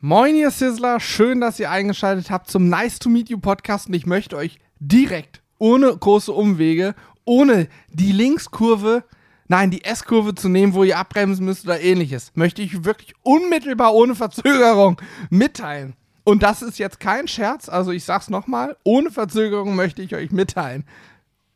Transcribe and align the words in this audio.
Moin, 0.00 0.36
ihr 0.36 0.52
Sizzler. 0.52 1.00
Schön, 1.00 1.40
dass 1.40 1.58
ihr 1.58 1.72
eingeschaltet 1.72 2.30
habt 2.30 2.48
zum 2.48 2.68
Nice 2.68 3.00
to 3.00 3.08
Meet 3.08 3.30
You 3.30 3.38
Podcast. 3.38 3.88
Und 3.88 3.94
ich 3.94 4.06
möchte 4.06 4.36
euch 4.36 4.60
direkt, 4.78 5.42
ohne 5.58 5.88
große 5.88 6.32
Umwege, 6.32 6.94
ohne 7.24 7.66
die 7.88 8.12
Linkskurve, 8.12 9.02
nein, 9.48 9.72
die 9.72 9.82
S-Kurve 9.82 10.36
zu 10.36 10.48
nehmen, 10.48 10.74
wo 10.74 10.84
ihr 10.84 10.98
abbremsen 10.98 11.44
müsst 11.44 11.64
oder 11.64 11.80
ähnliches, 11.80 12.30
möchte 12.36 12.62
ich 12.62 12.84
wirklich 12.84 13.14
unmittelbar 13.24 13.92
ohne 13.92 14.14
Verzögerung 14.14 15.02
mitteilen. 15.30 15.94
Und 16.22 16.44
das 16.44 16.62
ist 16.62 16.78
jetzt 16.78 17.00
kein 17.00 17.26
Scherz, 17.26 17.68
also 17.68 17.90
ich 17.90 18.04
sag's 18.04 18.30
nochmal, 18.30 18.76
ohne 18.84 19.10
Verzögerung 19.10 19.74
möchte 19.74 20.02
ich 20.02 20.14
euch 20.14 20.30
mitteilen. 20.30 20.84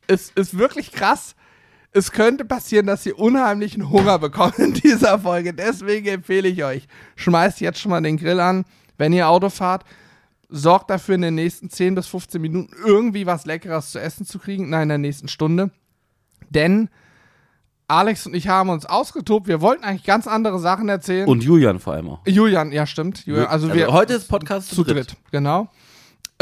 Es 0.09 0.33
ist 0.35 0.59
wirklich 0.59 0.91
krass 0.91 1.37
es 1.93 2.11
könnte 2.11 2.45
passieren, 2.45 2.87
dass 2.87 3.05
ihr 3.05 3.19
unheimlichen 3.19 3.91
Hunger 3.91 4.19
bekommt 4.19 4.59
in 4.59 4.73
dieser 4.75 5.19
Folge. 5.19 5.53
Deswegen 5.53 6.07
empfehle 6.09 6.49
ich 6.49 6.65
euch, 6.65 6.89
schmeißt 7.17 7.61
jetzt 7.61 7.81
schon 7.81 7.91
mal 7.91 8.01
den 8.01 8.17
Grill 8.17 8.41
an, 8.41 8.65
wenn 8.99 9.13
ihr 9.13 9.29
Auto 9.29 9.51
fahrt. 9.51 9.85
Sorgt 10.49 10.91
dafür, 10.91 11.15
in 11.15 11.23
den 11.23 11.35
nächsten 11.35 11.71
10 11.71 11.95
bis 11.95 12.07
15 12.09 12.41
Minuten 12.41 12.75
irgendwie 12.85 13.27
was 13.27 13.47
Leckeres 13.47 13.91
zu 13.91 13.99
essen 13.99 14.27
zu 14.27 14.39
kriegen. 14.39 14.69
Nein, 14.69 14.83
in 14.85 14.89
der 14.91 14.99
nächsten 14.99 15.29
Stunde. 15.29 15.71
Denn 16.51 16.91
Alex 17.89 18.27
und 18.27 18.35
ich 18.35 18.49
haben 18.49 18.71
uns 18.71 18.87
ausgetobt. 18.87 19.49
Wir 19.49 19.61
wollten 19.61 19.85
eigentlich 19.85 20.05
ganz 20.05 20.27
andere 20.27 20.59
Sachen 20.59 20.89
erzählen. 20.89 21.27
Und 21.27 21.43
Julian 21.43 21.79
vor 21.79 21.95
allem 21.95 22.09
auch. 22.09 22.21
Julian, 22.27 22.73
ja, 22.73 22.87
stimmt. 22.87 23.25
Julian, 23.27 23.47
also, 23.47 23.69
Also 23.69 23.79
wir, 23.79 23.93
heute 23.93 24.15
ist 24.15 24.29
Podcast 24.29 24.75
zu 24.75 24.85
dritt. 24.85 25.17
Genau. 25.31 25.69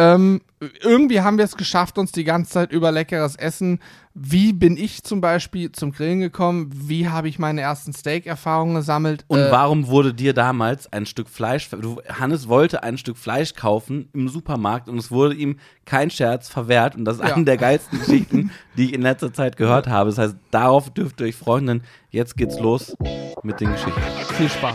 Ähm, 0.00 0.40
irgendwie 0.82 1.20
haben 1.20 1.36
wir 1.36 1.44
es 1.44 1.56
geschafft, 1.56 1.98
uns 1.98 2.10
die 2.12 2.24
ganze 2.24 2.50
Zeit 2.52 2.72
über 2.72 2.90
leckeres 2.90 3.36
Essen. 3.36 3.80
Wie 4.14 4.52
bin 4.54 4.76
ich 4.78 5.02
zum 5.04 5.20
Beispiel 5.20 5.72
zum 5.72 5.92
Grillen 5.92 6.20
gekommen? 6.20 6.70
Wie 6.74 7.08
habe 7.08 7.28
ich 7.28 7.38
meine 7.38 7.60
ersten 7.60 7.92
Steak-Erfahrungen 7.92 8.74
gesammelt? 8.76 9.24
Und 9.28 9.40
Äh, 9.40 9.50
warum 9.50 9.88
wurde 9.88 10.14
dir 10.14 10.32
damals 10.32 10.90
ein 10.92 11.04
Stück 11.06 11.28
Fleisch, 11.28 11.68
du, 11.70 12.00
Hannes 12.08 12.48
wollte 12.48 12.82
ein 12.82 12.96
Stück 12.98 13.18
Fleisch 13.18 13.54
kaufen 13.54 14.08
im 14.14 14.28
Supermarkt 14.28 14.88
und 14.88 14.96
es 14.98 15.10
wurde 15.10 15.34
ihm 15.34 15.58
kein 15.84 16.10
Scherz 16.10 16.48
verwehrt 16.48 16.96
und 16.96 17.04
das 17.04 17.18
ist 17.18 17.28
Ja. 17.28 17.34
eine 17.34 17.44
der 17.44 17.56
geilsten 17.58 17.98
Geschichten, 17.98 18.50
die 18.76 18.86
ich 18.86 18.92
in 18.94 19.02
letzter 19.02 19.32
Zeit 19.34 19.56
gehört 19.58 19.86
habe. 19.86 20.08
Das 20.10 20.18
heißt, 20.18 20.36
darauf 20.50 20.90
dürft 20.90 21.20
ihr 21.20 21.26
euch 21.26 21.36
freuen, 21.36 21.66
denn 21.66 21.82
jetzt 22.10 22.36
geht's 22.38 22.58
los 22.58 22.96
mit 23.42 23.60
den 23.60 23.70
Geschichten. 23.72 24.00
viel 24.36 24.48
Spaß. 24.48 24.74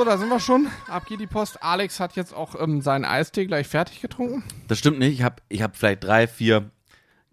So, 0.00 0.06
da 0.06 0.16
sind 0.16 0.30
wir 0.30 0.40
schon. 0.40 0.66
Ab 0.88 1.04
geht 1.04 1.20
die 1.20 1.26
Post. 1.26 1.62
Alex 1.62 2.00
hat 2.00 2.16
jetzt 2.16 2.32
auch 2.32 2.58
ähm, 2.58 2.80
seinen 2.80 3.04
Eistee 3.04 3.44
gleich 3.44 3.68
fertig 3.68 4.00
getrunken. 4.00 4.42
Das 4.66 4.78
stimmt 4.78 4.98
nicht, 4.98 5.12
ich 5.12 5.22
habe 5.22 5.42
ich 5.50 5.60
hab 5.60 5.76
vielleicht 5.76 6.02
drei, 6.02 6.26
vier 6.26 6.70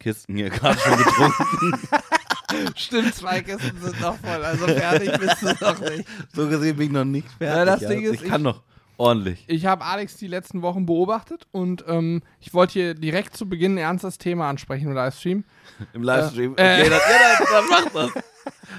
Kisten 0.01 0.35
hier 0.35 0.49
gerade 0.49 0.77
schon 0.77 0.97
getrunken. 0.97 1.79
Stimmt, 2.75 3.15
zwei 3.15 3.39
Kisten 3.41 3.71
sind 3.81 4.01
noch 4.01 4.17
voll. 4.17 4.43
Also 4.43 4.67
fertig 4.67 5.17
bist 5.17 5.41
du 5.43 5.45
noch 5.65 5.79
nicht. 5.79 6.05
so 6.35 6.49
gesehen 6.49 6.75
bin 6.75 6.87
ich 6.87 6.91
noch 6.91 7.05
nicht 7.05 7.29
fertig. 7.37 7.55
Ja, 7.57 7.63
das 7.63 7.79
Ding 7.79 8.01
ist, 8.01 8.21
ich 8.21 8.29
kann 8.29 8.41
noch 8.41 8.63
ordentlich. 8.97 9.45
Ich 9.47 9.65
habe 9.65 9.85
Alex 9.85 10.17
die 10.17 10.27
letzten 10.27 10.61
Wochen 10.61 10.85
beobachtet 10.85 11.47
und 11.53 11.85
ähm, 11.87 12.21
ich 12.41 12.53
wollte 12.53 12.73
hier 12.73 12.93
direkt 12.95 13.37
zu 13.37 13.47
Beginn 13.47 13.75
ein 13.75 13.77
ernstes 13.77 14.17
Thema 14.17 14.49
ansprechen 14.49 14.87
im 14.89 14.93
Livestream. 14.93 15.45
Im 15.93 16.03
Livestream. 16.03 16.53
Äh, 16.57 16.81
okay, 16.81 16.89
dann, 16.89 16.99
ja, 16.99 17.37
dann, 17.37 17.47
dann 17.53 17.69
mach 17.69 18.11
das. 18.11 18.23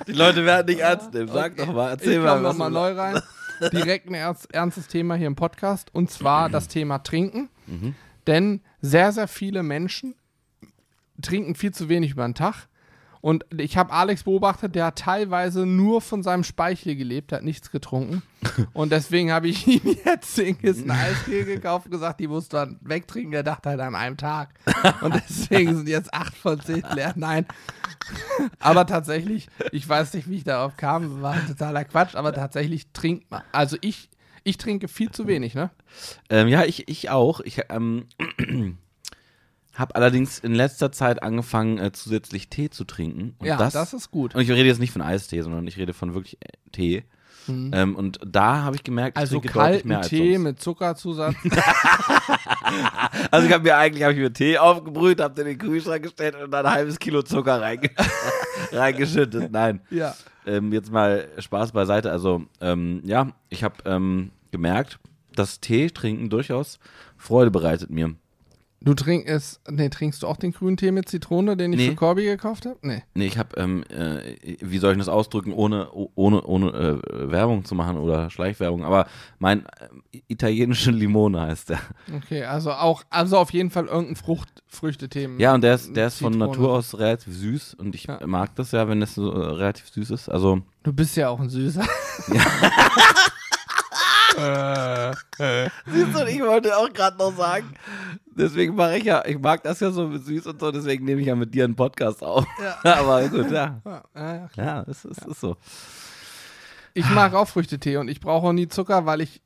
Die 0.07 0.13
Leute 0.13 0.45
werden 0.45 0.67
nicht 0.67 0.81
ernst 0.81 1.15
nehmen. 1.15 1.29
Sag 1.33 1.57
doch 1.57 1.73
mal, 1.73 1.89
erzähl 1.89 2.13
ich 2.13 2.19
mal. 2.19 2.43
was 2.43 2.53
nochmal 2.53 2.69
du- 2.69 2.75
neu 2.75 2.93
rein. 2.93 3.23
Direkt 3.73 4.09
ein 4.09 4.15
ernst, 4.15 4.53
ernstes 4.53 4.89
Thema 4.89 5.15
hier 5.15 5.27
im 5.27 5.37
Podcast 5.37 5.95
und 5.95 6.11
zwar 6.11 6.49
das 6.49 6.69
Thema 6.69 6.99
Trinken. 6.99 7.49
Mhm. 7.67 7.95
Denn 8.27 8.61
sehr, 8.81 9.13
sehr 9.13 9.29
viele 9.29 9.63
Menschen 9.63 10.15
trinken 11.23 11.55
viel 11.55 11.73
zu 11.73 11.89
wenig 11.89 12.13
über 12.13 12.27
den 12.27 12.35
Tag. 12.35 12.69
Und 13.21 13.45
ich 13.57 13.77
habe 13.77 13.93
Alex 13.93 14.23
beobachtet, 14.23 14.75
der 14.75 14.87
hat 14.87 14.99
teilweise 15.01 15.67
nur 15.67 16.01
von 16.01 16.23
seinem 16.23 16.45
Speichel 16.45 16.95
gelebt, 16.95 17.33
hat 17.33 17.43
nichts 17.43 17.71
getrunken. 17.71 18.23
Und 18.73 18.93
deswegen 18.93 19.33
habe 19.33 19.49
ich 19.49 19.67
ihm 19.85 19.97
jetzt 20.05 20.37
10 20.37 20.59
Kisten 20.59 20.91
Eistee 20.91 21.45
gekauft 21.45 21.87
und 21.87 21.93
gesagt, 21.93 22.21
die 22.21 22.29
musst 22.29 22.53
du 22.53 22.59
dann 22.59 22.79
wegtrinken. 22.81 23.33
Der 23.33 23.43
dachte 23.43 23.71
halt 23.71 23.81
an 23.81 23.97
einem 23.97 24.17
Tag. 24.17 24.51
Und 25.01 25.15
deswegen 25.15 25.77
sind 25.77 25.89
jetzt 25.89 26.15
8 26.15 26.37
von 26.37 26.61
10 26.61 26.85
leer. 26.95 27.13
Nein. 27.17 27.47
Aber 28.59 28.87
tatsächlich, 28.87 29.49
ich 29.73 29.89
weiß 29.89 30.15
nicht, 30.15 30.29
wie 30.29 30.37
ich 30.37 30.45
darauf 30.45 30.77
kam, 30.77 31.23
war 31.23 31.37
totaler 31.47 31.85
Quatsch, 31.85 32.15
aber 32.15 32.33
tatsächlich 32.33 32.93
trinkt 32.93 33.31
man. 33.31 33.43
Also 33.53 33.77
ich, 33.81 34.09
ich 34.45 34.59
trinke 34.59 34.89
viel 34.89 35.11
zu 35.11 35.27
wenig, 35.27 35.55
ne? 35.55 35.71
Ähm, 36.31 36.49
ja, 36.49 36.65
ich, 36.65 36.89
ich 36.89 37.11
auch. 37.11 37.41
Ich 37.41 37.61
ähm, 37.69 38.07
habe 39.75 39.95
allerdings 39.95 40.39
in 40.39 40.55
letzter 40.55 40.91
Zeit 40.93 41.23
angefangen, 41.23 41.79
äh, 41.79 41.93
zusätzlich 41.93 42.49
Tee 42.49 42.71
zu 42.71 42.85
trinken. 42.85 43.37
Und 43.39 43.47
ja, 43.47 43.57
das, 43.57 43.75
das, 43.75 43.95
ist 43.95 44.11
gut. 44.11 44.35
Und 44.35 44.41
ich 44.41 44.51
rede 44.51 44.67
jetzt 44.69 44.81
nicht 44.81 44.93
von 44.93 45.03
Eistee, 45.03 45.43
sondern 45.43 45.67
ich 45.67 45.77
rede 45.77 45.95
von 45.95 46.15
wirklich 46.15 46.39
äh, 46.41 46.71
Tee. 46.73 47.05
Ähm, 47.49 47.97
und 47.97 48.19
da 48.25 48.63
habe 48.63 48.77
ich 48.77 48.85
gemerkt, 48.85 49.17
ich 49.17 49.21
Also 49.21 49.41
kalten 49.41 49.89
mehr 49.89 49.99
als 49.99 50.09
Tee 50.09 50.35
sonst. 50.35 50.45
mit 50.45 50.61
Zuckerzusatz. 50.61 51.35
Also 53.31 53.47
ich 53.47 53.53
habe 53.53 53.65
mir 53.65 53.77
eigentlich 53.77 54.05
hab 54.05 54.13
ich 54.13 54.19
mir 54.19 54.33
Tee 54.33 54.59
aufgebrüht, 54.59 55.21
habe 55.21 55.35
den 55.35 55.47
in 55.47 55.59
den 55.59 55.59
Kühlschrank 55.59 56.03
gestellt 56.03 56.35
und 56.35 56.51
dann 56.51 56.67
ein 56.67 56.73
halbes 56.73 56.99
Kilo 56.99 57.23
Zucker 57.23 57.61
reinge 57.61 57.91
reingeschüttet. 58.73 59.51
Nein. 59.51 59.81
ja. 59.91 60.15
ähm, 60.47 60.73
jetzt 60.73 60.91
mal 60.91 61.29
Spaß 61.39 61.73
beiseite. 61.73 62.11
Also, 62.11 62.45
ähm, 62.61 63.01
ja, 63.05 63.29
ich 63.49 63.65
habe 63.65 63.77
ähm, 63.85 64.31
gemerkt, 64.51 64.99
dass 65.35 65.61
Tee 65.61 65.89
trinken 65.89 66.31
durchaus 66.31 66.79
Freude 67.17 67.51
bereitet 67.51 67.91
mir. 67.91 68.15
Du 68.81 68.95
trinkst, 68.95 69.61
nee, 69.69 69.89
trinkst 69.89 70.23
du 70.23 70.29
auch 70.29 70.37
den 70.37 70.53
grünen 70.53 70.77
Tee 70.77 70.93
mit 70.93 71.09
Zitrone, 71.09 71.57
den 71.57 71.73
ich 71.73 71.81
Nee. 71.81 71.89
für 71.91 71.95
Corby 71.97 72.25
gekauft 72.25 72.65
habe? 72.65 72.77
Nee. 72.83 73.03
Nee, 73.15 73.27
ich 73.27 73.37
habe, 73.37 73.57
ähm, 73.61 73.83
äh, 73.89 74.37
wie 74.61 74.79
soll 74.79 74.93
ich 74.93 74.99
das 74.99 75.09
ausdrücken, 75.09 75.53
ohne, 75.53 75.91
ohne, 76.15 76.43
ohne 76.43 76.69
äh, 77.03 77.31
Werbung 77.31 77.65
zu 77.65 77.75
machen 77.75 77.97
oder 77.97 78.31
Schleichwerbung, 78.31 78.85
aber 78.85 79.09
mein 79.41 79.67
äh, 80.13 80.21
italienische 80.29 80.93
Limone 80.93 81.41
heißt 81.41 81.71
der. 81.71 81.81
Okay, 82.17 82.45
also 82.45 82.71
auch, 82.71 83.03
also 83.11 83.39
auf 83.39 83.51
jeden 83.53 83.71
Fall 83.71 83.87
irgendein 83.87 84.15
Frucht, 84.15 84.63
Früchtetee. 84.69 85.29
Ja, 85.39 85.55
und 85.55 85.63
der 85.63 85.75
ist, 85.75 85.97
der 85.97 86.07
ist 86.07 86.19
von. 86.21 86.39
Natur 86.39 86.73
aus 86.75 86.97
relativ 86.99 87.35
süß 87.35 87.75
und 87.75 87.97
ich 87.97 88.05
Ja. 88.05 88.25
mag 88.27 88.55
das 88.55 88.71
ja, 88.71 88.87
wenn 88.89 89.01
das 89.01 89.17
so 89.17 89.33
äh, 89.33 89.45
relativ 89.57 89.89
süß 89.89 90.11
ist. 90.11 90.29
Also, 90.29 90.61
Du 90.85 90.93
bist 90.93 91.17
ja 91.17 91.31
auch 91.31 91.41
ein 91.41 91.49
Süßer. 91.51 91.85
Siehst 95.87 96.15
du, 96.15 96.27
ich 96.27 96.41
wollte 96.41 96.77
auch 96.77 96.93
gerade 96.93 97.17
noch 97.19 97.37
sagen, 97.37 97.75
deswegen 98.27 98.75
mache 98.75 98.99
ich 98.99 99.05
ja, 99.05 99.25
ich 99.25 99.39
mag 99.39 99.63
das 99.63 99.81
ja 99.81 99.91
so 99.91 100.07
mit 100.09 100.25
süß 100.25 100.47
und 100.47 100.61
so, 100.61 100.71
deswegen 100.71 101.05
nehme 101.05 101.21
ich 101.21 101.27
ja 101.27 101.35
mit 101.35 101.55
dir 101.55 101.65
einen 101.65 101.77
Podcast 101.77 102.23
auf. 102.23 102.47
Aber 102.83 103.29
gut, 103.29 103.51
ja. 103.51 103.81
Ja, 103.85 104.03
ja, 104.15 104.49
Ja, 104.57 104.85
es 104.89 105.05
ist, 105.05 105.27
ist 105.27 105.41
so. 105.41 105.57
Ich 106.95 107.09
mag 107.11 107.35
auch 107.35 107.47
Früchtetee 107.47 107.97
und 107.99 108.09
ich 108.09 108.21
brauche 108.21 108.47
auch 108.49 108.53
nie 108.53 108.69
Zucker, 108.69 109.07
weil 109.07 109.21
ich 109.21 109.41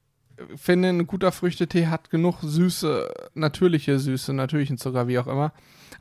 finde, 0.57 0.89
ein 0.89 1.07
guter 1.07 1.33
Früchtetee 1.33 1.87
hat 1.87 2.11
genug 2.11 2.39
süße, 2.43 3.13
natürliche 3.35 3.99
Süße, 3.99 4.33
natürlichen 4.33 4.79
Zucker, 4.79 5.09
wie 5.09 5.19
auch 5.19 5.27
immer. 5.27 5.53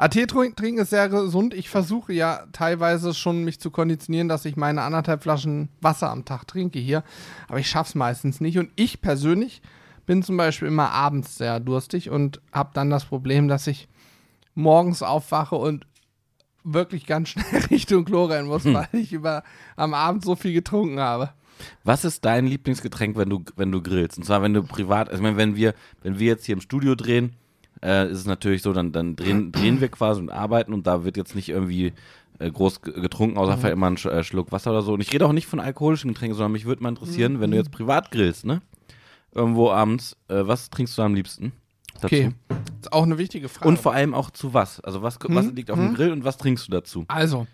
Aber 0.01 0.09
Tee 0.09 0.25
trink- 0.25 0.55
trinken 0.57 0.81
ist 0.81 0.89
sehr 0.89 1.09
gesund. 1.09 1.53
Ich 1.53 1.69
versuche 1.69 2.11
ja 2.11 2.47
teilweise 2.53 3.13
schon 3.13 3.43
mich 3.43 3.59
zu 3.59 3.69
konditionieren, 3.69 4.27
dass 4.29 4.45
ich 4.45 4.55
meine 4.55 4.81
anderthalb 4.81 5.21
Flaschen 5.21 5.69
Wasser 5.79 6.09
am 6.09 6.25
Tag 6.25 6.47
trinke 6.47 6.79
hier. 6.79 7.03
Aber 7.47 7.59
ich 7.59 7.69
schaff's 7.69 7.93
meistens 7.93 8.41
nicht. 8.41 8.57
Und 8.57 8.71
ich 8.75 9.01
persönlich 9.01 9.61
bin 10.07 10.23
zum 10.23 10.37
Beispiel 10.37 10.69
immer 10.69 10.89
abends 10.89 11.37
sehr 11.37 11.59
durstig 11.59 12.09
und 12.09 12.41
habe 12.51 12.71
dann 12.73 12.89
das 12.89 13.05
Problem, 13.05 13.47
dass 13.47 13.67
ich 13.67 13.89
morgens 14.55 15.03
aufwache 15.03 15.55
und 15.55 15.85
wirklich 16.63 17.05
ganz 17.05 17.29
schnell 17.29 17.61
Richtung 17.69 18.03
Klo 18.03 18.25
rennen 18.25 18.47
muss, 18.47 18.65
weil 18.65 18.87
ich 18.93 19.13
über 19.13 19.43
am 19.75 19.93
Abend 19.93 20.25
so 20.25 20.35
viel 20.35 20.53
getrunken 20.53 20.99
habe. 20.99 21.29
Was 21.83 22.05
ist 22.05 22.25
dein 22.25 22.47
Lieblingsgetränk, 22.47 23.15
wenn 23.17 23.29
du, 23.29 23.43
wenn 23.55 23.71
du 23.71 23.83
grillst? 23.83 24.17
Und 24.17 24.23
zwar, 24.23 24.41
wenn 24.41 24.55
du 24.55 24.63
privat, 24.63 25.09
also 25.09 25.19
ich 25.19 25.23
meine, 25.23 25.37
wenn 25.37 25.55
wir, 25.55 25.75
wenn 26.01 26.17
wir 26.17 26.25
jetzt 26.25 26.47
hier 26.47 26.53
im 26.53 26.61
Studio 26.61 26.95
drehen, 26.95 27.35
äh, 27.83 28.09
ist 28.11 28.19
es 28.19 28.25
natürlich 28.25 28.61
so, 28.61 28.73
dann, 28.73 28.91
dann 28.91 29.15
drehen, 29.15 29.51
drehen 29.51 29.81
wir 29.81 29.89
quasi 29.89 30.19
und 30.21 30.29
arbeiten 30.31 30.73
und 30.73 30.87
da 30.87 31.03
wird 31.03 31.17
jetzt 31.17 31.35
nicht 31.35 31.49
irgendwie 31.49 31.93
äh, 32.39 32.49
groß 32.51 32.81
ge- 32.81 32.99
getrunken, 33.01 33.37
außer 33.37 33.57
vielleicht 33.57 33.73
immer 33.73 33.87
ein 33.87 33.97
Sch 33.97 34.05
äh, 34.05 34.23
Schluck 34.23 34.51
Wasser 34.51 34.71
oder 34.71 34.81
so. 34.81 34.93
Und 34.93 35.01
ich 35.01 35.13
rede 35.13 35.25
auch 35.25 35.33
nicht 35.33 35.47
von 35.47 35.59
alkoholischen 35.59 36.09
Getränken, 36.13 36.35
sondern 36.35 36.51
mich 36.53 36.65
würde 36.65 36.81
mal 36.83 36.89
interessieren, 36.89 37.39
wenn 37.39 37.51
du 37.51 37.57
jetzt 37.57 37.71
privat 37.71 38.11
grillst, 38.11 38.45
ne? 38.45 38.61
Irgendwo 39.33 39.71
abends, 39.71 40.17
äh, 40.27 40.41
was 40.45 40.69
trinkst 40.69 40.97
du 40.97 41.01
am 41.03 41.13
liebsten? 41.15 41.53
Dazu? 41.95 42.05
Okay, 42.07 42.31
ist 42.81 42.91
auch 42.91 43.03
eine 43.03 43.17
wichtige 43.17 43.47
Frage. 43.47 43.67
Und 43.69 43.79
vor 43.79 43.93
allem 43.93 44.13
auch 44.13 44.29
zu 44.31 44.53
was? 44.53 44.79
Also 44.81 45.01
was, 45.01 45.17
was 45.21 45.45
Hm, 45.47 45.55
liegt 45.55 45.71
auf 45.71 45.77
dem 45.77 45.93
Grill 45.93 46.11
und 46.11 46.23
was 46.25 46.37
trinkst 46.37 46.67
du 46.67 46.71
dazu? 46.71 47.05
also, 47.07 47.47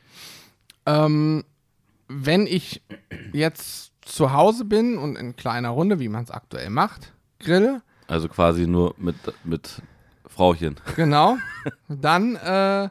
ähm, 0.86 1.44
wenn 2.08 2.48
ich 2.48 2.82
jetzt 3.34 3.92
zu 4.02 4.32
Hause 4.32 4.64
bin 4.66 4.98
und 4.98 5.18
in 5.18 5.36
kleiner 5.36 5.70
Runde, 5.70 6.00
wie 6.00 6.08
man 6.10 6.24
es 6.24 6.32
aktuell 6.32 6.70
macht, 6.70 7.14
grille, 7.40 7.82
Also 8.08 8.30
quasi 8.30 8.66
nur 8.68 8.96
mit, 8.98 9.16
mit 9.44 9.82
Frauchen. 10.38 10.76
genau, 10.96 11.38
dann 11.90 12.36
äh, 12.36 12.90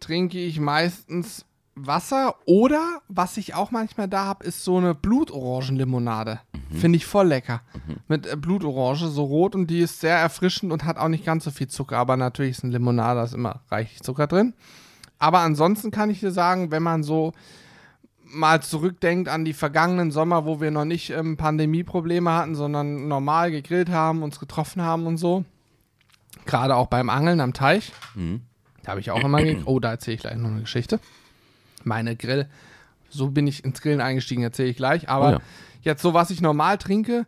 trinke 0.00 0.38
ich 0.38 0.58
meistens 0.58 1.44
Wasser 1.86 2.34
oder 2.44 3.00
was 3.08 3.36
ich 3.36 3.54
auch 3.54 3.70
manchmal 3.70 4.08
da 4.08 4.24
habe, 4.24 4.44
ist 4.44 4.64
so 4.64 4.78
eine 4.78 4.94
Blutorangenlimonade. 4.94 6.40
Finde 6.72 6.96
ich 6.96 7.06
voll 7.06 7.28
lecker. 7.28 7.62
Mit 8.08 8.26
äh, 8.26 8.36
Blutorange, 8.36 9.08
so 9.08 9.24
rot 9.24 9.54
und 9.54 9.68
die 9.68 9.80
ist 9.80 10.00
sehr 10.00 10.16
erfrischend 10.16 10.72
und 10.72 10.84
hat 10.84 10.98
auch 10.98 11.08
nicht 11.08 11.24
ganz 11.24 11.44
so 11.44 11.50
viel 11.50 11.68
Zucker, 11.68 11.98
aber 11.98 12.16
natürlich 12.16 12.58
ist 12.58 12.64
eine 12.64 12.72
Limonade, 12.72 13.20
da 13.20 13.24
ist 13.24 13.34
immer 13.34 13.60
reichlich 13.70 14.02
Zucker 14.02 14.26
drin. 14.26 14.54
Aber 15.20 15.40
ansonsten 15.40 15.90
kann 15.90 16.10
ich 16.10 16.20
dir 16.20 16.32
sagen, 16.32 16.70
wenn 16.70 16.82
man 16.82 17.02
so 17.02 17.32
mal 18.24 18.60
zurückdenkt 18.60 19.28
an 19.28 19.44
die 19.44 19.52
vergangenen 19.52 20.10
Sommer, 20.10 20.44
wo 20.44 20.60
wir 20.60 20.70
noch 20.70 20.84
nicht 20.84 21.10
ähm, 21.10 21.36
Pandemieprobleme 21.36 22.30
hatten, 22.30 22.54
sondern 22.54 23.08
normal 23.08 23.50
gegrillt 23.50 23.88
haben, 23.88 24.22
uns 24.22 24.38
getroffen 24.38 24.82
haben 24.82 25.06
und 25.06 25.16
so. 25.16 25.44
Gerade 26.48 26.76
auch 26.76 26.86
beim 26.86 27.10
Angeln 27.10 27.40
am 27.42 27.52
Teich. 27.52 27.92
Mhm. 28.14 28.40
Da 28.82 28.92
habe 28.92 29.00
ich 29.00 29.10
auch 29.10 29.22
immer 29.22 29.42
gegrillt. 29.42 29.66
Oh, 29.66 29.80
da 29.80 29.90
erzähle 29.90 30.14
ich 30.14 30.20
gleich 30.22 30.36
noch 30.36 30.48
eine 30.48 30.62
Geschichte. 30.62 30.98
Meine 31.84 32.16
Grill. 32.16 32.48
So 33.10 33.28
bin 33.30 33.46
ich 33.46 33.62
ins 33.64 33.82
Grillen 33.82 34.00
eingestiegen, 34.00 34.42
erzähle 34.42 34.70
ich 34.70 34.76
gleich. 34.78 35.10
Aber 35.10 35.28
Oh 35.28 35.32
ja. 35.32 35.40
jetzt 35.82 36.00
so, 36.00 36.14
was 36.14 36.30
ich 36.30 36.40
normal 36.40 36.78
trinke, 36.78 37.26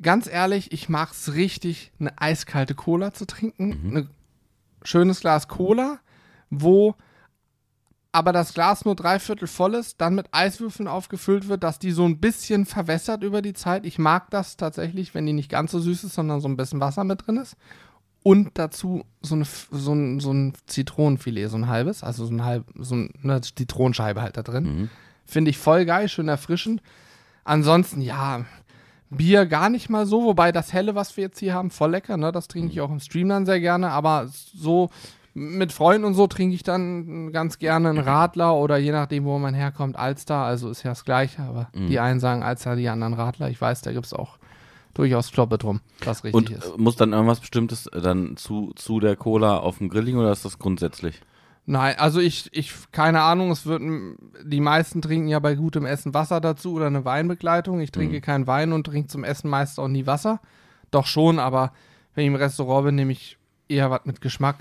ganz 0.00 0.26
ehrlich, 0.26 0.72
ich 0.72 0.88
mag 0.88 1.12
es 1.12 1.34
richtig, 1.34 1.92
eine 2.00 2.18
eiskalte 2.18 2.74
Cola 2.74 3.12
zu 3.12 3.26
trinken. 3.26 3.70
Ein 3.94 4.10
schönes 4.84 5.20
Glas 5.20 5.48
Cola, 5.48 5.98
wo 6.48 6.94
aber 8.12 8.32
das 8.32 8.54
Glas 8.54 8.86
nur 8.86 8.96
dreiviertel 8.96 9.46
voll 9.48 9.74
ist, 9.74 10.00
dann 10.00 10.14
mit 10.14 10.28
Eiswürfeln 10.32 10.88
aufgefüllt 10.88 11.48
wird, 11.48 11.62
dass 11.62 11.78
die 11.78 11.90
so 11.90 12.06
ein 12.06 12.18
bisschen 12.20 12.64
verwässert 12.64 13.22
über 13.22 13.42
die 13.42 13.52
Zeit. 13.52 13.84
Ich 13.84 13.98
mag 13.98 14.30
das 14.30 14.56
tatsächlich, 14.56 15.14
wenn 15.14 15.26
die 15.26 15.34
nicht 15.34 15.50
ganz 15.50 15.72
so 15.72 15.78
süß 15.78 16.04
ist, 16.04 16.14
sondern 16.14 16.40
so 16.40 16.48
ein 16.48 16.56
bisschen 16.56 16.80
Wasser 16.80 17.04
mit 17.04 17.26
drin 17.26 17.36
ist. 17.36 17.56
Und 18.26 18.58
dazu 18.58 19.04
so, 19.22 19.36
eine, 19.36 19.44
so, 19.44 19.92
ein, 19.92 20.18
so 20.18 20.32
ein 20.32 20.52
Zitronenfilet, 20.66 21.46
so 21.46 21.58
ein 21.58 21.68
halbes, 21.68 22.02
also 22.02 22.26
so 22.26 22.34
ein 22.34 22.44
halb, 22.44 22.64
so 22.74 22.96
eine 23.22 23.40
Zitronenscheibe 23.40 24.20
halt 24.20 24.36
da 24.36 24.42
drin. 24.42 24.64
Mhm. 24.64 24.90
Finde 25.24 25.52
ich 25.52 25.58
voll 25.58 25.84
geil, 25.84 26.08
schön 26.08 26.26
erfrischend. 26.26 26.82
Ansonsten, 27.44 28.00
ja, 28.00 28.44
Bier 29.10 29.46
gar 29.46 29.70
nicht 29.70 29.90
mal 29.90 30.06
so, 30.06 30.24
wobei 30.24 30.50
das 30.50 30.72
helle, 30.72 30.96
was 30.96 31.16
wir 31.16 31.22
jetzt 31.22 31.38
hier 31.38 31.54
haben, 31.54 31.70
voll 31.70 31.92
lecker, 31.92 32.16
ne? 32.16 32.32
Das 32.32 32.48
trinke 32.48 32.72
ich 32.72 32.80
auch 32.80 32.90
im 32.90 32.98
Stream 32.98 33.28
dann 33.28 33.46
sehr 33.46 33.60
gerne, 33.60 33.90
aber 33.90 34.26
so 34.28 34.90
mit 35.32 35.70
Freunden 35.70 36.04
und 36.04 36.14
so 36.14 36.26
trinke 36.26 36.56
ich 36.56 36.64
dann 36.64 37.30
ganz 37.30 37.60
gerne 37.60 37.90
einen 37.90 37.98
Radler 37.98 38.56
oder 38.56 38.76
je 38.76 38.90
nachdem, 38.90 39.24
wo 39.24 39.38
man 39.38 39.54
herkommt, 39.54 39.94
Alster, 39.94 40.38
also 40.38 40.68
ist 40.68 40.82
ja 40.82 40.90
das 40.90 41.04
Gleiche, 41.04 41.42
aber 41.42 41.68
die 41.72 42.00
einen 42.00 42.18
sagen 42.18 42.42
Alster, 42.42 42.74
die 42.74 42.88
anderen 42.88 43.14
Radler. 43.14 43.50
Ich 43.50 43.60
weiß, 43.60 43.82
da 43.82 43.92
gibt 43.92 44.06
es 44.06 44.12
auch 44.12 44.38
durchaus 44.96 45.30
Kloppe 45.32 45.58
drum, 45.58 45.80
was 46.04 46.24
richtig 46.24 46.34
Und 46.34 46.50
ist. 46.50 46.64
äh, 46.64 46.78
muss 46.78 46.96
dann 46.96 47.12
irgendwas 47.12 47.40
Bestimmtes 47.40 47.86
äh, 47.88 48.00
dann 48.00 48.36
zu, 48.36 48.72
zu 48.76 49.00
der 49.00 49.16
Cola 49.16 49.58
auf 49.58 49.78
dem 49.78 49.88
Grill 49.88 50.04
liegen 50.04 50.18
oder 50.18 50.32
ist 50.32 50.44
das 50.44 50.58
grundsätzlich? 50.58 51.20
Nein, 51.68 51.96
also 51.98 52.20
ich, 52.20 52.48
ich, 52.52 52.72
keine 52.92 53.22
Ahnung, 53.22 53.50
es 53.50 53.66
wird, 53.66 53.82
die 54.44 54.60
meisten 54.60 55.02
trinken 55.02 55.26
ja 55.26 55.40
bei 55.40 55.56
gutem 55.56 55.84
Essen 55.84 56.14
Wasser 56.14 56.40
dazu 56.40 56.74
oder 56.74 56.86
eine 56.86 57.04
Weinbegleitung. 57.04 57.80
Ich 57.80 57.90
trinke 57.90 58.20
keinen 58.20 58.46
Wein 58.46 58.72
und 58.72 58.84
trinke 58.84 59.08
zum 59.08 59.24
Essen 59.24 59.50
meist 59.50 59.80
auch 59.80 59.88
nie 59.88 60.06
Wasser. 60.06 60.40
Doch 60.92 61.06
schon, 61.06 61.40
aber 61.40 61.72
wenn 62.14 62.22
ich 62.22 62.28
im 62.28 62.36
Restaurant 62.36 62.86
bin, 62.86 62.94
nehme 62.94 63.10
ich 63.10 63.36
eher 63.68 63.90
was 63.90 64.04
mit 64.04 64.20
Geschmack. 64.20 64.58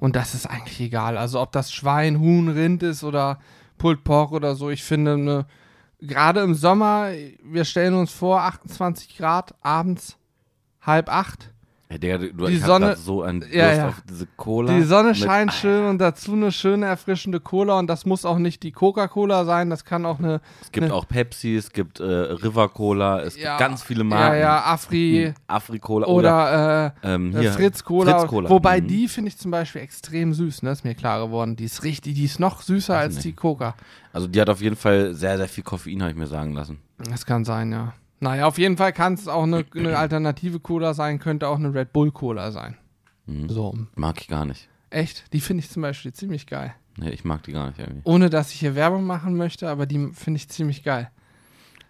Und 0.00 0.16
das 0.16 0.34
ist 0.34 0.46
eigentlich 0.46 0.80
egal. 0.80 1.16
Also 1.16 1.40
ob 1.40 1.52
das 1.52 1.72
Schwein, 1.72 2.18
Huhn, 2.18 2.48
Rind 2.48 2.82
ist 2.82 3.04
oder 3.04 3.38
Pulled 3.78 4.02
Pork 4.02 4.32
oder 4.32 4.56
so, 4.56 4.68
ich 4.70 4.82
finde, 4.82 5.12
eine, 5.12 5.46
gerade 6.00 6.40
im 6.40 6.54
Sommer, 6.54 7.10
wir 7.42 7.64
stellen 7.64 7.94
uns 7.94 8.12
vor, 8.12 8.42
28 8.42 9.16
Grad, 9.16 9.54
abends 9.60 10.16
halb 10.80 11.08
acht. 11.08 11.52
Ja, 11.90 11.96
Digga, 11.96 12.18
du, 12.18 12.46
Die 12.46 12.52
ich 12.52 12.62
Sonne- 12.62 12.96
so 12.96 13.22
ein 13.22 13.40
Durst 13.40 13.54
Ja, 13.54 13.72
ja. 13.72 13.88
auf 13.88 14.02
diese 14.06 14.26
Cola. 14.36 14.74
Die 14.76 14.82
Sonne 14.82 15.14
scheint 15.14 15.54
schön 15.54 15.86
und 15.86 15.96
dazu 15.98 16.34
eine 16.34 16.52
schöne, 16.52 16.84
erfrischende 16.84 17.40
Cola. 17.40 17.78
Und 17.78 17.86
das 17.86 18.04
muss 18.04 18.26
auch 18.26 18.36
nicht 18.38 18.62
die 18.62 18.72
Coca-Cola 18.72 19.46
sein, 19.46 19.70
das 19.70 19.86
kann 19.86 20.04
auch 20.04 20.18
eine. 20.18 20.42
Es 20.60 20.70
gibt 20.70 20.88
ne- 20.88 20.92
auch 20.92 21.08
Pepsi, 21.08 21.56
es 21.56 21.72
gibt 21.72 21.98
äh, 22.00 22.04
River 22.04 22.68
Cola, 22.68 23.22
es 23.22 23.36
Ja, 23.38 23.56
gibt 23.56 23.60
ganz 23.60 23.82
viele 23.82 24.00
Ja, 24.00 24.04
Marken. 24.04 24.38
ja, 24.40 24.64
Afri 24.66 25.32
Afri-Cola 25.46 26.06
oder, 26.08 26.94
äh, 27.02 27.14
ähm, 27.14 27.34
äh, 27.34 27.40
hier, 27.40 27.52
Fritz 27.52 27.82
Cola. 27.82 28.18
Fritz-Cola. 28.18 28.50
Wobei 28.50 28.82
Mhm. 28.82 28.86
die 28.88 29.08
finde 29.08 29.28
ich 29.28 29.38
zum 29.38 29.50
Beispiel 29.50 29.80
extrem 29.80 30.34
süß, 30.34 30.62
ne? 30.64 30.72
Ist 30.72 30.84
mir 30.84 30.94
klar 30.94 31.24
geworden. 31.24 31.56
Die 31.56 31.64
ist 31.64 31.84
richtig, 31.84 32.16
die 32.16 32.24
ist 32.24 32.38
noch 32.38 32.60
süßer 32.60 32.92
Weiß 32.96 33.00
als 33.02 33.14
nicht. 33.14 33.24
die 33.24 33.32
Coca. 33.32 33.74
Also 34.12 34.26
die 34.26 34.38
hat 34.38 34.50
auf 34.50 34.60
jeden 34.60 34.76
Fall 34.76 35.14
sehr, 35.14 35.38
sehr 35.38 35.48
viel 35.48 35.64
Koffein, 35.64 36.02
habe 36.02 36.10
ich 36.10 36.18
mir 36.18 36.26
sagen 36.26 36.52
lassen. 36.52 36.80
Das 36.98 37.24
kann 37.24 37.46
sein, 37.46 37.72
ja. 37.72 37.94
Naja, 38.20 38.46
auf 38.46 38.58
jeden 38.58 38.76
Fall 38.76 38.92
kann 38.92 39.14
es 39.14 39.28
auch 39.28 39.44
eine, 39.44 39.64
eine 39.74 39.96
alternative 39.96 40.60
Cola 40.60 40.94
sein, 40.94 41.18
könnte 41.18 41.46
auch 41.48 41.56
eine 41.56 41.72
Red 41.72 41.92
Bull 41.92 42.10
Cola 42.10 42.50
sein. 42.50 42.76
Mhm. 43.26 43.48
So, 43.48 43.76
Mag 43.94 44.20
ich 44.20 44.28
gar 44.28 44.44
nicht. 44.44 44.68
echt. 44.90 45.32
Die 45.32 45.40
finde 45.40 45.62
ich 45.62 45.70
zum 45.70 45.82
Beispiel 45.82 46.12
ziemlich 46.12 46.46
geil. 46.46 46.74
Nee, 46.96 47.10
ich 47.10 47.24
mag 47.24 47.44
die 47.44 47.52
gar 47.52 47.68
nicht 47.68 47.78
irgendwie. 47.78 48.00
Ohne 48.04 48.28
dass 48.28 48.52
ich 48.52 48.58
hier 48.58 48.74
Werbung 48.74 49.04
machen 49.04 49.36
möchte, 49.36 49.68
aber 49.68 49.86
die 49.86 50.08
finde 50.14 50.38
ich 50.38 50.48
ziemlich 50.48 50.82
geil. 50.82 51.10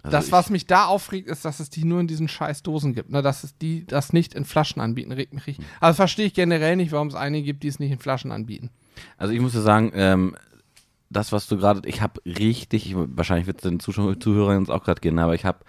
Also 0.03 0.17
das, 0.17 0.33
was 0.33 0.51
mich 0.51 0.67
da 0.67 0.85
aufregt, 0.87 1.29
ist, 1.29 1.45
dass 1.45 1.61
es 1.61 1.71
die 1.71 1.85
nur 1.85 2.01
in 2.01 2.07
diesen 2.07 2.29
scheiß 2.29 2.63
Dosen 2.63 2.95
gibt. 2.95 3.11
Ne? 3.11 3.21
Dass 3.23 3.43
es 3.43 3.57
die 3.59 3.87
das 3.87 4.13
nicht 4.13 4.35
in 4.35 4.45
Flaschen 4.45 4.81
anbieten, 4.83 5.11
regt 5.13 5.33
mich 5.33 5.47
richtig. 5.47 5.67
Also 5.81 5.97
verstehe 5.97 6.27
ich 6.27 6.35
generell 6.35 6.77
nicht, 6.77 6.93
warum 6.93 7.09
es 7.09 7.15
einige 7.15 7.47
gibt, 7.47 7.63
die 7.63 7.69
es 7.69 7.79
nicht 7.79 7.91
in 7.91 7.99
Flaschen 7.99 8.31
anbieten. 8.31 8.71
Also 9.17 9.33
ich 9.33 9.41
muss 9.41 9.53
dir 9.53 9.61
sagen, 9.63 9.91
ähm, 9.95 10.37
das, 11.11 11.33
was 11.33 11.47
du 11.49 11.57
gerade, 11.57 11.89
ich 11.89 12.01
habe 12.03 12.21
richtig, 12.25 12.87
ich, 12.87 12.95
wahrscheinlich 12.97 13.47
wird 13.47 13.59
es 13.59 13.63
den 13.63 13.81
Zuschauer, 13.81 14.21
Zuhörern 14.21 14.61
jetzt 14.61 14.71
auch 14.71 14.85
gerade 14.85 15.01
gehen, 15.01 15.19
aber 15.19 15.35
ich 15.35 15.45
habe 15.45 15.61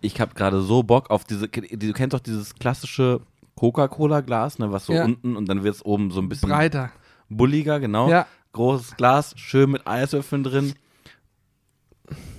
ich 0.00 0.20
hab 0.20 0.34
gerade 0.34 0.60
so 0.62 0.82
Bock 0.82 1.10
auf 1.10 1.24
diese, 1.24 1.48
du 1.48 1.92
kennst 1.92 2.14
doch 2.14 2.20
dieses 2.20 2.54
klassische 2.54 3.20
Coca-Cola-Glas, 3.56 4.58
ne, 4.58 4.70
was 4.72 4.86
so 4.86 4.92
Ja. 4.92 5.04
unten 5.04 5.36
und 5.36 5.48
dann 5.48 5.64
wird 5.64 5.74
es 5.74 5.84
oben 5.84 6.10
so 6.10 6.20
ein 6.20 6.28
bisschen 6.28 6.48
Breiter. 6.48 6.90
bulliger, 7.28 7.80
genau. 7.80 8.08
Ja. 8.08 8.26
Großes 8.52 8.96
Glas, 8.96 9.34
schön 9.36 9.70
mit 9.70 9.86
Eiswürfeln 9.86 10.44
drin. 10.44 10.74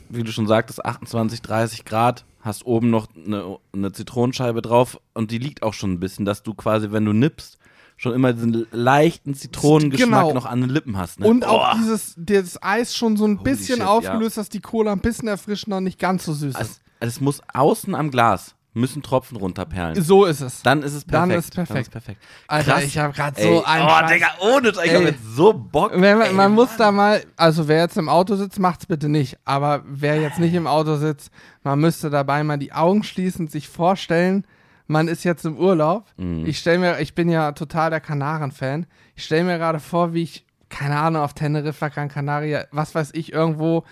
Wie 0.09 0.23
du 0.23 0.31
schon 0.31 0.47
sagtest, 0.47 0.83
28, 0.83 1.41
30 1.41 1.85
Grad. 1.85 2.25
Hast 2.41 2.65
oben 2.65 2.89
noch 2.89 3.07
eine, 3.15 3.57
eine 3.73 3.91
Zitronenscheibe 3.91 4.61
drauf 4.61 4.99
und 5.13 5.29
die 5.29 5.37
liegt 5.37 5.61
auch 5.61 5.73
schon 5.73 5.91
ein 5.91 5.99
bisschen, 5.99 6.23
dass 6.25 6.41
du 6.41 6.53
quasi, 6.53 6.91
wenn 6.91 7.03
du 7.05 7.11
nippst, 7.13 7.57
schon 7.97 8.13
immer 8.13 8.31
diesen 8.31 8.65
leichten 8.71 9.33
Zitronengeschmack 9.35 10.21
Genau. 10.21 10.33
noch 10.33 10.45
an 10.45 10.61
den 10.61 10.69
Lippen 10.69 10.97
hast. 10.97 11.19
Ne? 11.19 11.27
Und 11.27 11.45
auch 11.45 11.73
Oh. 11.73 11.77
dieses 11.77 12.13
das 12.17 12.63
Eis 12.63 12.95
schon 12.95 13.17
so 13.17 13.25
ein 13.25 13.39
Holy 13.39 13.51
bisschen 13.51 13.79
shit, 13.79 13.85
aufgelöst, 13.85 14.37
dass 14.37 14.47
die 14.47 14.61
Cola 14.61 14.93
ein 14.93 15.01
bisschen 15.01 15.27
erfrischender 15.27 15.77
und 15.77 15.83
nicht 15.83 15.99
ganz 15.99 16.23
so 16.23 16.33
süß 16.33 16.55
Also, 16.55 16.75
ist. 16.99 17.07
es 17.15 17.21
muss 17.21 17.41
außen 17.53 17.95
am 17.95 18.11
Glas, 18.11 18.55
müssen 18.73 19.01
Tropfen 19.01 19.37
runterperlen. 19.37 20.01
So 20.01 20.25
ist 20.25 20.41
es. 20.41 20.61
Dann 20.61 20.83
ist 20.83 20.93
es 20.93 21.05
Dann 21.05 21.29
perfekt. 21.29 21.45
ist 21.47 21.55
perfekt. 21.55 21.69
Dann 21.75 21.81
ist 21.81 21.91
perfekt. 21.91 22.21
Alter, 22.47 22.71
Krass. 22.73 22.83
ich 22.83 22.97
habe 22.97 23.13
gerade 23.13 23.41
so 23.41 23.63
einen 23.65 23.87
Oh. 23.87 24.07
Digga, 24.07 24.27
ohne, 24.41 24.69
ich 24.69 24.93
habe 24.93 25.05
jetzt 25.05 25.23
so 25.35 25.53
Bock. 25.53 25.91
Wenn 25.93 26.17
man, 26.17 26.27
Ey, 26.27 26.33
man 26.33 26.51
muss 26.53 26.75
da 26.77 26.91
mal, 26.91 27.23
also 27.35 27.67
wer 27.67 27.79
jetzt 27.79 27.97
im 27.97 28.09
Auto 28.09 28.35
sitzt, 28.35 28.59
macht's 28.59 28.85
bitte 28.85 29.09
nicht. 29.09 29.37
Aber 29.43 29.83
wer 29.87 30.21
jetzt 30.21 30.39
nicht 30.39 30.53
im 30.53 30.67
Auto 30.67 30.95
sitzt, 30.97 31.31
man 31.63 31.79
müsste 31.79 32.09
dabei 32.09 32.43
mal 32.43 32.57
die 32.57 32.71
Augen 32.73 33.03
schließen, 33.03 33.47
sich 33.47 33.67
vorstellen, 33.67 34.45
man 34.87 35.07
ist 35.07 35.23
jetzt 35.23 35.45
im 35.45 35.57
Urlaub. 35.57 36.05
Mhm. 36.17 36.45
Ich 36.45 36.59
stelle 36.59 36.79
mir, 36.79 36.99
ich 36.99 37.13
bin 37.15 37.29
ja 37.29 37.51
total 37.51 37.89
der 37.89 37.99
Kanaren-Fan. 38.01 38.85
Ich 39.15 39.23
stelle 39.25 39.43
mir 39.43 39.57
gerade 39.57 39.79
vor, 39.79 40.13
wie 40.13 40.23
ich, 40.23 40.45
keine 40.69 40.97
Ahnung, 40.97 41.21
auf 41.23 41.33
Teneriffa, 41.33 41.89
Gran 41.89 42.07
Canaria, 42.09 42.65
was 42.71 42.93
weiß 42.95 43.11
ich, 43.13 43.33
irgendwo 43.33 43.83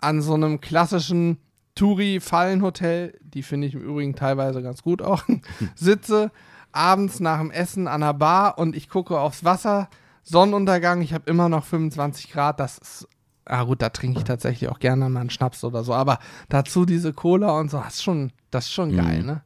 an 0.00 0.20
so 0.22 0.34
einem 0.34 0.60
klassischen 0.60 1.38
Touri-Fallenhotel, 1.76 3.16
die 3.20 3.42
finde 3.42 3.68
ich 3.68 3.74
im 3.74 3.82
Übrigen 3.82 4.16
teilweise 4.16 4.62
ganz 4.62 4.82
gut 4.82 5.02
auch, 5.02 5.22
sitze 5.76 6.32
abends 6.72 7.20
nach 7.20 7.38
dem 7.38 7.50
Essen 7.50 7.86
an 7.86 8.00
der 8.00 8.14
Bar 8.14 8.58
und 8.58 8.74
ich 8.74 8.88
gucke 8.88 9.18
aufs 9.18 9.44
Wasser, 9.44 9.88
Sonnenuntergang, 10.22 11.02
ich 11.02 11.14
habe 11.14 11.30
immer 11.30 11.48
noch 11.48 11.64
25 11.64 12.32
Grad, 12.32 12.58
das 12.58 12.78
ist, 12.78 13.08
ah 13.44 13.62
gut, 13.62 13.80
da 13.80 13.90
trinke 13.90 14.18
ich 14.18 14.24
tatsächlich 14.24 14.68
auch 14.68 14.80
gerne 14.80 15.08
mal 15.08 15.20
einen 15.20 15.30
Schnaps 15.30 15.62
oder 15.62 15.84
so, 15.84 15.94
aber 15.94 16.18
dazu 16.48 16.84
diese 16.84 17.12
Cola 17.12 17.58
und 17.60 17.70
so, 17.70 17.78
das 17.78 17.94
ist 17.94 18.02
schon, 18.02 18.32
das 18.50 18.66
ist 18.66 18.72
schon 18.72 18.96
geil, 18.96 19.22
ne? 19.22 19.42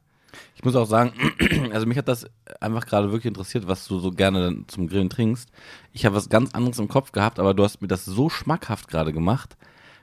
Ich 0.55 0.63
muss 0.63 0.75
auch 0.75 0.85
sagen, 0.85 1.13
also 1.73 1.85
mich 1.85 1.97
hat 1.97 2.07
das 2.07 2.25
einfach 2.59 2.85
gerade 2.85 3.11
wirklich 3.11 3.25
interessiert, 3.25 3.67
was 3.67 3.87
du 3.87 3.99
so 3.99 4.11
gerne 4.11 4.41
dann 4.41 4.65
zum 4.67 4.87
Grillen 4.87 5.09
trinkst. 5.09 5.49
Ich 5.91 6.05
habe 6.05 6.15
was 6.15 6.29
ganz 6.29 6.53
anderes 6.53 6.79
im 6.79 6.87
Kopf 6.87 7.11
gehabt, 7.11 7.39
aber 7.39 7.53
du 7.53 7.63
hast 7.63 7.81
mir 7.81 7.87
das 7.87 8.05
so 8.05 8.29
schmackhaft 8.29 8.87
gerade 8.87 9.11
gemacht. 9.11 9.57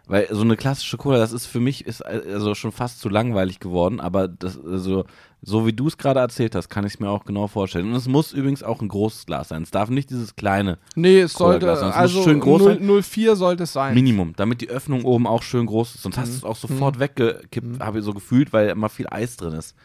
Weil 0.09 0.27
so 0.31 0.41
eine 0.41 0.57
klassische 0.57 0.97
Cola, 0.97 1.19
das 1.19 1.33
ist 1.33 1.47
für 1.47 1.61
mich 1.61 1.87
ist 1.87 2.01
also 2.05 2.55
schon 2.55 2.73
fast 2.73 2.99
zu 3.01 3.09
langweilig 3.11 3.61
geworden, 3.61 4.01
aber 4.01 4.27
das, 4.27 4.59
also, 4.65 5.05
so 5.43 5.67
wie 5.67 5.73
du 5.75 5.87
es 5.87 5.99
gerade 5.99 6.19
erzählt 6.19 6.55
hast, 6.55 6.71
kann 6.71 6.87
ich 6.87 6.95
es 6.95 7.01
mir 7.01 7.11
auch 7.11 7.25
genau 7.25 7.47
vorstellen. 7.47 7.89
Und 7.91 7.95
es 7.95 8.09
muss 8.09 8.33
übrigens 8.33 8.63
auch 8.63 8.81
ein 8.81 8.89
großes 8.89 9.27
Glas 9.27 9.49
sein. 9.49 9.63
Es 9.63 9.71
darf 9.71 9.91
nicht 9.91 10.09
dieses 10.11 10.35
kleine 10.35 10.79
Nee, 10.95 11.21
es 11.21 11.35
sollte, 11.35 11.67
sonst 11.67 11.83
muss 11.89 11.95
also 11.95 12.19
es 12.21 12.25
schön 12.25 12.41
groß 12.41 12.63
0, 12.81 13.03
04 13.03 13.37
sollte 13.37 13.65
es 13.65 13.73
sein. 13.75 13.95
Minimum, 13.95 14.33
damit 14.37 14.63
die 14.63 14.71
Öffnung 14.71 15.05
oben 15.05 15.27
auch 15.27 15.43
schön 15.43 15.67
groß 15.67 15.95
ist. 15.97 16.03
Sonst 16.03 16.17
hast 16.17 16.33
du 16.33 16.37
es 16.39 16.45
auch 16.45 16.57
sofort 16.57 16.97
Mhm. 16.97 17.01
weggekippt, 17.01 17.81
habe 17.81 17.99
ich 17.99 18.05
so 18.05 18.15
gefühlt, 18.15 18.53
weil 18.53 18.71
immer 18.71 18.89
viel 18.89 19.07
Eis 19.11 19.37
drin 19.37 19.53
ist. 19.53 19.77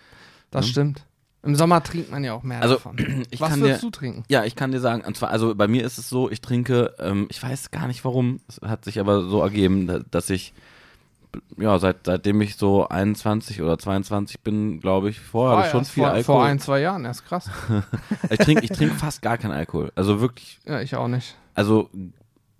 Das 0.51 0.67
stimmt. 0.69 1.05
Im 1.43 1.55
Sommer 1.55 1.83
trinkt 1.83 2.09
man 2.11 2.23
ja 2.23 2.33
auch 2.33 2.43
mehr 2.43 2.61
Also, 2.61 2.75
davon. 2.75 2.97
ich 3.31 3.39
Was 3.41 3.49
kann 3.49 3.61
würdest 3.61 3.83
dir- 3.83 3.87
du 3.87 3.91
trinken? 3.91 4.23
Ja, 4.29 4.45
ich 4.45 4.55
kann 4.55 4.71
dir 4.71 4.79
sagen, 4.79 5.03
und 5.05 5.17
zwar, 5.17 5.29
also 5.29 5.53
bei 5.55 5.67
mir 5.67 5.83
ist 5.83 5.97
es 5.97 6.09
so, 6.09 6.29
ich 6.31 6.39
trinke, 6.41 6.93
ähm, 6.99 7.27
ich 7.29 7.41
weiß 7.43 7.71
gar 7.71 7.87
nicht 7.87 8.03
warum, 8.05 8.39
es 8.47 8.61
hat 8.61 8.85
sich 8.85 8.99
aber 8.99 9.23
so 9.23 9.41
ergeben, 9.41 9.87
da- 9.87 9.99
dass 10.09 10.29
ich, 10.29 10.53
ja, 11.57 11.77
seit, 11.79 12.05
seitdem 12.05 12.39
ich 12.41 12.55
so 12.55 12.87
21 12.87 13.61
oder 13.61 13.77
22 13.77 14.39
bin, 14.41 14.79
glaube 14.79 15.09
ich, 15.09 15.19
vorher 15.19 15.57
habe 15.57 15.65
ich 15.65 15.71
schon 15.71 15.83
viel 15.85 16.03
vor, 16.03 16.11
Alkohol. 16.11 16.23
vor 16.23 16.45
ein, 16.45 16.59
zwei 16.59 16.79
Jahren, 16.79 17.05
erst 17.05 17.25
krass. 17.25 17.49
ich 18.29 18.37
trinke 18.39 18.63
ich 18.63 18.71
trink 18.71 18.93
fast 18.93 19.21
gar 19.21 19.37
keinen 19.37 19.51
Alkohol. 19.53 19.91
Also 19.95 20.21
wirklich, 20.21 20.59
ja, 20.65 20.79
ich 20.81 20.95
auch 20.95 21.07
nicht. 21.07 21.35
also 21.55 21.89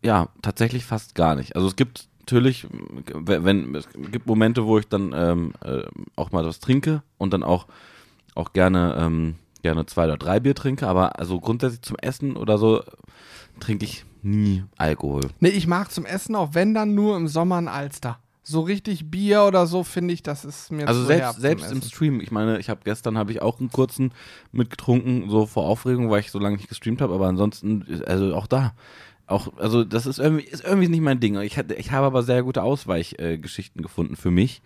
ja, 0.02 0.28
tatsächlich 0.42 0.84
fast 0.86 1.16
gar 1.16 1.36
nicht. 1.36 1.56
Also 1.56 1.68
es 1.70 1.78
gibt 1.78 2.08
natürlich, 2.20 2.68
wenn, 3.14 3.46
wenn 3.46 3.76
es 3.76 3.88
gibt 4.12 4.26
Momente, 4.28 4.66
wo 4.66 4.78
ich 4.78 4.88
dann 4.90 5.14
ähm, 5.16 5.54
äh, 5.64 5.84
auch 6.18 6.32
mal 6.34 6.44
was 6.46 6.60
trinke 6.60 7.04
und 7.18 7.32
dann 7.32 7.44
auch, 7.44 7.68
auch 8.36 8.54
gerne, 8.54 8.96
ähm, 9.00 9.36
gerne 9.62 9.86
zwei 9.86 10.06
oder 10.06 10.18
drei 10.18 10.40
Bier 10.40 10.56
trinke, 10.56 10.88
aber 10.88 11.20
also 11.20 11.40
grundsätzlich 11.40 11.82
zum 11.82 11.98
Essen 11.98 12.36
oder 12.36 12.58
so 12.58 12.84
trinke 13.60 13.86
ich 13.86 14.06
nie 14.22 14.64
Alkohol. 14.78 15.22
Nee, 15.40 15.50
ich 15.50 15.68
mag 15.68 15.92
zum 15.92 16.06
Essen 16.06 16.36
auch, 16.36 16.54
wenn 16.54 16.74
dann 16.74 16.96
nur 16.96 17.16
im 17.18 17.28
Sommer 17.28 17.58
ein 17.58 17.68
Alster. 17.68 18.20
So 18.46 18.60
richtig 18.60 19.10
Bier 19.10 19.44
oder 19.44 19.68
so, 19.68 19.84
finde 19.84 20.14
ich, 20.14 20.22
das 20.22 20.44
ist 20.44 20.70
mir 20.70 20.86
Also 20.86 21.02
zu 21.02 21.08
selbst, 21.08 21.24
herb 21.24 21.40
selbst 21.40 21.72
im. 21.72 21.82
Stream, 21.82 22.20
ich 22.20 22.30
meine, 22.30 22.60
ich 22.60 22.70
habe 22.70 22.82
gestern 22.84 23.18
habe 23.18 23.32
ich 23.32 23.42
auch 23.42 23.60
einen 23.60 23.72
kurzen 23.72 24.14
mitgetrunken, 24.52 25.30
so 25.30 25.46
vor 25.46 25.64
Aufregung, 25.66 26.10
weil 26.10 26.20
ich 26.20 26.32
so 26.32 26.40
lange 26.40 26.58
nicht 26.58 26.68
gestreamt 26.68 27.02
habe, 27.02 27.14
aber 27.14 27.28
ansonsten, 27.28 28.04
also 28.06 28.36
auch 28.36 28.48
da. 28.48 28.74
Auch, 29.28 29.58
also 29.58 29.86
das 29.86 30.06
ist 30.06 30.20
irgendwie, 30.20 30.44
ist 30.44 30.66
irgendwie 30.66 30.90
nicht 30.90 31.02
mein 31.02 31.22
Ding. 31.22 31.40
Ich, 31.40 31.58
hatte, 31.58 31.76
ich 31.76 31.92
habe 31.94 32.06
aber 32.06 32.24
sehr 32.24 32.44
gute 32.44 32.64
Ausweichgeschichten 32.64 33.80
äh, 33.80 33.84
gefunden 33.84 34.18
für 34.18 34.32
mich. 34.32 34.62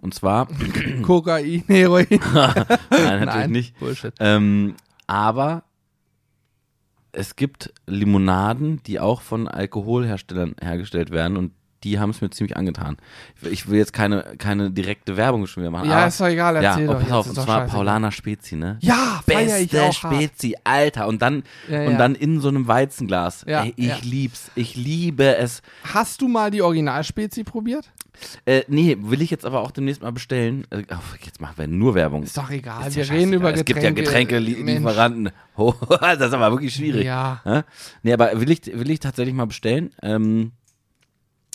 Und 0.00 0.14
zwar, 0.14 0.48
Kokain, 1.02 1.62
Heroin. 1.66 2.06
nein, 2.10 2.54
natürlich 2.90 3.26
Nein, 3.26 3.50
nicht. 3.50 3.78
Bullshit. 3.78 4.14
Ähm, 4.18 4.74
aber 5.06 5.62
es 7.12 7.36
gibt 7.36 7.72
Limonaden, 7.86 8.82
die 8.84 9.00
auch 9.00 9.20
von 9.20 9.48
Alkoholherstellern 9.48 10.54
hergestellt 10.60 11.10
werden 11.10 11.36
und 11.36 11.52
die 11.82 11.98
haben 11.98 12.10
es 12.10 12.20
mir 12.20 12.28
ziemlich 12.28 12.58
angetan. 12.58 12.98
Ich- 13.42 13.68
will 13.68 13.78
jetzt 13.78 13.94
keine, 13.94 14.34
keine 14.36 14.70
direkte 14.70 15.16
Werbung 15.16 15.46
schon 15.46 15.62
wieder 15.62 15.70
machen. 15.70 15.88
Ja, 15.88 15.96
aber, 15.98 16.06
ist 16.08 16.20
doch 16.20 16.26
egal, 16.26 16.54
ja, 16.56 16.72
erzähl 16.72 16.88
oh, 16.88 16.92
doch. 16.92 17.00
pass 17.00 17.12
auf, 17.12 17.28
und 17.28 17.34
zwar. 17.36 17.66
Paulaner 17.66 18.12
Spezi, 18.12 18.56
ne? 18.56 18.76
Ja, 18.80 19.22
feier 19.26 19.58
ich 19.60 19.70
Beste 19.70 19.82
auch 19.84 20.02
hart. 20.04 20.14
Spezi, 20.14 20.56
Alter. 20.62 21.08
Und 21.08 21.22
dann, 21.22 21.42
Ja, 21.70 21.84
und 21.86 21.92
ja. 21.92 21.98
dann 21.98 22.14
in 22.14 22.40
so 22.40 22.48
einem 22.48 22.68
Weizenglas. 22.68 23.44
Ja, 23.48 23.64
Ey, 23.64 23.72
ich 23.76 23.86
ja. 23.86 23.96
lieb's. 24.02 24.50
Ich 24.56 24.76
liebe 24.76 25.36
es. 25.36 25.62
Hast 25.84 26.20
du 26.20 26.28
mal 26.28 26.50
die 26.50 26.60
Originalspezi 26.60 27.44
probiert? 27.44 27.90
Äh, 28.44 28.62
nee, 28.68 28.96
will 29.00 29.22
ich 29.22 29.30
jetzt 29.30 29.44
aber 29.44 29.60
auch 29.60 29.70
demnächst 29.70 30.02
mal 30.02 30.12
bestellen. 30.12 30.66
Äh, 30.70 30.84
oh, 30.90 30.96
jetzt 31.24 31.40
machen 31.40 31.54
wir 31.56 31.66
nur 31.66 31.94
Werbung. 31.94 32.22
Ist 32.22 32.36
doch 32.36 32.50
egal, 32.50 32.86
Ist 32.86 32.96
ja 32.96 33.08
wir 33.08 33.18
reden 33.18 33.32
über 33.32 33.52
Es 33.52 33.64
gibt 33.64 33.82
ja 33.82 33.90
Getränke. 33.90 34.36
Getränkelieferanten. 34.40 35.30
Oh, 35.56 35.74
das 36.00 36.28
ist 36.28 36.32
aber 36.32 36.52
wirklich 36.52 36.74
schwierig. 36.74 37.04
Ja. 37.04 37.64
Nee, 38.02 38.14
aber 38.14 38.40
will 38.40 38.50
ich, 38.50 38.62
will 38.64 38.88
ich 38.88 38.98
tatsächlich 38.98 39.34
mal 39.34 39.44
bestellen. 39.44 39.90
Ähm, 40.00 40.52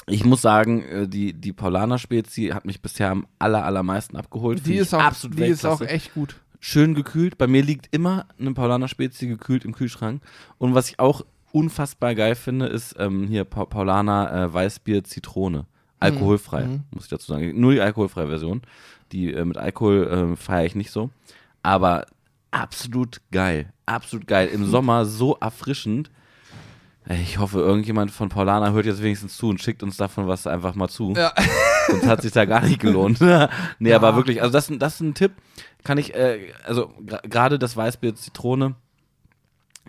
ich 0.08 0.24
muss 0.24 0.42
sagen, 0.42 0.84
äh, 0.84 1.08
die, 1.08 1.34
die 1.34 1.54
Paulaner 1.54 1.98
Spezi 1.98 2.52
hat 2.54 2.66
mich 2.66 2.82
bisher 2.82 3.10
am 3.10 3.26
aller, 3.40 3.66
allermeisten 3.66 4.18
abgeholt. 4.18 4.60
Die 4.60 4.64
Finde 4.64 4.82
ist 4.82 4.94
auch, 4.94 5.02
absolut 5.02 5.40
die 5.40 5.46
ist 5.46 5.66
auch 5.66 5.82
echt 5.82 6.14
gut. 6.14 6.36
Schön 6.60 6.94
gekühlt. 6.94 7.38
Bei 7.38 7.48
mir 7.48 7.64
liegt 7.64 7.94
immer 7.96 8.26
eine 8.40 8.54
Paulaner 8.54 8.88
Spezi 8.88 9.28
gekühlt 9.28 9.66
im 9.66 9.74
Kühlschrank. 9.74 10.22
Und 10.58 10.76
was 10.76 10.90
ich 10.90 11.00
auch 11.00 11.26
unfassbar 11.52 12.16
geil 12.16 12.36
finde, 12.36 12.68
ist 12.68 12.96
ähm, 13.00 13.28
hier 13.28 13.46
pa 13.46 13.66
Paulaner 13.66 14.32
äh, 14.32 14.54
Weißbier 14.54 15.04
Zitrone. 15.04 15.66
Alkoholfrei, 16.06 16.68
muss 16.92 17.04
ich 17.04 17.10
dazu 17.10 17.32
sagen. 17.32 17.60
Nur 17.60 17.74
die 17.74 17.82
alkoholfreie 17.82 18.28
Version. 18.28 18.62
Die 19.12 19.34
äh, 19.34 19.46
mit 19.46 19.58
Alkohol 19.58 20.34
äh, 20.34 20.36
feiere 20.36 20.66
ich 20.66 20.76
nicht 20.76 20.92
so. 20.92 21.10
Aber 21.64 22.06
absolut 22.52 23.22
geil. 23.32 23.72
Absolut 23.86 24.28
geil. 24.28 24.48
Im 24.48 24.66
Sommer 24.66 25.06
so 25.06 25.36
erfrischend. 25.36 26.10
Ich 27.08 27.38
hoffe, 27.38 27.60
irgendjemand 27.60 28.10
von 28.10 28.30
Paulaner 28.30 28.74
hört 28.74 28.88
jetzt 28.88 29.04
wenigstens 29.04 29.38
zu 29.38 29.50
und 29.50 29.62
schickt 29.62 29.84
uns 29.84 29.96
davon 29.96 30.28
was 30.28 30.48
einfach 30.48 30.74
mal 30.74 30.88
zu. 30.88 31.14
Ja. 31.16 31.34
Sonst 31.88 32.08
hat 32.08 32.22
sich 32.24 32.32
da 32.32 32.46
gar 32.46 32.62
nicht 32.62 32.80
gelohnt. 32.80 33.20
nee, 33.80 33.94
aber 33.94 34.16
wirklich, 34.16 34.42
also 34.42 34.52
das, 34.52 34.72
das 34.80 34.96
ist 34.96 35.02
ein 35.02 35.14
Tipp. 35.14 35.34
Kann 35.84 36.00
ich, 36.00 36.16
äh, 36.16 36.52
also 36.66 36.92
gerade 37.30 37.60
das 37.60 37.78
Weißbier 37.78 38.16
Zitrone, 38.16 38.74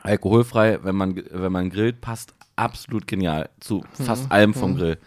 alkoholfrei, 0.03 0.81
wenn 0.83 0.95
man, 0.95 1.23
wenn 1.31 1.53
man 1.53 1.71
grillt, 1.71 2.03
passt 2.03 2.35
absolut 2.55 3.07
genial 3.07 3.49
zu 3.61 3.85
fast 3.93 4.31
allem 4.31 4.55
vom 4.55 4.77
Grill. 4.77 4.99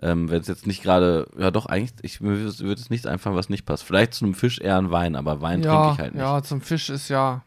Ähm, 0.00 0.30
wenn 0.30 0.40
es 0.40 0.46
jetzt 0.46 0.66
nicht 0.66 0.82
gerade, 0.82 1.26
ja 1.36 1.50
doch, 1.50 1.66
eigentlich, 1.66 1.92
ich 2.02 2.20
mir 2.20 2.38
würde 2.38 2.80
es 2.80 2.90
nichts 2.90 3.06
einfallen, 3.06 3.34
was 3.36 3.48
nicht 3.48 3.66
passt. 3.66 3.82
Vielleicht 3.82 4.14
zu 4.14 4.24
einem 4.24 4.34
Fisch 4.34 4.60
eher 4.60 4.78
ein 4.78 4.90
Wein, 4.90 5.16
aber 5.16 5.40
Wein 5.40 5.62
trinke 5.62 5.74
Ja, 5.76 5.92
ich 5.92 5.98
halt 5.98 6.14
nicht. 6.14 6.22
ja, 6.22 6.42
zum 6.42 6.60
Fisch 6.60 6.88
ist 6.90 7.08
ja. 7.08 7.42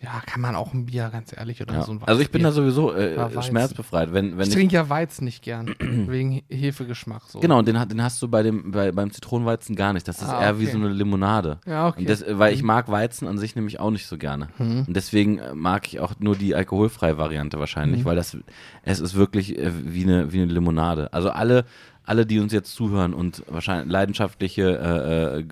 Ja, 0.00 0.22
kann 0.24 0.40
man 0.40 0.54
auch 0.54 0.72
ein 0.74 0.86
Bier, 0.86 1.08
ganz 1.10 1.36
ehrlich, 1.36 1.60
oder 1.60 1.74
Ja. 1.74 1.82
so 1.82 1.90
ein 1.90 2.00
also 2.04 2.20
ich 2.20 2.30
bin 2.30 2.44
da 2.44 2.52
sowieso 2.52 2.94
äh, 2.94 3.16
Weizen. 3.16 3.42
schmerzbefreit. 3.42 4.12
Wenn, 4.12 4.32
wenn 4.38 4.42
Ich 4.42 4.48
ich, 4.50 4.54
trinke 4.54 4.74
ja 4.76 4.88
Weizen 4.88 5.24
nicht 5.24 5.42
gern, 5.42 5.74
wegen 5.80 6.42
Hefegeschmack. 6.48 7.22
So. 7.26 7.40
genau, 7.40 7.58
und 7.58 7.66
den, 7.66 7.76
den 7.88 8.00
hast 8.02 8.22
du 8.22 8.28
bei 8.28 8.44
dem, 8.44 8.70
bei, 8.70 8.92
beim 8.92 9.10
Zitronenweizen 9.10 9.74
gar 9.74 9.92
nicht. 9.92 10.06
Das 10.06 10.22
ist 10.22 10.28
Ah, 10.28 10.40
eher 10.40 10.60
wie 10.60 10.64
okay. 10.64 10.72
so 10.72 10.78
eine 10.78 10.88
Limonade. 10.90 11.58
Ja, 11.66 11.88
okay. 11.88 12.02
Mhm. 12.02 12.06
Das, 12.06 12.24
weil 12.28 12.54
ich 12.54 12.62
mag 12.62 12.88
Weizen 12.88 13.26
an 13.26 13.38
sich 13.38 13.56
nämlich 13.56 13.80
auch 13.80 13.90
nicht 13.90 14.06
so 14.06 14.18
gerne. 14.18 14.48
Und 14.58 14.86
deswegen 14.94 15.38
äh, 15.38 15.52
mag 15.54 15.88
ich 15.88 15.98
auch 15.98 16.14
nur 16.20 16.36
die 16.36 16.54
alkoholfreie 16.54 17.18
Variante 17.18 17.56
Mhm. 17.56 17.60
wahrscheinlich, 17.60 18.04
weil 18.04 18.14
das 18.14 18.36
es 18.84 19.00
ist 19.00 19.14
wirklich 19.16 19.58
äh, 19.58 19.72
wie 19.84 20.04
eine 20.04 20.32
wie 20.32 20.40
eine 20.42 20.52
Limonade. 20.52 21.12
Also 21.12 21.30
alle 21.30 21.64
alle, 22.04 22.24
die 22.24 22.38
uns 22.40 22.54
jetzt 22.54 22.72
zuhören 22.72 23.12
und 23.12 23.42
wahrscheinlich 23.48 23.92
leidenschaftliche 23.92 24.62
äh, 24.78 25.38
äh, 25.40 25.42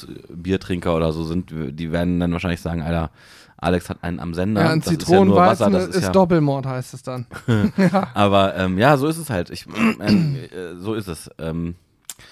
Genussbiertrinker 0.00 0.94
oder 0.94 1.12
so 1.12 1.24
sind, 1.24 1.50
die 1.50 1.92
werden 1.92 2.20
dann 2.20 2.32
wahrscheinlich 2.32 2.60
sagen, 2.60 2.82
Alter, 2.82 3.10
Alex 3.58 3.88
hat 3.88 4.02
einen 4.02 4.20
am 4.20 4.34
Sender. 4.34 4.62
ja, 4.62 4.70
ein 4.70 4.80
das 4.80 4.92
ist 4.92 5.08
ja 5.08 5.24
nur 5.24 5.36
Wasser, 5.36 5.66
Zitronenweizen 5.66 5.72
das 5.72 5.88
ist, 5.88 5.96
ist 5.96 6.02
ja, 6.04 6.12
Doppelmord, 6.12 6.66
heißt 6.66 6.94
es 6.94 7.02
dann. 7.02 7.26
Aber 8.14 8.54
ähm, 8.56 8.78
ja, 8.78 8.96
so 8.96 9.06
ist 9.06 9.16
es 9.18 9.30
halt. 9.30 9.50
Ich, 9.50 9.66
äh, 9.98 10.74
so 10.76 10.94
ist 10.94 11.08
es. 11.08 11.30
Ähm, 11.38 11.74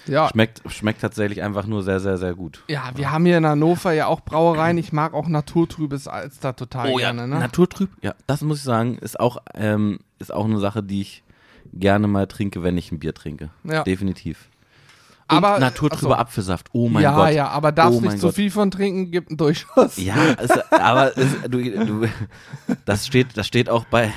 Ja. 0.06 0.28
schmeckt, 0.28 0.62
schmeckt 0.70 1.00
tatsächlich 1.00 1.42
einfach 1.42 1.66
nur 1.66 1.82
sehr, 1.82 2.00
sehr, 2.00 2.18
sehr 2.18 2.34
gut. 2.34 2.62
Ja, 2.68 2.90
wir 2.94 3.10
haben 3.10 3.24
hier 3.24 3.38
in 3.38 3.46
Hannover 3.46 3.92
ja 3.92 4.06
auch 4.06 4.20
Brauereien. 4.20 4.76
Ich 4.78 4.92
mag 4.92 5.14
auch 5.14 5.28
naturtrübes 5.28 6.08
Alster 6.08 6.54
total 6.56 6.90
Oh 6.92 6.98
ja, 6.98 7.12
gerne. 7.12 7.26
Ne? 7.28 7.38
Naturtrüb, 7.38 7.90
ja, 8.02 8.14
das 8.26 8.42
muss 8.42 8.58
ich 8.58 8.64
sagen, 8.64 8.98
ist 8.98 9.18
auch, 9.18 9.38
ähm, 9.54 10.00
ist 10.18 10.32
auch 10.32 10.44
eine 10.44 10.58
Sache, 10.58 10.82
die 10.82 11.00
ich 11.00 11.22
gerne 11.72 12.06
mal 12.06 12.26
trinke, 12.26 12.62
wenn 12.62 12.76
ich 12.76 12.92
ein 12.92 12.98
Bier 12.98 13.14
trinke. 13.14 13.50
Ja. 13.64 13.82
Definitiv. 13.82 14.48
Aber- 15.28 15.58
naturtrüber 15.58 16.14
ach 16.14 16.18
so. 16.18 16.22
Apfelsaft. 16.22 16.68
Oh 16.72 16.88
mein 16.88 17.02
ja, 17.02 17.14
Gott. 17.16 17.32
ja, 17.32 17.48
aber 17.48 17.72
darfst 17.72 17.98
Oh 17.98 18.00
nicht 18.02 18.18
zu 18.18 18.26
Gott. 18.26 18.34
viel 18.34 18.50
von 18.50 18.70
trinken, 18.70 19.10
gibt 19.10 19.30
einen 19.30 19.36
Durchschuss. 19.38 19.96
Ja, 19.96 20.14
es, 20.38 20.50
aber 20.70 21.16
es, 21.16 21.26
du, 21.48 21.58
du, 21.62 22.06
das 22.84 23.06
steht, 23.06 23.36
das 23.36 23.46
steht 23.46 23.68
auch 23.70 23.84
bei, 23.86 24.12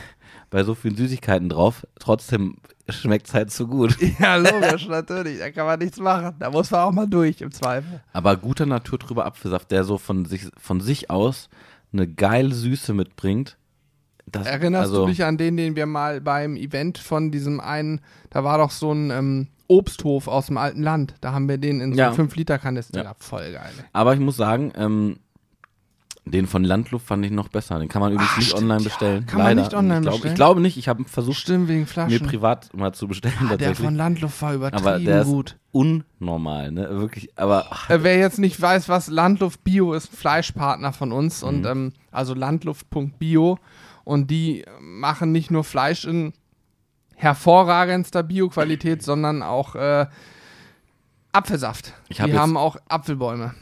bei 0.50 0.64
so 0.64 0.76
vielen 0.76 0.96
Süßigkeiten 0.98 1.50
drauf. 1.50 1.86
Trotzdem 2.00 2.58
schmeckt 2.90 3.28
es 3.28 3.34
halt 3.34 3.52
so 3.52 3.68
gut. 3.68 3.98
Ja, 4.20 4.36
logisch, 4.38 4.88
natürlich. 4.88 5.40
Da 5.40 5.52
kann 5.52 5.66
man 5.66 5.80
nichts 5.80 6.00
machen. 6.00 6.36
Da 6.40 6.50
muss 6.50 6.72
man 6.72 6.82
auch 6.82 6.92
mal 6.92 7.08
durch, 7.08 7.42
im 7.42 7.52
Zweifel. 7.52 8.02
Aber 8.14 8.36
guter 8.38 8.66
naturtrüber 8.66 9.26
Apfelsaft, 9.26 9.72
der 9.72 9.84
so 9.84 9.98
von 9.98 10.26
sich, 10.26 10.48
von 10.58 10.80
sich 10.82 11.10
aus 11.10 11.50
eine 11.94 12.08
geile 12.08 12.54
Süße 12.54 12.94
mitbringt. 12.94 13.58
Das, 14.32 14.46
Erinnerst 14.46 14.90
also, 14.90 15.02
du 15.06 15.08
dich 15.12 15.24
an 15.24 15.38
den, 15.38 15.56
den 15.58 15.76
wir 15.76 15.86
mal 15.86 16.20
beim 16.22 16.56
Event 16.58 16.98
von 16.98 17.32
diesem 17.32 17.60
einen, 17.60 18.02
da 18.30 18.44
war 18.44 18.58
doch 18.58 18.72
so 18.72 18.92
ein 18.92 19.10
ähm, 19.10 19.48
Obsthof 19.68 20.28
aus 20.28 20.48
dem 20.48 20.58
alten 20.58 20.82
Land. 20.84 21.16
Da 21.22 21.32
haben 21.32 21.48
wir 21.48 21.58
den 21.58 21.80
in 21.82 21.94
so 21.94 22.00
Ja. 22.00 22.08
einem 22.12 22.28
5-Liter-Kanister 22.30 22.98
Ja. 22.98 23.04
gehabt. 23.04 23.24
Voll 23.24 23.52
geil. 23.54 23.72
ey. 23.78 23.86
Aber 23.94 24.14
ich 24.14 24.20
muss 24.20 24.36
sagen, 24.36 24.74
ähm, 24.76 25.18
den 26.26 26.46
von 26.46 26.66
Landluft 26.66 27.08
fand 27.08 27.24
ich 27.26 27.32
noch 27.32 27.48
besser. 27.48 27.80
Den 27.80 27.88
kann 27.88 28.02
man 28.02 28.12
übrigens 28.12 28.34
Ah, 28.34 28.38
nicht 28.40 28.48
stimmt, 28.50 28.64
online 28.64 28.80
ja. 28.80 28.84
bestellen. 28.84 29.26
Kann 29.28 29.38
man 29.38 29.48
Leider. 29.48 29.62
nicht 29.62 29.74
online 29.74 29.96
ich 29.96 30.02
glaub, 30.02 30.14
bestellen? 30.16 30.34
Ich 30.34 30.36
glaube 30.36 30.62
nicht. 30.62 30.78
Ich 30.78 30.88
habe 30.90 31.06
versucht, 31.06 31.38
Stimmt, 31.38 31.70
wegen 31.70 31.80
mir 31.82 31.86
Flaschen. 31.88 32.28
privat 32.28 32.74
mal 32.74 32.92
zu 32.94 33.08
bestellen. 33.08 33.34
Ah, 33.50 33.56
der 33.56 33.76
von 33.76 33.96
Landluft 33.96 34.42
war 34.42 34.54
übertrieben 34.54 34.86
aber 34.86 35.00
der 35.00 35.22
ist 35.22 35.28
gut. 35.28 35.58
unnormal, 35.72 36.74
ne? 36.74 36.90
Wirklich. 36.90 37.30
Aber 37.38 37.68
ach, 37.70 37.90
Äh, 37.90 38.04
wer 38.04 38.18
jetzt 38.18 38.40
nicht 38.40 38.62
weiß, 38.62 38.90
was 38.90 39.08
Landluft 39.08 39.64
Bio 39.64 39.94
ist, 39.94 40.12
ein 40.12 40.18
Fleischpartner 40.18 40.92
von 40.92 41.14
uns 41.14 41.44
und 41.44 41.62
Mhm. 41.62 41.66
ähm, 41.66 41.94
also 42.12 42.34
landluft.bio 42.34 43.58
und 44.08 44.32
die 44.32 44.64
machen 44.80 45.32
nicht 45.32 45.52
nur 45.52 45.64
Fleisch 45.64 46.06
in 46.06 46.34
hervorragendster 47.16 48.24
Bioqualität, 48.24 49.04
sondern 49.04 49.44
auch 49.44 49.76
äh, 49.76 50.06
Apfelsaft. 51.32 51.94
Die 52.10 52.14
jetzt- 52.16 52.38
haben 52.38 52.58
auch 52.58 52.78
Apfelbäume. 52.88 53.54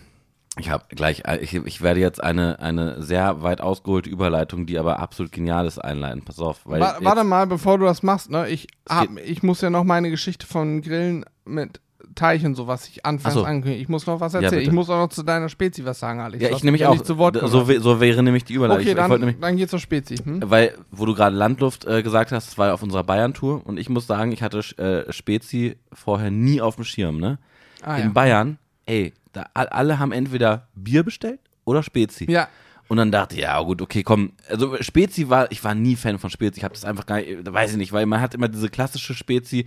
ich 0.59 0.69
habe 0.69 0.85
gleich, 0.89 1.23
äh, 1.25 1.37
ich, 1.37 1.53
ich 1.53 1.81
werde 1.81 1.99
jetzt 1.99 2.23
eine, 2.23 2.59
eine 2.59 3.01
sehr 3.01 3.41
weit 3.43 3.61
ausgeholte 3.61 4.09
Überleitung, 4.09 4.65
die 4.65 4.77
aber 4.77 4.99
absolut 4.99 5.31
genial 5.31 5.65
ist, 5.67 5.79
einleiten. 5.79 6.23
Pass 6.23 6.39
auf. 6.39 6.61
Weil 6.65 6.81
Wa 6.81 6.93
jetzt- 6.93 7.03
warte 7.05 7.23
mal, 7.23 7.47
bevor 7.47 7.77
du 7.77 7.85
das 7.85 8.03
machst, 8.03 8.29
ne? 8.29 8.47
Ich, 8.49 8.67
hab, 8.87 9.17
ich 9.17 9.41
muss 9.43 9.61
ja 9.61 9.69
noch 9.69 9.83
meine 9.83 10.09
Geschichte 10.09 10.45
von 10.45 10.81
Grillen 10.81 11.25
mit 11.45 11.81
Teich 12.13 12.45
und 12.45 12.55
so, 12.55 12.67
was 12.67 12.87
ich 12.87 13.05
anfangs 13.05 13.35
Ach 13.35 13.39
so. 13.39 13.45
ankündige. 13.45 13.81
Ich 13.81 13.89
muss 13.89 14.05
noch 14.05 14.19
was 14.19 14.33
Ja, 14.33 14.41
erzählen. 14.41 14.61
ich 14.61 14.67
bitte. 14.67 14.75
muss 14.75 14.89
auch 14.89 14.97
noch 14.99 15.09
zu 15.09 15.23
deiner 15.23 15.49
Spezi 15.49 15.83
was 15.85 15.99
sagen, 15.99 16.19
Alex. 16.19 16.43
Ja, 16.43 16.49
ich 16.51 16.63
nämlich 16.63 16.81
ja 16.81 16.89
auch. 16.89 16.93
Nicht 16.93 17.05
zu 17.05 17.17
Wort 17.17 17.37
so, 17.41 17.63
so 17.79 17.99
wäre 17.99 18.21
nämlich 18.23 18.43
die 18.43 18.53
Überleitung. 18.53 18.81
Okay, 18.81 18.91
ich, 18.91 18.97
ich 18.97 19.07
dann, 19.07 19.19
nämlich, 19.19 19.39
dann 19.39 19.57
geh 19.57 19.67
zur 19.67 19.79
Spezi. 19.79 20.17
Hm? 20.17 20.41
weil, 20.45 20.75
wo 20.91 21.05
du 21.05 21.13
gerade 21.15 21.35
Landluft 21.35 21.85
äh, 21.85 22.03
gesagt 22.03 22.31
hast, 22.31 22.47
das 22.47 22.57
war 22.57 22.67
ja 22.67 22.73
auf 22.73 22.83
unserer 22.83 23.03
Bayern-Tour 23.03 23.65
und 23.65 23.77
ich 23.77 23.89
muss 23.89 24.05
sagen, 24.07 24.31
ich 24.31 24.43
hatte 24.43 24.59
äh, 24.77 25.11
Spezi 25.11 25.77
vorher 25.93 26.31
nie 26.31 26.61
auf 26.61 26.75
dem 26.75 26.83
Schirm, 26.83 27.17
ne? 27.19 27.39
Ah, 27.81 27.97
In 27.97 28.03
ja. 28.05 28.09
Bayern, 28.09 28.57
ey, 28.85 29.13
da, 29.33 29.45
all- 29.53 29.67
alle 29.69 29.99
haben 29.99 30.11
entweder 30.11 30.67
Bier 30.75 31.03
bestellt 31.03 31.39
oder 31.65 31.83
Spezi. 31.83 32.29
ja, 32.31 32.47
Und 32.87 32.97
dann 32.97 33.11
dachte 33.11 33.35
ich, 33.35 33.41
ja 33.41 33.59
gut, 33.61 33.81
okay, 33.81 34.03
komm. 34.03 34.33
Also 34.49 34.77
Spezi 34.81 35.29
war, 35.29 35.51
ich 35.51 35.63
war 35.63 35.73
nie 35.75 35.95
Fan 35.95 36.19
von 36.19 36.29
Spezi. 36.29 36.59
Ich 36.59 36.63
habe 36.63 36.73
das 36.75 36.85
einfach 36.85 37.05
gar 37.07 37.17
nicht, 37.17 37.51
weiß 37.51 37.71
ich 37.71 37.77
nicht, 37.77 37.91
weil 37.93 38.05
man 38.05 38.21
hat 38.21 38.33
immer 38.35 38.47
diese 38.47 38.69
klassische 38.69 39.13
Spezi, 39.15 39.65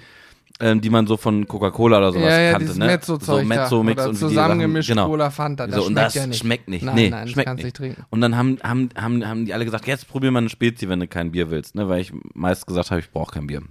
ähm, 0.60 0.80
die 0.80 0.90
man 0.90 1.06
so 1.06 1.16
von 1.16 1.46
Coca-Cola 1.46 1.98
oder 1.98 2.12
sowas 2.12 2.30
ja, 2.30 2.40
ja, 2.40 2.52
kannte, 2.52 2.78
ne? 2.78 2.86
Mezzo-Zeug 2.86 3.42
so 3.42 3.46
Mezzo-Mix 3.46 4.02
da. 4.02 4.08
und 4.08 4.14
zusammengemischt 4.16 4.88
genau. 4.88 5.06
Cola 5.06 5.30
Fanta, 5.30 5.66
das 5.66 5.76
so, 5.76 5.82
und 5.86 5.92
schmeckt 5.92 6.06
das 6.06 6.14
ja 6.14 6.26
nicht. 6.26 6.38
schmeckt 6.38 6.68
nicht. 6.68 6.84
Nein, 6.84 6.94
nee, 6.94 7.10
nein, 7.10 7.28
schmeckt 7.28 7.54
nicht. 7.54 7.64
nicht 7.64 7.76
trinken. 7.76 8.04
Und 8.10 8.20
dann 8.20 8.36
haben, 8.36 8.58
haben, 8.62 8.88
haben, 8.96 9.26
haben 9.26 9.44
die 9.44 9.54
alle 9.54 9.64
gesagt, 9.64 9.86
jetzt 9.86 10.08
probier 10.08 10.30
mal 10.30 10.40
eine 10.40 10.48
Spezi, 10.48 10.88
wenn 10.88 11.00
du 11.00 11.06
kein 11.06 11.30
Bier 11.30 11.50
willst, 11.50 11.74
ne? 11.74 11.88
Weil 11.88 12.00
ich 12.00 12.12
meist 12.34 12.66
gesagt 12.66 12.90
habe, 12.90 13.00
ich 13.00 13.10
brauche 13.10 13.32
kein 13.32 13.46
Bier. 13.46 13.62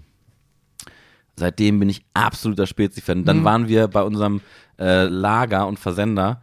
Seitdem 1.36 1.79
bin 1.79 1.89
ich 1.89 2.03
absoluter 2.13 2.65
Spezi-Fan. 2.65 3.20
Mhm. 3.20 3.25
Dann 3.25 3.44
waren 3.44 3.67
wir 3.67 3.88
bei 3.88 4.01
unserem 4.01 4.41
äh, 4.79 5.03
Lager 5.03 5.67
und 5.67 5.77
Versender 5.77 6.41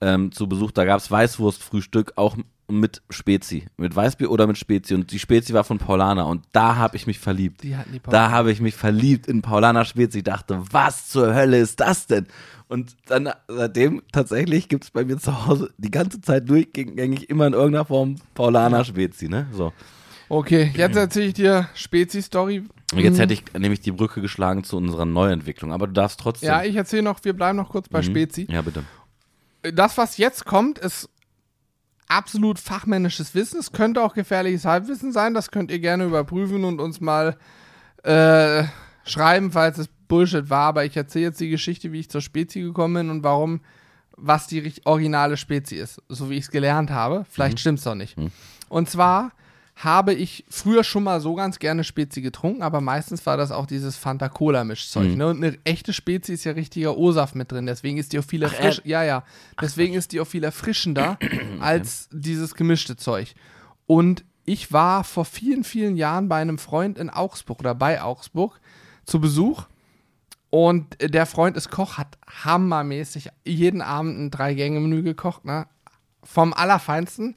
ähm, 0.00 0.32
zu 0.32 0.48
Besuch. 0.48 0.72
Da 0.72 0.84
gab 0.84 0.98
es 0.98 1.10
Weißwurstfrühstück, 1.10 2.14
auch 2.16 2.36
mit 2.68 3.02
Spezi, 3.10 3.66
mit 3.76 3.94
Weißbier 3.94 4.30
oder 4.30 4.46
mit 4.46 4.56
Spezi 4.56 4.94
und 4.94 5.10
die 5.12 5.18
Spezi 5.18 5.52
war 5.52 5.64
von 5.64 5.78
Paulana 5.78 6.22
und 6.22 6.44
da 6.52 6.76
habe 6.76 6.96
ich 6.96 7.06
mich 7.06 7.18
verliebt. 7.18 7.62
Die 7.62 7.76
hatten 7.76 7.92
die 7.92 8.00
Da 8.08 8.30
habe 8.30 8.50
ich 8.52 8.60
mich 8.60 8.74
verliebt 8.74 9.26
in 9.26 9.42
Paulana 9.42 9.84
Spezi. 9.84 10.18
Ich 10.18 10.24
dachte, 10.24 10.62
was 10.70 11.08
zur 11.08 11.34
Hölle 11.34 11.58
ist 11.58 11.80
das 11.80 12.06
denn? 12.06 12.26
Und 12.68 12.96
dann 13.06 13.28
seitdem 13.48 14.02
tatsächlich 14.12 14.68
gibt 14.68 14.84
es 14.84 14.90
bei 14.90 15.04
mir 15.04 15.18
zu 15.18 15.46
Hause 15.46 15.70
die 15.76 15.90
ganze 15.90 16.20
Zeit 16.22 16.48
durchgängig 16.48 17.28
immer 17.28 17.46
in 17.46 17.52
irgendeiner 17.52 17.84
Form 17.84 18.16
Paulana 18.34 18.84
Spezi, 18.84 19.28
ne? 19.28 19.46
So. 19.52 19.72
Okay, 20.30 20.72
jetzt 20.74 20.96
erzähle 20.96 21.26
ich 21.26 21.34
dir 21.34 21.68
Spezi-Story. 21.74 22.62
Jetzt 22.94 23.18
hätte 23.18 23.34
ich 23.34 23.44
nämlich 23.58 23.80
die 23.80 23.92
Brücke 23.92 24.22
geschlagen 24.22 24.64
zu 24.64 24.78
unserer 24.78 25.04
Neuentwicklung, 25.04 25.72
aber 25.72 25.86
du 25.86 25.92
darfst 25.92 26.20
trotzdem. 26.20 26.48
Ja, 26.48 26.62
ich 26.62 26.74
erzähle 26.76 27.02
noch, 27.02 27.22
wir 27.22 27.34
bleiben 27.34 27.56
noch 27.58 27.68
kurz 27.68 27.88
bei 27.90 27.98
Mhm. 28.00 28.04
Spezi. 28.04 28.46
Ja, 28.50 28.62
bitte. 28.62 28.84
Das, 29.74 29.98
was 29.98 30.16
jetzt 30.16 30.46
kommt, 30.46 30.78
ist 30.78 31.10
absolut 32.16 32.58
fachmännisches 32.58 33.34
Wissen. 33.34 33.58
Es 33.58 33.72
könnte 33.72 34.02
auch 34.02 34.14
gefährliches 34.14 34.64
Halbwissen 34.64 35.12
sein. 35.12 35.34
Das 35.34 35.50
könnt 35.50 35.70
ihr 35.70 35.78
gerne 35.78 36.04
überprüfen 36.04 36.64
und 36.64 36.80
uns 36.80 37.00
mal 37.00 37.36
äh, 38.02 38.64
schreiben, 39.04 39.52
falls 39.52 39.78
es 39.78 39.88
Bullshit 40.08 40.50
war. 40.50 40.68
Aber 40.68 40.84
ich 40.84 40.96
erzähle 40.96 41.26
jetzt 41.26 41.40
die 41.40 41.50
Geschichte, 41.50 41.92
wie 41.92 42.00
ich 42.00 42.10
zur 42.10 42.20
Spezi 42.20 42.60
gekommen 42.60 42.94
bin 42.94 43.10
und 43.10 43.22
warum, 43.22 43.60
was 44.16 44.46
die 44.46 44.72
originale 44.84 45.36
Spezi 45.36 45.76
ist. 45.76 46.02
So 46.08 46.30
wie 46.30 46.36
ich 46.36 46.44
es 46.44 46.50
gelernt 46.50 46.90
habe. 46.90 47.24
Vielleicht 47.30 47.60
stimmt's 47.60 47.84
doch 47.84 47.94
nicht. 47.94 48.16
Und 48.68 48.90
zwar 48.90 49.32
habe 49.84 50.14
ich 50.14 50.44
früher 50.48 50.84
schon 50.84 51.02
mal 51.02 51.20
so 51.20 51.34
ganz 51.34 51.58
gerne 51.58 51.82
Spezi 51.82 52.22
getrunken, 52.22 52.62
aber 52.62 52.80
meistens 52.80 53.26
war 53.26 53.36
das 53.36 53.50
auch 53.50 53.66
dieses 53.66 53.96
Fanta-Cola-Mischzeug. 53.96 55.16
Ne? 55.16 55.26
Und 55.26 55.42
eine 55.42 55.58
echte 55.64 55.92
Spezi 55.92 56.34
ist 56.34 56.44
ja 56.44 56.52
richtiger 56.52 56.96
O-Saft 56.96 57.34
mit 57.34 57.50
drin, 57.50 57.66
deswegen 57.66 57.98
ist 57.98 58.12
die 58.12 58.20
auch 58.20 58.24
viel 58.24 58.42
erfrisch 58.42 58.80
ja, 58.84 59.02
ja. 59.02 59.24
Deswegen 59.60 59.94
ist 59.94 60.12
die 60.12 60.20
auch 60.20 60.26
viel 60.26 60.44
erfrischender 60.44 61.18
als 61.60 62.08
dieses 62.12 62.54
gemischte 62.54 62.96
Zeug. 62.96 63.34
Und 63.86 64.24
ich 64.44 64.72
war 64.72 65.02
vor 65.02 65.24
vielen, 65.24 65.64
vielen 65.64 65.96
Jahren 65.96 66.28
bei 66.28 66.40
einem 66.40 66.58
Freund 66.58 66.98
in 66.98 67.10
Augsburg 67.10 67.60
oder 67.60 67.74
bei 67.74 68.02
Augsburg 68.02 68.60
zu 69.04 69.20
Besuch. 69.20 69.64
Und 70.50 70.96
der 71.00 71.26
Freund 71.26 71.56
ist 71.56 71.70
Koch, 71.70 71.98
hat 71.98 72.18
hammermäßig 72.44 73.30
jeden 73.44 73.80
Abend 73.80 74.18
ein 74.18 74.30
Drei-Gänge-Menü 74.30 75.02
gekocht, 75.02 75.44
ne? 75.44 75.66
Vom 76.22 76.52
Allerfeinsten. 76.52 77.36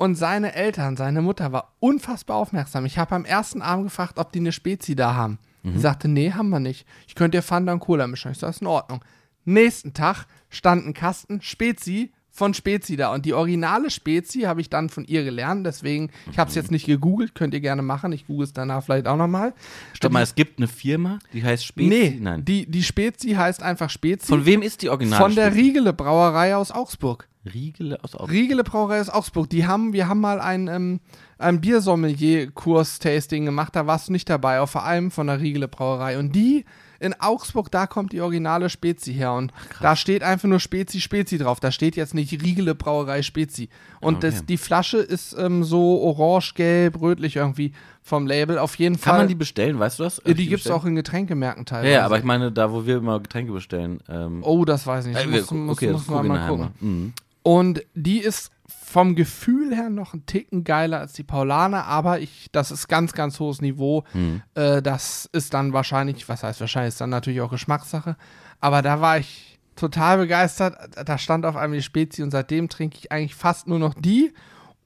Und 0.00 0.14
seine 0.14 0.54
Eltern, 0.54 0.96
seine 0.96 1.20
Mutter 1.20 1.52
war 1.52 1.74
unfassbar 1.78 2.38
aufmerksam. 2.38 2.86
Ich 2.86 2.96
habe 2.96 3.14
am 3.14 3.26
ersten 3.26 3.60
Abend 3.60 3.84
gefragt, 3.84 4.18
ob 4.18 4.32
die 4.32 4.38
eine 4.38 4.50
Spezi 4.50 4.96
da 4.96 5.12
haben. 5.14 5.38
Die 5.62 5.78
sagte, 5.78 6.08
nee, 6.08 6.32
haben 6.32 6.48
wir 6.48 6.58
nicht. 6.58 6.86
Ich 7.06 7.14
könnte 7.14 7.36
dir 7.36 7.42
Fanta 7.42 7.70
und 7.70 7.80
Cola 7.80 8.06
mischen. 8.06 8.32
Ich 8.32 8.38
sage, 8.38 8.52
ist 8.52 8.62
in 8.62 8.66
Ordnung. 8.66 9.04
Nächsten 9.44 9.92
Tag 9.92 10.24
stand 10.48 10.86
ein 10.86 10.94
Kasten 10.94 11.42
Spezi 11.42 12.12
von 12.30 12.54
Spezi 12.54 12.96
da. 12.96 13.12
Und 13.12 13.26
die 13.26 13.34
originale 13.34 13.90
Spezi 13.90 14.40
habe 14.40 14.62
ich 14.62 14.70
dann 14.70 14.88
von 14.88 15.04
ihr 15.04 15.22
gelernt. 15.22 15.66
Deswegen, 15.66 16.08
ich 16.32 16.38
habe 16.38 16.48
es 16.48 16.54
jetzt 16.54 16.70
nicht 16.70 16.86
gegoogelt, 16.86 17.34
könnt 17.34 17.52
ihr 17.52 17.60
gerne 17.60 17.82
machen. 17.82 18.12
Ich 18.12 18.26
google 18.26 18.44
es 18.44 18.54
danach 18.54 18.82
vielleicht 18.82 19.06
auch 19.06 19.18
nochmal. 19.18 19.52
Stopp 19.92 20.12
mal, 20.12 20.22
es 20.22 20.34
gibt 20.34 20.58
eine 20.58 20.68
Firma, 20.68 21.18
die 21.34 21.44
heißt 21.44 21.66
Spezi. 21.66 21.88
Nee, 21.90 22.18
Nein. 22.18 22.42
Die, 22.46 22.64
die 22.64 22.82
Spezi 22.82 23.32
heißt 23.32 23.62
einfach 23.62 23.90
Spezi. 23.90 24.28
Von 24.28 24.46
wem 24.46 24.62
ist 24.62 24.80
die 24.80 24.88
Original? 24.88 25.20
Von 25.20 25.34
der 25.34 25.54
Riegele 25.54 25.92
Brauerei 25.92 26.56
aus 26.56 26.70
Augsburg. 26.70 27.28
Riegele 27.44 27.98
aus 28.04 28.14
Augsburg. 28.14 28.30
Riegele 28.30 28.64
Brauerei 28.64 29.00
aus 29.00 29.08
Augsburg. 29.10 29.48
Die 29.50 29.66
haben, 29.66 29.92
wir 29.92 30.08
haben 30.08 30.20
mal 30.20 30.40
ein, 30.40 30.68
ähm, 30.68 31.00
ein 31.38 31.60
Biersommelier-Kurs-Tasting 31.60 33.44
gemacht, 33.44 33.74
da 33.74 33.86
warst 33.86 34.08
du 34.08 34.12
nicht 34.12 34.28
dabei, 34.28 34.60
auf 34.60 34.76
allem 34.76 35.10
von 35.10 35.26
der 35.26 35.40
Riegele 35.40 35.68
Brauerei. 35.68 36.18
Und 36.18 36.32
die 36.34 36.64
in 37.02 37.18
Augsburg, 37.18 37.70
da 37.70 37.86
kommt 37.86 38.12
die 38.12 38.20
originale 38.20 38.68
Spezi 38.68 39.14
her. 39.14 39.32
Und 39.32 39.54
da 39.80 39.96
steht 39.96 40.22
einfach 40.22 40.48
nur 40.48 40.60
Spezi, 40.60 41.00
Spezi 41.00 41.38
drauf. 41.38 41.58
Da 41.58 41.70
steht 41.72 41.96
jetzt 41.96 42.12
nicht 42.14 42.30
Riegele 42.42 42.74
Brauerei 42.74 43.22
Spezi. 43.22 43.70
Und 44.02 44.16
Okay. 44.16 44.30
das, 44.32 44.44
die 44.44 44.58
Flasche 44.58 44.98
ist 44.98 45.34
ähm, 45.38 45.64
so 45.64 46.02
orange, 46.02 46.52
gelb, 46.54 47.00
rötlich 47.00 47.36
irgendwie 47.36 47.72
vom 48.02 48.26
Label. 48.26 48.58
Auf 48.58 48.74
jeden 48.74 48.96
Kann 48.96 49.12
Fall. 49.12 49.18
man 49.20 49.28
die 49.28 49.34
bestellen, 49.34 49.78
weißt 49.78 49.98
du 49.98 50.02
das? 50.02 50.18
Äh, 50.20 50.34
die 50.34 50.46
gibt 50.46 50.66
es 50.66 50.70
auch 50.70 50.84
in 50.84 50.94
Getränkemärkten 50.94 51.64
teilweise. 51.64 51.90
ja, 51.94 52.04
aber 52.04 52.18
ich 52.18 52.24
meine, 52.24 52.52
da 52.52 52.70
wo 52.70 52.84
wir 52.84 52.98
immer 52.98 53.18
Getränke 53.20 53.52
bestellen. 53.52 54.00
Ähm, 54.10 54.42
Oh, 54.44 54.66
das 54.66 54.86
weiß 54.86 55.06
ich 55.06 55.14
nicht. 55.14 55.24
äh, 55.24 55.28
muss, 55.40 55.50
muss, 55.52 55.76
okay, 55.78 55.92
muss 55.92 56.06
man 56.06 56.26
mal 56.26 56.48
gucken. 56.48 56.68
Mhm. 56.80 57.12
Und 57.42 57.82
die 57.94 58.18
ist 58.18 58.50
vom 58.66 59.14
Gefühl 59.14 59.74
her 59.74 59.88
noch 59.88 60.14
ein 60.14 60.26
Ticken 60.26 60.64
geiler 60.64 60.98
als 60.98 61.12
die 61.12 61.22
Paulaner, 61.22 61.84
aber 61.86 62.20
ich, 62.20 62.48
das 62.52 62.70
ist 62.70 62.88
ganz, 62.88 63.12
ganz 63.12 63.38
hohes 63.40 63.60
Niveau. 63.60 64.04
Mhm. 64.12 64.42
Äh, 64.54 64.82
das 64.82 65.28
ist 65.32 65.54
dann 65.54 65.72
wahrscheinlich, 65.72 66.28
was 66.28 66.42
heißt 66.42 66.60
wahrscheinlich, 66.60 66.88
ist 66.90 67.00
dann 67.00 67.10
natürlich 67.10 67.40
auch 67.40 67.50
Geschmackssache. 67.50 68.16
Aber 68.60 68.82
da 68.82 69.00
war 69.00 69.18
ich 69.18 69.58
total 69.76 70.18
begeistert. 70.18 70.76
Da 71.06 71.18
stand 71.18 71.46
auf 71.46 71.56
einmal 71.56 71.78
die 71.78 71.84
Spezi 71.84 72.22
und 72.22 72.30
seitdem 72.30 72.68
trinke 72.68 72.98
ich 72.98 73.12
eigentlich 73.12 73.34
fast 73.34 73.66
nur 73.66 73.78
noch 73.78 73.94
die. 73.94 74.32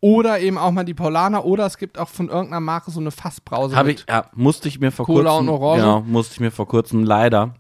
Oder 0.01 0.39
eben 0.39 0.59
auch 0.59 0.71
mal 0.71 0.85
die 0.85 0.93
Paulaner. 0.93 1.47
Oder 1.47 1.65
es 1.65 1.79
gibt 1.79 1.99
auch 1.99 2.11
von 2.11 2.29
irgendeiner 2.29 2.61
Marke 2.61 2.91
so 2.91 3.01
eine 3.01 3.11
Fassbrause. 3.11 3.75
Habe 3.75 3.93
ich, 3.93 4.05
ja, 4.07 4.27
musste 4.35 4.69
ich 4.69 4.79
mir 4.79 4.93
vor 4.93 5.07
Cola 5.07 5.31
kurzem. 5.31 5.49
und 5.49 5.55
Orange? 5.55 5.81
Genau, 5.81 6.01
musste 6.03 6.35
ich 6.35 6.41
mir 6.41 6.51
vor 6.51 6.69
kurzem 6.69 7.05
leider. 7.05 7.55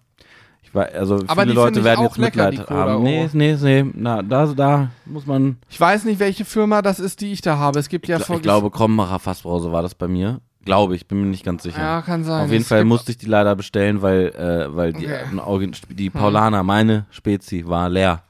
Ich 0.75 0.95
also 0.95 1.17
Aber 1.27 1.43
viele 1.43 1.47
die 1.47 1.53
Leute 1.53 1.79
ich 1.81 1.85
werden 1.85 2.05
jetzt 2.05 2.19
lecker, 2.19 2.51
Mitleid 2.51 2.69
haben. 2.71 3.03
Nee, 3.03 3.29
nee, 3.33 3.57
nee, 3.61 3.85
na, 3.95 4.23
da, 4.23 4.47
da 4.47 4.89
muss 5.07 5.27
man. 5.27 5.57
Ich 5.69 5.81
weiß 5.81 6.05
nicht, 6.05 6.19
welche 6.19 6.45
Firma 6.45 6.83
das 6.83 6.99
ist, 7.01 7.21
die 7.21 7.33
ich 7.33 7.41
da 7.41 7.59
habe. 7.59 7.79
Es 7.79 7.89
gibt 7.89 8.09
ja 8.09 8.19
Ich, 8.19 8.25
von- 8.25 8.43
glaube, 8.43 8.71
Krombacher 8.71 9.19
Fassbrause 9.19 9.71
war 9.73 9.83
das 9.83 9.95
bei 9.95 10.09
mir. 10.09 10.41
Glaube 10.65 10.97
ich, 10.97 11.07
bin 11.07 11.21
mir 11.21 11.27
nicht 11.27 11.45
ganz 11.45 11.63
sicher. 11.63 11.79
Ja, 11.81 12.01
kann 12.03 12.25
sein. 12.25 12.45
Auf 12.47 12.51
jeden 12.51 12.63
Es 12.63 12.69
Fall 12.69 12.85
musste 12.85 13.11
ich 13.13 13.19
die 13.19 13.27
leider 13.27 13.55
bestellen, 13.55 14.01
weil, 14.01 14.29
äh, 14.29 14.75
weil 14.75 14.95
die, 14.95 15.07
Okay. 15.07 15.69
Hm. 15.69 15.73
die 15.91 16.09
Paulaner, 16.11 16.63
meine 16.63 17.05
Spezi, 17.11 17.65
war 17.67 17.89
leer. 17.91 18.23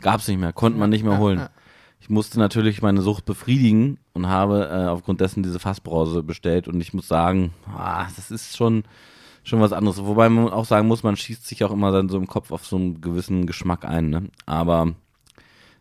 Gab's 0.00 0.28
nicht 0.28 0.38
mehr, 0.38 0.52
konnte 0.52 0.78
man 0.78 0.88
nicht 0.90 1.04
mehr 1.04 1.18
holen. 1.18 1.48
Ich 2.00 2.08
musste 2.08 2.38
natürlich 2.38 2.80
meine 2.80 3.02
Sucht 3.02 3.24
befriedigen 3.24 3.98
und 4.14 4.28
habe 4.28 4.68
äh, 4.72 4.86
aufgrund 4.88 5.20
dessen 5.20 5.42
diese 5.42 5.58
Fassbrause 5.58 6.22
bestellt 6.22 6.66
und 6.68 6.80
ich 6.80 6.94
muss 6.94 7.08
sagen, 7.08 7.52
ah, 7.76 8.06
das 8.16 8.30
ist 8.30 8.56
schon, 8.56 8.84
schon 9.44 9.60
was 9.60 9.72
anderes. 9.72 10.04
Wobei 10.04 10.28
man 10.28 10.48
auch 10.48 10.64
sagen 10.64 10.88
muss, 10.88 11.02
man 11.02 11.16
schießt 11.16 11.46
sich 11.46 11.64
auch 11.64 11.70
immer 11.72 11.92
dann 11.92 12.08
so 12.08 12.16
im 12.18 12.26
Kopf 12.26 12.50
auf 12.52 12.66
so 12.66 12.76
einen 12.76 13.00
gewissen 13.00 13.46
Geschmack 13.46 13.84
ein, 13.84 14.10
ne? 14.10 14.24
Aber 14.46 14.94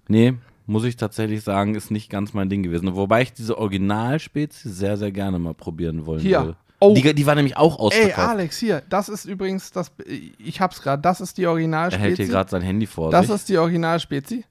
nee, 0.07 0.35
muss 0.65 0.83
ich 0.83 0.95
tatsächlich 0.97 1.43
sagen, 1.43 1.75
ist 1.75 1.91
nicht 1.91 2.09
ganz 2.09 2.33
mein 2.33 2.49
Ding 2.49 2.63
gewesen. 2.63 2.95
Wobei 2.95 3.23
ich 3.23 3.33
diese 3.33 3.57
Originalspezie 3.57 4.69
sehr, 4.69 4.97
sehr 4.97 5.11
gerne 5.11 5.39
mal 5.39 5.53
probieren 5.53 6.05
wollen 6.05 6.21
Hier. 6.21 6.39
würde. 6.41 6.57
Oh. 6.81 6.93
Die, 6.93 7.13
die 7.13 7.25
war 7.25 7.35
nämlich 7.35 7.57
auch 7.57 7.73
Ey, 7.73 7.79
ausverkauft. 7.85 8.29
Alex, 8.29 8.57
hier, 8.57 8.81
das 8.89 9.09
ist 9.09 9.25
übrigens 9.25 9.71
das, 9.71 9.91
ich 10.37 10.61
hab's 10.61 10.81
gerade, 10.81 11.01
das 11.01 11.19
ist 11.19 11.37
die 11.37 11.43
er 11.43 11.51
hält 11.99 12.17
hier 12.17 12.27
gerade 12.27 12.49
sein 12.49 12.61
Handy 12.61 12.87
vor 12.87 13.11
Das 13.11 13.25
sich. 13.27 13.35
ist 13.35 13.49
die 13.49 13.57
Originalspezi. 13.57 14.45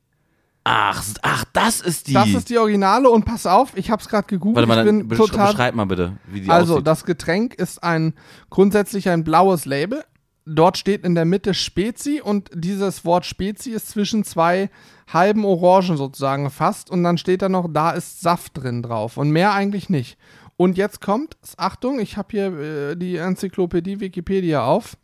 Ach, 0.69 1.05
ach, 1.23 1.45
das 1.53 1.81
ist 1.81 2.09
die. 2.09 2.13
Das 2.13 2.29
ist 2.29 2.51
die 2.51 2.59
Originale 2.59 3.09
und 3.11 3.25
pass 3.25 3.47
auf, 3.47 3.77
ich 3.77 3.91
hab's 3.91 4.09
gerade 4.09 4.27
gegoogelt, 4.27 4.69
Warte 4.69 4.85
mal, 4.85 4.85
dann 4.85 5.09
besch 5.09 5.19
total 5.19 5.49
beschreib 5.53 5.75
mal 5.75 5.87
bitte, 5.87 6.19
wie 6.27 6.43
die 6.43 6.51
Also, 6.51 6.75
aussieht. 6.75 6.87
das 6.87 7.05
Getränk 7.05 7.55
ist 7.55 7.83
ein 7.83 8.15
grundsätzlich 8.51 9.09
ein 9.09 9.25
blaues 9.25 9.65
Label. 9.65 10.05
Dort 10.51 10.79
steht 10.79 11.05
in 11.05 11.15
der 11.15 11.27
Mitte 11.27 11.53
Spezi 11.53 12.23
und 12.25 12.51
dieses 12.55 13.05
Wort 13.05 13.27
Spezi 13.27 13.71
ist 13.71 13.89
zwischen 13.89 14.25
zwei 14.25 14.71
halben 15.13 15.45
Orangen 15.45 15.97
sozusagen 15.99 16.45
gefasst 16.45 16.91
und 16.91 17.03
dann 17.05 17.19
steht 17.19 17.43
da 17.43 17.49
noch, 17.49 17.69
da 17.71 17.91
ist 17.91 18.21
Saft 18.21 18.57
drin 18.57 18.83
drauf 18.83 19.17
und 19.19 19.31
mehr 19.31 19.53
eigentlich 19.53 19.91
nicht. 19.91 20.17
Und 20.57 20.77
jetzt 20.77 21.01
kommt, 21.01 21.37
Achtung, 21.57 22.01
ich 22.01 22.17
habe 22.17 22.29
hier 22.31 22.59
äh, 22.59 22.97
die 22.97 23.17
Enzyklopädie 23.17 24.01
Wikipedia 24.01 24.65
auf. 24.65 24.97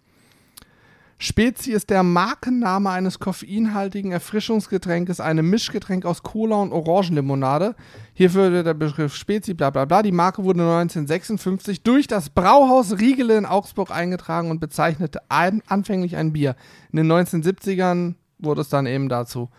Spezi 1.18 1.72
ist 1.72 1.90
der 1.90 2.02
Markenname 2.02 2.90
eines 2.90 3.18
koffeinhaltigen 3.18 4.12
Erfrischungsgetränkes, 4.12 5.20
einem 5.20 5.48
Mischgetränk 5.48 6.04
aus 6.04 6.22
Cola 6.22 6.56
und 6.56 6.72
Orangenlimonade. 6.72 7.76
Hierfür 8.14 8.52
wird 8.52 8.66
der 8.66 8.74
Begriff 8.74 9.14
Spezi, 9.14 9.54
bla 9.54 9.70
bla 9.70 9.84
bla. 9.84 10.02
Die 10.02 10.12
Marke 10.12 10.44
wurde 10.44 10.60
1956 10.60 11.82
durch 11.82 12.06
das 12.06 12.30
Brauhaus 12.30 12.98
Riegele 12.98 13.36
in 13.38 13.46
Augsburg 13.46 13.90
eingetragen 13.90 14.50
und 14.50 14.60
bezeichnete 14.60 15.20
ein, 15.28 15.62
anfänglich 15.66 16.16
ein 16.16 16.32
Bier. 16.32 16.56
In 16.92 16.96
den 16.96 17.12
1970ern 17.12 18.14
wurde 18.38 18.60
es 18.62 18.68
dann 18.68 18.86
eben 18.86 19.08
dazu. 19.08 19.50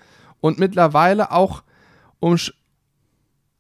Und 0.41 0.59
mittlerweile 0.59 1.31
auch 1.31 1.63
um 2.19 2.37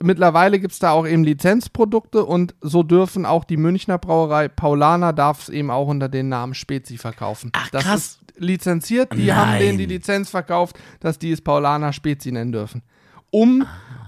mittlerweile 0.05 0.59
gibt 0.59 0.73
es 0.73 0.79
da 0.79 0.91
auch 0.91 1.05
eben 1.05 1.23
Lizenzprodukte 1.23 2.23
und 2.25 2.55
so 2.61 2.83
dürfen 2.83 3.25
auch 3.25 3.43
die 3.43 3.57
Münchner 3.57 3.97
Brauerei 3.97 4.47
Paulaner 4.47 5.13
darf 5.13 5.43
es 5.43 5.49
eben 5.49 5.69
auch 5.71 5.87
unter 5.87 6.09
den 6.09 6.29
Namen 6.29 6.53
Spezi 6.53 6.97
verkaufen. 6.97 7.51
Ach, 7.53 7.69
das 7.69 7.83
krass. 7.83 7.99
ist 7.99 8.19
lizenziert, 8.37 9.13
die 9.13 9.33
haben 9.33 9.51
Nein. 9.51 9.61
denen 9.61 9.77
die 9.77 9.85
Lizenz 9.85 10.29
verkauft, 10.29 10.77
dass 10.99 11.19
die 11.19 11.31
es 11.31 11.41
Paulaner 11.41 11.93
Spezi 11.93 12.31
nennen 12.31 12.51
dürfen. 12.51 12.81
Um, 13.31 13.65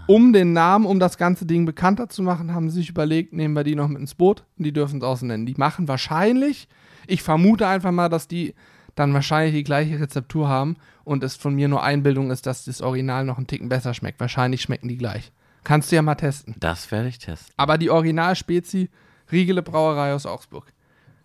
um 0.08 0.32
den 0.32 0.54
Namen, 0.54 0.86
um 0.86 1.00
das 1.00 1.18
ganze 1.18 1.46
Ding 1.46 1.66
bekannter 1.66 2.08
zu 2.08 2.24
machen, 2.24 2.54
haben 2.54 2.70
sie 2.70 2.78
sich 2.80 2.90
überlegt, 2.90 3.34
nehmen 3.34 3.56
wir 3.56 3.64
die 3.64 3.76
noch 3.76 3.88
mit 3.88 4.00
ins 4.00 4.16
Boot 4.16 4.46
und 4.58 4.64
die 4.66 4.72
dürfen 4.72 5.02
es 5.02 5.20
so 5.20 5.26
nennen. 5.26 5.46
Die 5.46 5.56
machen 5.58 5.88
wahrscheinlich, 5.88 6.68
ich 7.08 7.24
vermute 7.24 7.68
einfach 7.68 7.92
mal, 7.92 8.10
dass 8.10 8.28
die 8.28 8.54
dann 8.96 9.14
wahrscheinlich 9.14 9.54
die 9.54 9.64
gleiche 9.64 10.00
Rezeptur 10.00 10.48
haben 10.48 10.78
und 11.04 11.24
es 11.24 11.36
von 11.36 11.56
mir 11.56 11.68
nur 11.68 11.84
Einbildung 11.84 12.32
ist, 12.32 12.46
dass 12.46 12.66
das 12.66 12.82
Original 12.82 13.26
noch 13.26 13.38
einen 13.38 13.48
Ticken 13.48 13.70
besser 13.70 13.94
schmeckt. 13.94 14.20
Wahrscheinlich 14.20 14.62
schmecken 14.62 14.88
die 14.88 14.98
gleich. 14.98 15.32
Kannst 15.68 15.92
du 15.92 15.98
ja 15.98 16.02
mal 16.02 16.16
testen. 16.16 16.56
das 16.62 16.90
werde 16.92 17.10
ich 17.10 17.20
testen. 17.20 17.54
Aber 17.58 17.78
die 17.78 17.90
Original-Spezi, 17.90 18.90
Riegele 19.30 19.62
Brauerei 19.62 20.14
aus 20.14 20.26
Augsburg. 20.26 20.72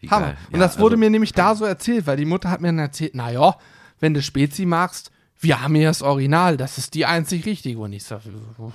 Wie 0.00 0.11
Hammer. 0.11 0.26
geil. 0.26 0.37
Und 0.48 0.55
Ja, 0.55 0.59
das 0.59 0.81
wurde 0.81 0.94
also, 0.94 1.00
mir 1.00 1.11
nämlich 1.11 1.33
da 1.33 1.55
so 1.55 1.64
erzählt, 1.64 2.09
weil 2.09 2.16
die 2.16 2.24
Mutter 2.24 2.50
hat 2.50 2.61
mir 2.61 2.66
dann 2.66 2.81
erzählt, 2.81 3.14
naja, 3.14 3.57
wenn 4.00 4.14
du 4.14 4.20
Spezi 4.20 4.66
magst, 4.66 5.12
wir 5.38 5.62
haben 5.62 5.76
hier 5.76 5.87
das 5.87 6.02
Original, 6.02 6.57
das 6.57 6.76
ist 6.76 6.94
die 6.94 7.07
einzig 7.07 7.46
richtige. 7.46 7.78
Und 7.78 7.92
ich 7.92 8.02
sage, 8.02 8.31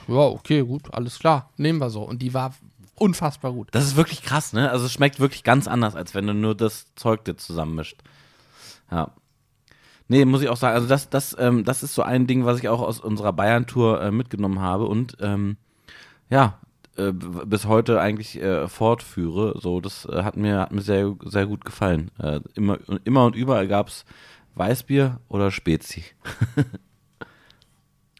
ja, 0.07 0.15
okay, 0.15 0.61
gut, 0.61 0.93
alles 0.93 1.19
klar, 1.19 1.49
nehmen 1.57 1.79
wir 1.79 1.89
so. 1.89 2.03
Und 2.03 2.21
die 2.21 2.33
war 2.33 2.53
unfassbar 2.95 3.51
gut. 3.51 3.67
Das 3.71 3.83
ist 3.83 3.97
wirklich 3.97 4.23
krass, 4.23 4.53
ne? 4.53 4.71
Also 4.71 4.85
es 4.85 4.93
schmeckt 4.93 5.19
wirklich 5.19 5.43
ganz 5.43 5.67
anders, 5.67 5.97
als 5.97 6.15
wenn 6.15 6.27
du 6.27 6.33
nur 6.33 6.55
das 6.55 6.85
Zeug 6.95 7.25
dir 7.25 7.35
zusammenmischt. 7.35 8.01
Ja. 8.89 9.11
Nee, 10.07 10.25
muss 10.25 10.41
ich 10.41 10.49
auch 10.49 10.57
sagen, 10.57 10.75
also 10.75 10.87
das, 10.87 11.09
das, 11.09 11.35
ähm, 11.39 11.65
das 11.65 11.83
ist 11.83 11.93
so 11.93 12.01
ein 12.01 12.27
Ding, 12.27 12.45
was 12.45 12.59
ich 12.59 12.69
auch 12.69 12.81
aus 12.81 12.99
unserer 12.99 13.33
Bayern-Tour 13.33 14.01
äh, 14.01 14.11
mitgenommen 14.11 14.61
habe 14.61 14.85
und 14.85 15.17
ähm, 15.19 15.57
ja, 16.29 16.59
äh, 16.95 17.11
bis 17.11 17.65
heute 17.65 17.99
eigentlich 17.99 18.41
äh, 18.41 18.67
fortführe. 18.67 19.59
So, 19.59 19.81
das 19.81 20.05
äh, 20.05 20.23
hat 20.23 20.37
mir, 20.37 20.59
hat 20.59 20.71
mir 20.71 20.81
sehr, 20.81 21.15
sehr 21.25 21.45
gut 21.45 21.65
gefallen. 21.65 22.11
Äh, 22.19 22.39
immer, 22.55 22.77
immer 23.03 23.25
und 23.25 23.35
überall 23.35 23.67
gab 23.67 23.89
es 23.89 24.05
Weißbier 24.55 25.19
oder 25.27 25.51
Spezi. 25.51 26.03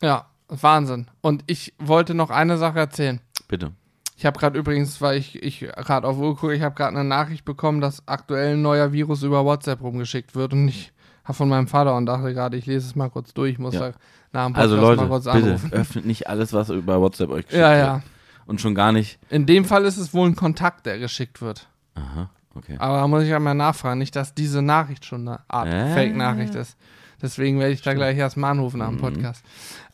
Ja, 0.01 0.27
Wahnsinn. 0.47 1.07
Und 1.21 1.43
ich 1.47 1.73
wollte 1.79 2.13
noch 2.13 2.29
eine 2.29 2.57
Sache 2.57 2.79
erzählen. 2.79 3.19
Bitte. 3.47 3.71
Ich 4.15 4.25
habe 4.25 4.39
gerade 4.39 4.57
übrigens, 4.57 5.01
weil 5.01 5.17
ich, 5.17 5.41
ich 5.43 5.59
gerade 5.59 6.07
auf 6.07 6.17
Uhr 6.17 6.35
gucke, 6.35 6.53
ich 6.53 6.61
habe 6.61 6.75
gerade 6.75 6.97
eine 6.97 7.07
Nachricht 7.07 7.45
bekommen, 7.45 7.81
dass 7.81 8.07
aktuell 8.07 8.53
ein 8.53 8.61
neuer 8.61 8.91
Virus 8.91 9.23
über 9.23 9.45
WhatsApp 9.45 9.81
rumgeschickt 9.81 10.35
wird 10.35 10.53
und 10.53 10.67
ich 10.67 10.91
von 11.35 11.49
meinem 11.49 11.67
Vater 11.67 11.95
und 11.95 12.05
dachte 12.05 12.33
gerade, 12.33 12.57
ich 12.57 12.65
lese 12.65 12.87
es 12.87 12.95
mal 12.95 13.09
kurz 13.09 13.33
durch, 13.33 13.53
ich 13.53 13.59
muss 13.59 13.73
Ja. 13.73 13.91
da 13.91 13.93
nach 14.33 14.45
dem 14.47 14.55
Also 14.55 14.75
Podcast 14.75 14.81
Leute, 14.81 15.01
mal 15.01 15.07
kurz 15.07 15.23
bitte 15.25 15.45
anrufen. 15.47 15.71
öffnet 15.73 16.05
nicht 16.05 16.27
alles, 16.29 16.53
was 16.53 16.69
über 16.69 16.99
WhatsApp 17.01 17.29
euch 17.29 17.45
geschickt 17.45 17.61
Ja, 17.61 17.69
wird. 17.71 17.85
ja. 17.85 18.01
Und 18.45 18.61
schon 18.61 18.75
gar 18.75 18.91
nicht. 18.91 19.19
In 19.29 19.45
dem 19.45 19.65
Fall 19.65 19.83
ist 19.85 19.97
es 19.97 20.13
wohl 20.13 20.27
ein 20.27 20.35
Kontakt, 20.35 20.85
der 20.85 20.99
geschickt 20.99 21.41
wird. 21.41 21.67
Aha, 21.95 22.29
okay. 22.55 22.75
Aber 22.79 22.97
da 22.97 23.07
muss 23.07 23.23
ich 23.23 23.33
einmal 23.33 23.55
nachfragen, 23.55 23.99
nicht, 23.99 24.15
dass 24.15 24.33
diese 24.33 24.61
Nachricht 24.61 25.03
schon 25.05 25.27
eine 25.27 25.39
Art 25.49 25.67
Äh. 25.67 25.93
Fake-Nachricht 25.93 26.55
ist. 26.55 26.77
Deswegen 27.21 27.59
werde 27.59 27.73
ich 27.73 27.81
da 27.81 27.93
gleich 27.93 28.17
erst 28.17 28.37
mal 28.37 28.51
anrufen 28.51 28.77
nach 28.77 28.89
dem 28.89 28.97
Podcast. 28.99 29.43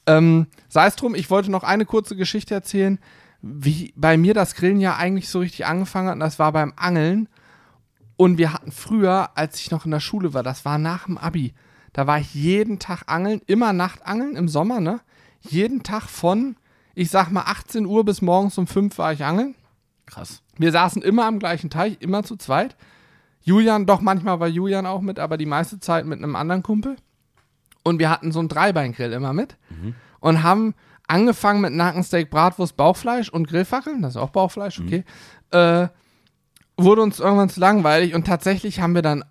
Ähm, 0.05 0.47
Sei 0.67 0.85
es 0.85 0.95
drum, 0.97 1.15
ich 1.15 1.29
wollte 1.31 1.49
noch 1.49 1.63
eine 1.63 1.85
kurze 1.85 2.15
Geschichte 2.17 2.53
erzählen, 2.53 2.99
wie 3.41 3.93
bei 3.95 4.17
mir 4.17 4.33
das 4.33 4.55
Grillen 4.55 4.79
ja 4.81 4.97
eigentlich 4.97 5.29
so 5.29 5.39
richtig 5.39 5.65
angefangen 5.65 6.07
hat. 6.09 6.13
Und 6.15 6.19
das 6.19 6.37
war 6.39 6.51
beim 6.51 6.73
Angeln. 6.75 7.29
Und 8.15 8.37
wir 8.37 8.53
hatten 8.53 8.71
früher, 8.71 9.31
als 9.35 9.59
ich 9.59 9.71
noch 9.71 9.85
in 9.85 9.91
der 9.91 9.99
Schule 9.99 10.33
war, 10.33 10.43
das 10.43 10.65
war 10.65 10.77
nach 10.77 11.05
dem 11.05 11.17
Abi, 11.17 11.53
da 11.93 12.07
war 12.07 12.19
ich 12.19 12.33
jeden 12.33 12.79
Tag 12.79 13.03
angeln, 13.07 13.41
immer 13.45 13.73
Nachtangeln 13.73 14.35
im 14.35 14.47
Sommer, 14.47 14.79
ne? 14.79 15.01
Jeden 15.41 15.83
Tag 15.83 16.03
von, 16.09 16.55
ich 16.95 17.09
sag 17.09 17.31
mal, 17.31 17.43
18 17.43 17.85
Uhr 17.85 18.05
bis 18.05 18.21
morgens 18.21 18.57
um 18.57 18.65
5 18.65 18.97
war 18.97 19.13
ich 19.13 19.23
angeln. 19.23 19.55
Krass. 20.05 20.41
Wir 20.57 20.71
saßen 20.71 21.01
immer 21.01 21.25
am 21.25 21.39
gleichen 21.39 21.69
Teich, 21.69 21.97
immer 21.99 22.23
zu 22.23 22.35
zweit. 22.37 22.75
Julian, 23.41 23.85
doch 23.85 24.01
manchmal 24.01 24.39
war 24.39 24.47
Julian 24.47 24.85
auch 24.85 25.01
mit, 25.01 25.19
aber 25.19 25.37
die 25.37 25.45
meiste 25.45 25.79
Zeit 25.79 26.05
mit 26.05 26.19
einem 26.19 26.35
anderen 26.35 26.63
Kumpel. 26.63 26.95
Und 27.83 27.99
wir 27.99 28.09
hatten 28.09 28.31
so 28.31 28.39
einen 28.39 28.47
Dreibeingrill 28.47 29.11
immer 29.11 29.33
mit 29.33 29.57
und 30.21 30.43
haben 30.43 30.73
angefangen 31.07 31.59
mit 31.61 31.73
Nackensteak, 31.73 32.29
Bratwurst, 32.29 32.77
Bauchfleisch 32.77 33.29
und 33.29 33.47
Grillfackeln, 33.47 34.01
das 34.01 34.11
ist 34.15 34.21
auch 34.21 34.29
Bauchfleisch, 34.29 34.79
okay. 34.79 35.03
Äh, 35.51 35.89
wurde 36.77 37.01
uns 37.01 37.19
irgendwann 37.19 37.49
zu 37.49 37.59
langweilig 37.59 38.15
und 38.15 38.25
tatsächlich 38.25 38.79
haben 38.79 38.95
wir 38.95 39.01
dann 39.01 39.23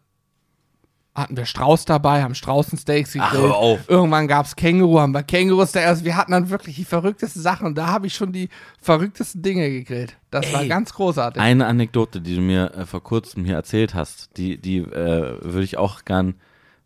hatten 1.14 1.36
wir 1.36 1.44
Strauß 1.44 1.84
dabei, 1.84 2.22
haben 2.22 2.34
Straußensteaks 2.34 3.16
Ach, 3.18 3.32
gegrillt. 3.32 3.50
hör 3.50 3.56
auf. 3.56 3.80
Irgendwann 3.88 4.28
gab 4.28 4.46
es 4.46 4.56
Känguru, 4.56 4.98
haben 4.98 5.12
wir 5.12 5.22
Kängurus-Steaks. 5.22 5.86
Also 5.86 6.04
wir 6.04 6.16
hatten 6.16 6.32
dann 6.32 6.48
wirklich 6.48 6.76
die 6.76 6.86
verrücktesten 6.86 7.42
Sachen 7.42 7.66
und 7.66 7.76
da 7.76 7.88
habe 7.88 8.06
ich 8.06 8.14
schon 8.14 8.32
die 8.32 8.48
verrücktesten 8.80 9.42
Dinge 9.42 9.68
gegrillt. 9.68 10.16
Das 10.30 10.50
war 10.54 10.62
Ey. 10.62 10.68
ganz 10.68 10.94
großartig. 10.94 11.42
Eine 11.42 11.66
Anekdote, 11.66 12.22
die 12.22 12.36
du 12.36 12.40
mir 12.40 12.72
äh, 12.74 12.86
vor 12.86 13.02
kurzem 13.02 13.44
hier 13.44 13.56
erzählt 13.56 13.94
hast, 13.94 14.38
die, 14.38 14.56
die 14.56 14.78
äh, 14.78 15.36
würde 15.42 15.64
ich 15.64 15.76
auch 15.76 16.06
gern 16.06 16.34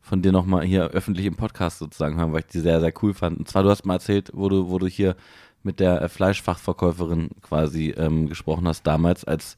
von 0.00 0.22
dir 0.22 0.32
nochmal 0.32 0.64
hier 0.64 0.88
öffentlich 0.88 1.26
im 1.26 1.36
Podcast 1.36 1.78
sozusagen 1.78 2.16
hören, 2.16 2.32
weil 2.32 2.40
ich 2.40 2.46
die 2.46 2.60
sehr, 2.60 2.80
sehr 2.80 2.92
cool 3.02 3.14
fand. 3.14 3.38
Und 3.38 3.48
zwar, 3.48 3.62
du 3.62 3.70
hast 3.70 3.86
mal 3.86 3.94
erzählt, 3.94 4.30
wo 4.34 4.48
du, 4.48 4.68
wo 4.68 4.78
du 4.78 4.86
hier 4.88 5.14
mit 5.62 5.78
der 5.78 6.02
äh, 6.02 6.08
Fleischfachverkäuferin 6.08 7.30
quasi 7.42 7.90
ähm, 7.90 8.28
gesprochen 8.28 8.66
hast, 8.66 8.84
damals, 8.86 9.24
als, 9.24 9.56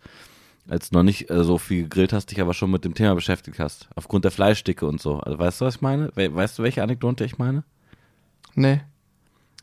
als 0.68 0.92
noch 0.92 1.02
nicht 1.02 1.30
äh, 1.30 1.44
so 1.44 1.58
viel 1.58 1.82
gegrillt 1.84 2.12
hast, 2.12 2.26
dich 2.30 2.40
aber 2.40 2.54
schon 2.54 2.70
mit 2.70 2.84
dem 2.84 2.94
Thema 2.94 3.14
beschäftigt 3.14 3.58
hast. 3.58 3.88
Aufgrund 3.94 4.24
der 4.24 4.30
Fleischdicke 4.30 4.86
und 4.86 5.00
so. 5.00 5.18
Also 5.20 5.38
weißt 5.38 5.60
du, 5.60 5.64
was 5.64 5.76
ich 5.76 5.80
meine? 5.80 6.10
We 6.14 6.34
weißt 6.34 6.58
du, 6.58 6.62
welche 6.62 6.82
Anekdote 6.82 7.24
ich 7.24 7.38
meine? 7.38 7.64
Nee. 8.54 8.80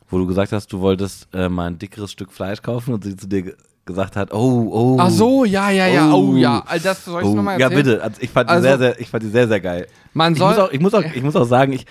Wo 0.08 0.18
du 0.18 0.26
gesagt 0.26 0.52
hast, 0.52 0.72
du 0.72 0.80
wolltest 0.80 1.28
äh, 1.34 1.48
mal 1.48 1.66
ein 1.66 1.78
dickeres 1.78 2.12
Stück 2.12 2.32
Fleisch 2.32 2.62
kaufen 2.62 2.94
und 2.94 3.04
sie 3.04 3.16
zu 3.16 3.26
dir 3.28 3.42
ge 3.42 3.54
gesagt 3.84 4.16
hat, 4.16 4.34
oh, 4.34 4.68
oh. 4.72 4.96
Ach 4.98 5.10
so, 5.10 5.44
ja, 5.44 5.70
ja, 5.70 5.86
ja. 5.86 6.10
Oh, 6.12 6.32
Oh. 6.32 6.36
ja. 6.36 6.60
Also 6.66 6.88
Das 6.88 7.04
soll 7.04 7.22
ich 7.22 7.28
Oh, 7.28 7.34
nochmal 7.36 7.60
ja, 7.60 7.66
erzählen? 7.68 7.84
bitte. 7.84 8.02
Also 8.02 8.16
ich, 8.20 8.30
fand 8.30 8.50
die 8.50 8.52
Also- 8.54 8.62
sehr, 8.66 8.78
sehr, 8.78 9.00
ich 9.00 9.08
fand 9.08 9.22
die 9.22 9.28
sehr, 9.28 9.46
sehr 9.46 9.60
geil. 9.60 9.86
Man 10.12 10.32
Ich 10.32 10.40
soll. 10.40 10.48
muss, 10.50 10.58
auch, 10.58 10.70
ich, 10.72 10.80
muss 10.80 10.94
auch, 10.94 11.04
ich 11.04 11.22
muss 11.22 11.36
auch 11.36 11.44
sagen, 11.44 11.72
ich, 11.72 11.86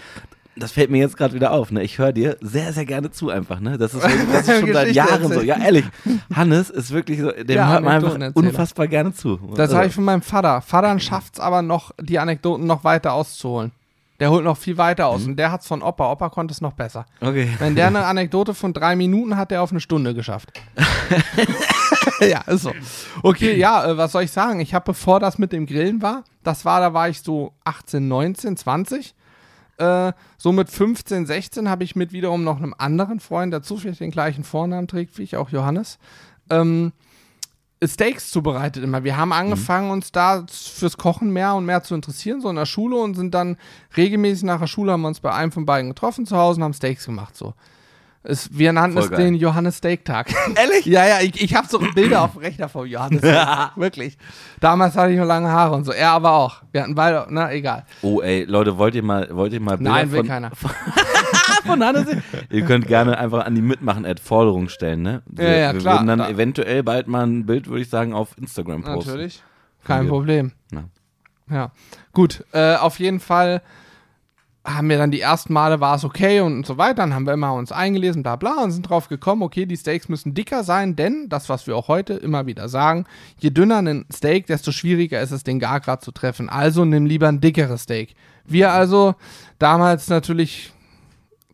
das 0.57 0.71
fällt 0.71 0.89
mir 0.89 0.99
jetzt 0.99 1.17
gerade 1.17 1.33
wieder 1.33 1.51
auf. 1.51 1.71
Ne? 1.71 1.83
Ich 1.83 1.97
höre 1.97 2.13
dir 2.13 2.37
sehr, 2.41 2.71
sehr 2.73 2.85
gerne 2.85 3.11
zu 3.11 3.29
einfach. 3.29 3.59
Ne? 3.59 3.77
Das, 3.77 3.93
ist, 3.93 4.03
das 4.03 4.47
ist 4.47 4.59
schon 4.59 4.73
seit 4.73 4.93
Jahren 4.93 5.23
so. 5.23 5.29
erzählen. 5.33 5.47
Ja, 5.47 5.57
ehrlich. 5.57 5.85
Hannes 6.33 6.69
ist 6.69 6.91
wirklich 6.91 7.19
so, 7.19 7.31
dem 7.31 7.55
Ja, 7.55 7.67
hört 7.69 7.83
man 7.83 8.03
einfach 8.03 8.31
unfassbar 8.35 8.87
gerne 8.87 9.13
zu. 9.13 9.37
das 9.51 9.59
Also, 9.59 9.77
habe 9.77 9.87
ich 9.87 9.93
von 9.93 10.03
meinem 10.05 10.21
Vater. 10.21 10.61
Vater 10.61 10.97
schafft 10.99 11.35
es 11.35 11.39
aber 11.39 11.61
noch, 11.61 11.91
die 11.99 12.19
Anekdoten 12.19 12.65
noch 12.65 12.83
weiter 12.83 13.13
auszuholen. 13.13 13.71
Der 14.21 14.31
holt 14.31 14.45
noch 14.45 14.55
viel 14.57 14.77
weiter 14.77 15.09
Mhm. 15.09 15.15
aus. 15.15 15.25
Und 15.25 15.35
der 15.35 15.51
hat 15.51 15.59
es 15.61 15.67
von 15.67 15.81
Opa. 15.81 16.09
Opa 16.09 16.29
konnte 16.29 16.53
es 16.53 16.61
noch 16.61 16.71
besser. 16.71 17.05
Okay. 17.19 17.49
Wenn 17.59 17.75
der 17.75 17.87
eine 17.87 18.05
Anekdote 18.05 18.53
von 18.53 18.71
drei 18.71 18.95
Minuten 18.95 19.35
hat, 19.35 19.51
der 19.51 19.61
auf 19.61 19.71
eine 19.71 19.81
Stunde 19.81 20.13
geschafft. 20.13 20.53
ja, 22.21 22.41
ist 22.47 22.63
so. 22.63 22.71
Okay, 23.23 23.57
ja, 23.57 23.85
äh, 23.85 23.97
was 23.97 24.11
soll 24.13 24.23
ich 24.23 24.31
sagen? 24.31 24.59
Ich 24.59 24.73
habe, 24.73 24.85
bevor 24.85 25.19
das 25.19 25.37
mit 25.37 25.51
dem 25.51 25.65
Grillen 25.65 26.01
war, 26.01 26.23
das 26.43 26.65
war, 26.65 26.79
da 26.79 26.93
war 26.93 27.09
ich 27.09 27.21
so 27.21 27.51
18, 27.65 28.07
19, 28.07 28.57
20. 28.57 29.13
Äh, 29.77 30.13
so 30.38 30.51
mit 30.51 30.69
15, 30.69 31.25
16 31.25 31.69
habe 31.69 31.83
ich 31.83 31.95
mit 31.95 32.11
wiederum 32.13 32.43
noch 32.43 32.57
einem 32.57 32.73
anderen 32.77 33.19
Freund, 33.19 33.51
der 33.51 33.61
zufällig 33.61 33.97
den 33.97 34.11
gleichen 34.11 34.43
Vornamen 34.43 34.88
trägt 34.88 35.17
wie 35.17 35.23
ich, 35.23 35.35
auch 35.35 35.49
Johannes, 35.49 35.99
ähm, 36.49 36.93
Steaks 37.83 38.31
zubereitet 38.31 38.83
immer. 38.83 39.03
Wir 39.03 39.17
haben 39.17 39.33
angefangen, 39.33 39.91
uns 39.91 40.11
da 40.11 40.45
fürs 40.49 40.97
Kochen 40.97 41.31
mehr 41.31 41.55
und 41.55 41.65
mehr 41.65 41.83
zu 41.83 41.93
interessieren, 41.93 42.41
so 42.41 42.49
in 42.49 42.55
der 42.55 42.65
Schule 42.65 42.95
und 42.95 43.15
sind 43.15 43.33
dann 43.33 43.57
regelmäßig 43.97 44.43
nach 44.43 44.59
der 44.59 44.67
Schule, 44.67 44.93
haben 44.93 45.01
wir 45.01 45.09
uns 45.09 45.19
bei 45.19 45.33
einem 45.33 45.51
von 45.51 45.65
beiden 45.65 45.89
getroffen 45.89 46.25
zu 46.25 46.38
Hause 46.38 46.59
und 46.59 46.63
haben 46.63 46.73
Steaks 46.73 47.05
gemacht, 47.05 47.35
so. 47.35 47.53
Es, 48.27 48.57
wir 48.57 48.73
nannten 48.73 48.97
es 48.97 49.09
den 49.11 49.35
Johannes 49.35 49.77
Steak 49.77 50.03
Tag. 50.03 50.33
Ehrlich? 50.55 50.85
ja, 50.85 51.05
ja, 51.05 51.21
ich, 51.21 51.41
ich 51.41 51.55
habe 51.55 51.67
so 51.67 51.77
Bilder 51.77 52.23
auf 52.23 52.31
dem 52.31 52.41
Rechner 52.41 52.69
vom 52.69 52.88
Johannes. 52.88 53.21
Wirklich. 53.75 54.17
Damals 54.59 54.95
hatte 54.97 55.11
ich 55.11 55.19
noch 55.19 55.27
lange 55.27 55.49
Haare 55.49 55.75
und 55.75 55.83
so. 55.83 55.91
Er 55.91 56.09
aber 56.11 56.33
auch. 56.33 56.63
Wir 56.71 56.81
hatten 56.81 56.95
beide, 56.95 57.27
na, 57.29 57.51
egal. 57.51 57.85
Oh, 58.01 58.21
ey, 58.21 58.45
Leute, 58.45 58.79
wollt 58.79 58.95
ihr 58.95 59.03
mal, 59.03 59.29
wollt 59.31 59.53
ihr 59.53 59.61
mal 59.61 59.77
Bilder 59.77 59.91
Nein, 59.91 60.11
will 60.11 60.19
von, 60.19 60.27
keiner. 60.27 60.51
von 61.65 61.83
Hannes? 61.83 62.07
Ihr 62.49 62.65
könnt 62.65 62.88
gerne 62.88 63.17
einfach 63.19 63.45
an 63.45 63.53
die 63.53 63.61
Mitmachen-Ad 63.61 64.19
Forderung 64.21 64.69
stellen, 64.69 65.03
ne? 65.03 65.21
Wir, 65.27 65.47
Ja, 65.47 65.55
ja, 65.57 65.73
wir 65.73 65.79
klar, 65.81 65.95
würden 65.95 66.07
dann 66.07 66.19
klar. 66.19 66.29
eventuell 66.31 66.81
bald 66.81 67.07
mal 67.07 67.27
ein 67.27 67.45
Bild, 67.45 67.67
würde 67.67 67.81
ich 67.81 67.89
sagen, 67.89 68.13
auf 68.13 68.35
Instagram 68.39 68.81
posten. 68.83 69.11
Natürlich. 69.11 69.43
Kein. 69.83 70.07
Problem. 70.07 70.51
Ja. 70.71 70.83
Ja. 71.49 71.71
Gut, 72.11 72.43
äh, 72.53 72.75
auf 72.75 72.99
jeden 72.99 73.19
Fall 73.19 73.61
haben 74.65 74.89
wir 74.89 74.97
dann 74.97 75.12
die 75.12 75.21
ersten 75.21 75.54
Male 75.54 75.80
war 75.80 75.95
es 75.95 76.04
okay 76.04 76.41
und 76.41 76.65
so 76.65 76.78
weiter. 76.78 76.95
Dann 76.95 77.13
haben 77.13 77.25
wir 77.25 77.34
immer 77.34 77.54
uns 77.54 77.71
eingelesen, 77.71 78.23
bla 78.23 78.36
bla, 78.36 78.63
und 78.63 78.71
sind 78.71 78.89
drauf 78.89 79.08
gekommen, 79.08 79.43
okay, 79.43 79.65
die 79.65 79.78
Steaks 79.78 80.10
müssen 80.10 80.34
dicker 80.34 80.63
sein, 80.63 80.95
denn 80.95 81.30
das, 81.30 81.49
was 81.49 81.67
wir 81.67 81.78
auch 81.78 81.88
heute 81.88 82.13
immer 82.15 82.47
wieder 82.47 82.67
sagen, 82.67 83.06
je 83.38 83.51
dünner 83.51 83.78
ein 83.78 84.06
Steak, 84.12 84.47
desto 84.47 84.71
schwieriger 84.71 85.21
ist 85.21 85.32
es, 85.32 85.43
den 85.43 85.60
Gargrad 85.60 86.04
zu 86.04 86.12
treffen. 86.12 86.49
Also 86.49 86.84
nimm 86.84 87.06
lieber 87.06 87.28
ein 87.28 87.41
dickeres 87.41 87.84
Steak. 87.84 88.15
Wir 88.43 88.71
also 88.71 89.15
damals 89.60 90.10
natürlich 90.10 90.73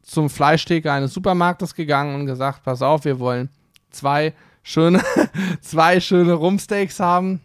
zum 0.03 0.29
Fleischtheke 0.29 0.91
eines 0.91 1.13
Supermarktes 1.13 1.75
gegangen 1.75 2.15
und 2.15 2.25
gesagt, 2.25 2.63
pass 2.63 2.81
auf, 2.81 3.05
wir 3.05 3.19
wollen 3.19 3.49
zwei 3.91 4.33
schöne, 4.63 5.01
zwei 5.61 5.99
schöne 5.99 6.33
Rumpsteaks 6.33 6.99
haben, 6.99 7.41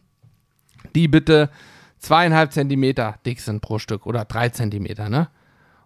die 0.95 1.09
bitte 1.09 1.51
zweieinhalb 1.99 2.53
Zentimeter 2.53 3.17
dick 3.25 3.41
sind 3.41 3.61
pro 3.61 3.79
Stück 3.79 4.07
oder 4.07 4.25
drei 4.25 4.49
Zentimeter, 4.49 5.09
ne? 5.09 5.29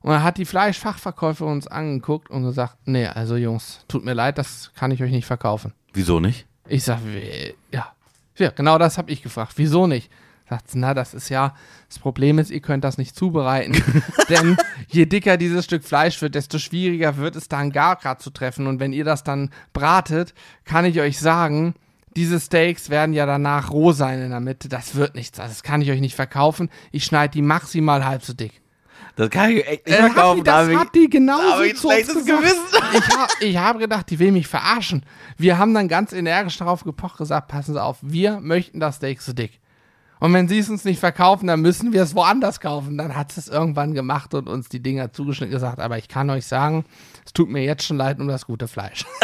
Und 0.03 0.11
dann 0.11 0.23
hat 0.23 0.39
die 0.39 0.47
Fleischfachverkäuferin 0.47 1.53
uns 1.53 1.67
angeguckt 1.67 2.31
und 2.31 2.45
gesagt, 2.45 2.77
nee, 2.87 3.07
also 3.07 3.37
Jungs, 3.37 3.85
tut 3.87 4.05
mir 4.05 4.15
leid, 4.15 4.39
das 4.39 4.73
kann 4.75 4.91
ich 4.91 5.03
euch 5.03 5.11
nicht 5.11 5.27
verkaufen. 5.27 5.75
Wieso 5.93 6.21
nicht? 6.21 6.47
Ich 6.69 6.85
sag, 6.85 7.01
ja, 7.71 7.93
ja, 8.37 8.51
genau 8.51 8.79
das 8.79 8.97
habe 8.97 9.11
ich 9.11 9.23
gefragt. 9.23 9.53
Wieso 9.57 9.87
nicht? 9.87 10.11
Sagt 10.49 10.71
na, 10.75 10.95
das 10.95 11.15
ist 11.15 11.29
ja, 11.29 11.55
das 11.89 12.01
Problem 12.01 12.41
ist, 12.41 12.51
ihr 12.51 12.61
könnt 12.61 12.83
das 12.83 12.99
nicht 12.99 13.15
zubereiten. 13.15 13.81
Denn 14.29 14.57
je 14.89 15.07
dicker 15.07 15.37
dieses 15.37 15.65
Stück 15.65 15.85
Fleisch 15.85 16.21
wird, 16.23 16.35
desto 16.35 16.59
schwieriger 16.59 17.19
wird 17.19 17.37
es 17.37 17.49
dann 17.49 17.71
Gargrad 17.71 18.21
zu 18.21 18.31
treffen. 18.31 18.67
Und 18.67 18.81
wenn 18.81 18.93
ihr 18.93 19.05
das 19.05 19.23
dann 19.23 19.51
bratet, 19.73 20.35
kann 20.65 20.85
ich 20.85 21.01
euch 21.01 21.21
sagen, 21.21 21.75
diese 22.17 22.41
Steaks 22.41 22.91
werden 22.91 23.13
ja 23.13 23.27
danach 23.27 23.71
roh 23.71 23.93
sein 23.93 24.21
in 24.21 24.31
der 24.31 24.41
Mitte. 24.41 24.69
Das 24.69 24.97
wird 24.97 25.15
nichts. 25.15 25.39
Das 25.39 25.63
kann 25.63 25.83
ich 25.83 25.91
euch 25.93 26.01
nicht 26.01 26.17
verkaufen. 26.17 26.69
Ich 26.91 27.05
schneide 27.05 27.33
die 27.33 27.43
maximal 27.43 28.05
halb 28.05 28.25
so 28.25 28.33
dick. 28.33 28.61
Das 29.17 29.31
kann 29.31 29.51
ich 29.51 29.67
echt 29.67 29.87
nicht 29.87 29.99
Äh, 29.99 30.03
hat 30.03 30.13
verkaufen. 30.13 30.39
die, 30.39 30.43
das 30.45 30.69
hat 30.75 30.95
die 30.95 31.11
genau 31.11 31.39
da 31.39 31.51
hab 31.51 31.57
so 31.59 31.63
ich 31.65 31.79
schlechtes. 31.79 32.25
Gewissen. 32.25 32.57
Ich, 32.93 33.09
hab, 33.17 33.31
ich 33.41 33.57
habe 33.57 33.79
gedacht, 33.79 34.11
die 34.11 34.19
will 34.19 34.33
mich 34.33 34.47
verarschen. 34.49 35.05
Wir 35.37 35.59
haben 35.59 35.75
dann 35.75 35.87
ganz 35.89 36.13
energisch 36.13 36.57
darauf 36.59 36.83
gepocht, 36.85 37.19
gesagt, 37.19 37.49
passen 37.49 37.75
Sie 37.75 37.83
auf, 37.83 37.99
wir 38.03 38.41
möchten 38.41 38.81
das 38.81 38.97
Steak 38.97 39.21
so 39.23 39.33
dick. 39.33 39.61
Und 40.19 40.35
wenn 40.35 40.49
sie 40.49 40.59
es 40.59 40.69
uns 40.69 40.85
nicht 40.85 41.01
verkaufen, 41.01 41.47
dann 41.47 41.61
müssen 41.63 41.95
wir 41.95 42.03
es 42.03 42.15
woanders 42.15 42.61
kaufen. 42.61 42.99
Dann 42.99 43.17
hat 43.17 43.33
sie 43.33 43.41
es 43.41 43.49
irgendwann 43.49 43.95
gemacht 43.95 44.35
und 44.35 44.49
uns 44.51 44.69
die 44.69 44.83
Dinger 44.83 45.13
zugeschnitten 45.15 45.53
gesagt, 45.55 45.81
aber 45.81 45.97
ich 45.97 46.09
kann 46.09 46.29
euch 46.29 46.45
sagen, 46.47 46.85
es 47.25 47.33
tut 47.33 47.49
mir 47.49 47.63
jetzt 47.63 47.85
schon 47.85 47.97
leid 47.97 48.21
um 48.21 48.29
das 48.29 48.45
gute 48.45 48.69
Fleisch. 48.69 49.07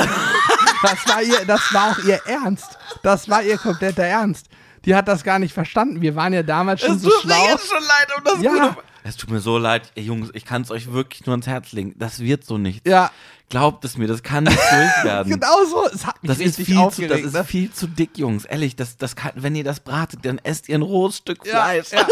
das 0.82 1.06
war 1.06 1.22
ihr, 1.22 1.44
das 1.46 1.74
war 1.74 1.90
auch 1.90 1.98
ihr 2.04 2.20
Ernst. 2.26 2.78
Das 3.02 3.28
war 3.28 3.42
ihr 3.42 3.58
kompletter 3.58 4.04
Ernst. 4.04 4.46
Die 4.86 4.94
hat 4.94 5.06
das 5.08 5.22
gar 5.24 5.38
nicht 5.38 5.52
verstanden. 5.52 6.00
Wir 6.00 6.14
waren 6.16 6.32
ja 6.32 6.42
damals 6.42 6.80
schon 6.80 6.98
so 6.98 7.10
schlau. 7.20 7.34
schon 7.58 7.82
leid 7.82 8.08
um 8.16 8.24
das 8.24 8.42
Ja. 8.42 8.76
Es 9.08 9.16
tut 9.16 9.30
mir 9.30 9.40
so 9.40 9.56
leid, 9.56 9.92
ey, 9.94 10.02
Jungs, 10.02 10.30
ich 10.34 10.44
kann 10.44 10.62
es 10.62 10.70
euch 10.72 10.92
wirklich 10.92 11.24
nur 11.26 11.32
ans 11.34 11.46
Herz 11.46 11.70
legen. 11.72 11.94
Das 11.96 12.18
wird 12.18 12.44
so 12.44 12.58
nicht. 12.58 12.86
Ja, 12.86 13.10
Glaubt 13.48 13.84
es 13.84 13.96
mir, 13.96 14.08
das 14.08 14.24
kann 14.24 14.42
nicht 14.44 14.58
durch 14.58 15.04
werden. 15.04 15.30
genau 15.32 15.64
so. 15.70 15.86
Es 15.94 16.04
hat 16.04 16.20
mich 16.20 16.30
Das 16.30 16.40
ist, 16.40 16.56
viel 16.56 16.90
zu, 16.90 17.06
das 17.06 17.20
ist 17.20 17.32
ne? 17.32 17.44
viel 17.44 17.70
zu 17.70 17.86
dick, 17.86 18.18
Jungs. 18.18 18.44
Ehrlich, 18.44 18.74
das, 18.74 18.96
das 18.96 19.14
kann, 19.14 19.32
wenn 19.36 19.54
ihr 19.54 19.62
das 19.62 19.78
bratet, 19.78 20.24
dann 20.24 20.38
esst 20.38 20.68
ihr 20.68 20.74
ein 20.76 20.82
rohes 20.82 21.18
Stück 21.18 21.46
ja, 21.46 21.52
Fleisch. 21.52 21.92
ja. 21.92 22.08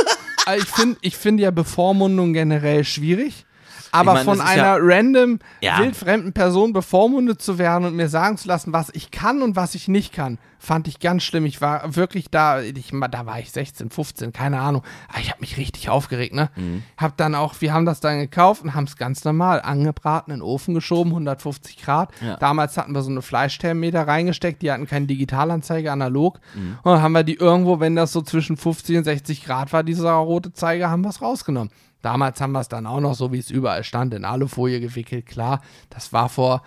Also 0.47 0.63
ich 0.65 0.71
finde 0.71 0.99
ich 1.01 1.17
find 1.17 1.41
ja 1.41 1.51
Bevormundung 1.51 2.33
generell 2.33 2.85
schwierig. 2.85 3.47
Aber 3.95 4.15
Ich 4.19 4.25
von 4.25 4.41
einer 4.41 4.57
ja- 4.63 4.77
random, 4.81 5.39
Ja. 5.61 5.79
wildfremden 5.79 6.33
Person 6.33 6.73
bevormundet 6.73 7.41
zu 7.41 7.59
werden 7.59 7.85
und 7.87 7.95
mir 7.97 8.09
sagen 8.09 8.37
zu 8.37 8.49
lassen, 8.49 8.73
was 8.73 8.91
ich 8.93 9.11
kann 9.11 9.43
und 9.43 9.57
was 9.57 9.75
ich 9.75 9.89
nicht 9.89 10.13
kann, 10.13 10.39
fand 10.59 10.89
ich 10.89 10.99
ganz 10.99 11.23
schlimm. 11.23 11.45
Ich 11.45 11.61
war 11.61 11.95
wirklich 11.95 12.31
da, 12.31 12.61
ich, 12.61 12.93
da 13.11 13.27
war 13.27 13.39
ich 13.39 13.53
16, 13.53 13.91
15, 13.91 14.33
keine 14.33 14.61
Ahnung. 14.61 14.83
Aber 15.09 15.19
ich 15.21 15.31
habe 15.31 15.41
mich 15.41 15.59
richtig 15.59 15.91
aufgeregt, 15.91 16.35
ne? 16.35 16.51
Mhm. 16.57 16.83
Hab 16.97 17.17
dann 17.19 17.35
auch, 17.35 17.55
wir 17.61 17.73
haben 17.75 17.85
das 17.85 18.01
dann 18.01 18.19
gekauft 18.19 18.63
und 18.63 18.75
haben 18.75 18.85
es 18.85 18.97
ganz 18.97 19.25
normal 19.25 19.61
angebraten, 19.61 20.33
in 20.33 20.39
den 20.39 20.43
Ofen 20.43 20.75
geschoben, 20.75 21.13
150 21.13 21.83
Grad. 21.83 22.11
Ja. 22.21 22.37
Damals 22.39 22.77
hatten 22.79 22.95
wir 22.95 23.03
so 23.03 23.11
eine 23.11 23.21
Fleischthermometer 23.23 24.07
reingesteckt, 24.09 24.63
die 24.63 24.73
hatten 24.73 24.87
keine 24.87 25.07
Digitalanzeige, 25.07 25.93
analog. 25.93 26.41
Mhm. 26.55 26.79
Und 26.83 26.93
dann 26.93 27.03
haben 27.03 27.13
wir 27.13 27.25
die 27.25 27.35
irgendwo, 27.37 27.79
wenn 27.81 27.95
das 27.95 28.13
so 28.13 28.23
zwischen 28.23 28.57
50 28.57 28.97
und 28.99 29.05
60 29.05 29.45
Grad 29.45 29.73
war, 29.73 29.83
dieser 29.83 30.13
rote 30.13 30.53
Zeiger, 30.53 30.89
haben 30.91 31.03
wir 31.03 31.11
es 31.11 31.21
rausgenommen. 31.21 31.71
Damals 32.05 32.38
haben 32.43 32.53
wir 32.53 32.61
es 32.61 32.69
dann 32.69 32.87
auch 32.87 33.01
noch 33.01 33.14
so, 33.14 33.33
wie 33.33 33.38
es 33.38 33.51
überall 33.51 33.83
stand, 33.83 34.12
in 34.12 34.27
Alufolie 34.27 34.79
gewickelt, 34.79 35.25
klar. 35.25 35.62
Das 35.88 36.12
war 36.12 36.29
vor, 36.29 36.62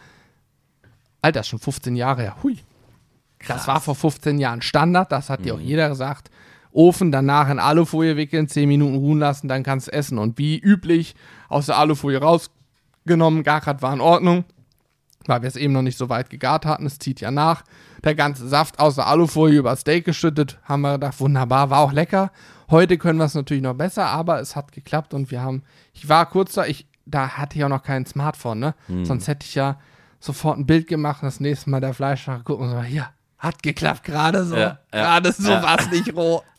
Alter, 1.21 1.43
schon 1.43 1.60
15 1.60 1.95
Jahre 1.95 2.23
her. 2.23 2.38
Hui. 2.41 2.58
Das 3.47 3.67
war 3.67 3.80
vor 3.80 3.93
15 3.93 4.39
Jahren 4.39 4.63
Standard, 4.63 5.12
das 5.12 5.30
hat 5.30 5.45
dir 5.45 5.54
auch 5.54 5.60
jeder 5.60 5.89
gesagt. 5.89 6.32
Ofen 6.71 7.12
danach 7.12 7.52
in 7.52 7.60
Alufolie 7.60 8.17
wickeln, 8.17 8.47
10 8.47 8.67
Minuten 8.67 8.95
ruhen 8.95 9.19
lassen, 9.19 9.47
dann 9.47 9.62
kannst 9.62 9.89
du 9.89 9.93
essen. 9.93 10.17
Und 10.17 10.39
wie 10.39 10.58
üblich 10.58 11.13
aus 11.50 11.67
der 11.67 11.78
Alufolie 11.78 12.19
rausgenommen, 12.19 13.43
Garkart 13.43 13.84
war 13.84 13.93
in 13.93 14.02
Ordnung, 14.02 14.43
weil 15.28 15.43
wir 15.43 15.50
es 15.50 15.56
eben 15.56 15.73
noch 15.73 15.84
nicht 15.84 16.00
so 16.00 16.10
weit 16.10 16.32
gegart 16.32 16.65
hatten. 16.65 16.88
Es 16.88 16.97
zieht 16.97 17.21
ja 17.21 17.30
nach. 17.30 17.63
Der 18.04 18.15
ganze 18.15 18.47
Saft 18.47 18.80
aus 18.80 18.95
der 18.95 19.06
Alufolie 19.06 19.60
über 19.60 19.76
Steak 19.76 20.04
geschüttet, 20.04 20.58
haben 20.63 20.82
wir 20.82 20.93
gedacht, 20.93 21.19
wunderbar, 21.19 21.69
war 21.69 21.82
auch 21.82 21.91
lecker. 21.91 22.32
Heute 22.69 22.97
können 22.97 23.17
wir 23.19 23.25
es 23.25 23.34
natürlich 23.36 23.63
noch 23.63 23.73
besser, 23.75 24.06
aber 24.08 24.39
es 24.41 24.56
hat 24.56 24.71
geklappt 24.71 25.13
und 25.13 25.32
wir 25.32 25.41
haben, 25.41 25.63
ich 25.93 26.10
war 26.10 26.25
kurz 26.25 26.53
da, 26.53 26.65
ich, 26.65 26.88
da 27.06 27.30
hatte 27.30 27.58
ich 27.58 27.63
auch 27.63 27.69
noch 27.69 27.84
kein 27.84 28.06
Smartphone, 28.06 28.60
ne? 28.60 28.75
Sonst 29.03 29.27
hätte 29.27 29.45
ich 29.45 29.56
ja 29.56 29.80
sofort 30.19 30.58
ein 30.58 30.65
Bild 30.65 30.88
gemacht, 30.88 31.19
das 31.21 31.39
nächste 31.39 31.69
Mal 31.69 31.80
der 31.80 31.93
Fleischfach 31.93 32.43
gucken 32.43 32.65
und 32.65 32.71
so, 32.71 32.82
hier, 32.82 33.08
hat 33.38 33.63
geklappt, 33.63 34.03
gerade 34.03 34.43
so, 34.43 34.56
Ja, 34.56 34.80
ja, 34.93 35.01
gerade 35.01 35.32
so 35.32 35.49
ja. 35.51 35.63
war 35.63 35.80
es 35.80 35.89
nicht 35.91 36.13
roh. 36.15 36.41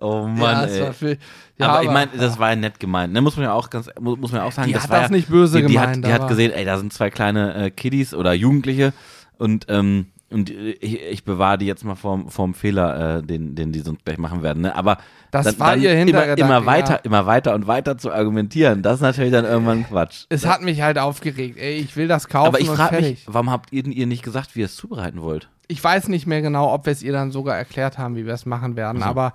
Oh 0.00 0.22
ja, 0.26 0.32
Mann, 0.32 0.80
war 0.80 0.92
viel, 0.92 1.18
ja, 1.56 1.68
aber, 1.68 1.84
ich 1.84 1.88
meine, 1.90 2.10
das 2.18 2.36
war 2.40 2.50
ja 2.50 2.56
nett 2.56 2.80
gemeint. 2.80 3.12
Ne? 3.12 3.20
Muss 3.22 3.36
man 3.36 3.44
ja 3.44 3.52
auch 3.52 3.70
ganz, 3.70 3.88
mu- 4.00 4.16
muss 4.16 4.32
man 4.32 4.40
ja 4.40 4.46
auch 4.48 4.50
sagen, 4.52 4.66
Die 4.66 4.74
das 4.74 4.82
hat 4.82 4.90
war 4.90 5.00
das 5.02 5.10
ja, 5.10 5.16
nicht 5.16 5.28
böse 5.28 5.60
die, 5.60 5.66
die 5.68 5.72
gemeint, 5.74 5.98
Hat, 5.98 6.04
die 6.04 6.12
hat 6.12 6.20
aber- 6.22 6.28
gesehen, 6.30 6.50
ey, 6.50 6.64
da 6.64 6.78
sind 6.78 6.92
zwei 6.92 7.10
kleine 7.10 7.54
äh, 7.54 7.70
Kiddies 7.70 8.12
oder 8.12 8.32
Jugendliche 8.34 8.92
und 9.38 9.66
ähm, 9.68 10.06
und 10.30 10.50
äh, 10.50 10.72
ich, 10.72 11.00
ich 11.00 11.24
bewahre 11.24 11.58
die 11.58 11.66
jetzt 11.66 11.84
mal 11.84 11.94
vorm, 11.94 12.28
vorm 12.28 12.54
Fehler, 12.54 13.18
äh, 13.18 13.22
den, 13.22 13.54
den 13.54 13.70
die 13.70 13.80
sonst 13.80 14.04
gleich 14.04 14.18
machen 14.18 14.42
werden. 14.42 14.62
Ne? 14.62 14.74
Aber 14.74 14.98
Das 15.34 15.44
dann, 15.46 15.58
war 15.58 15.70
dann 15.72 15.82
ihr 15.82 15.90
immer, 15.90 15.98
Hintergedanke, 15.98 16.40
immer 16.40 16.66
weiter, 16.66 16.94
ja. 16.94 17.00
immer 17.02 17.26
weiter 17.26 17.54
und 17.54 17.66
weiter 17.66 17.98
zu 17.98 18.12
argumentieren, 18.12 18.82
das 18.82 18.96
ist 18.96 19.02
natürlich 19.02 19.32
dann 19.32 19.44
irgendwann 19.44 19.86
Quatsch. 19.86 20.24
es 20.28 20.46
hat 20.46 20.62
mich 20.62 20.80
halt 20.82 20.98
aufgeregt, 20.98 21.58
ey, 21.58 21.74
ich 21.74 21.96
will 21.96 22.08
das 22.08 22.28
kaufen 22.28 22.48
Aber 22.48 22.60
ich 22.60 22.68
frage 22.68 23.00
mich, 23.00 23.24
warum 23.26 23.50
habt 23.50 23.72
ihr, 23.72 23.86
ihr 23.86 24.06
nicht 24.06 24.22
gesagt, 24.22 24.54
wie 24.54 24.60
ihr 24.60 24.66
es 24.66 24.76
zubereiten 24.76 25.20
wollt? 25.20 25.48
ich 25.68 25.82
weiß 25.82 26.08
nicht 26.08 26.26
mehr 26.26 26.42
genau, 26.42 26.72
ob 26.72 26.86
wir 26.86 26.92
es 26.92 27.02
ihr 27.02 27.12
dann 27.12 27.30
sogar 27.30 27.56
erklärt 27.56 27.98
haben, 27.98 28.16
wie 28.16 28.26
wir 28.26 28.34
es 28.34 28.46
machen 28.46 28.76
werden, 28.76 29.02
aber 29.02 29.32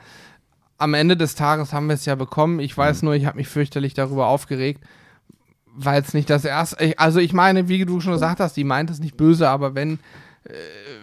am 0.78 0.94
Ende 0.94 1.18
des 1.18 1.36
Tages 1.36 1.74
haben 1.74 1.88
wir 1.88 1.96
es 1.96 2.06
ja 2.06 2.16
bekommen. 2.16 2.60
Ich 2.60 2.78
weiß 2.78 3.02
nur, 3.02 3.14
ich 3.14 3.26
habe 3.26 3.38
mich 3.38 3.50
fürchterlich 3.50 3.94
darüber 3.94 4.28
aufgeregt, 4.28 4.82
weil 5.76 6.02
es 6.02 6.14
nicht 6.14 6.30
das 6.30 6.46
erste, 6.46 6.98
also 6.98 7.20
ich 7.20 7.34
meine, 7.34 7.68
wie 7.68 7.84
du 7.86 8.00
schon 8.00 8.14
gesagt 8.14 8.40
hast, 8.40 8.56
die 8.56 8.64
meint 8.64 8.90
es 8.90 9.00
nicht 9.00 9.18
böse, 9.18 9.50
aber 9.50 9.76
wenn 9.76 10.00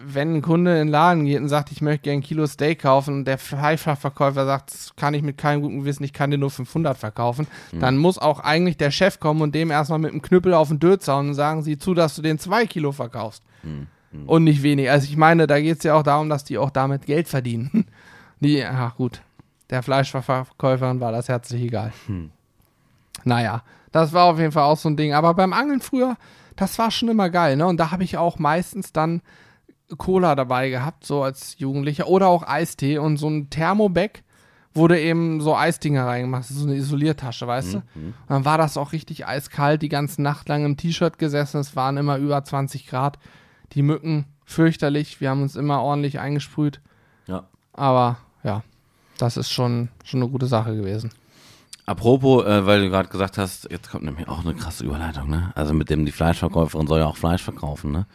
wenn 0.05 0.35
ein 0.35 0.41
Kunde 0.41 0.71
in 0.71 0.77
den 0.77 0.87
Laden 0.87 1.25
geht 1.25 1.39
und 1.39 1.49
sagt, 1.49 1.71
ich 1.71 1.81
möchte 1.81 2.03
gerne 2.03 2.19
ein 2.19 2.23
Kilo 2.23 2.45
Steak 2.47 2.81
kaufen 2.81 3.13
und 3.13 3.25
der 3.25 3.37
Fleischverkäufer 3.37 4.45
sagt, 4.45 4.73
das 4.73 4.95
kann 4.95 5.13
ich 5.13 5.21
mit 5.21 5.37
keinem 5.37 5.61
guten 5.61 5.79
Gewissen, 5.79 6.03
ich 6.03 6.13
kann 6.13 6.31
dir 6.31 6.37
nur 6.37 6.51
500 6.51 6.97
verkaufen, 6.97 7.47
dann 7.71 7.97
muss 7.97 8.17
auch 8.17 8.39
eigentlich 8.39 8.77
der 8.77 8.91
Chef 8.91 9.19
kommen 9.19 9.41
und 9.41 9.55
dem 9.55 9.71
erstmal 9.71 9.99
mit 9.99 10.11
dem 10.11 10.21
Knüppel 10.21 10.53
auf 10.53 10.67
den 10.67 10.79
Dötz 10.79 11.07
hauen 11.07 11.29
und 11.29 11.33
sagen, 11.33 11.63
sieh 11.63 11.77
zu, 11.77 11.93
dass 11.93 12.15
du 12.15 12.21
den 12.21 12.39
zwei 12.39 12.65
Kilo 12.65 12.91
verkaufst 12.91 13.43
und 14.25 14.43
nicht 14.43 14.63
wenig. 14.63 14.89
Also 14.89 15.05
ich 15.05 15.17
meine, 15.17 15.47
da 15.47 15.59
geht 15.59 15.77
es 15.77 15.83
ja 15.83 15.95
auch 15.95 16.03
darum, 16.03 16.29
dass 16.29 16.43
die 16.43 16.57
auch 16.57 16.69
damit 16.69 17.05
Geld 17.05 17.27
verdienen. 17.27 17.85
Die, 18.39 18.63
ach 18.63 18.95
gut, 18.95 19.21
der 19.71 19.81
Fleischverkäuferin 19.81 20.99
war 20.99 21.11
das 21.11 21.27
herzlich 21.27 21.63
egal. 21.63 21.91
Naja, 23.23 23.63
das 23.91 24.13
war 24.13 24.25
auf 24.25 24.37
jeden 24.37 24.51
Fall 24.51 24.61
auch 24.63 24.77
so 24.77 24.89
ein 24.89 24.95
Ding. 24.95 25.13
Aber 25.13 25.33
beim 25.33 25.53
Angeln 25.53 25.81
früher, 25.81 26.17
das 26.57 26.77
war 26.77 26.91
schon 26.91 27.07
immer 27.09 27.29
geil, 27.29 27.55
ne? 27.55 27.65
Und 27.65 27.77
da 27.77 27.91
habe 27.91 28.03
ich 28.03 28.17
auch 28.17 28.37
meistens 28.39 28.91
dann 28.91 29.21
Cola 29.97 30.35
dabei 30.35 30.69
gehabt, 30.69 31.05
so 31.05 31.23
als 31.23 31.57
Jugendlicher. 31.59 32.07
Oder 32.07 32.27
auch 32.27 32.43
Eistee 32.45 32.97
und 32.97 33.15
so 33.17 33.29
ein 33.29 33.49
Thermobag 33.49 34.21
wurde 34.73 34.99
eben 34.99 35.39
so 35.41 35.55
Eisdinger 35.55 36.05
reingemacht, 36.05 36.43
so 36.43 36.65
eine 36.67 36.75
Isoliertasche, 36.75 37.47
weißt 37.47 37.75
du? 37.75 37.77
Und 37.95 38.13
dann 38.27 38.45
war 38.45 38.57
das 38.57 38.77
auch 38.77 38.91
richtig 38.91 39.25
eiskalt, 39.25 39.81
die 39.81 39.89
ganze 39.89 40.21
Nacht 40.21 40.49
lang 40.49 40.65
im 40.65 40.77
T-Shirt 40.77 41.17
gesessen, 41.17 41.59
es 41.61 41.75
waren 41.75 41.97
immer 41.97 42.17
über 42.17 42.43
20 42.43 42.85
Grad. 42.85 43.17
Die 43.73 43.81
Mücken 43.81 44.25
fürchterlich, 44.45 45.19
wir 45.19 45.29
haben 45.31 45.41
uns 45.41 45.55
immer 45.55 45.81
ordentlich 45.81 46.19
eingesprüht, 46.19 46.79
Ja. 47.27 47.47
aber 47.73 48.17
ja, 48.43 48.61
das 49.17 49.35
ist 49.37 49.49
schon, 49.51 49.89
schon 50.03 50.21
eine 50.21 50.29
gute 50.29 50.45
Sache 50.45 50.75
gewesen. 50.75 51.09
Apropos, 51.87 52.45
äh, 52.45 52.65
weil 52.65 52.81
du 52.81 52.89
gerade 52.89 53.07
gesagt 53.07 53.37
hast, 53.37 53.71
jetzt 53.71 53.89
kommt 53.89 54.03
nämlich 54.03 54.27
auch 54.27 54.43
eine 54.43 54.53
krasse 54.53 54.83
Überleitung, 54.83 55.29
ne? 55.29 55.51
Also 55.55 55.73
mit 55.73 55.89
dem 55.89 56.05
die 56.05 56.11
Fleischverkäuferin 56.11 56.85
soll 56.85 56.99
ja 56.99 57.05
auch 57.05 57.15
Fleisch 57.15 57.41
verkaufen, 57.41 57.93
ne? 57.93 58.05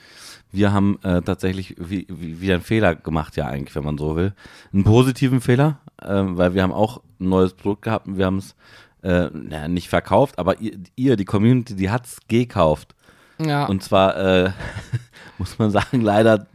Wir 0.51 0.75
haben 0.75 0.99
äh, 1.03 1.23
tatsächlich 1.23 1.77
wie, 1.79 2.07
wie, 2.11 2.43
wieder 2.43 2.55
einen 2.57 2.63
Fehler 2.63 2.95
gemacht, 2.95 3.35
ja 3.37 3.47
eigentlich, 3.47 3.75
wenn 3.75 3.85
man 3.85 3.97
so 3.97 4.15
will. 4.15 4.35
Einen 4.75 4.85
positiven 4.85 5.41
Fehler, 5.41 5.79
ähm, 6.03 6.37
weil 6.37 6.53
wir 6.53 6.63
haben 6.63 6.75
auch 6.75 6.99
ein 7.19 7.31
neues 7.31 7.55
Produkt 7.55 7.81
gehabt 7.81 8.07
und 8.07 8.19
wir 8.19 8.27
haben 8.27 8.37
es 8.37 8.55
äh, 9.03 9.31
naja, 9.33 9.69
nicht 9.69 9.89
verkauft, 9.89 10.39
aber 10.39 10.61
ihr, 10.61 10.79
ihr 10.95 11.17
die 11.17 11.25
Community, 11.25 11.75
die 11.75 11.91
hat's 11.91 12.19
gekauft. 12.29 12.95
Ja, 13.39 13.65
Und 13.65 13.83
zwar, 13.83 14.19
äh, 14.19 14.51
muss 15.39 15.59
man 15.59 15.71
sagen, 15.71 16.03
leider 16.03 16.47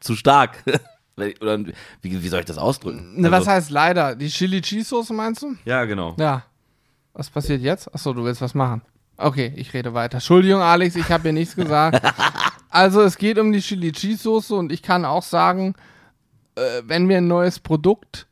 zu 0.00 0.16
stark. 0.16 0.64
Oder 1.40 1.58
wie, 2.02 2.22
wie 2.22 2.28
soll 2.28 2.40
ich 2.40 2.46
das 2.46 2.58
ausdrücken? 2.58 3.20
ne, 3.20 3.30
was 3.30 3.40
Also- 3.40 3.50
heißt 3.52 3.70
leider? 3.70 4.14
Die 4.16 4.28
Chili 4.28 4.60
Cheese 4.60 4.88
Soße 4.88 5.12
meinst 5.12 5.42
du? 5.42 5.56
Ja, 5.64 5.84
genau. 5.84 6.14
Ja. 6.18 6.42
Was 7.12 7.28
passiert 7.30 7.60
jetzt? 7.62 7.92
Achso, 7.94 8.12
du 8.12 8.24
willst 8.24 8.40
was 8.40 8.54
machen. 8.54 8.82
Okay, 9.16 9.52
ich 9.56 9.74
rede 9.74 9.92
weiter. 9.94 10.14
Entschuldigung, 10.16 10.62
Alex, 10.62 10.96
ich 10.96 11.10
habe 11.10 11.24
hier 11.24 11.32
nichts 11.32 11.54
gesagt. 11.56 12.00
Also, 12.72 13.02
es 13.02 13.18
geht 13.18 13.36
um 13.40 13.50
die 13.50 13.58
Chili 13.60 13.90
Cheese 13.90 14.22
Soße 14.22 14.54
und 14.54 14.70
ich 14.70 14.80
kann 14.80 15.04
auch 15.04 15.24
sagen, 15.24 15.74
äh, 16.54 16.60
wenn 16.84 17.08
wir 17.08 17.16
ein 17.18 17.26
neues 17.26 17.58
Produkt 17.58 18.28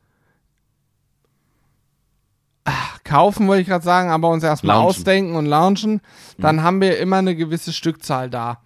ach, 2.64 3.02
kaufen, 3.04 3.48
wollte 3.48 3.62
ich 3.62 3.68
gerade 3.68 3.84
sagen, 3.84 4.10
aber 4.10 4.28
uns 4.30 4.44
erstmal 4.44 4.76
Launchen. 4.76 4.88
ausdenken 4.90 5.34
und 5.36 5.46
launchen, 5.46 6.00
dann 6.38 6.62
haben 6.62 6.80
wir 6.80 6.98
immer 6.98 7.16
eine 7.16 7.34
gewisse 7.34 7.72
Stückzahl 7.72 8.30
da. 8.30 8.60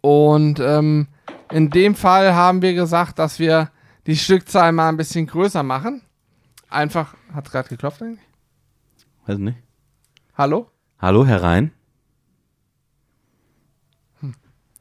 Und 0.00 0.58
ähm, 0.60 1.06
in 1.50 1.70
dem 1.70 1.94
Fall 1.94 2.34
haben 2.34 2.62
wir 2.62 2.74
gesagt, 2.74 3.18
dass 3.18 3.38
wir 3.38 3.70
die 4.06 4.16
Stückzahl 4.16 4.72
mal 4.72 4.88
ein 4.88 4.96
bisschen 4.96 5.26
größer 5.26 5.62
machen. 5.62 6.02
Einfach, 6.68 7.14
hat 7.32 7.50
gerade 7.50 7.68
geklopft 7.68 8.02
eigentlich? 8.02 8.26
Weiß 9.26 9.38
nicht. 9.38 9.58
Hallo? 10.36 10.70
Hallo, 10.98 11.24
Herr 11.24 11.42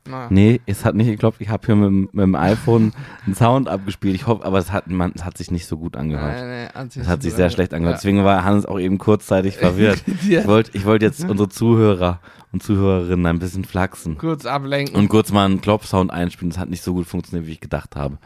Naja. 0.05 0.27
Nee, 0.29 0.59
es 0.65 0.83
hat 0.85 0.95
nicht 0.95 1.07
geklopft. 1.07 1.39
Ich 1.41 1.49
habe 1.49 1.65
hier 1.65 1.75
mit, 1.75 1.87
dem- 1.87 2.09
mit 2.11 2.23
dem 2.23 2.35
iPhone 2.35 2.91
einen 3.25 3.35
Sound 3.35 3.69
abgespielt. 3.69 4.15
Ich 4.15 4.27
hoffe, 4.27 4.43
aber 4.45 4.57
es 4.57 4.71
hat, 4.71 4.87
man, 4.89 5.13
es 5.15 5.23
hat 5.23 5.37
sich 5.37 5.49
nicht 5.49 5.65
so 5.65 5.77
gut 5.77 5.95
angehört. 5.95 6.35
Nein, 6.37 6.69
nein, 6.73 6.89
Es 6.95 7.07
hat 7.07 7.21
sich 7.23 7.33
sehr 7.33 7.49
schlecht 7.49 7.73
angehört. 7.73 7.99
Deswegen 7.99 8.23
war 8.25 8.43
Hans 8.43 8.65
auch 8.65 8.79
eben 8.79 8.97
kurzzeitig 8.97 9.55
verwirrt. 9.57 10.03
Ja. 10.27 10.41
Ich 10.41 10.47
wollte 10.47 10.85
wollt 10.85 11.01
jetzt 11.01 11.23
unsere 11.27 11.47
Zuhörer 11.49 12.19
und 12.51 12.61
Zuhörerinnen 12.61 13.25
ein 13.25 13.39
bisschen 13.39 13.63
flachsen 13.65 14.17
Kurz 14.17 14.45
ablenken. 14.45 14.95
und 14.95 15.07
kurz 15.07 15.31
mal 15.31 15.45
einen 15.45 15.61
Klopfsound 15.61 16.11
einspielen. 16.11 16.49
Das 16.51 16.59
hat 16.59 16.69
nicht 16.69 16.83
so 16.83 16.93
gut 16.93 17.07
funktioniert, 17.07 17.47
wie 17.47 17.53
ich 17.53 17.61
gedacht 17.61 17.95
habe. 17.95 18.17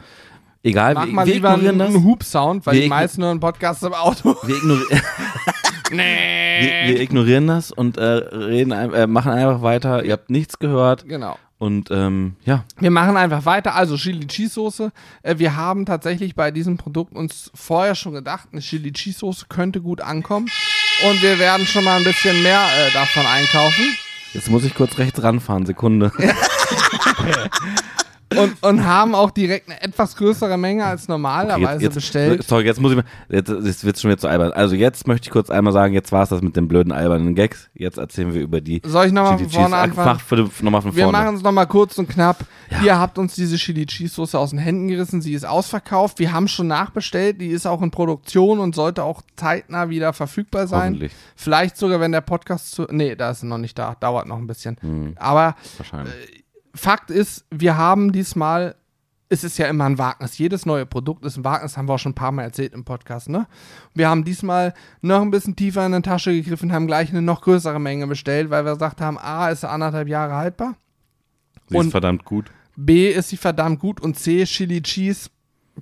Egal, 0.63 0.95
Mach 0.95 1.05
wir, 1.05 1.13
mal 1.13 1.25
wir 1.27 1.33
lieber 1.35 1.49
einen, 1.51 1.59
ignorieren 1.65 1.95
einen 1.95 2.03
Hub-Sound, 2.03 2.65
weil 2.65 2.73
Wir 2.73 2.81
die 2.81 2.89
meisten 2.89 3.23
hören 3.23 3.39
Podcasts 3.39 3.83
im 3.83 3.93
Auto. 3.93 4.35
Wir, 4.43 4.57
ignori 4.57 4.81
wir, 5.91 5.97
wir 6.87 6.99
ignorieren 7.01 7.47
das 7.47 7.71
und 7.71 7.97
äh, 7.97 8.03
reden, 8.03 8.71
äh, 8.71 9.07
machen 9.07 9.31
einfach 9.31 9.61
weiter. 9.61 10.03
Ihr 10.03 10.13
habt 10.13 10.29
nichts 10.29 10.59
gehört. 10.59 11.07
Genau. 11.07 11.37
Und 11.59 11.89
ähm, 11.89 12.35
ja, 12.45 12.65
Wir 12.79 12.91
machen 12.91 13.17
einfach 13.17 13.45
weiter. 13.45 13.73
Also 13.75 13.97
Chili 13.97 14.27
Cheese 14.27 14.53
Soße. 14.53 14.91
Äh, 15.23 15.39
wir 15.39 15.55
haben 15.55 15.85
tatsächlich 15.85 16.35
bei 16.35 16.51
diesem 16.51 16.77
Produkt 16.77 17.15
uns 17.15 17.51
vorher 17.55 17.95
schon 17.95 18.13
gedacht, 18.13 18.49
eine 18.51 18.61
Chili 18.61 18.91
Cheese 18.91 19.19
Soße 19.19 19.47
könnte 19.49 19.81
gut 19.81 20.01
ankommen. 20.01 20.47
Und 21.07 21.21
wir 21.21 21.39
werden 21.39 21.65
schon 21.65 21.83
mal 21.83 21.97
ein 21.97 22.03
bisschen 22.03 22.41
mehr 22.43 22.61
äh, 22.61 22.93
davon 22.93 23.25
einkaufen. 23.25 23.85
jetzt 24.33 24.49
muss 24.49 24.63
ich 24.65 24.75
kurz 24.75 24.97
rechts 24.99 25.21
ranfahren, 25.23 25.65
Sekunde. 25.65 26.11
Und, 28.35 28.61
und 28.61 28.85
haben 28.85 29.15
auch 29.15 29.31
direkt 29.31 29.69
eine 29.69 29.81
etwas 29.81 30.15
größere 30.17 30.57
Menge 30.57 30.85
als 30.85 31.07
normalerweise 31.07 31.81
jetzt, 31.81 31.93
bestellt. 31.93 32.43
Sorry, 32.43 32.65
jetzt 32.65 32.81
muss 32.81 32.91
ich 32.91 32.97
mal, 32.97 33.05
jetzt, 33.29 33.49
jetzt 33.49 33.85
wird 33.85 33.97
schon 33.99 34.11
wieder 34.11 34.19
zu 34.19 34.27
albern. 34.27 34.51
Also 34.51 34.75
jetzt 34.75 35.07
möchte 35.07 35.27
ich 35.27 35.31
kurz 35.31 35.49
einmal 35.49 35.71
sagen, 35.71 35.93
jetzt 35.93 36.11
war 36.11 36.23
es 36.23 36.29
das 36.29 36.41
mit 36.41 36.55
den 36.57 36.67
blöden 36.67 36.91
albernen 36.91 37.35
Gags. 37.35 37.69
Jetzt 37.73 37.97
erzählen 37.97 38.33
wir 38.33 38.41
über 38.41 38.59
die 38.59 38.81
Soll 38.85 39.07
ich 39.07 39.13
nochmal 39.13 39.37
von 39.37 39.49
vorne 39.49 39.77
anfangen? 39.77 40.19
Von 40.19 40.95
Wir 40.95 41.07
machen 41.09 41.35
es 41.35 41.41
nochmal 41.41 41.67
kurz 41.67 41.97
und 41.97 42.09
knapp. 42.09 42.45
Ihr 42.83 42.99
habt 42.99 43.17
uns 43.17 43.35
diese 43.35 43.55
Chili 43.55 43.85
Cheese 43.85 44.13
Soße 44.15 44.37
aus 44.37 44.49
den 44.49 44.59
Händen 44.59 44.87
gerissen. 44.89 45.21
Sie 45.21 45.33
ist 45.33 45.45
ausverkauft. 45.45 46.19
Wir 46.19 46.33
haben 46.33 46.47
schon 46.47 46.67
nachbestellt. 46.67 47.39
Die 47.39 47.47
ist 47.47 47.65
auch 47.65 47.81
in 47.81 47.91
Produktion 47.91 48.59
und 48.59 48.75
sollte 48.75 49.03
auch 49.03 49.21
zeitnah 49.37 49.89
wieder 49.89 50.11
verfügbar 50.11 50.67
sein. 50.67 50.93
Hoffentlich. 50.93 51.13
Vielleicht 51.35 51.77
sogar, 51.77 51.99
wenn 51.99 52.11
der 52.11 52.21
Podcast 52.21 52.71
zu. 52.71 52.87
Nee, 52.89 53.15
da 53.15 53.31
ist 53.31 53.41
sie 53.41 53.47
noch 53.47 53.57
nicht 53.57 53.77
da. 53.79 53.95
Dauert 53.99 54.27
noch 54.27 54.37
ein 54.37 54.47
bisschen. 54.47 54.77
Hm, 54.81 55.13
Aber 55.17 55.55
wahrscheinlich. 55.77 56.36
Fakt 56.77 57.11
ist, 57.11 57.45
wir 57.51 57.77
haben 57.77 58.11
diesmal. 58.11 58.75
Es 59.29 59.43
ist 59.43 59.57
ja 59.57 59.67
immer 59.67 59.83
ein 59.83 59.97
Wagnis. 59.97 60.37
Jedes 60.37 60.65
neue 60.65 60.85
Produkt 60.85 61.25
ist 61.25 61.35
ein 61.35 61.43
Wagnis, 61.43 61.75
haben 61.75 61.89
wir 61.89 61.95
auch 61.95 61.99
schon 61.99 62.13
ein 62.13 62.15
paar 62.15 62.31
Mal 62.31 62.43
erzählt 62.43 62.73
im 62.73 62.85
Podcast, 62.85 63.27
ne? 63.27 63.45
Wir 63.93 64.07
haben 64.07 64.23
diesmal 64.23 64.73
noch 65.01 65.21
ein 65.21 65.31
bisschen 65.31 65.53
tiefer 65.57 65.85
in 65.85 65.91
die 65.91 66.01
Tasche 66.01 66.31
gegriffen, 66.31 66.71
haben 66.71 66.87
gleich 66.87 67.09
eine 67.09 67.21
noch 67.21 67.41
größere 67.41 67.77
Menge 67.77 68.07
bestellt, 68.07 68.49
weil 68.51 68.63
wir 68.63 68.75
gesagt 68.75 69.01
haben, 69.01 69.17
A, 69.17 69.49
ist 69.49 69.65
anderthalb 69.65 70.07
Jahre 70.07 70.35
haltbar. 70.35 70.75
Sie 71.67 71.75
und- 71.75 71.87
ist 71.87 71.91
verdammt 71.91 72.23
gut. 72.23 72.49
B 72.77 73.11
ist 73.11 73.27
sie 73.27 73.35
verdammt 73.37 73.79
gut 73.81 73.99
und 73.99 74.17
C, 74.17 74.45
Chili 74.45 74.81
Cheese, 74.81 75.29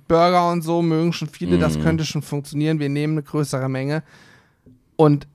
Burger 0.08 0.50
und 0.50 0.62
so 0.62 0.82
mögen 0.82 1.12
schon 1.12 1.28
viele, 1.28 1.56
Mm. 1.56 1.60
das 1.60 1.78
könnte 1.80 2.04
schon 2.04 2.22
funktionieren. 2.22 2.80
Wir 2.80 2.88
nehmen 2.88 3.12
eine 3.14 3.22
größere 3.22 3.68
Menge. 3.68 4.02
Und 4.96 5.28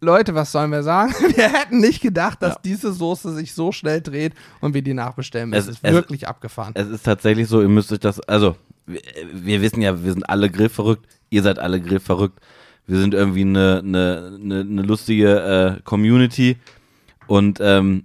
Leute, 0.00 0.34
was 0.34 0.52
sollen 0.52 0.70
wir 0.70 0.82
sagen? 0.84 1.12
Wir 1.36 1.52
hätten 1.52 1.80
nicht 1.80 2.00
gedacht, 2.00 2.40
dass 2.42 2.54
Ja. 2.54 2.60
diese 2.64 2.92
Soße 2.92 3.34
sich 3.34 3.52
so 3.54 3.72
schnell 3.72 4.00
dreht 4.00 4.32
und 4.60 4.72
wir 4.74 4.82
die 4.82 4.94
nachbestellen 4.94 5.52
Es- 5.52 5.66
müssen. 5.66 5.70
Es 5.70 5.76
ist 5.78 5.84
es- 5.84 5.92
wirklich 5.92 6.28
abgefahren. 6.28 6.72
Es 6.76 6.88
ist 6.88 7.02
tatsächlich 7.04 7.48
so, 7.48 7.60
ihr 7.62 7.68
müsst 7.68 7.92
euch 7.92 7.98
das, 7.98 8.20
also, 8.20 8.54
wir, 8.86 9.00
wir 9.32 9.60
wissen 9.60 9.82
ja, 9.82 10.02
wir 10.04 10.12
sind 10.12 10.28
alle 10.28 10.50
grillverrückt, 10.50 11.04
ihr 11.30 11.42
seid 11.42 11.58
alle 11.58 11.80
grillverrückt. 11.80 12.38
Wir 12.86 12.98
sind 13.00 13.12
irgendwie 13.12 13.42
eine, 13.42 13.80
eine, 13.84 14.38
eine, 14.40 14.60
eine 14.60 14.82
lustige 14.82 15.76
äh, 15.78 15.82
Community. 15.82 16.56
Und, 17.26 17.58
ähm, 17.60 18.04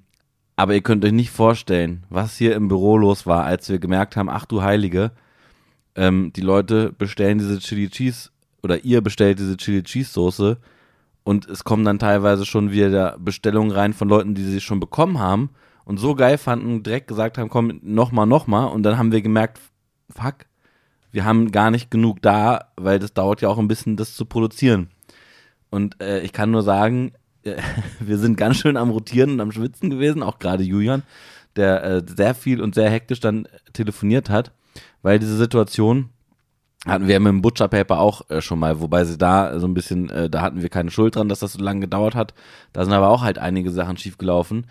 aber 0.56 0.74
ihr 0.74 0.82
könnt 0.82 1.06
euch 1.06 1.14
nicht 1.14 1.30
vorstellen, 1.32 2.04
was 2.10 2.36
hier 2.38 2.56
im 2.56 2.68
Büro 2.68 2.98
los 2.98 3.26
war, 3.26 3.44
als 3.46 3.70
wir 3.70 3.80
gemerkt 3.80 4.18
haben, 4.18 4.30
ach 4.30 4.46
du 4.46 4.62
Heilige, 4.62 5.12
ähm, 5.96 6.34
die 6.36 6.42
Leute 6.42 6.92
bestellen 6.92 7.38
diese 7.38 7.60
Chili 7.60 7.88
Cheese 7.90 8.30
oder 8.64 8.84
ihr 8.84 9.02
bestellt 9.02 9.40
diese 9.40 9.56
Chili 9.58 9.84
Cheese 9.84 10.12
Soße 10.12 10.58
und 11.24 11.48
es 11.48 11.64
kommen 11.64 11.86
dann 11.86 12.00
teilweise 12.00 12.46
schon 12.46 12.72
wieder 12.72 13.18
Bestellungen 13.20 13.72
rein 13.72 13.94
von 13.94 14.10
Leuten, 14.10 14.36
die 14.36 14.44
sie 14.44 14.62
schon 14.62 14.80
bekommen 14.80 15.20
haben 15.20 15.50
und 15.86 15.98
so 15.98 16.16
geil 16.16 16.38
fanden, 16.38 16.84
direkt 16.84 17.08
gesagt 17.08 17.38
haben, 17.38 17.50
komm, 17.50 17.80
nochmal, 17.82 18.26
nochmal 18.26 18.70
und 18.70 18.84
dann 18.84 18.98
haben 18.98 19.12
wir 19.12 19.22
gemerkt, 19.22 19.60
fuck, 20.10 20.46
wir 21.12 21.26
haben 21.26 21.52
gar 21.52 21.72
nicht 21.72 21.92
genug 21.92 22.22
da, 22.22 22.72
weil 22.76 23.00
das 23.00 23.14
dauert 23.14 23.42
ja 23.42 23.50
auch 23.50 23.60
ein 23.60 23.68
bisschen, 23.68 23.98
das 23.98 24.16
zu 24.16 24.26
produzieren. 24.26 24.90
Und 25.70 26.02
äh, 26.02 26.22
ich 26.22 26.34
kann 26.34 26.52
nur 26.52 26.64
sagen, 26.64 27.14
äh, 27.44 27.58
wir 28.00 28.18
sind 28.18 28.36
ganz 28.38 28.58
schön 28.58 28.78
am 28.78 28.90
Rotieren 28.90 29.32
und 29.32 29.42
am 29.42 29.52
Schwitzen 29.52 29.90
gewesen, 29.90 30.24
auch 30.24 30.40
gerade 30.40 30.64
Julian, 30.64 31.04
der 31.56 31.84
äh, 31.84 32.04
sehr 32.06 32.36
viel 32.36 32.62
und 32.62 32.76
sehr 32.76 32.90
hektisch 32.90 33.20
dann 33.20 33.48
telefoniert 33.74 34.30
hat, 34.30 34.52
weil 35.02 35.20
diese 35.20 35.38
Situation 35.38 36.10
hatten 36.86 37.08
wir 37.08 37.20
mit 37.20 37.30
dem 37.30 37.42
Butcher 37.42 37.68
Paper 37.68 38.00
auch 38.00 38.30
äh, 38.30 38.42
schon 38.42 38.60
mal, 38.60 38.82
wobei 38.82 39.06
sie 39.06 39.18
da 39.18 39.58
so 39.60 39.68
ein 39.68 39.74
bisschen, 39.74 40.10
äh, 40.10 40.30
da 40.30 40.42
hatten 40.42 40.62
wir 40.62 40.70
keine 40.70 40.92
Schuld 40.92 41.16
dran, 41.16 41.30
dass 41.30 41.40
das 41.40 41.54
so 41.54 41.64
lange 41.64 41.82
gedauert 41.82 42.16
hat. 42.16 42.34
Da 42.74 42.84
sind 42.84 42.94
aber 42.94 43.10
auch 43.10 43.22
halt 43.22 43.40
einige 43.40 43.72
Sachen 43.72 43.98
schiefgelaufen. 43.98 44.68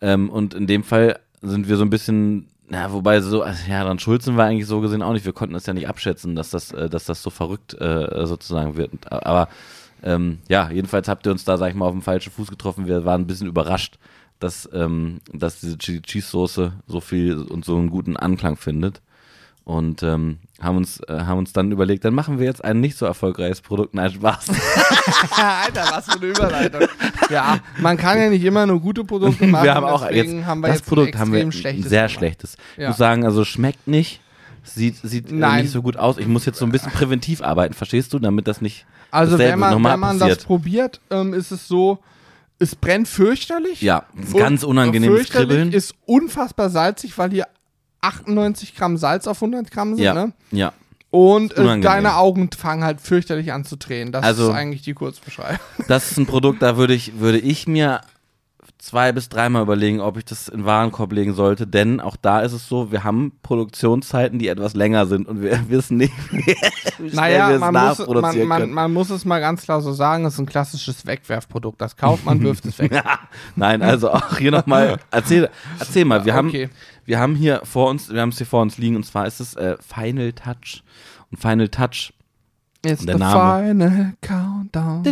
Ähm, 0.00 0.30
und 0.30 0.54
in 0.54 0.66
dem 0.66 0.84
Fall 0.84 1.18
sind 1.42 1.68
wir 1.68 1.76
so 1.76 1.84
ein 1.84 1.90
bisschen, 1.90 2.48
ja, 2.70 2.92
wobei 2.92 3.20
so, 3.20 3.42
also, 3.42 3.68
ja, 3.68 3.84
dann 3.84 3.98
schuld 3.98 4.22
sind 4.22 4.36
wir 4.36 4.44
eigentlich 4.44 4.66
so 4.66 4.80
gesehen 4.80 5.02
auch 5.02 5.12
nicht. 5.12 5.24
Wir 5.24 5.32
konnten 5.32 5.56
es 5.56 5.66
ja 5.66 5.74
nicht 5.74 5.88
abschätzen, 5.88 6.36
dass 6.36 6.50
das, 6.50 6.72
äh, 6.72 6.88
dass 6.88 7.06
das 7.06 7.22
so 7.22 7.30
verrückt 7.30 7.74
äh, 7.80 8.26
sozusagen 8.26 8.76
wird. 8.76 8.90
Aber 9.10 9.48
ähm, 10.02 10.38
ja, 10.48 10.70
jedenfalls 10.70 11.08
habt 11.08 11.26
ihr 11.26 11.32
uns 11.32 11.44
da, 11.44 11.56
sag 11.56 11.70
ich 11.70 11.74
mal, 11.74 11.86
auf 11.86 11.92
dem 11.92 12.02
falschen 12.02 12.30
Fuß 12.30 12.48
getroffen. 12.48 12.86
Wir 12.86 13.04
waren 13.04 13.22
ein 13.22 13.26
bisschen 13.26 13.48
überrascht, 13.48 13.98
dass, 14.38 14.68
ähm, 14.72 15.20
dass 15.32 15.58
diese 15.60 15.78
Chili 15.78 16.02
Cheese 16.02 16.28
Soße 16.28 16.72
so 16.86 17.00
viel 17.00 17.38
und 17.38 17.64
so 17.64 17.76
einen 17.76 17.90
guten 17.90 18.16
Anklang 18.16 18.56
findet. 18.56 19.00
Und 19.68 20.02
ähm, 20.02 20.38
haben, 20.62 20.78
uns, 20.78 20.98
äh, 21.08 21.12
haben 21.20 21.36
uns 21.36 21.52
dann 21.52 21.70
überlegt, 21.72 22.02
dann 22.06 22.14
machen 22.14 22.38
wir 22.38 22.46
jetzt 22.46 22.64
ein 22.64 22.80
nicht 22.80 22.96
so 22.96 23.04
erfolgreiches 23.04 23.60
Produkt. 23.60 23.92
Nein, 23.92 24.10
Spaß. 24.12 24.46
Alter, 25.36 25.84
was 25.92 26.06
für 26.06 26.16
eine 26.18 26.26
Überleitung. 26.26 26.88
ja, 27.28 27.58
man 27.78 27.98
kann 27.98 28.18
ja 28.18 28.30
nicht 28.30 28.42
immer 28.44 28.64
nur 28.64 28.80
gute 28.80 29.04
Produkte 29.04 29.46
machen. 29.46 29.64
wir 29.64 29.74
haben 29.74 29.84
auch 29.84 30.10
jetzt, 30.10 30.46
haben 30.46 30.60
wir 30.60 30.68
das 30.68 30.78
jetzt 30.78 30.86
ein 30.86 30.88
Produkt 30.88 31.18
haben 31.18 31.32
wir 31.34 31.40
ein 31.42 31.52
schlechtes 31.52 31.90
sehr 31.90 32.04
gemacht. 32.04 32.14
schlechtes. 32.18 32.56
Ich 32.76 32.82
Ja. 32.82 32.88
muss 32.88 32.96
sagen, 32.96 33.26
also 33.26 33.44
schmeckt 33.44 33.86
nicht, 33.86 34.22
sieht, 34.64 34.96
sieht 35.02 35.30
äh, 35.30 35.34
Nein. 35.34 35.62
nicht 35.64 35.70
so 35.72 35.82
gut 35.82 35.98
aus. 35.98 36.16
Ich 36.16 36.26
muss 36.26 36.46
jetzt 36.46 36.58
so 36.58 36.64
ein 36.64 36.72
bisschen 36.72 36.90
präventiv 36.92 37.42
arbeiten, 37.42 37.74
verstehst 37.74 38.14
du, 38.14 38.18
damit 38.18 38.48
das 38.48 38.62
nicht 38.62 38.86
Also 39.10 39.38
wenn 39.38 39.58
man, 39.58 39.84
wenn 39.84 40.00
man 40.00 40.18
das 40.18 40.38
probiert, 40.44 41.02
ähm, 41.10 41.34
ist 41.34 41.50
es 41.50 41.68
so, 41.68 41.98
es 42.58 42.74
brennt 42.74 43.06
fürchterlich. 43.06 43.82
Ja, 43.82 44.04
ganz 44.34 44.64
unangenehmes 44.64 45.14
fürchterlich 45.18 45.48
Kribbeln. 45.50 45.72
ist 45.72 45.94
unfassbar 46.06 46.70
salzig, 46.70 47.18
weil 47.18 47.30
hier 47.32 47.46
98 48.00 48.74
Gramm 48.74 48.96
Salz 48.96 49.26
auf 49.26 49.42
100 49.42 49.70
Gramm 49.70 49.94
sind, 49.94 50.04
ja, 50.04 50.14
ne? 50.14 50.32
ja. 50.50 50.72
Und 51.10 51.56
äh, 51.56 51.80
deine 51.80 52.16
Augen 52.16 52.50
fangen 52.52 52.84
halt 52.84 53.00
fürchterlich 53.00 53.52
an 53.52 53.64
zu 53.64 53.76
drehen. 53.76 54.12
Das 54.12 54.24
Also- 54.24 54.50
ist 54.50 54.54
eigentlich 54.54 54.82
die 54.82 54.92
Kurzbeschreibung. 54.94 55.58
Das 55.88 56.10
ist 56.10 56.18
ein 56.18 56.26
Produkt, 56.26 56.60
da 56.60 56.76
würde 56.76 56.92
ich, 56.94 57.18
würde 57.18 57.38
ich 57.38 57.66
mir 57.66 58.02
zwei 58.78 59.12
bis 59.12 59.28
dreimal 59.28 59.62
überlegen, 59.62 60.00
ob 60.00 60.16
ich 60.16 60.24
das 60.24 60.48
in 60.48 60.64
Warenkorb 60.64 61.12
legen 61.12 61.34
sollte, 61.34 61.66
denn 61.66 62.00
auch 62.00 62.16
da 62.16 62.40
ist 62.40 62.52
es 62.52 62.68
so, 62.68 62.92
wir 62.92 63.02
haben 63.04 63.32
Produktionszeiten, 63.42 64.38
die 64.38 64.48
etwas 64.48 64.74
länger 64.74 65.06
sind 65.06 65.26
und 65.26 65.42
wir 65.42 65.58
wissen 65.68 65.96
nicht, 65.96 66.12
wie 66.30 66.42
schnell 66.42 66.56
wir 66.98 67.14
Naja, 67.14 67.50
es 67.50 67.60
man 67.60 67.74
muss, 67.74 68.06
man, 68.06 68.46
man, 68.46 68.70
man 68.70 68.92
muss 68.92 69.10
es 69.10 69.24
mal 69.24 69.40
ganz 69.40 69.62
klar 69.62 69.80
so 69.80 69.92
sagen, 69.92 70.24
es 70.24 70.34
ist 70.34 70.40
ein 70.40 70.46
klassisches 70.46 71.06
Wegwerfprodukt. 71.06 71.80
Das 71.80 71.96
kauft 71.96 72.24
man, 72.24 72.40
wirft 72.42 72.64
es 72.66 72.78
weg. 72.78 73.02
Nein, 73.56 73.82
also 73.82 74.10
auch 74.12 74.38
hier 74.38 74.52
nochmal, 74.52 74.98
erzähl, 75.10 75.50
erzähl 75.78 76.04
mal, 76.04 76.24
wir 76.24 76.34
haben, 76.34 76.48
Okay. 76.48 76.68
wir 77.04 77.18
haben 77.18 77.34
hier 77.34 77.60
vor 77.64 77.90
uns, 77.90 78.10
wir 78.10 78.20
haben 78.20 78.30
es 78.30 78.38
hier 78.38 78.46
vor 78.46 78.62
uns 78.62 78.78
liegen 78.78 78.96
und 78.96 79.04
zwar 79.04 79.26
ist 79.26 79.40
es 79.40 79.54
äh, 79.56 79.76
Final 79.80 80.32
Touch 80.32 80.84
und 81.30 81.40
Final 81.40 81.68
Touch 81.68 82.12
It's 82.86 83.04
Der 83.04 83.16
the 83.16 83.18
Name. 83.18 83.32
final 83.32 84.12
countdown. 84.22 85.02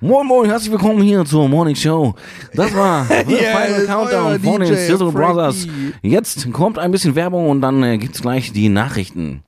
Moin 0.00 0.26
Moin, 0.26 0.50
herzlich 0.50 0.70
willkommen 0.70 1.00
hier 1.00 1.24
zur 1.24 1.48
Morning 1.48 1.74
Show. 1.74 2.14
Das 2.52 2.74
war 2.74 3.06
The 3.26 3.32
Yes, 3.32 3.46
Final 3.46 3.86
Countdown 3.86 4.40
von 4.40 4.60
den 4.60 4.76
Sizzle. 4.76 5.10
Brothers. 5.10 5.66
Jetzt 6.02 6.52
kommt 6.52 6.78
ein 6.78 6.90
bisschen 6.90 7.14
Werbung 7.14 7.48
und 7.48 7.62
dann 7.62 7.82
äh, 7.82 7.96
gibt's 7.96 8.20
gleich 8.20 8.52
die 8.52 8.68
Nachrichten. 8.68 9.42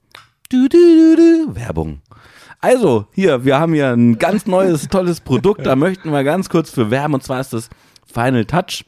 Du, 0.48 0.68
du, 0.68 1.16
du. 1.16 1.54
Werbung. 1.54 2.00
Also, 2.60 3.04
hier, 3.12 3.44
wir 3.44 3.60
haben 3.60 3.74
hier 3.74 3.90
ein 3.90 4.16
ganz 4.18 4.46
neues, 4.46 4.88
tolles 4.88 5.20
Produkt. 5.20 5.66
Da 5.66 5.76
möchten 5.76 6.10
wir 6.12 6.24
ganz 6.24 6.48
kurz 6.48 6.70
für 6.70 6.90
werben 6.90 7.12
und 7.12 7.22
zwar 7.22 7.40
ist 7.40 7.52
das 7.52 7.68
Final 8.10 8.46
Touch. 8.46 8.86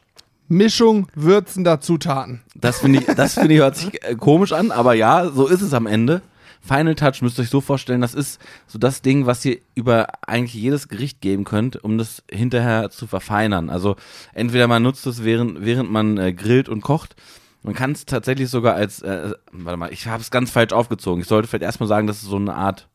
Mischung 0.51 1.07
würzender 1.15 1.81
Zutaten. 1.81 2.43
Das 2.57 2.81
finde 2.81 2.99
ich, 2.99 3.07
das 3.07 3.35
finde 3.35 3.55
ich 3.55 3.61
hört 3.61 3.77
sich 3.77 4.03
äh, 4.03 4.17
komisch 4.17 4.53
an, 4.53 4.73
aber 4.73 4.95
ja, 4.95 5.31
so 5.31 5.47
ist 5.47 5.63
es 5.63 5.73
am 5.73 5.87
Ende. 5.87 6.23
Final 6.61 6.97
Touch 6.97 7.23
müsst 7.23 7.39
ihr 7.39 7.43
euch 7.43 7.51
so 7.51 7.61
vorstellen, 7.61 8.01
das 8.01 8.15
ist 8.15 8.41
so 8.67 8.77
das 8.79 9.01
Ding, 9.01 9.27
was 9.27 9.45
ihr 9.45 9.59
über 9.77 10.09
eigentlich 10.27 10.55
jedes 10.55 10.89
Gericht 10.89 11.21
geben 11.21 11.45
könnt, 11.45 11.83
um 11.83 11.99
das 11.99 12.25
hinterher 12.31 12.91
zu 12.91 13.07
verfeinern. 13.07 13.71
Also 13.71 13.95
entweder 14.35 14.67
man 14.67 14.83
nutzt 14.83 15.07
es 15.07 15.23
während, 15.23 15.65
während 15.65 15.91
man 15.91 16.19
äh, 16.19 16.33
grillt 16.33 16.69
und 16.69 16.81
kocht. 16.81 17.15
Man 17.63 17.75
kann 17.75 17.93
es 17.93 18.05
tatsächlich 18.05 18.51
sogar 18.51 18.75
als, 18.75 19.03
äh, 19.03 19.33
warte 19.53 19.77
mal, 19.77 19.93
ich 19.93 20.09
habe 20.09 20.21
es 20.21 20.33
ganz 20.33 20.51
falsch 20.51 20.73
aufgezogen. 20.73 21.23
Ich 21.23 21.29
sollte 21.29 21.47
vielleicht 21.47 21.63
erstmal 21.63 21.89
sagen, 21.89 22.09
das 22.09 22.23
ist 22.23 22.29
so 22.29 22.37
eine 22.37 22.55
Art 22.55 22.89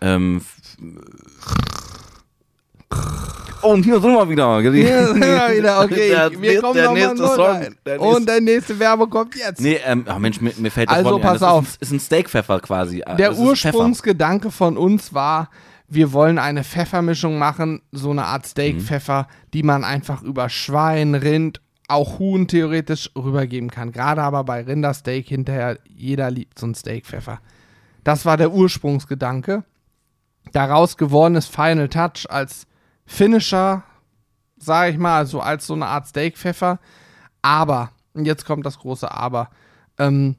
ähm, 0.00 0.40
Oh, 3.62 3.70
und 3.72 3.82
hier 3.82 3.98
sind 3.98 4.12
wir 4.12 4.28
wieder. 4.28 4.60
Hier 4.60 5.06
sind 5.06 5.20
wir 5.20 5.56
wieder, 5.56 5.80
okay. 5.82 6.10
Der, 6.10 6.30
wir 6.40 6.60
kommen 6.60 6.74
der 6.74 6.92
nächste 6.92 7.26
Song. 7.28 7.66
Der 7.86 8.00
Und 8.00 8.28
der 8.28 8.40
nächste 8.40 8.78
Werbe 8.78 9.08
kommt 9.08 9.34
jetzt. 9.36 9.60
Nee, 9.60 9.80
ähm, 9.86 10.04
oh 10.14 10.18
Mensch, 10.18 10.40
mir, 10.40 10.52
mir 10.58 10.70
fällt 10.70 10.90
das 10.90 10.98
Also, 10.98 11.10
Wort 11.10 11.16
nicht 11.16 11.24
ein. 11.24 11.32
pass 11.32 11.40
das 11.40 11.48
auf. 11.48 11.64
Ist 11.64 11.74
ein, 11.74 11.78
ist 11.80 11.92
ein 11.92 12.00
Steakpfeffer 12.00 12.60
quasi. 12.60 12.98
der 12.98 13.16
Das 13.16 13.30
ist 13.36 13.38
ein 13.40 13.46
Ursprungsgedanke 13.46 14.50
von 14.50 14.76
uns 14.76 15.14
war, 15.14 15.48
wir 15.88 16.12
wollen 16.12 16.38
eine 16.38 16.62
Pfeffermischung 16.64 17.38
machen, 17.38 17.80
so 17.90 18.10
eine 18.10 18.26
Art 18.26 18.46
Steakpfeffer, 18.46 19.28
die 19.54 19.62
man 19.62 19.84
einfach 19.84 20.22
über 20.22 20.48
Schwein, 20.50 21.14
Rind, 21.14 21.60
auch 21.88 22.18
Huhn 22.18 22.48
theoretisch 22.48 23.10
rübergeben 23.16 23.70
kann. 23.70 23.92
Gerade 23.92 24.22
aber 24.22 24.44
bei 24.44 24.62
Rindersteak 24.62 25.28
hinterher, 25.28 25.78
jeder 25.84 26.30
liebt 26.30 26.58
so 26.58 26.66
einen 26.66 26.74
Steakpfeffer. 26.74 27.40
Das 28.02 28.26
war 28.26 28.36
der 28.36 28.52
Ursprungsgedanke. 28.52 29.64
daraus 30.52 30.98
geworden 30.98 31.34
ist 31.36 31.48
Final 31.54 31.88
Touch 31.88 32.26
als 32.28 32.66
Finisher, 33.06 33.82
sage 34.56 34.92
ich 34.92 34.98
mal, 34.98 35.18
also 35.18 35.40
als 35.40 35.66
so 35.66 35.74
eine 35.74 35.86
Art 35.86 36.06
Steakpfeffer. 36.06 36.78
Aber, 37.42 37.90
und 38.14 38.24
jetzt 38.24 38.46
kommt 38.46 38.64
das 38.64 38.78
große 38.78 39.10
Aber, 39.10 39.50
ähm, 39.98 40.36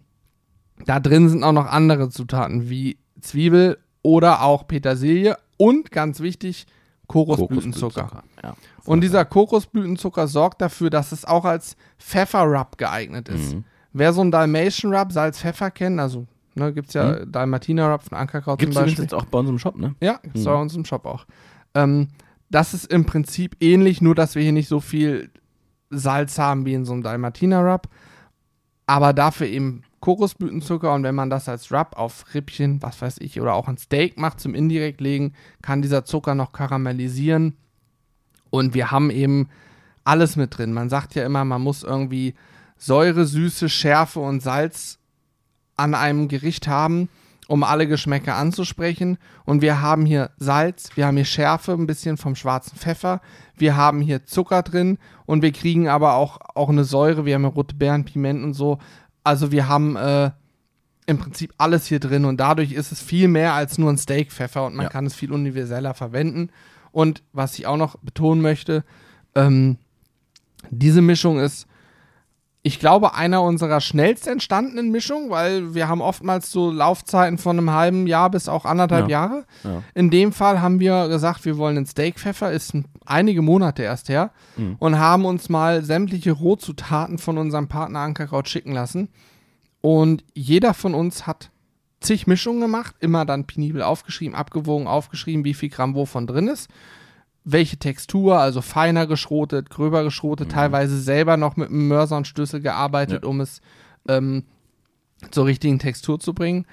da 0.85 0.99
drin 0.99 1.29
sind 1.29 1.43
auch 1.43 1.53
noch 1.53 1.67
andere 1.67 2.09
Zutaten 2.09 2.69
wie 2.69 2.97
Zwiebel 3.21 3.77
oder 4.01 4.41
auch 4.41 4.67
Petersilie 4.67 5.37
und 5.57 5.91
ganz 5.91 6.19
wichtig, 6.19 6.67
Kokosblütenzucker. 7.07 8.23
Ja. 8.43 8.55
Und 8.83 9.01
dieser 9.01 9.25
Kokosblütenzucker 9.25 10.27
sorgt 10.27 10.61
dafür, 10.61 10.89
dass 10.89 11.11
es 11.11 11.25
auch 11.25 11.45
als 11.45 11.75
Pfeffer-Rub 11.99 12.77
geeignet 12.77 13.29
ist. 13.29 13.55
Mhm. 13.55 13.63
Wer 13.93 14.11
so 14.11 14.21
einen 14.21 14.31
Dalmatian 14.31 14.93
Rub, 14.93 15.11
Salz, 15.11 15.39
Pfeffer 15.39 15.71
kennt, 15.71 15.99
also 15.99 16.27
ne, 16.55 16.73
gibt 16.73 16.89
es 16.89 16.93
ja 16.93 17.25
Dalmatiner 17.25 17.91
Rub 17.91 18.03
von 18.03 18.17
Ankerkraut 18.17 18.59
Gibt 18.59 18.71
es 18.71 18.75
zum 18.75 18.85
Beispiel. 18.85 19.03
jetzt 19.03 19.13
auch 19.13 19.25
bei 19.25 19.39
uns 19.39 19.49
im 19.49 19.59
Shop, 19.59 19.77
ne? 19.77 19.95
Ja, 20.01 20.19
gibt's 20.21 20.43
bei 20.43 20.53
uns 20.53 20.75
im 20.75 20.85
Shop 20.85 21.05
auch. 21.05 21.25
Ähm, 21.73 22.09
das 22.49 22.73
ist 22.73 22.91
im 22.91 23.05
Prinzip 23.05 23.57
ähnlich, 23.59 24.01
nur 24.01 24.15
dass 24.15 24.35
wir 24.35 24.43
hier 24.43 24.51
nicht 24.51 24.67
so 24.67 24.79
viel 24.79 25.31
Salz 25.89 26.37
haben 26.37 26.65
wie 26.65 26.73
in 26.73 26.85
so 26.85 26.93
einem 26.93 27.03
Dalmatiner 27.03 27.61
Rub. 27.61 27.87
Aber 28.87 29.13
dafür 29.13 29.47
eben 29.47 29.83
Kokosblütenzucker 29.99 30.93
und 30.93 31.03
wenn 31.03 31.15
man 31.15 31.31
das 31.31 31.49
als 31.49 31.71
Rub 31.71 31.97
auf 31.97 32.35
Rippchen, 32.35 32.81
was 32.83 33.01
weiß 33.01 33.17
ich, 33.19 33.41
oder 33.41 33.55
auch 33.55 33.67
ein 33.67 33.77
Steak 33.77 34.19
macht 34.19 34.39
zum 34.39 34.53
indirekt 34.53 35.01
legen, 35.01 35.33
kann 35.63 35.81
dieser 35.81 36.05
Zucker 36.05 36.35
noch 36.35 36.51
karamellisieren. 36.51 37.57
Und 38.51 38.75
wir 38.75 38.91
haben 38.91 39.09
eben 39.09 39.49
alles 40.03 40.35
mit 40.35 40.57
drin. 40.57 40.73
Man 40.73 40.89
sagt 40.89 41.15
ja 41.15 41.25
immer, 41.25 41.43
man 41.43 41.61
muss 41.61 41.81
irgendwie 41.81 42.35
Säure, 42.77 43.25
Süße, 43.25 43.67
Schärfe 43.69 44.19
und 44.19 44.41
Salz 44.41 44.99
an 45.75 45.95
einem 45.95 46.27
Gericht 46.27 46.67
haben, 46.67 47.09
um 47.47 47.63
alle 47.63 47.87
Geschmäcker 47.87 48.35
anzusprechen. 48.35 49.17
Und 49.45 49.61
wir 49.61 49.81
haben 49.81 50.05
hier 50.05 50.31
Salz, 50.37 50.89
wir 50.95 51.05
haben 51.05 51.15
hier 51.15 51.25
Schärfe, 51.25 51.73
ein 51.73 51.87
bisschen 51.87 52.17
vom 52.17 52.35
schwarzen 52.35 52.77
Pfeffer, 52.77 53.21
wir 53.55 53.75
haben 53.75 54.01
hier 54.01 54.25
Zucker 54.25 54.63
drin 54.63 54.97
und 55.25 55.41
wir 55.41 55.51
kriegen 55.51 55.87
aber 55.87 56.15
auch, 56.15 56.39
auch 56.55 56.69
eine 56.69 56.83
Säure, 56.83 57.25
wir 57.25 57.35
haben 57.35 57.43
hier 57.43 57.53
rote 57.53 57.75
Beeren, 57.75 58.05
Piment 58.05 58.43
und 58.43 58.53
so. 58.53 58.79
Also 59.23 59.51
wir 59.51 59.67
haben 59.67 59.95
äh, 59.95 60.31
im 61.05 61.19
Prinzip 61.19 61.53
alles 61.57 61.85
hier 61.85 61.99
drin 61.99 62.25
und 62.25 62.39
dadurch 62.39 62.71
ist 62.71 62.91
es 62.91 63.01
viel 63.01 63.27
mehr 63.27 63.53
als 63.53 63.77
nur 63.77 63.91
ein 63.91 63.97
Steakpfeffer 63.97 64.65
und 64.65 64.75
man 64.75 64.85
Ja. 64.85 64.89
kann 64.89 65.05
es 65.05 65.13
viel 65.15 65.31
universeller 65.31 65.93
verwenden. 65.93 66.49
Und 66.91 67.23
was 67.33 67.57
ich 67.59 67.67
auch 67.67 67.77
noch 67.77 67.97
betonen 67.99 68.41
möchte, 68.41 68.83
ähm, 69.35 69.77
diese 70.71 71.01
Mischung 71.01 71.39
ist, 71.39 71.67
ich 72.67 72.79
glaube, 72.79 73.13
einer 73.13 73.43
unserer 73.43 73.79
schnellst 73.79 74.27
entstandenen 74.27 74.89
Mischungen, 74.89 75.29
weil 75.29 75.75
wir 75.75 75.87
haben 75.87 76.01
oftmals 76.01 76.51
so 76.51 76.71
Laufzeiten 76.71 77.37
von 77.37 77.59
einem 77.59 77.69
halben 77.69 78.07
Jahr 78.07 78.31
bis 78.31 78.49
auch 78.49 78.65
anderthalb 78.65 79.07
Ja. 79.07 79.21
Jahre. 79.27 79.45
Ja. 79.63 79.83
In 79.93 80.09
dem 80.09 80.31
Fall 80.31 80.63
haben 80.63 80.79
wir 80.79 81.07
gesagt, 81.07 81.45
wir 81.45 81.59
wollen 81.59 81.77
einen 81.77 81.85
Steakpfeffer, 81.85 82.51
ist 82.51 82.73
ein- 82.73 82.85
einige 83.05 83.43
Monate 83.43 83.83
erst 83.83 84.09
her, 84.09 84.31
Mhm. 84.57 84.77
und 84.79 84.97
haben 84.97 85.25
uns 85.25 85.47
mal 85.47 85.83
sämtliche 85.83 86.31
Rohzutaten 86.31 87.19
von 87.19 87.37
unserem 87.37 87.67
Partner 87.67 87.99
Ankerkraut 87.99 88.49
schicken 88.49 88.71
lassen. 88.71 89.09
Und 89.81 90.23
jeder 90.33 90.73
von 90.73 90.95
uns 90.95 91.27
hat 91.27 91.51
zig 91.99 92.25
Mischungen 92.25 92.61
gemacht, 92.61 92.95
immer 92.99 93.25
dann 93.25 93.45
penibel 93.45 93.83
aufgeschrieben, 93.83 94.33
abgewogen, 94.35 94.87
aufgeschrieben, 94.87 95.45
wie 95.45 95.53
viel 95.53 95.69
Gramm 95.69 95.93
wovon 95.93 96.25
drin 96.25 96.47
ist. 96.47 96.67
Welche 97.47 97.77
Textur, 97.77 98.39
also 98.39 98.61
feiner 98.61 99.05
geschrotet, 99.05 99.69
gröber 99.69 100.03
geschrotet, 100.03 100.51
teilweise 100.51 100.99
selber 100.99 101.37
noch 101.37 101.55
mit 101.57 101.69
einem 101.69 101.87
Mörser 101.87 102.17
und 102.17 102.27
Schlüssel 102.27 102.59
gearbeitet, 102.59 103.23
Ja. 103.23 103.29
um 103.29 103.39
es 103.39 103.61
ähm, 104.07 104.43
zur 105.31 105.45
richtigen 105.45 105.77
Textur 105.79 106.19
zu 106.19 106.33
bringen. 106.33 106.65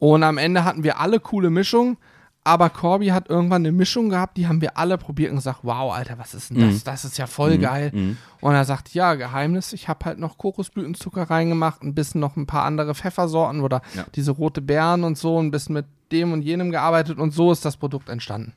Und 0.00 0.22
am 0.24 0.36
Ende 0.38 0.64
hatten 0.64 0.82
wir 0.84 1.00
alle 1.00 1.20
coole 1.20 1.50
Mischungen, 1.50 1.96
aber 2.44 2.70
Corby 2.70 3.08
hat 3.08 3.28
irgendwann 3.28 3.62
eine 3.62 3.72
Mischung 3.72 4.08
gehabt, 4.08 4.36
die 4.36 4.48
haben 4.48 4.60
wir 4.60 4.76
alle 4.78 4.96
probiert 4.98 5.30
und 5.30 5.36
gesagt, 5.36 5.60
wow, 5.62 5.92
Alter, 5.94 6.18
was 6.18 6.34
ist 6.34 6.50
denn 6.50 6.60
das? 6.60 6.74
Mhm. 6.76 6.84
Das 6.84 7.04
ist 7.04 7.18
ja 7.18 7.26
voll 7.26 7.58
geil. 7.58 7.90
Mhm. 7.92 8.16
Und 8.40 8.54
er 8.54 8.64
sagt, 8.64 8.94
ja, 8.94 9.14
Geheimnis, 9.14 9.72
ich 9.72 9.88
habe 9.88 10.04
halt 10.04 10.18
noch 10.18 10.38
Kokosblütenzucker 10.38 11.24
reingemacht, 11.30 11.82
ein 11.82 11.94
bisschen 11.94 12.20
noch 12.20 12.36
ein 12.36 12.46
paar 12.46 12.64
andere 12.64 12.94
Pfeffersorten 12.94 13.60
oder 13.60 13.82
Ja. 13.94 14.04
diese 14.14 14.30
rote 14.32 14.62
Beeren 14.62 15.04
und 15.04 15.18
so, 15.18 15.38
ein 15.40 15.50
bisschen 15.50 15.74
mit 15.74 15.86
dem 16.10 16.32
und 16.32 16.42
jenem 16.42 16.70
gearbeitet 16.70 17.18
und 17.18 17.32
so 17.32 17.52
ist 17.52 17.64
das 17.64 17.76
Produkt 17.76 18.08
entstanden. 18.08 18.52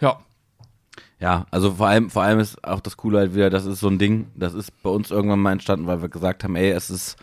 Ja, 0.00 0.18
Ja, 1.22 1.46
also 1.52 1.74
vor 1.74 1.86
allem, 1.86 2.10
vor 2.10 2.22
allem 2.24 2.40
ist 2.40 2.62
auch 2.64 2.80
das 2.80 2.96
Coole 2.96 3.18
halt 3.18 3.34
wieder, 3.34 3.48
das 3.48 3.64
ist 3.64 3.78
so 3.78 3.86
ein 3.88 3.98
Ding, 3.98 4.26
das 4.34 4.54
ist 4.54 4.82
bei 4.82 4.90
uns 4.90 5.12
irgendwann 5.12 5.38
mal 5.38 5.52
entstanden, 5.52 5.86
weil 5.86 6.02
wir 6.02 6.08
gesagt 6.08 6.42
haben, 6.42 6.56
ey, 6.56 6.70
es 6.70 6.90
ist 6.90 7.16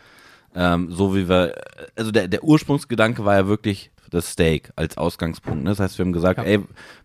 ähm, 0.56 0.90
so 0.90 1.16
wie 1.16 1.28
wir, 1.28 1.54
also 1.98 2.10
der, 2.12 2.30
der 2.30 2.44
Ursprungsgedanke 2.44 3.26
war 3.26 3.36
ja 3.36 3.48
wirklich 3.48 3.92
das 4.10 4.32
Steak 4.32 4.72
als 4.78 4.98
Ausgangspunkt. 4.98 5.64
Ne? 5.64 5.70
Das 5.70 5.82
heißt, 5.82 5.98
wir 5.98 6.06
haben 6.06 6.14
gesagt, 6.14 6.40
Ja. 6.40 6.46
ey, 6.46 6.60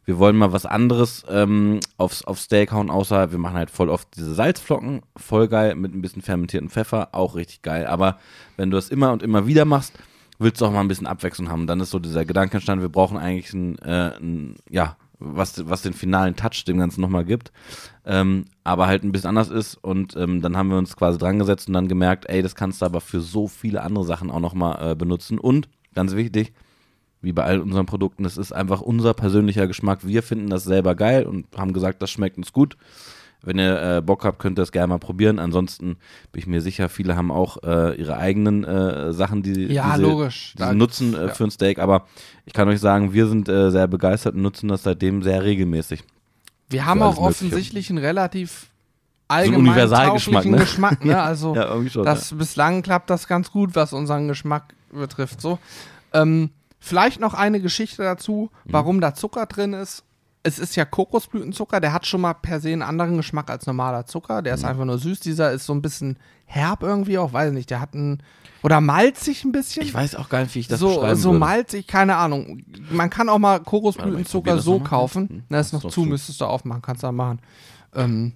wir 0.05 0.19
wollen 0.19 0.37
mal 0.37 0.53
was 0.53 0.67
anderes 0.67 1.25
ähm, 1.29 1.81
aufs, 1.99 2.23
aufs 2.23 2.45
Steak 2.45 2.71
hauen, 2.71 2.91
außer 2.91 3.33
wir 3.33 3.39
machen 3.39 3.57
halt 3.57 3.71
voll 3.71 3.91
oft 3.91 4.09
diese 4.17 4.33
Salzflocken, 4.33 5.03
voll 5.17 5.49
geil, 5.49 5.75
mit 5.75 5.93
ein 5.95 6.01
bisschen 6.01 6.23
fermentierten 6.23 6.71
Pfeffer, 6.71 7.09
auch 7.11 7.35
richtig 7.35 7.63
geil. 7.63 7.87
Aber 7.89 8.19
wenn 8.57 8.71
du 8.71 8.77
das 8.77 8.89
immer 8.89 9.13
und 9.13 9.23
immer 9.23 9.49
wieder 9.49 9.65
machst, 9.65 9.95
willst 10.39 10.61
du 10.61 10.67
auch 10.67 10.73
mal 10.73 10.81
ein 10.81 10.89
bisschen 10.89 11.09
Abwechslung 11.09 11.51
haben. 11.51 11.67
Dann 11.67 11.81
ist 11.81 11.91
so 11.91 11.99
dieser 11.99 12.25
Gedanke 12.25 12.55
entstanden, 12.59 12.83
wir 12.83 12.89
brauchen 12.89 13.19
eigentlich 13.19 13.53
ein, 13.53 13.79
äh, 13.81 14.17
ein 14.17 14.55
ja, 14.71 14.97
was, 15.25 15.69
was 15.69 15.83
den 15.83 15.93
finalen 15.93 16.37
Touch 16.37 16.65
dem 16.67 16.79
Ganzen 16.79 17.01
nochmal 17.01 17.25
gibt, 17.25 17.53
ähm, 18.05 18.45
aber 18.63 18.87
halt 18.87 19.05
ein 19.05 19.13
bisschen 19.13 19.29
anders 19.29 19.51
ist 19.51 19.77
und 19.77 20.17
ähm, 20.17 20.43
dann 20.43 20.57
haben 20.57 20.71
wir 20.71 20.79
uns 20.79 20.97
quasi 20.97 21.19
dran 21.19 21.39
gesetzt 21.39 21.69
und 21.69 21.75
dann 21.75 21.89
gemerkt, 21.89 22.29
ey, 22.29 22.43
das 22.43 22.55
kannst 22.55 22.83
du 22.83 22.87
aber 22.87 23.01
für 23.01 23.21
so 23.21 23.49
viele 23.49 23.83
andere 23.83 24.05
Sachen 24.05 24.31
auch 24.31 24.41
nochmal 24.41 24.93
äh, 24.93 24.95
benutzen 24.95 25.39
und, 25.39 25.69
ganz 25.95 26.15
wichtig, 26.15 26.53
wie 27.25 27.33
bei 27.33 27.45
all 27.45 27.61
unseren 27.61 27.87
Produkten, 27.87 28.23
das 28.23 28.37
ist 28.37 28.53
einfach 28.53 28.81
unser 28.81 29.15
persönlicher 29.15 29.67
Geschmack. 29.67 30.07
Wir 30.07 30.23
finden 30.23 30.51
das 30.51 30.65
selber 30.65 30.95
geil 30.95 31.25
und 31.25 31.47
haben 31.57 31.73
gesagt, 31.73 32.03
das 32.03 32.11
schmeckt 32.11 32.37
uns 32.37 32.53
gut. 32.53 32.77
Wenn 33.47 33.59
ihr 33.59 33.97
äh, 33.99 34.03
Bock 34.03 34.25
habt, 34.25 34.39
könnt 34.39 34.59
ihr 34.59 34.63
das 34.63 34.73
gerne 34.73 34.89
mal 34.89 34.99
probieren. 34.99 35.39
Ansonsten 35.39 35.97
bin 36.33 36.41
ich 36.41 36.47
mir 36.47 36.61
sicher, 36.61 36.89
viele 36.89 37.17
haben 37.17 37.31
auch 37.31 37.59
äh, 37.63 37.95
ihre 37.95 38.17
eigenen 38.17 38.65
äh, 38.65 39.13
Sachen, 39.13 39.43
die, 39.43 39.67
ja 39.73 39.91
die 39.93 39.97
sie, 39.97 40.03
logisch. 40.03 40.55
die 40.59 40.63
sie 40.65 40.75
nutzen 40.75 41.15
äh, 41.15 41.27
ja. 41.27 41.29
für 41.35 41.45
ein 41.45 41.51
Steak. 41.51 41.79
Aber 41.79 42.07
ich 42.47 42.53
kann 42.53 42.69
euch 42.69 42.81
sagen, 42.81 43.13
wir 43.13 43.27
sind 43.27 43.49
äh, 43.49 43.71
sehr 43.71 43.87
begeistert 43.87 44.35
und 44.35 44.43
nutzen 44.43 44.69
das 44.69 44.83
seitdem 44.83 45.23
sehr 45.23 45.43
regelmäßig. 45.43 46.03
Wir 46.71 46.87
haben 46.87 47.03
auch 47.03 47.19
offensichtlich 47.19 47.91
einen 47.91 47.99
relativ 47.99 48.67
allgemein 49.29 49.61
Universalgeschmack, 49.61 50.43
tauglichen 50.45 50.53
ne? 50.53 50.65
Geschmack, 50.65 51.05
ne? 51.05 51.23
Also 51.23 51.55
Ja, 51.55 51.89
schon. 51.89 52.05
das 52.05 52.37
bislang 52.37 52.83
klappt 52.83 53.11
das 53.11 53.29
ganz 53.29 53.51
gut, 53.51 53.75
was 53.75 53.93
unseren 53.93 54.29
Geschmack 54.29 54.75
betrifft. 54.93 55.41
So, 55.41 55.59
ähm, 56.13 56.51
vielleicht 56.79 57.21
noch 57.21 57.35
eine 57.35 57.61
Geschichte 57.61 58.03
dazu, 58.03 58.51
Mhm. 58.65 58.73
warum 58.73 59.01
da 59.01 59.15
Zucker 59.15 59.47
drin 59.47 59.73
ist. 59.73 60.05
Es 60.47 60.59
ist 60.59 60.77
ja 60.77 60.85
Kokosblütenzucker, 60.85 61.81
der 61.81 61.93
hat 61.95 62.07
schon 62.07 62.21
mal 62.21 62.35
per 62.35 62.61
se 62.61 62.69
einen 62.69 62.83
anderen 62.83 63.17
Geschmack 63.17 63.51
als 63.51 63.67
normaler 63.67 64.05
Zucker. 64.07 64.43
Der 64.43 64.53
Mhm. 64.53 64.59
ist 64.59 64.65
einfach 64.65 64.85
nur 64.85 64.99
süß. 64.99 65.21
Dieser 65.21 65.51
ist 65.53 65.65
so 65.65 65.73
ein 65.73 65.81
bisschen 65.83 66.19
herb 66.45 66.83
irgendwie 66.83 67.17
auch, 67.19 67.33
weiß 67.33 67.53
nicht. 67.53 67.71
Der 67.71 67.81
hat 67.81 67.95
einen 67.95 68.23
oder 68.63 68.81
malzig 68.83 69.45
ein 69.45 69.53
bisschen. 69.53 69.83
Ich 69.83 69.95
weiß 69.95 70.15
auch 70.17 70.29
gar 70.29 70.43
nicht, 70.43 70.55
wie 70.55 70.61
ich 70.61 70.69
das 70.69 70.81
so, 70.81 70.89
beschreiben 71.01 71.19
so 71.19 71.31
würde. 71.31 71.39
malzig, 71.41 71.87
keine 71.87 72.17
Ahnung. 72.17 72.63
Man 72.91 73.09
kann 73.11 73.29
auch 73.31 73.39
mal 73.39 73.59
Kokosblütenzucker 73.61 74.59
so 74.59 74.75
noch 74.75 74.79
mal. 74.81 74.85
Hm, 74.85 74.91
kaufen. 74.91 75.45
Na, 75.49 75.61
ist 75.61 75.73
noch 75.73 75.81
doch 75.83 75.91
zu, 75.91 76.03
zu. 76.03 76.07
müsstest 76.07 76.41
du 76.41 76.45
aufmachen, 76.45 76.83
kannst 76.83 77.03
du 77.03 77.07
da 77.07 77.13
machen. 77.13 77.41
Ähm, 77.95 78.33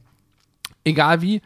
egal 0.85 1.21
wie. 1.23 1.43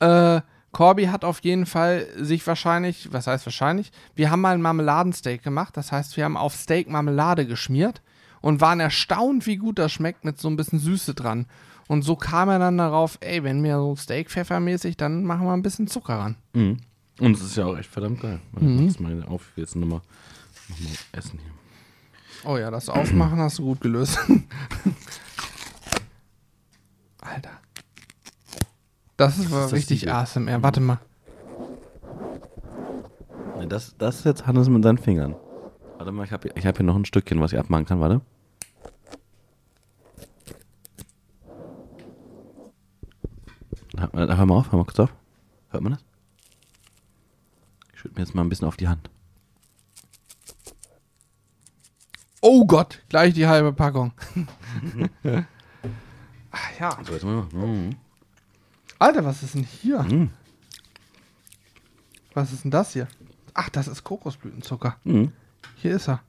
Äh, 0.00 0.40
Corby 0.72 1.06
hat 1.06 1.24
auf 1.24 1.40
jeden 1.40 1.66
Fall 1.66 2.06
sich 2.18 2.46
wahrscheinlich, 2.46 3.12
was 3.12 3.26
heißt 3.26 3.44
wahrscheinlich, 3.46 3.90
wir 4.14 4.30
haben 4.30 4.40
mal 4.42 4.54
ein 4.54 4.62
Marmeladensteak 4.62 5.42
gemacht. 5.42 5.76
Das 5.76 5.92
heißt, 5.92 6.16
wir 6.16 6.24
haben 6.24 6.36
auf 6.36 6.54
Steak 6.54 6.88
Marmelade 6.88 7.46
geschmiert 7.46 8.00
und 8.40 8.60
waren 8.60 8.80
erstaunt, 8.80 9.46
wie 9.46 9.56
gut 9.56 9.78
das 9.78 9.92
schmeckt 9.92 10.24
mit 10.24 10.40
so 10.40 10.48
ein 10.48 10.56
bisschen 10.56 10.78
Süße 10.78 11.14
dran. 11.14 11.46
Und 11.88 12.02
so 12.02 12.16
kam 12.16 12.48
er 12.50 12.58
dann 12.58 12.76
darauf, 12.78 13.18
ey, 13.20 13.42
wenn 13.44 13.64
wir 13.64 13.76
so 13.76 13.96
Steak-Pfeffermäßig, 13.96 14.96
dann 14.96 15.24
machen 15.24 15.46
wir 15.46 15.52
ein 15.54 15.62
bisschen 15.62 15.88
Zucker 15.88 16.18
ran. 16.18 16.36
Mhm. 16.52 16.78
Und 17.18 17.36
es 17.36 17.42
ist 17.42 17.56
ja 17.56 17.64
auch 17.64 17.76
echt 17.76 17.90
verdammt 17.90 18.20
geil. 18.20 18.40
Mhm. 18.52 18.86
das 18.86 19.00
mal 19.00 19.24
auf, 19.24 19.42
ich 19.50 19.56
will 19.56 19.64
jetzt 19.64 19.74
nochmal 19.74 20.02
noch 20.68 20.80
mal 20.80 20.90
essen 21.12 21.38
hier. 21.42 21.52
Oh 22.44 22.56
ja, 22.56 22.70
das 22.70 22.88
Aufmachen 22.88 23.38
hast 23.40 23.58
du 23.58 23.64
gut 23.64 23.80
gelöst. 23.80 24.18
Alter. 27.20 27.50
Das 29.16 29.38
ist, 29.38 29.46
ist 29.46 29.52
das 29.52 29.72
richtig 29.72 30.00
Siegel? 30.00 30.14
ASMR. 30.14 30.62
Warte 30.62 30.80
mal. 30.80 31.00
Das, 33.68 33.96
das 33.98 34.20
ist 34.20 34.24
jetzt 34.24 34.46
Hannes 34.46 34.68
mit 34.68 34.84
seinen 34.84 34.98
Fingern. 34.98 35.34
Warte 35.98 36.12
mal, 36.12 36.22
ich 36.24 36.30
habe 36.30 36.48
ich 36.54 36.64
hab 36.64 36.76
hier 36.76 36.86
noch 36.86 36.94
ein 36.94 37.04
Stückchen, 37.04 37.40
was 37.40 37.52
ich 37.52 37.58
abmachen 37.58 37.84
kann, 37.84 37.98
warte. 38.00 38.20
Hör, 43.96 44.14
äh, 44.14 44.36
hör 44.36 44.46
mal 44.46 44.54
auf, 44.54 44.70
hör 44.70 44.78
mal 44.78 44.84
kurz 44.84 45.00
auf. 45.00 45.12
Hört 45.70 45.82
man 45.82 45.94
das? 45.94 46.04
Ich 47.92 47.98
schütte 48.00 48.14
mir 48.14 48.20
jetzt 48.20 48.32
mal 48.32 48.42
ein 48.42 48.48
bisschen 48.48 48.68
auf 48.68 48.76
die 48.76 48.86
Hand. 48.86 49.10
Oh 52.40 52.64
Gott, 52.64 53.02
gleich 53.08 53.34
die 53.34 53.48
halbe 53.48 53.72
Packung. 53.72 54.12
Ach 56.52 56.70
ja. 56.78 56.96
So, 57.02 57.12
jetzt 57.12 57.24
mal. 57.24 57.44
Mhm. 57.52 57.96
Alter, 59.00 59.24
was 59.24 59.42
ist 59.42 59.56
denn 59.56 59.64
hier? 59.64 60.04
Mhm. 60.04 60.30
Was 62.34 62.52
ist 62.52 62.62
denn 62.62 62.70
das 62.70 62.92
hier? 62.92 63.08
Ach, 63.52 63.68
das 63.68 63.88
ist 63.88 64.04
Kokosblütenzucker. 64.04 64.96
Mhm. 65.02 65.32
Hier 65.80 65.94
ist 65.94 66.08
er. 66.08 66.20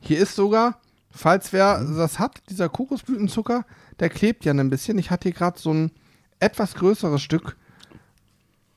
Hier 0.00 0.18
ist 0.18 0.34
sogar, 0.36 0.80
falls 1.10 1.52
wer 1.52 1.82
das 1.82 2.18
hat, 2.18 2.42
dieser 2.50 2.68
Kokosblütenzucker, 2.68 3.64
der 4.00 4.10
klebt 4.10 4.44
ja 4.44 4.52
ein 4.52 4.68
bisschen. 4.70 4.98
Ich 4.98 5.10
hatte 5.10 5.28
hier 5.28 5.36
gerade 5.36 5.58
so 5.58 5.72
ein 5.72 5.90
etwas 6.40 6.74
größeres 6.74 7.22
Stück. 7.22 7.56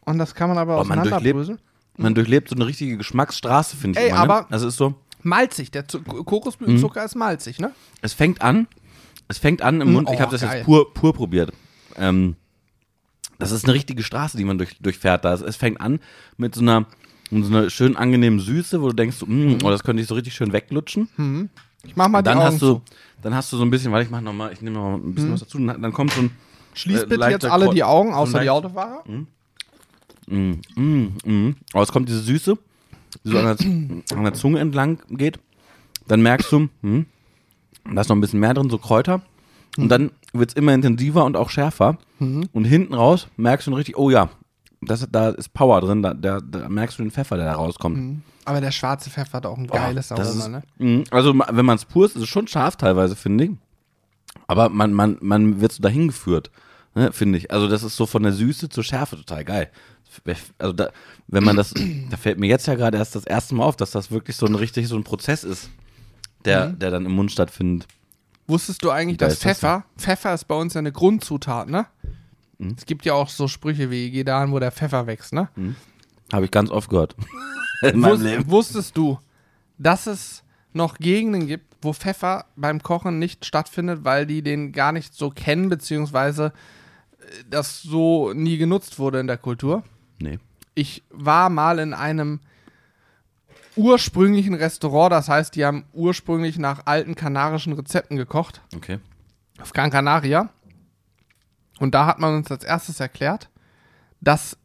Und 0.05 0.19
das 0.19 0.35
kann 0.35 0.47
man 0.47 0.57
aber 0.57 0.83
man 0.85 0.99
auseinanderbröseln. 0.99 1.59
Man 1.97 2.15
durchlebt 2.15 2.47
so 2.47 2.55
eine 2.55 2.65
richtige 2.65 2.95
Geschmacksstraße, 2.95 3.75
finde 3.75 3.99
ich 3.99 4.05
Ey, 4.05 4.11
immer. 4.11 4.19
aber- 4.19 4.41
Ne? 4.49 4.55
Es 4.55 4.61
ist 4.61 4.77
so, 4.77 4.95
Malzig, 5.23 5.71
der 5.71 5.87
Zu 5.87 6.01
Kokosblütenzucker 6.01 7.03
ist 7.03 7.15
malzig, 7.15 7.59
ne? 7.59 7.73
es 8.01 8.13
fängt 8.13 8.41
an, 8.41 8.67
es 9.27 9.39
fängt 9.39 9.61
an 9.61 9.81
im 9.81 9.91
Mund. 9.93 10.07
ich 10.09 10.17
oh, 10.17 10.21
habe 10.21 10.31
das 10.31 10.41
geil. 10.41 10.57
jetzt 10.59 10.65
pur, 10.65 10.93
pur 10.93 11.13
probiert. 11.13 11.51
Ähm, 11.97 12.37
das 13.39 13.51
ist 13.51 13.65
eine 13.65 13.73
richtige 13.73 14.03
Straße, 14.03 14.37
die 14.37 14.45
man 14.45 14.57
durch, 14.57 14.77
durchfährt. 14.79 15.25
Da. 15.25 15.33
Es 15.33 15.55
fängt 15.57 15.81
an 15.81 15.99
mit 16.37 16.55
so 16.55 16.61
einer, 16.61 16.85
mit 17.31 17.45
so 17.45 17.51
einer 17.55 17.69
schön 17.69 17.95
angenehmen 17.97 18.39
Süße, 18.39 18.81
wo 18.81 18.87
du 18.89 18.93
denkst, 18.93 19.17
mm, 19.25 19.57
oh, 19.63 19.69
das 19.69 19.83
könnte 19.83 20.01
ich 20.01 20.07
so 20.07 20.15
richtig 20.15 20.33
schön 20.33 20.53
weglutschen. 20.53 21.49
Ich 21.83 21.95
mach 21.95 22.07
mal 22.07 22.19
Und 22.19 22.27
dann 22.27 22.37
die 22.37 22.43
Augen 22.43 22.53
hast 22.53 22.61
du, 22.61 22.73
zu. 22.75 22.81
dann 23.21 23.35
hast 23.35 23.51
du 23.53 23.57
so 23.57 23.63
ein 23.63 23.69
bisschen, 23.69 23.91
weil 23.91 24.03
ich 24.03 24.09
mach 24.09 24.21
noch 24.21 24.33
mal, 24.33 24.51
ich 24.53 24.61
nehme 24.61 24.75
noch 24.77 24.83
mal 24.83 24.95
ein 24.95 25.13
bisschen 25.13 25.31
was 25.33 25.41
dazu. 25.41 25.57
Dann 25.59 25.93
kommt 25.93 26.11
so 26.13 26.21
ein 26.21 26.31
Schließ 26.73 27.03
äh, 27.03 27.05
bitte 27.05 27.15
leichter 27.19 27.47
jetzt 27.47 27.51
alle 27.53 27.69
die 27.73 27.83
Augen, 27.83 28.09
so 28.11 28.15
außer 28.17 28.31
die 28.39 28.45
leicht- 28.45 28.49
Autofahrer. 28.51 29.03
Mm, 30.27 30.51
mm. 30.75 31.55
Aber 31.73 31.83
es 31.83 31.91
kommt 31.91 32.09
diese 32.09 32.19
Süße, 32.19 32.57
die 33.23 33.29
so 33.29 33.37
an 33.39 33.55
der, 33.57 34.17
an 34.17 34.23
der 34.23 34.33
Zunge 34.33 34.59
entlang 34.59 34.99
geht. 35.09 35.39
Dann 36.07 36.21
merkst 36.21 36.51
du, 36.51 36.69
hm, 36.81 37.05
da 37.93 38.01
ist 38.01 38.09
noch 38.09 38.15
ein 38.15 38.21
bisschen 38.21 38.39
mehr 38.39 38.53
drin, 38.53 38.69
so 38.69 38.77
Kräuter. 38.77 39.21
Und 39.77 39.89
dann 39.89 40.11
wird 40.33 40.49
es 40.51 40.55
immer 40.55 40.73
intensiver 40.73 41.23
und 41.25 41.35
auch 41.37 41.49
schärfer. 41.49 41.97
Und 42.19 42.65
hinten 42.65 42.93
raus 42.93 43.27
merkst 43.37 43.67
du 43.67 43.73
richtig, 43.75 43.97
oh 43.97 44.09
ja, 44.09 44.29
das, 44.81 45.07
da 45.11 45.29
ist 45.29 45.53
Power 45.53 45.81
drin, 45.81 46.01
da, 46.01 46.13
da, 46.13 46.39
da 46.39 46.69
merkst 46.69 46.99
du 46.99 47.03
den 47.03 47.11
Pfeffer, 47.11 47.37
der 47.37 47.45
da 47.45 47.53
rauskommt. 47.53 48.21
Aber 48.45 48.61
der 48.61 48.71
schwarze 48.71 49.09
Pfeffer 49.09 49.37
hat 49.37 49.45
auch 49.45 49.57
ein 49.57 49.67
geiles 49.67 50.11
Oh, 50.11 50.15
Aroma, 50.15 50.47
ne? 50.47 50.63
Mhm. 50.77 51.03
Also 51.11 51.33
wenn 51.33 51.65
man 51.65 51.75
es 51.75 51.85
pur 51.85 52.05
ist, 52.05 52.15
ist 52.15 52.23
es 52.23 52.29
schon 52.29 52.47
scharf 52.47 52.77
teilweise, 52.77 53.15
finde 53.15 53.45
ich. 53.45 53.51
Aber 54.47 54.69
man, 54.69 54.93
man, 54.93 55.17
man 55.19 55.59
wird 55.59 55.73
so 55.73 55.81
dahin 55.81 56.07
geführt, 56.07 56.51
ne, 56.95 57.11
finde 57.11 57.37
ich. 57.39 57.51
Also 57.51 57.67
das 57.67 57.83
ist 57.83 57.95
so 57.97 58.05
von 58.05 58.23
der 58.23 58.31
Süße 58.31 58.69
zur 58.69 58.83
Schärfe 58.83 59.17
total 59.17 59.43
geil. 59.43 59.71
Also 60.57 60.73
da, 60.73 60.91
wenn 61.27 61.43
man 61.43 61.55
das, 61.55 61.73
da 62.09 62.17
fällt 62.17 62.39
mir 62.39 62.47
jetzt 62.47 62.67
ja 62.67 62.75
gerade 62.75 62.97
erst 62.97 63.15
das 63.15 63.25
erste 63.25 63.55
Mal 63.55 63.65
auf, 63.65 63.75
dass 63.75 63.91
das 63.91 64.11
wirklich 64.11 64.35
so 64.35 64.45
ein 64.45 64.55
richtig 64.55 64.87
so 64.87 64.95
ein 64.95 65.03
Prozess 65.03 65.43
ist, 65.43 65.69
der, 66.45 66.67
der 66.67 66.91
dann 66.91 67.05
im 67.05 67.11
Mund 67.11 67.31
stattfindet. 67.31 67.87
Wusstest 68.47 68.81
du 68.83 68.91
eigentlich, 68.91 69.17
geil 69.17 69.27
dass 69.27 69.39
ist 69.39 69.45
das 69.45 69.59
Pfeffer, 69.59 69.83
Pfeffer 69.97 70.33
ist 70.33 70.45
bei 70.45 70.55
uns 70.55 70.73
ja 70.73 70.79
eine 70.79 70.93
Grundzutat, 70.93 71.67
ne? 71.67 71.85
Mhm. 72.59 72.75
Es 72.77 72.85
gibt 72.85 73.05
ja 73.05 73.13
auch 73.13 73.29
so 73.29 73.47
Sprüche 73.47 73.91
wie, 73.91 74.09
geh 74.11 74.23
dahin, 74.23 74.51
wo 74.51 74.59
der 74.59 74.71
Pfeffer 74.71 75.07
wächst, 75.07 75.33
ne? 75.33 75.49
Habe 76.33 76.45
ich 76.45 76.51
ganz 76.51 76.69
oft 76.71 76.89
gehört. 76.89 77.15
in 77.83 77.99
meinem 77.99 78.11
Wus 78.13 78.21
Leben. 78.21 78.49
wusstest 78.49 78.97
du, 78.97 79.19
dass 79.77 80.07
es 80.07 80.43
noch 80.73 80.97
Gegenden 80.97 81.47
gibt, 81.47 81.75
wo 81.81 81.93
Pfeffer 81.93 82.45
beim 82.55 82.81
Kochen 82.81 83.19
nicht 83.19 83.45
stattfindet, 83.45 84.03
weil 84.03 84.25
die 84.25 84.41
den 84.41 84.71
gar 84.71 84.91
nicht 84.91 85.13
so 85.13 85.29
kennen, 85.29 85.69
beziehungsweise 85.69 86.51
äh, 87.19 87.43
das 87.49 87.81
so 87.81 88.33
nie 88.33 88.57
genutzt 88.57 88.97
wurde 88.99 89.19
in 89.19 89.27
der 89.27 89.37
Kultur? 89.37 89.83
Nee. 90.19 90.39
Ich 90.73 91.03
war 91.11 91.49
mal 91.49 91.79
in 91.79 91.93
einem 91.93 92.39
ursprünglichen 93.75 94.53
Restaurant, 94.55 95.11
das 95.11 95.29
heißt, 95.29 95.55
die 95.55 95.65
haben 95.65 95.85
ursprünglich 95.93 96.57
nach 96.57 96.85
alten 96.85 97.15
kanarischen 97.15 97.73
Rezepten 97.73 98.17
gekocht, 98.17 98.61
Okay. 98.75 98.99
auf 99.61 99.71
Gran 99.73 99.91
Canaria. 99.91 100.49
Und 101.79 101.93
da 101.93 102.05
hat 102.05 102.19
man 102.19 102.35
uns 102.35 102.51
als 102.51 102.63
erstes 102.63 102.99
erklärt, 102.99 103.49
dass 104.21 104.57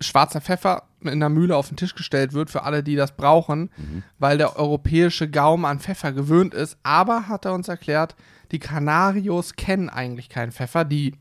schwarzer 0.00 0.40
Pfeffer 0.40 0.84
in 1.00 1.20
der 1.20 1.28
Mühle 1.28 1.56
auf 1.56 1.68
den 1.68 1.76
Tisch 1.76 1.94
gestellt 1.94 2.32
wird 2.32 2.50
für 2.50 2.62
alle, 2.62 2.82
die 2.82 2.96
das 2.96 3.12
brauchen, 3.12 3.70
weil 4.18 4.38
der 4.38 4.56
europäische 4.58 5.30
Gaumen 5.30 5.64
an 5.64 5.80
Pfeffer 5.80 6.12
gewöhnt 6.12 6.54
ist. 6.54 6.78
Aber 6.82 7.28
hat 7.28 7.44
er 7.44 7.52
uns 7.52 7.68
erklärt, 7.68 8.16
die 8.50 8.58
Kanarios 8.58 9.56
kennen 9.56 9.88
eigentlich 9.88 10.28
keinen 10.28 10.52
Pfeffer. 10.52 10.84
Die, 10.84 11.14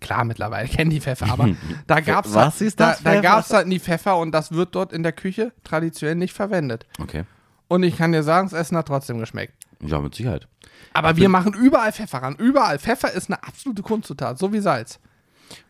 klar, 0.00 0.24
mittlerweile 0.24 0.68
kennen 0.68 0.90
die 0.90 1.00
Pfeffer, 1.00 1.30
aber 1.30 1.50
da 1.86 2.00
gab 2.00 2.26
es 2.26 2.60
ist 2.60 2.80
da, 2.80 2.90
das, 2.90 3.02
da 3.02 3.20
gab's 3.20 3.52
halt 3.52 3.66
nie 3.66 3.78
Pfeffer 3.78 4.16
und 4.16 4.32
das 4.32 4.52
wird 4.52 4.74
dort 4.74 4.92
in 4.92 5.02
der 5.02 5.12
Küche 5.12 5.52
traditionell 5.64 6.16
nicht 6.16 6.32
verwendet. 6.32 6.86
Okay. 7.00 7.24
Und 7.68 7.82
ich 7.82 7.98
kann 7.98 8.12
dir 8.12 8.22
sagen, 8.22 8.48
das 8.48 8.58
Essen 8.58 8.76
hat 8.78 8.88
trotzdem 8.88 9.18
geschmeckt. 9.18 9.54
Ja, 9.80 10.00
mit 10.00 10.14
Sicherheit. 10.14 10.48
Aber 10.92 11.16
wir 11.16 11.28
machen 11.28 11.52
überall 11.54 11.92
Pfeffer 11.92 12.18
ran. 12.18 12.34
Überall. 12.36 12.78
Pfeffer 12.78 13.12
ist 13.12 13.28
eine 13.30 13.42
absolute 13.42 13.82
Kunstzutat, 13.82 14.38
so 14.38 14.52
wie 14.52 14.58
Salz. 14.60 14.98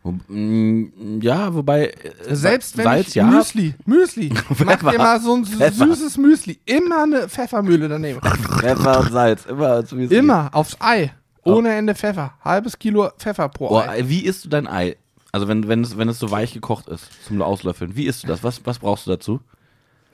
Mm, 0.03 1.19
ja, 1.21 1.53
wobei. 1.53 1.87
äh, 1.87 2.35
Selbst 2.35 2.77
wenn 2.77 2.83
Salz, 2.83 3.07
ich 3.09 3.15
ja. 3.15 3.25
Müsli, 3.25 3.75
Müsli, 3.85 4.33
mach 4.65 4.91
dir 4.91 4.97
mal 4.97 5.19
so 5.21 5.35
ein 5.35 5.45
Pfeffer. 5.45 5.85
süßes 5.87 6.17
Müsli. 6.17 6.59
Immer 6.65 7.03
eine 7.03 7.29
Pfeffermühle 7.29 7.87
daneben. 7.87 8.19
Pfeffer 8.21 8.99
und 8.99 9.11
Salz. 9.11 9.45
Immer. 9.45 9.85
so 9.85 9.97
wie 9.97 10.05
es 10.05 10.11
Immer 10.11 10.49
aufs 10.53 10.77
Ei. 10.79 11.13
Ohne 11.43 11.73
Ende 11.75 11.95
Pfeffer. 11.95 12.33
Halbes 12.43 12.77
Kilo 12.77 13.09
Pfeffer 13.17 13.49
pro 13.49 13.69
Boah, 13.69 13.87
Ei. 13.89 14.07
wie 14.07 14.25
isst 14.25 14.45
du 14.45 14.49
dein 14.49 14.67
Ei? 14.67 14.97
Also 15.31 15.47
wenn, 15.47 15.67
wenn, 15.67 15.81
es, 15.83 15.97
wenn 15.97 16.09
es 16.09 16.19
so 16.19 16.31
weich 16.31 16.53
gekocht 16.53 16.87
ist, 16.87 17.07
zum 17.25 17.41
Auslöffeln. 17.41 17.95
Wie 17.95 18.05
isst 18.05 18.23
du 18.23 18.27
das? 18.27 18.43
Was, 18.43 18.65
was 18.65 18.79
brauchst 18.79 19.05
du 19.07 19.11
dazu? 19.11 19.39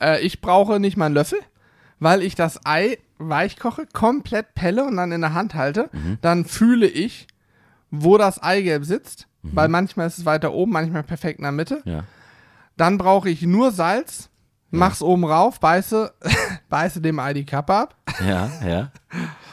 Äh, 0.01 0.21
ich 0.21 0.41
brauche 0.41 0.79
nicht 0.79 0.97
mal 0.97 1.05
einen 1.07 1.15
Löffel, 1.15 1.39
weil 1.99 2.21
ich 2.21 2.35
das 2.35 2.65
Ei 2.65 2.97
weich 3.17 3.57
koche, 3.57 3.85
komplett 3.91 4.53
pelle 4.55 4.83
und 4.85 4.97
dann 4.97 5.11
in 5.11 5.21
der 5.21 5.33
Hand 5.33 5.55
halte. 5.55 5.89
Mhm. 5.91 6.17
Dann 6.21 6.45
fühle 6.45 6.87
ich, 6.87 7.27
wo 7.91 8.17
das 8.17 8.41
Eigelb 8.41 8.85
sitzt. 8.85 9.27
Mhm. 9.41 9.49
Weil 9.53 9.67
manchmal 9.69 10.07
ist 10.07 10.17
es 10.17 10.25
weiter 10.25 10.53
oben, 10.53 10.71
manchmal 10.71 11.03
perfekt 11.03 11.39
in 11.39 11.43
der 11.43 11.51
Mitte. 11.51 11.81
Ja. 11.85 12.03
Dann 12.77 12.97
brauche 12.97 13.29
ich 13.29 13.41
nur 13.43 13.71
Salz, 13.71 14.29
mach's 14.69 15.01
oben 15.01 15.23
rauf, 15.23 15.59
beiße, 15.59 16.13
beiße 16.69 17.01
dem 17.01 17.19
Ei 17.19 17.33
die 17.33 17.45
Kappe 17.45 17.73
ab. 17.73 17.95
Ja, 18.19 18.49
ja. 18.65 18.91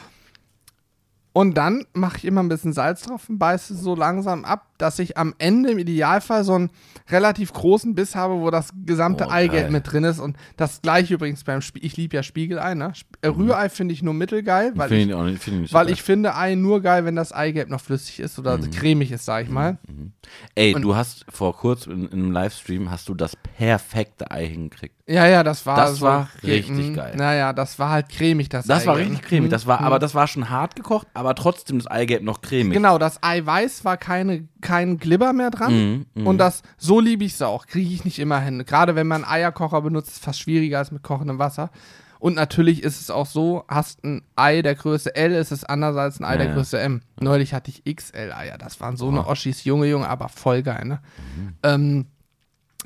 Und 1.35 1.55
dann 1.57 1.85
mache 1.93 2.17
ich 2.17 2.25
immer 2.25 2.43
ein 2.43 2.47
bisschen 2.49 2.73
Salz 2.73 3.01
drauf 3.01 3.27
und 3.27 3.39
beiße 3.39 3.73
so 3.75 3.95
langsam 3.95 4.45
ab, 4.45 4.67
dass 4.77 4.99
ich 4.99 5.17
am 5.17 5.33
Ende 5.39 5.71
im 5.71 5.79
Idealfall 5.79 6.43
so 6.43 6.53
einen 6.53 6.69
relativ 7.09 7.51
großen 7.53 7.95
Biss 7.95 8.15
habe, 8.15 8.35
wo 8.35 8.51
das 8.51 8.69
gesamte 8.85 9.25
Oh, 9.27 9.31
Eigelb 9.31 9.63
geil. 9.63 9.71
mit 9.71 9.91
drin 9.91 10.03
ist. 10.03 10.19
Und 10.19 10.37
das 10.57 10.83
gleiche 10.83 11.15
übrigens 11.15 11.43
beim 11.43 11.61
Spiel. 11.61 11.83
Ich 11.83 11.97
liebe 11.97 12.15
ja 12.15 12.21
Spiegelei, 12.21 12.75
ne? 12.75 12.93
Äh, 13.21 13.29
Rührei 13.29 13.69
finde 13.69 13.93
ich 13.95 14.03
nur 14.03 14.13
mittelgeil, 14.13 14.73
weil, 14.75 14.91
ich, 14.93 15.09
ich 15.09 15.39
finde 15.39 15.65
ich 15.65 15.73
weil 15.73 15.85
geil. 15.87 15.93
ich 15.93 16.03
finde 16.03 16.35
Ei 16.35 16.53
nur 16.53 16.81
geil, 16.81 17.03
wenn 17.05 17.15
das 17.15 17.31
Eigelb 17.31 17.67
noch 17.69 17.81
flüssig 17.81 18.19
ist 18.19 18.37
oder 18.37 18.57
Mhm. 18.59 18.69
cremig 18.69 19.11
ist, 19.11 19.25
sag 19.25 19.43
ich 19.45 19.49
mal. 19.49 19.79
Ey, 20.53 20.73
du 20.73 20.95
hast 20.95 21.25
vor 21.29 21.55
kurzem 21.57 21.93
in, 21.93 22.05
in 22.09 22.19
einem 22.25 22.31
Livestream 22.31 22.91
hast 22.91 23.09
du 23.09 23.15
das 23.15 23.35
perfekte 23.57 24.29
Ei 24.29 24.45
hingekriegt. 24.45 24.95
Ja, 25.05 25.27
ja, 25.27 25.43
das 25.43 25.65
war 25.65 25.75
Das 25.75 25.97
so 25.97 26.05
war 26.05 26.29
richtig 26.43 26.91
mm, 26.91 26.93
geil. 26.93 27.15
Naja, 27.17 27.51
das 27.51 27.77
war 27.77 27.89
halt 27.89 28.07
cremig, 28.07 28.47
das 28.47 28.65
Das 28.65 28.85
war 28.85 28.95
Eigelb. 28.95 29.09
richtig 29.11 29.27
cremig. 29.27 29.49
Mhm. 29.49 29.51
Das 29.51 29.67
war, 29.67 29.81
aber 29.81 29.99
das 29.99 30.15
war 30.15 30.27
schon 30.27 30.49
hart 30.49 30.77
gekocht, 30.77 31.07
aber 31.13 31.35
trotzdem 31.35 31.77
das 31.77 31.87
Eigelb 31.87 32.23
noch 32.23 32.39
cremig. 32.39 32.73
Genau, 32.73 32.97
das 32.97 33.21
Eiweiß 33.21 33.83
war 33.83 33.97
keine, 33.97 34.47
kein 34.61 34.97
Glibber 34.99 35.33
mehr 35.33 35.49
dran. 35.51 35.73
Mhm, 35.73 36.05
mhm. 36.13 36.27
Und 36.27 36.37
das, 36.37 36.61
so 36.77 37.01
liebe 37.01 37.25
ich 37.25 37.33
es 37.33 37.41
auch. 37.41 37.67
Kriege 37.67 37.93
ich 37.93 38.05
nicht 38.05 38.17
immer 38.17 38.39
hin. 38.39 38.63
Gerade 38.65 38.95
wenn 38.95 39.07
man 39.07 39.25
Eierkocher 39.25 39.81
benutzt, 39.81 40.07
ist 40.07 40.17
es 40.17 40.23
fast 40.23 40.39
schwieriger 40.39 40.77
als 40.77 40.91
mit 40.91 41.03
kochendem 41.03 41.37
Wasser. 41.37 41.69
Und 42.19 42.35
natürlich 42.35 42.81
ist 42.83 43.01
es 43.01 43.09
auch 43.09 43.25
so, 43.25 43.65
hast 43.67 44.05
ein 44.05 44.21
Ei 44.37 44.61
der 44.61 44.75
Größe 44.75 45.13
L, 45.13 45.33
ist 45.33 45.51
es 45.51 45.65
anders 45.65 45.97
als 45.97 46.21
ein 46.21 46.23
Ei 46.23 46.31
Ja, 46.31 46.37
der 46.37 46.47
ja. 46.47 46.53
Größe 46.53 46.79
M. 46.79 47.01
Neulich 47.19 47.53
hatte 47.53 47.69
ich 47.69 47.83
XL-Eier. 47.83 48.57
Das 48.57 48.79
waren 48.79 48.95
so 48.95 49.09
eine 49.09 49.27
Oschis, 49.27 49.65
Junge, 49.65 49.87
Junge, 49.87 50.07
aber 50.07 50.29
voll 50.29 50.63
geil, 50.63 50.85
ne? 50.85 51.01
Mhm. 51.35 51.53
Ähm, 51.63 52.05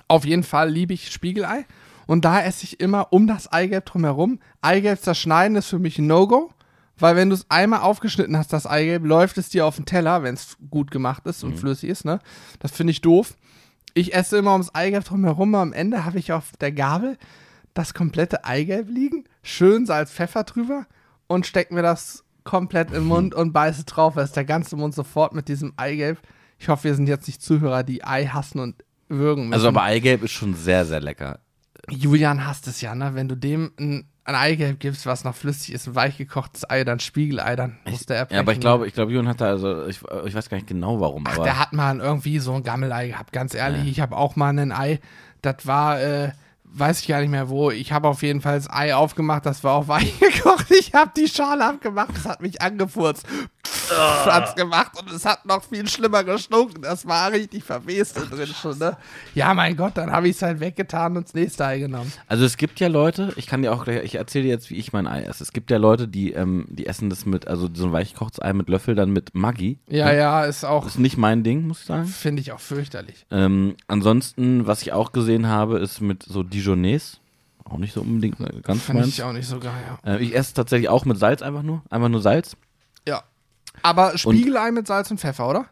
auf 0.08 0.26
jeden 0.26 0.42
Fall 0.42 0.72
liebe 0.72 0.96
ich 0.96 1.12
Spiegelei. 1.12 1.66
Und 2.08 2.26
da 2.26 2.42
esse 2.42 2.64
ich 2.64 2.80
immer 2.80 3.14
um 3.14 3.28
das 3.28 3.52
Eigelb 3.52 3.86
drumherum. 3.86 4.40
Eigelb 4.62 5.00
zerschneiden 5.00 5.58
ist 5.58 5.68
für 5.68 5.80
mich 5.80 6.00
ein 6.00 6.08
No-Go. 6.08 6.52
Weil 7.00 7.16
wenn 7.16 7.30
du 7.30 7.36
es 7.36 7.46
einmal 7.50 7.82
aufgeschnitten 7.82 8.38
hast, 8.38 8.52
das 8.54 8.66
Eigelb, 8.66 9.06
läuft 9.06 9.38
es 9.38 9.50
dir 9.50 9.68
auf 9.68 9.76
den 9.76 9.86
Teller, 9.86 10.24
wenn 10.24 10.34
es 10.34 10.58
gut 10.72 10.90
gemacht 10.90 11.28
ist 11.28 11.44
und 11.44 11.56
flüssig 11.56 11.92
ist, 11.92 12.06
ne? 12.06 12.20
Das 12.60 12.72
finde 12.72 12.90
ich 12.90 13.02
doof. 13.02 13.36
Ich 13.94 14.16
esse 14.16 14.38
immer 14.38 14.54
ums 14.54 14.74
Eigelb 14.74 15.04
drumherum, 15.04 15.54
am 15.54 15.74
Ende 15.74 16.06
habe 16.06 16.18
ich 16.18 16.34
auf 16.34 16.54
der 16.60 16.72
Gabel 16.72 17.18
das 17.76 17.94
komplette 17.94 18.46
Eigelb 18.46 18.90
liegen, 18.90 19.26
schön 19.44 19.86
Salz, 19.86 20.12
Pfeffer 20.12 20.44
drüber 20.44 20.88
und 21.28 21.46
steck 21.46 21.72
mir 21.72 21.84
das 21.84 22.24
komplett 22.44 22.92
im 22.92 23.06
Mund 23.06 23.36
und 23.36 23.54
beiße 23.54 23.84
drauf, 23.84 24.16
da 24.16 24.24
ist 24.24 24.36
der 24.36 24.46
ganze 24.46 24.76
Mund 24.76 24.96
sofort 24.96 25.34
mit 25.34 25.48
diesem 25.48 25.74
Eigelb. 25.78 26.20
Ich 26.58 26.70
hoffe, 26.70 26.86
wir 26.86 26.96
sind 26.96 27.08
jetzt 27.08 27.28
nicht 27.28 27.42
Zuhörer, 27.44 27.84
die 27.84 28.04
Ei 28.04 28.26
hassen 28.26 28.60
und 28.60 28.84
würgen 29.10 29.50
müssen. 29.50 29.54
Also 29.54 29.68
aber 29.68 29.84
Eigelb 29.84 30.24
ist 30.24 30.32
schon 30.32 30.56
sehr, 30.56 30.86
sehr 30.86 31.00
lecker. 31.00 31.40
Julian 31.90 32.46
hasst 32.46 32.68
es 32.68 32.82
ja, 32.82 32.96
ne? 32.96 33.12
Wenn 33.14 33.28
du 33.28 33.36
dem 33.36 33.72
ein, 33.80 34.10
ein 34.26 34.36
Eigelb 34.36 34.80
gibst, 34.80 35.06
was 35.06 35.24
noch 35.24 35.36
flüssig 35.36 35.74
ist, 35.74 35.88
ein 35.88 35.96
weich 35.96 36.18
gekochtes 36.18 36.70
Ei, 36.70 36.84
dann 36.84 37.00
Spiegelei, 37.00 37.56
dann 37.56 37.78
muss 37.90 38.06
der 38.06 38.18
erbrechen. 38.18 38.36
Ja, 38.36 38.42
aber 38.42 38.52
ich 38.52 38.60
glaube, 38.60 38.88
ich 38.88 38.94
glaube, 38.94 39.12
Jürgen 39.12 39.28
hat 39.28 39.40
da, 39.40 39.48
also 39.48 39.86
ich, 39.88 40.02
ich 40.26 40.36
weiß 40.36 40.50
gar 40.50 40.58
nicht 40.58 40.68
genau 40.68 41.00
warum, 41.00 41.24
Ach, 41.28 41.36
aber 41.36 41.44
der 41.46 41.60
hat 41.60 41.74
mal 41.74 42.00
irgendwie 42.00 42.40
so 42.40 42.54
ein 42.54 42.64
Gammelei 42.64 43.10
gehabt, 43.10 43.32
ganz 43.32 43.54
ehrlich. 43.54 43.88
Ich 43.88 44.02
habe 44.02 44.18
auch 44.18 44.36
mal 44.36 44.58
ein 44.58 44.72
Ei, 44.72 45.00
das 45.42 45.66
war, 45.66 46.02
äh, 46.02 46.32
weiß 46.66 47.00
ich 47.00 47.08
gar 47.08 47.22
nicht 47.22 47.30
mehr 47.30 47.48
wo. 47.48 47.72
Ich 47.72 47.94
habe 47.94 48.10
auf 48.10 48.22
jeden 48.22 48.42
Fall 48.42 48.58
das 48.58 48.70
Ei 48.70 48.94
aufgemacht, 48.94 49.46
das 49.46 49.64
war 49.64 49.76
auch 49.76 49.88
weich 49.88 50.20
gekocht. 50.20 50.70
Ich 50.72 50.94
habe 50.94 51.12
die 51.16 51.30
Schale 51.30 51.66
abgemacht, 51.66 52.16
das 52.16 52.26
hat 52.26 52.42
mich 52.42 52.62
angefurzt. 52.62 53.26
Hat's 53.90 54.56
gemacht 54.56 54.92
und 55.00 55.10
es 55.12 55.26
hat 55.26 55.46
noch 55.46 55.64
viel 55.64 55.88
schlimmer 55.88 56.24
gestunken. 56.24 56.82
Das 56.82 57.06
war 57.08 57.32
richtig 57.32 57.64
verwest 57.64 58.18
da 58.18 58.22
drin 58.22 58.48
schon, 58.48 58.78
ne? 58.78 58.98
Ja, 59.34 59.54
mein 59.54 59.76
Gott, 59.76 59.98
dann 59.98 60.12
habe 60.12 60.28
ich 60.28 60.36
es 60.36 60.42
halt 60.42 60.60
weggetan 60.60 61.18
und 61.18 61.26
das 61.28 61.34
nächste 61.34 61.66
Ei 61.66 61.80
genommen. 61.80 62.12
Also 62.28 62.46
es 62.46 62.58
gibt 62.58 62.80
ja 62.80 62.88
Leute, 62.88 63.34
ich 63.36 63.48
kann 63.48 63.62
dir 63.62 63.74
auch 63.74 63.86
gleich, 63.86 64.04
ich 64.04 64.16
erzähle 64.16 64.46
dir 64.46 64.50
jetzt, 64.50 64.70
wie 64.70 64.76
ich 64.76 64.94
mein 64.94 65.08
Ei 65.08 65.24
esse. 65.24 65.44
Es 65.44 65.54
gibt 65.54 65.72
ja 65.72 65.78
Leute, 65.78 66.08
die, 66.08 66.34
ähm, 66.34 66.66
die 66.70 66.86
essen 66.86 67.10
das 67.10 67.26
mit, 67.26 67.48
also 67.48 67.70
so 67.74 67.86
ein 67.86 67.92
weichgekochtes 67.92 68.42
Ei 68.42 68.54
mit 68.54 68.70
Löffel 68.70 68.96
dann 68.96 69.12
mit 69.12 69.34
Maggi. 69.36 69.80
Ja, 69.88 70.12
ja, 70.12 70.44
ist 70.46 70.66
auch, 70.66 70.84
Das 70.84 70.94
ist 70.96 71.00
nicht 71.00 71.18
mein 71.18 71.44
Ding, 71.44 71.68
muss 71.68 71.82
ich 71.82 71.86
sagen. 71.86 72.06
finde 72.06 72.42
ich 72.42 72.52
auch 72.52 72.60
fürchterlich. 72.60 73.26
Ähm, 73.32 73.76
ansonsten, 73.88 74.68
was 74.68 74.82
ich 74.82 74.94
auch 74.94 75.12
gesehen 75.12 75.48
habe, 75.48 75.80
ist 75.80 76.02
mit 76.02 76.24
so 76.24 76.44
Dijonnaise. 76.44 77.18
Auch 77.66 77.78
nicht 77.80 77.94
so 77.94 78.00
unbedingt 78.02 78.38
ganz 78.64 78.84
Fand 78.84 79.00
meins. 79.00 79.10
ich 79.10 79.24
auch 79.24 79.34
nicht 79.34 79.48
so 79.48 79.60
geil, 79.60 79.74
ja. 80.06 80.14
Äh, 80.16 80.24
ich 80.24 80.34
esse 80.34 80.54
tatsächlich 80.54 80.88
auch 80.88 81.04
mit 81.04 81.18
Salz 81.20 81.42
einfach 81.42 81.64
nur. 81.64 81.82
Einfach 81.90 82.08
nur 82.08 82.22
Salz. 82.22 82.56
Aber 83.84 84.18
Spiegelei 84.18 84.72
mit 84.72 84.88
Salz 84.88 85.12
und 85.12 85.20
Pfeffer, 85.20 85.50
oder? 85.50 85.66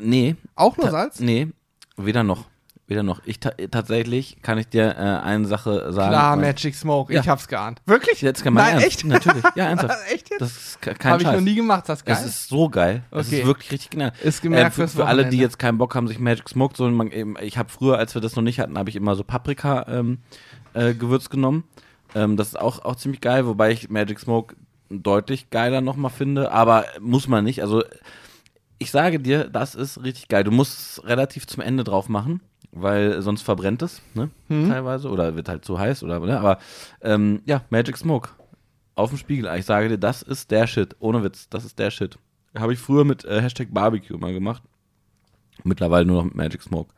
Nee. 0.00 0.36
Auch 0.54 0.76
nur 0.76 0.90
Salz? 0.90 1.20
Nee, 1.20 1.48
weder 1.96 2.22
noch. 2.22 2.44
Weder 2.86 3.02
noch. 3.02 3.20
Ich 3.26 3.38
ta 3.38 3.50
tatsächlich 3.70 4.38
kann 4.40 4.56
ich 4.56 4.66
dir 4.66 4.96
äh, 4.96 5.22
eine 5.22 5.46
Sache 5.46 5.92
sagen. 5.92 6.08
Klar, 6.08 6.36
Magic 6.36 6.74
Smoke, 6.74 7.12
Ja. 7.12 7.20
ich 7.20 7.28
hab's 7.28 7.46
geahnt. 7.46 7.82
Wirklich? 7.84 8.22
Jetzt 8.22 8.42
kann 8.42 8.54
man 8.54 8.64
Nein, 8.64 8.72
ernst. 8.74 8.86
echt? 8.86 9.04
Natürlich. 9.04 9.42
Ja, 9.56 9.64
ernsthaft. 9.68 9.98
echt 10.10 10.30
jetzt? 10.30 10.40
Das 10.40 10.56
ist 10.56 10.80
ke- 10.80 10.94
kein 10.94 11.12
Habe 11.12 11.22
ich 11.22 11.28
Scheiß. 11.28 11.36
noch 11.36 11.44
nie 11.44 11.54
gemacht, 11.54 11.86
das 11.86 11.98
ist 11.98 12.04
geil. 12.06 12.16
Es 12.18 12.24
ist 12.26 12.48
so 12.48 12.70
geil. 12.70 13.02
Okay. 13.10 13.40
ist 13.40 13.46
wirklich 13.46 13.72
richtig 13.72 13.90
genial. 13.90 14.12
Ist 14.22 14.40
gemerkt 14.40 14.70
äh, 14.70 14.70
für, 14.70 14.88
für 14.88 15.04
alle, 15.06 15.26
die 15.28 15.36
jetzt 15.36 15.58
keinen 15.58 15.76
Bock 15.76 15.94
haben, 15.96 16.08
sich 16.08 16.18
Magic 16.18 16.48
Smoke 16.48 16.74
zu 16.74 16.84
holen, 16.84 16.94
man, 16.94 17.10
eben, 17.10 17.34
ich 17.42 17.58
habe 17.58 17.68
früher, 17.68 17.98
als 17.98 18.14
wir 18.14 18.22
das 18.22 18.36
noch 18.36 18.42
nicht 18.42 18.58
hatten, 18.58 18.78
habe 18.78 18.88
ich 18.88 18.96
immer 18.96 19.14
so 19.16 19.22
Paprika 19.24 19.84
ähm, 19.88 20.20
äh, 20.72 20.94
Gewürz 20.94 21.28
genommen. 21.28 21.64
Ähm, 22.14 22.38
das 22.38 22.48
ist 22.48 22.58
auch, 22.58 22.82
auch 22.86 22.96
ziemlich 22.96 23.20
geil, 23.20 23.44
wobei 23.46 23.70
ich 23.70 23.90
Magic 23.90 24.18
Smoke 24.18 24.56
deutlich 24.90 25.50
geiler 25.50 25.80
nochmal 25.80 26.10
finde, 26.10 26.52
aber 26.52 26.84
muss 27.00 27.28
man 27.28 27.44
nicht. 27.44 27.62
Also 27.62 27.82
ich 28.78 28.90
sage 28.90 29.20
dir, 29.20 29.44
das 29.44 29.74
ist 29.74 30.02
richtig 30.02 30.28
geil. 30.28 30.44
Du 30.44 30.50
musst 30.50 30.78
es 30.78 31.04
relativ 31.04 31.46
zum 31.46 31.62
Ende 31.62 31.84
drauf 31.84 32.08
machen, 32.08 32.40
weil 32.70 33.20
sonst 33.22 33.42
verbrennt 33.42 33.82
es, 33.82 34.02
ne? 34.14 34.30
Mhm. 34.48 34.68
Teilweise. 34.68 35.08
Oder 35.08 35.36
wird 35.36 35.48
halt 35.48 35.64
zu 35.64 35.78
heiß 35.78 36.02
oder 36.02 36.20
ne? 36.20 36.38
Aber 36.38 36.58
ähm, 37.02 37.42
ja, 37.44 37.62
Magic 37.70 37.96
Smoke. 37.96 38.30
Auf 38.94 39.10
dem 39.10 39.18
Spiegel. 39.18 39.48
Ich 39.56 39.64
sage 39.64 39.88
dir, 39.88 39.98
das 39.98 40.22
ist 40.22 40.50
der 40.50 40.66
Shit. 40.66 40.96
Ohne 40.98 41.22
Witz, 41.22 41.48
das 41.48 41.64
ist 41.64 41.78
der 41.78 41.90
Shit. 41.90 42.18
Habe 42.56 42.72
ich 42.72 42.78
früher 42.80 43.04
mit 43.04 43.24
äh, 43.24 43.40
Hashtag 43.40 43.68
Barbecue 43.72 44.18
mal 44.18 44.32
gemacht. 44.32 44.62
Mittlerweile 45.62 46.04
nur 46.04 46.16
noch 46.16 46.24
mit 46.24 46.34
Magic 46.34 46.62
Smoke. 46.62 46.92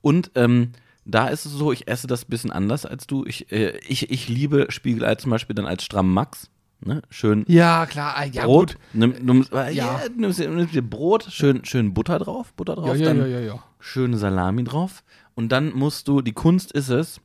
Und 0.00 0.30
ähm, 0.34 0.72
da 1.04 1.28
ist 1.28 1.44
es 1.44 1.52
so, 1.52 1.72
ich 1.72 1.86
esse 1.88 2.06
das 2.06 2.24
ein 2.24 2.30
bisschen 2.30 2.50
anders 2.50 2.86
als 2.86 3.06
du. 3.06 3.24
Ich, 3.26 3.52
äh, 3.52 3.76
ich, 3.86 4.10
ich 4.10 4.28
liebe 4.28 4.66
Spiegelei 4.70 5.16
zum 5.16 5.30
Beispiel 5.30 5.54
dann 5.54 5.66
als 5.66 5.84
stramm 5.84 6.12
Max. 6.12 6.50
Ne? 6.80 7.02
Schön 7.10 7.44
Ja, 7.48 7.86
klar, 7.86 8.14
ah, 8.16 8.24
ja, 8.24 8.44
Brot. 8.44 8.74
gut. 8.74 8.78
Nimm, 8.92 9.14
nimm, 9.22 9.46
ja. 9.52 9.68
Ja. 9.68 10.00
nimmst, 10.16 10.38
dir- 10.38 10.50
nimmst 10.50 10.74
dir 10.74 10.82
Brot, 10.82 11.26
schön, 11.30 11.64
schön 11.64 11.94
Butter 11.94 12.18
drauf, 12.18 12.52
Butter 12.54 12.74
drauf, 12.76 12.96
Ja, 12.96 13.12
ja, 13.12 13.14
dann 13.14 13.60
schöne 13.78 14.18
Salami 14.18 14.64
drauf. 14.64 15.02
Und 15.34 15.50
dann 15.50 15.72
musst 15.72 16.08
du, 16.08 16.20
die 16.20 16.32
Kunst 16.32 16.72
ist 16.72 16.90
es, 16.90 17.20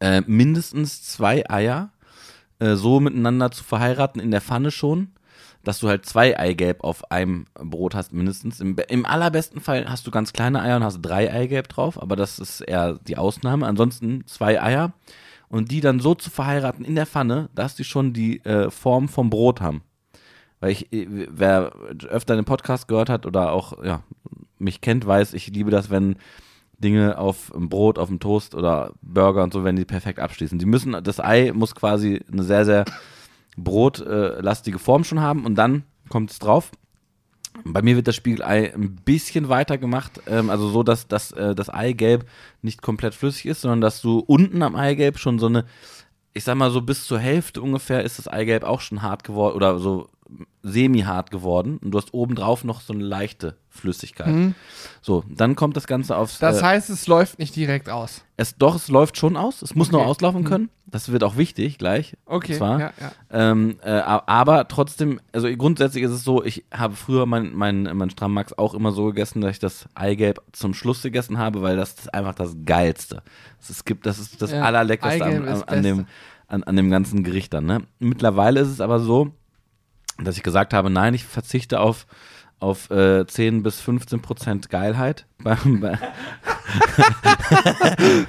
äh, 0.00 0.22
mindestens 0.26 1.02
zwei 1.02 1.48
Eier 1.50 1.90
äh, 2.60 2.74
so 2.76 3.00
miteinander 3.00 3.50
zu 3.50 3.64
verheiraten 3.64 4.20
in 4.20 4.30
der 4.30 4.40
Pfanne 4.40 4.70
schon, 4.70 5.08
dass 5.64 5.80
du 5.80 5.88
halt 5.88 6.06
zwei 6.06 6.38
Eigelb 6.38 6.84
auf 6.84 7.10
einem 7.10 7.46
Brot 7.54 7.94
hast 7.94 8.12
mindestens. 8.12 8.60
Im, 8.60 8.76
Im 8.88 9.06
allerbesten 9.06 9.60
Fall 9.60 9.86
hast 9.88 10.06
du 10.06 10.10
ganz 10.10 10.32
kleine 10.32 10.60
Eier 10.60 10.76
und 10.76 10.84
hast 10.84 11.00
drei 11.00 11.32
Eigelb 11.32 11.68
drauf, 11.68 12.00
aber 12.00 12.14
das 12.14 12.38
ist 12.38 12.60
eher 12.60 13.00
die 13.08 13.16
Ausnahme. 13.16 13.66
Ansonsten 13.66 14.24
zwei 14.26 14.62
Eier 14.62 14.92
und 15.48 15.70
die 15.70 15.80
dann 15.80 16.00
so 16.00 16.14
zu 16.14 16.30
verheiraten 16.30 16.84
in 16.84 16.94
der 16.94 17.06
Pfanne, 17.06 17.48
dass 17.54 17.76
die 17.76 17.84
schon 17.84 18.12
die 18.12 18.44
äh, 18.44 18.70
Form 18.70 19.08
vom 19.08 19.30
Brot 19.30 19.60
haben. 19.60 19.82
Weil 20.60 20.72
ich, 20.72 20.92
äh, 20.92 21.06
wer 21.08 21.72
öfter 22.08 22.36
den 22.36 22.44
Podcast 22.44 22.88
gehört 22.88 23.08
hat 23.08 23.26
oder 23.26 23.52
auch 23.52 23.84
ja, 23.84 24.02
mich 24.58 24.80
kennt, 24.80 25.06
weiß, 25.06 25.34
ich 25.34 25.48
liebe 25.48 25.70
das, 25.70 25.90
wenn 25.90 26.16
Dinge 26.78 27.18
auf 27.18 27.50
dem 27.54 27.68
Brot, 27.68 27.98
auf 27.98 28.08
dem 28.08 28.20
Toast 28.20 28.54
oder 28.54 28.92
Burger 29.00 29.42
und 29.42 29.52
so, 29.52 29.64
wenn 29.64 29.76
die 29.76 29.84
perfekt 29.84 30.18
abschließen. 30.18 30.58
Die 30.58 30.66
müssen, 30.66 30.96
das 31.02 31.20
Ei 31.20 31.52
muss 31.52 31.74
quasi 31.74 32.20
eine 32.30 32.42
sehr, 32.42 32.64
sehr 32.64 32.84
brotlastige 33.56 34.78
Form 34.78 35.04
schon 35.04 35.20
haben 35.20 35.46
und 35.46 35.54
dann 35.54 35.84
kommt 36.08 36.30
es 36.30 36.38
drauf. 36.38 36.72
Bei 37.62 37.82
mir 37.82 37.94
wird 37.96 38.08
das 38.08 38.16
Spiegelei 38.16 38.74
ein 38.74 38.96
bisschen 38.96 39.48
weiter 39.48 39.78
gemacht, 39.78 40.20
ähm, 40.26 40.50
also 40.50 40.68
so, 40.68 40.82
dass, 40.82 41.06
dass 41.06 41.30
äh, 41.32 41.54
das 41.54 41.70
Eigelb 41.70 42.26
nicht 42.62 42.82
komplett 42.82 43.14
flüssig 43.14 43.46
ist, 43.46 43.60
sondern 43.60 43.80
dass 43.80 44.00
du 44.00 44.18
unten 44.18 44.62
am 44.62 44.74
Eigelb 44.74 45.18
schon 45.18 45.38
so 45.38 45.46
eine, 45.46 45.64
ich 46.32 46.44
sag 46.44 46.56
mal 46.56 46.70
so 46.70 46.82
bis 46.82 47.04
zur 47.04 47.20
Hälfte 47.20 47.62
ungefähr 47.62 48.02
ist 48.02 48.18
das 48.18 48.26
Eigelb 48.26 48.64
auch 48.64 48.80
schon 48.80 49.02
hart 49.02 49.22
geworden 49.22 49.54
oder 49.54 49.78
so 49.78 50.08
semi-hart 50.62 51.30
geworden 51.30 51.78
und 51.82 51.90
du 51.90 51.98
hast 51.98 52.14
obendrauf 52.14 52.64
noch 52.64 52.80
so 52.80 52.92
eine 52.94 53.04
leichte 53.04 53.56
Flüssigkeit. 53.68 54.54
So, 55.02 55.22
dann 55.28 55.56
kommt 55.56 55.76
das 55.76 55.86
Ganze 55.86 56.16
aufs. 56.16 56.40
Mhm. 56.40 56.46
Das 56.46 56.60
äh, 56.60 56.64
heißt, 56.64 56.90
es 56.90 57.06
läuft 57.06 57.38
nicht 57.38 57.54
direkt 57.54 57.90
aus. 57.90 58.24
es, 58.36 58.56
doch, 58.56 58.74
es 58.76 58.88
läuft 58.88 59.18
schon 59.18 59.36
aus. 59.36 59.60
Es 59.62 59.74
muss 59.74 59.88
Okay. 59.88 59.96
noch 59.98 60.06
auslaufen 60.06 60.44
können. 60.44 60.70
Das 60.86 61.10
wird 61.12 61.24
auch 61.24 61.36
wichtig 61.36 61.76
gleich. 61.78 62.16
Okay, 62.24 62.56
zwar, 62.56 62.80
ja, 62.80 62.92
ja. 63.00 63.12
Ähm, 63.50 63.76
äh, 63.82 63.90
aber 63.90 64.68
trotzdem, 64.68 65.20
also 65.32 65.48
grundsätzlich 65.56 66.04
ist 66.04 66.12
es 66.12 66.24
so, 66.24 66.42
ich 66.44 66.64
habe 66.72 66.94
früher 66.94 67.26
mein, 67.26 67.52
mein, 67.54 67.82
mein 67.94 68.10
Strammax 68.10 68.56
auch 68.56 68.74
immer 68.74 68.92
so 68.92 69.06
gegessen, 69.06 69.40
dass 69.40 69.52
ich 69.52 69.58
das 69.58 69.88
Eigelb 69.94 70.40
zum 70.52 70.72
Schluss 70.72 71.02
gegessen 71.02 71.36
habe, 71.36 71.62
weil 71.62 71.76
das 71.76 71.94
ist 71.94 72.14
einfach 72.14 72.34
das 72.34 72.56
Geilste. 72.64 73.22
Das 73.58 73.70
ist, 73.70 73.84
gibt, 73.84 74.06
das 74.06 74.18
ist 74.18 74.40
das 74.40 74.52
Ja, 74.52 74.62
Allerleckerste 74.62 75.24
an, 75.24 75.48
an, 75.48 75.62
an, 75.64 75.82
dem, 75.82 76.06
an, 76.46 76.62
an 76.62 76.76
dem 76.76 76.90
ganzen 76.90 77.24
Gericht 77.24 77.52
dann. 77.52 77.66
Ne? 77.66 77.82
Mittlerweile 77.98 78.60
ist 78.60 78.68
es 78.68 78.80
aber 78.80 79.00
so, 79.00 79.32
dass 80.22 80.36
ich 80.36 80.42
gesagt 80.42 80.72
habe, 80.74 80.90
nein, 80.90 81.14
ich 81.14 81.24
verzichte 81.24 81.80
auf, 81.80 82.06
auf 82.60 82.90
äh, 82.90 83.26
10 83.26 83.62
bis 83.62 83.80
15 83.80 84.20
Prozent 84.22 84.70
Geilheit 84.70 85.26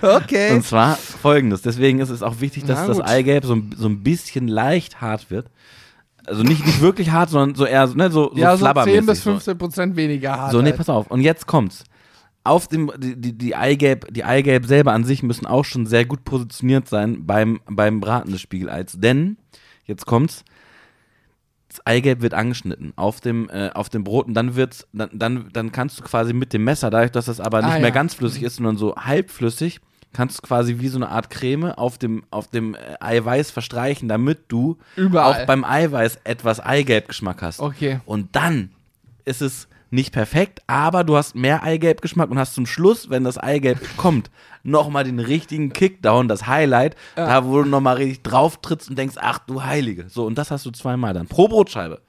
Okay. 0.02 0.52
und 0.54 0.64
zwar 0.64 0.96
folgendes. 0.96 1.62
Deswegen 1.62 2.00
ist 2.00 2.10
es 2.10 2.24
auch 2.24 2.40
wichtig, 2.42 2.66
dass 2.66 2.80
Na 2.82 2.88
das. 2.88 3.02
Eigelb 3.02 3.46
so, 3.46 3.56
ein- 3.56 3.74
so 3.78 3.88
ein 3.88 4.04
bisschen 4.04 4.48
leicht 4.48 5.02
hart 5.02 5.30
wird. 5.32 5.48
Also 6.26 6.42
nicht, 6.44 6.66
nicht 6.66 6.82
wirklich 6.82 7.12
hart, 7.12 7.30
sondern 7.30 7.56
so 7.56 7.66
eher 7.66 7.86
ne, 7.88 8.10
so, 8.10 8.32
so 8.34 8.38
ja, 8.38 8.52
so 8.52 8.58
10 8.58 8.60
flabbermäßig. 8.74 9.06
bis 9.06 9.22
15 9.22 9.58
Prozent 9.58 9.96
weniger 9.96 10.32
hart. 10.38 10.52
so, 10.52 10.58
so, 10.58 10.62
nee, 10.64 10.70
halt. 10.70 10.78
pass 10.78 10.90
auf. 10.90 11.08
Und 11.12 11.22
jetzt 11.22 11.46
kommt's. 11.46 11.84
Auf 12.44 12.68
dem, 12.68 12.92
die, 12.98 13.16
die, 13.20 13.34
die 13.38 13.56
Eigelb, 13.56 14.12
die 14.14 14.24
Eigelb 14.24 14.66
selber 14.68 14.92
an 14.94 15.04
sich 15.04 15.24
müssen 15.24 15.46
auch 15.48 15.66
schon 15.66 15.86
sehr 15.88 16.06
gut 16.06 16.24
positioniert 16.24 16.88
sein 16.88 17.26
beim, 17.26 17.60
beim 17.68 18.00
Braten 18.00 18.32
des 18.32 18.42
Spiegeleis. 18.42 18.94
Denn, 18.98 19.38
jetzt 19.86 20.06
kommt's, 20.06 20.44
das 21.78 21.86
Eigelb 21.86 22.22
wird 22.22 22.34
angeschnitten 22.34 22.94
auf 22.96 23.22
dem, 23.22 23.50
äh, 23.50 23.70
auf 23.74 23.90
dem 23.90 24.04
Brot 24.04 24.28
und 24.28 24.34
dann 24.34 24.56
wird's, 24.56 24.88
dann, 24.94 25.10
dann, 25.14 25.50
dann 25.54 25.72
kannst 25.72 26.00
du 26.00 26.04
quasi 26.04 26.34
mit 26.34 26.54
dem 26.54 26.64
Messer, 26.64 26.90
dadurch, 26.90 27.12
dass 27.12 27.26
das 27.26 27.40
aber 27.40 27.62
nicht 27.62 27.72
Ah, 27.72 27.80
mehr 27.80 27.90
ja. 27.90 27.94
ganz 27.94 28.14
flüssig 28.14 28.44
ist, 28.44 28.56
sondern 28.58 28.78
so 28.78 28.96
halbflüssig, 28.96 29.80
kannst 30.14 30.38
du 30.38 30.48
quasi 30.48 30.80
wie 30.80 30.88
so 30.88 30.98
eine 30.98 31.10
Art 31.10 31.30
Creme 31.30 31.72
auf 31.72 31.98
dem, 31.98 32.24
auf 32.32 32.48
dem 32.48 32.76
äh, 32.76 32.78
Eiweiß 33.00 33.52
verstreichen, 33.52 34.08
damit 34.08 34.40
du 34.48 34.78
Überall. 34.96 35.44
auch 35.44 35.46
beim 35.46 35.64
Eiweiß 35.66 36.20
etwas 36.24 36.60
Eigelbgeschmack 36.60 37.42
hast. 37.42 37.60
Okay. 37.60 38.00
Und 38.06 38.36
dann 38.36 38.72
ist 39.26 39.42
es 39.42 39.68
nicht 39.96 40.12
perfekt, 40.12 40.62
aber 40.68 41.04
du 41.04 41.18
hast 41.18 41.36
mehr 41.36 41.64
Eigelbgeschmack 41.64 42.30
und 42.30 42.38
hast 42.38 42.54
zum 42.54 42.66
Schluss, 42.66 43.10
wenn 43.10 43.24
das 43.24 43.38
Eigelb 43.38 43.80
kommt, 43.98 44.30
nochmal 44.64 45.04
den 45.04 45.20
richtigen 45.20 45.74
Kickdown, 45.74 46.28
das 46.28 46.46
Highlight, 46.48 46.96
da 47.16 47.46
wo 47.46 47.64
du 47.64 47.70
nochmal 47.70 47.98
richtig 47.98 48.24
drauf 48.24 48.58
trittst 48.62 48.90
und 48.90 48.98
denkst, 48.98 49.16
ach 49.20 49.40
du 49.40 49.64
Heilige. 49.64 50.08
So, 50.10 50.26
und 50.26 50.38
das 50.38 50.52
hast 50.52 50.66
du 50.66 50.72
zweimal 50.72 51.14
dann. 51.14 51.28
Pro 51.28 51.48
Brotscheibe. 51.48 52.02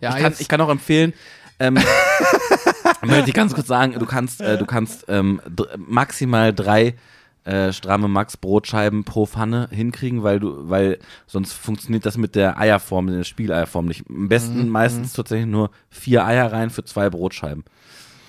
Ja, 0.00 0.16
ich, 0.16 0.22
kann, 0.22 0.34
ich 0.38 0.48
kann 0.48 0.60
auch 0.60 0.68
empfehlen, 0.68 1.14
ähm, 1.58 1.74
möchte 3.02 3.28
ich 3.28 3.34
ganz 3.34 3.54
kurz 3.54 3.66
sagen, 3.66 3.94
du 3.98 4.06
kannst, 4.06 4.40
äh, 4.40 4.58
du 4.58 4.66
kannst 4.66 5.06
ähm, 5.08 5.40
maximal 5.76 6.52
drei 6.52 6.94
äh, 7.44 7.72
stramme 7.72 8.08
Max 8.08 8.36
Brotscheiben 8.36 9.04
pro 9.04 9.26
Pfanne 9.26 9.68
hinkriegen, 9.70 10.22
weil 10.22 10.40
du, 10.40 10.68
weil 10.70 10.98
sonst 11.26 11.52
funktioniert 11.52 12.06
das 12.06 12.16
mit 12.16 12.34
der 12.34 12.58
Eierform, 12.58 13.06
mit 13.06 13.14
der 13.16 13.24
Spieleierform 13.24 13.86
nicht. 13.86 14.04
Am 14.08 14.28
besten 14.28 14.64
Mhm, 14.64 14.68
meistens 14.70 15.12
tatsächlich 15.12 15.46
nur 15.48 15.70
vier 15.90 16.24
Eier 16.24 16.50
rein 16.52 16.70
für 16.70 16.84
zwei 16.84 17.10
Brotscheiben. 17.10 17.64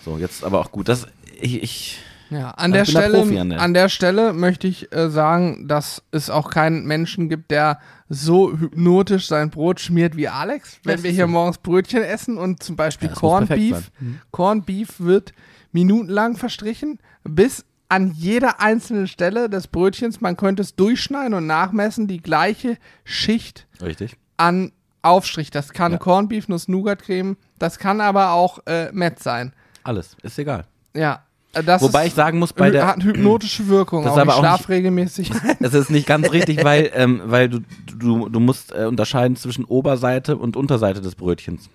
So, 0.04 0.18
jetzt 0.18 0.44
aber 0.44 0.60
auch 0.60 0.72
gut. 0.72 0.90
Das, 0.90 1.08
ich, 1.40 1.64
ich 1.64 2.00
Ja, 2.30 2.52
an 2.52 2.72
der, 2.74 2.84
der 2.84 2.92
Stelle, 2.92 3.22
an 3.22 3.52
an, 3.54 3.74
der. 3.74 3.84
der 3.84 3.90
Stelle 3.90 4.34
möchte 4.34 4.68
ich 4.68 4.92
äh, 4.94 5.10
sagen, 5.10 5.68
dass 5.68 6.04
es 6.12 6.30
auch 6.30 6.50
keinen 6.52 6.86
Menschen 6.86 7.30
gibt, 7.30 7.52
der 7.52 7.80
so 8.10 8.52
hypnotisch 8.52 9.28
sein 9.28 9.50
Brot 9.50 9.80
schmiert 9.80 10.16
wie 10.18 10.28
Alex. 10.28 10.80
Wenn 10.84 11.02
wir 11.04 11.10
hier 11.12 11.26
morgens 11.28 11.58
Brötchen 11.58 12.04
essen 12.04 12.38
und 12.38 12.62
zum 12.62 12.76
Beispiel 12.76 13.10
Ja, 13.10 13.16
Corned 13.16 13.50
Beef. 13.50 13.76
sein. 14.00 14.20
Corned 14.32 14.66
Beef 14.66 15.00
wird 15.00 15.34
minutenlang 15.72 16.36
verstrichen, 16.38 17.00
bis 17.24 17.66
an 17.90 18.12
jeder 18.12 18.60
einzelnen 18.62 19.08
Stelle 19.08 19.50
des 19.50 19.68
Brötchens, 19.68 20.20
man 20.22 20.38
könnte 20.38 20.62
es 20.64 20.76
durchschneiden 20.76 21.34
und 21.34 21.46
nachmessen, 21.48 22.08
die 22.08 22.22
gleiche 22.22 22.78
Schicht 23.04 23.68
richtig. 23.82 24.18
an 24.38 24.72
Aufstrich. 25.02 25.52
Das 25.52 25.72
kann 25.72 25.92
Ja. 25.94 25.98
Corned 26.00 26.30
Beef, 26.30 26.48
Nuss-Nougat-Creme, 26.48 27.38
das 27.60 27.78
kann 27.78 28.02
aber 28.02 28.32
auch 28.32 28.60
äh, 28.66 28.92
Met 28.92 29.20
sein. 29.20 29.54
Alles, 29.84 30.18
ist 30.24 30.40
egal. 30.40 30.66
Ja. 30.96 31.22
Das 31.54 31.82
Wobei 31.82 32.08
ich 32.08 32.14
sagen 32.14 32.38
muss, 32.40 32.52
bei 32.52 32.70
der, 32.70 32.86
hat 32.86 33.02
hypnotische 33.04 33.68
Wirkung. 33.70 34.04
Das 34.04 34.14
auch 34.14 34.18
aber 34.18 34.36
auch 34.36 34.40
schlaf 34.40 34.60
nicht- 34.62 34.70
regelmäßig. 34.70 35.32
Das 35.62 35.74
ist 35.74 35.90
nicht 35.90 36.06
ganz 36.06 36.30
richtig, 36.32 36.66
weil, 36.66 36.92
ähm, 36.96 37.22
weil 37.26 37.48
du, 37.48 37.60
du, 37.98 38.28
du 38.28 38.40
musst 38.42 38.74
äh, 38.74 38.84
unterscheiden 38.86 39.38
zwischen 39.38 39.64
Oberseite 39.64 40.36
und 40.36 40.58
Unterseite 40.58 41.00
des 41.02 41.16
Brötchens. 41.16 41.70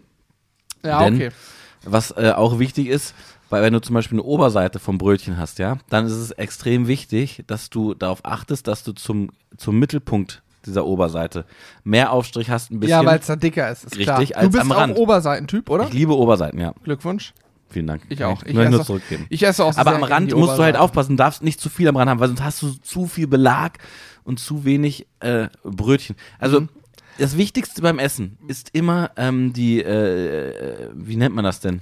ja, 0.85 1.03
Denn- 1.05 1.15
okay. 1.15 1.31
Was 1.85 2.11
äh, 2.11 2.33
auch 2.37 2.59
wichtig 2.59 2.89
ist, 2.89 3.15
weil 3.51 3.63
wenn 3.63 3.73
du 3.73 3.81
zum 3.81 3.95
Beispiel 3.95 4.17
eine 4.19 4.23
Oberseite 4.27 4.79
vom 4.79 4.97
Brötchen 4.99 5.37
hast, 5.37 5.59
ja, 5.59 5.77
dann 5.91 6.07
ist 6.07 6.13
es 6.13 6.31
extrem 6.33 6.87
wichtig, 6.87 7.45
dass 7.47 7.69
du 7.71 7.95
darauf 7.95 8.21
achtest, 8.25 8.67
dass 8.69 8.83
du 8.85 8.93
zum, 8.93 9.31
zum 9.57 9.79
Mittelpunkt 9.79 10.43
dieser 10.67 10.85
Oberseite 10.87 11.45
mehr 11.85 12.13
Aufstrich 12.13 12.51
hast, 12.51 12.71
ein 12.71 12.81
bisschen. 12.81 12.99
Ja, 13.03 13.05
weil 13.07 13.19
es 13.19 13.27
da 13.27 13.37
dicker 13.37 13.71
ist, 13.71 13.85
ist 13.85 13.97
Richtig, 13.99 14.31
klar. 14.31 14.43
Du 14.45 14.51
bist 14.51 14.63
am 14.71 14.73
auch. 14.93 14.97
Oberseitentyp, 14.97 15.69
oder? 15.71 15.85
ich 15.85 15.93
liebe 15.93 16.17
Oberseiten, 16.17 16.59
ja. 16.61 16.73
Glückwunsch. 16.85 17.33
Vielen 17.71 17.87
Dank. 17.87 18.03
Ich 18.09 18.25
auch. 18.25 18.43
Ich, 18.43 18.49
Ich 18.49 18.55
möchte 18.55 18.71
nur 18.73 18.81
esse- 18.81 18.87
zurückgeben. 18.89 19.27
Ich 19.31 19.43
esse 19.45 19.65
auch 19.65 19.77
Aber 19.77 19.91
sehr 19.93 19.95
am 19.99 20.03
Rand 20.03 20.35
musst 20.35 20.59
du 20.59 20.63
halt 20.63 20.77
aufpassen, 20.77 21.17
darfst 21.17 21.43
nicht 21.45 21.61
zu 21.61 21.69
viel 21.71 21.87
am 21.89 21.97
Rand 21.97 22.11
haben, 22.11 22.19
weil 22.21 22.27
sonst 22.29 22.43
hast 22.43 22.63
du 22.63 22.73
zu 22.83 23.07
viel 23.07 23.27
Belag 23.29 23.79
und 24.25 24.41
zu 24.41 24.65
wenig 24.65 25.07
äh, 25.21 25.47
Brötchen. 25.63 26.17
Also 26.41 26.63
Mhm. 26.63 26.69
das 27.19 27.37
Wichtigste 27.37 27.81
beim 27.81 27.99
Essen 28.01 28.39
ist 28.49 28.71
immer 28.75 29.13
ähm, 29.17 29.53
die, 29.53 29.81
äh, 29.83 30.49
äh, 30.51 30.89
wie 30.95 31.17
nennt 31.17 31.35
man 31.35 31.45
das 31.45 31.61
denn? 31.61 31.81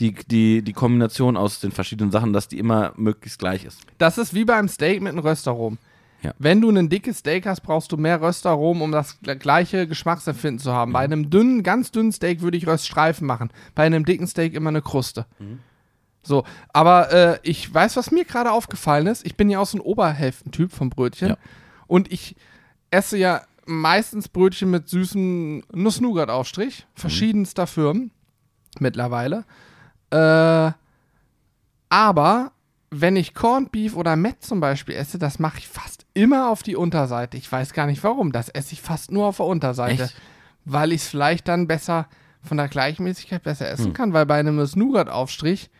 Die, 0.00 0.12
die, 0.12 0.62
die 0.62 0.72
Kombination 0.72 1.36
aus 1.36 1.60
den 1.60 1.72
verschiedenen 1.72 2.10
Sachen, 2.10 2.32
dass 2.32 2.48
die 2.48 2.58
immer 2.58 2.92
möglichst 2.96 3.38
gleich 3.38 3.64
ist. 3.64 3.80
Das 3.98 4.18
ist 4.18 4.34
wie 4.34 4.44
beim 4.44 4.68
Steak 4.68 5.00
mit 5.00 5.12
einem 5.12 5.20
Röstaromen. 5.20 5.78
Ja. 6.22 6.32
Wenn 6.38 6.60
du 6.60 6.70
ein 6.70 6.88
dickes 6.88 7.18
Steak 7.18 7.46
hast, 7.46 7.60
brauchst 7.60 7.92
du 7.92 7.96
mehr 7.96 8.20
Röstaromen, 8.20 8.82
um 8.82 8.90
das 8.92 9.18
gl- 9.22 9.36
gleiche 9.36 9.86
Geschmacksempfinden 9.86 10.58
zu 10.58 10.72
haben. 10.72 10.92
Bei 10.92 11.00
einem 11.00 11.30
dünnen, 11.30 11.62
ganz 11.62 11.92
dünnen 11.92 12.12
Steak 12.12 12.40
würde 12.40 12.56
ich 12.56 12.66
Röststreifen 12.66 13.26
machen. 13.26 13.50
Bei 13.74 13.84
einem 13.84 14.04
dicken 14.04 14.26
Steak 14.26 14.54
immer 14.54 14.70
eine 14.70 14.82
Kruste. 14.82 15.26
So, 16.22 16.44
aber 16.72 17.12
äh, 17.12 17.38
ich 17.42 17.72
weiß, 17.72 17.96
was 17.96 18.10
mir 18.10 18.24
gerade 18.24 18.50
aufgefallen 18.50 19.06
ist. 19.06 19.24
Ich 19.24 19.36
bin 19.36 19.48
ja 19.48 19.60
auch 19.60 19.66
so 19.66 19.78
ein 19.78 19.82
Oberhälftentyp 19.82 20.72
vom 20.72 20.90
Brötchen. 20.90 21.28
Ja. 21.28 21.36
Und 21.86 22.10
ich 22.10 22.34
esse 22.90 23.16
ja 23.16 23.42
meistens 23.66 24.28
Brötchen 24.28 24.70
mit 24.70 24.88
süßem 24.88 25.62
Nuss-Nougat-Aufstrich. 25.72 26.86
Verschiedenster 26.94 27.66
Firmen 27.66 28.10
mittlerweile. 28.80 29.44
Äh, 30.10 30.72
aber 31.88 32.52
wenn 32.90 33.16
ich 33.16 33.34
Corned 33.34 33.72
Beef 33.72 33.96
oder 33.96 34.16
Met 34.16 34.42
zum 34.42 34.60
Beispiel 34.60 34.94
esse, 34.94 35.18
das 35.18 35.38
mache 35.38 35.58
ich 35.58 35.68
fast 35.68 36.06
immer 36.14 36.50
auf 36.50 36.62
die 36.62 36.76
Unterseite. 36.76 37.36
Ich 37.36 37.50
weiß 37.50 37.72
gar 37.72 37.86
nicht 37.86 38.02
warum. 38.04 38.32
Das 38.32 38.48
esse 38.48 38.72
ich 38.72 38.82
fast 38.82 39.10
nur 39.10 39.26
auf 39.26 39.36
der 39.38 39.46
Unterseite. 39.46 40.04
Echt? 40.04 40.16
Weil 40.64 40.92
ich 40.92 41.02
es 41.02 41.08
vielleicht 41.08 41.48
dann 41.48 41.66
besser 41.66 42.08
von 42.42 42.56
der 42.56 42.68
Gleichmäßigkeit 42.68 43.42
besser 43.42 43.66
Hm. 43.66 43.72
essen 43.74 43.92
kann, 43.92 44.12
weil 44.12 44.26
bei 44.26 44.38
einem 44.38 44.56
Nougat-Aufstrich, 44.74 45.70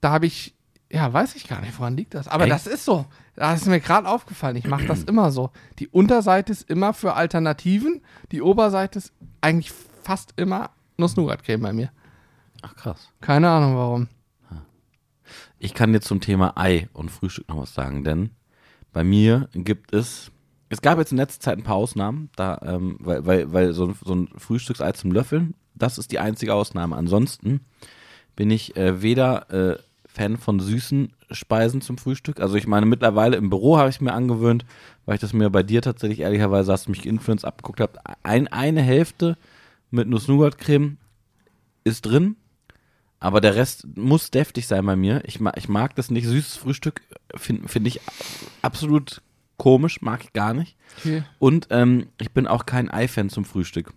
da 0.00 0.10
habe 0.10 0.26
ich, 0.26 0.54
ja, 0.90 1.12
weiß 1.12 1.36
ich 1.36 1.48
gar 1.48 1.60
nicht, 1.60 1.78
woran 1.78 1.96
liegt 1.96 2.14
das. 2.14 2.26
Aber 2.28 2.44
Echt? 2.44 2.52
das 2.52 2.66
ist 2.66 2.84
so. 2.84 3.06
Das 3.36 3.62
ist 3.62 3.68
mir 3.68 3.80
gerade 3.80 4.08
aufgefallen. 4.08 4.56
Ich 4.56 4.66
mache 4.66 4.86
das 4.86 5.04
immer 5.04 5.30
so. 5.30 5.50
Die 5.78 5.88
Unterseite 5.88 6.52
ist 6.52 6.68
immer 6.68 6.92
für 6.92 7.14
Alternativen, 7.14 8.02
die 8.32 8.42
Oberseite 8.42 8.98
ist 8.98 9.12
eigentlich 9.40 9.72
fast 10.02 10.34
immer 10.36 10.70
Nuss-Nougat-Creme 10.98 11.62
bei 11.62 11.72
mir. 11.72 11.90
Ach 12.62 12.74
krass. 12.76 13.08
Keine 13.20 13.50
Ahnung 13.50 13.76
warum. 13.76 14.08
Ich 15.58 15.74
kann 15.74 15.92
jetzt 15.94 16.08
zum 16.08 16.20
Thema 16.20 16.52
Ei 16.56 16.88
und 16.92 17.10
Frühstück 17.10 17.48
noch 17.48 17.58
was 17.58 17.74
sagen, 17.74 18.04
denn 18.04 18.30
bei 18.92 19.04
mir 19.04 19.48
gibt 19.54 19.94
es, 19.94 20.30
es 20.68 20.82
gab 20.82 20.98
jetzt 20.98 21.12
in 21.12 21.18
letzter 21.18 21.40
Zeit 21.40 21.58
ein 21.58 21.62
paar 21.64 21.76
Ausnahmen, 21.76 22.30
da, 22.36 22.60
ähm, 22.64 22.96
weil, 23.00 23.24
weil, 23.26 23.52
weil 23.52 23.72
so, 23.72 23.86
ein- 23.86 23.96
so 24.04 24.14
ein 24.14 24.28
Frühstücksei 24.36 24.92
zum 24.92 25.12
Löffeln, 25.12 25.54
das 25.74 25.98
ist 25.98 26.12
die 26.12 26.18
einzige 26.18 26.54
Ausnahme. 26.54 26.96
Ansonsten 26.96 27.60
bin 28.36 28.50
ich 28.50 28.76
äh, 28.76 29.02
weder 29.02 29.50
äh, 29.50 29.78
Fan 30.04 30.36
von 30.36 30.60
süßen 30.60 31.12
Speisen 31.30 31.80
zum 31.80 31.96
Frühstück. 31.96 32.40
Also 32.40 32.56
ich 32.56 32.66
meine, 32.66 32.84
mittlerweile 32.84 33.36
im 33.36 33.48
Büro 33.48 33.78
habe 33.78 33.88
ich 33.88 34.00
mir 34.00 34.12
angewöhnt, 34.12 34.66
weil 35.06 35.14
ich 35.14 35.20
das 35.20 35.32
mir 35.32 35.48
bei 35.48 35.62
dir 35.62 35.80
tatsächlich 35.80 36.20
ehrlicherweise, 36.20 36.72
hast 36.72 36.86
du 36.86 36.90
mich 36.90 37.02
geinfluenced 37.02 37.46
abgeguckt 37.46 37.80
habt, 37.80 37.98
ein, 38.22 38.48
eine 38.48 38.82
Hälfte 38.82 39.38
mit 39.90 40.08
Nuss-Nougat-Creme 40.08 40.98
ist 41.84 42.02
drin, 42.02 42.36
aber 43.22 43.40
der 43.40 43.54
Rest 43.54 43.86
muss 43.96 44.32
deftig 44.32 44.66
sein 44.66 44.84
bei 44.84 44.96
mir. 44.96 45.22
Ich 45.24 45.38
mag, 45.38 45.56
ich 45.56 45.68
mag 45.68 45.94
das 45.94 46.10
nicht. 46.10 46.26
Süßes 46.26 46.56
Frühstück 46.56 47.02
finde 47.36 47.68
find 47.68 47.86
ich 47.86 48.00
absolut 48.62 49.22
komisch, 49.58 50.02
mag 50.02 50.24
ich 50.24 50.32
gar 50.32 50.54
nicht. 50.54 50.76
Okay. 50.98 51.22
Und 51.38 51.68
ähm, 51.70 52.08
ich 52.20 52.32
bin 52.32 52.48
auch 52.48 52.66
kein 52.66 52.90
Ei-Fan 52.90 53.30
zum 53.30 53.44
Frühstück. 53.44 53.92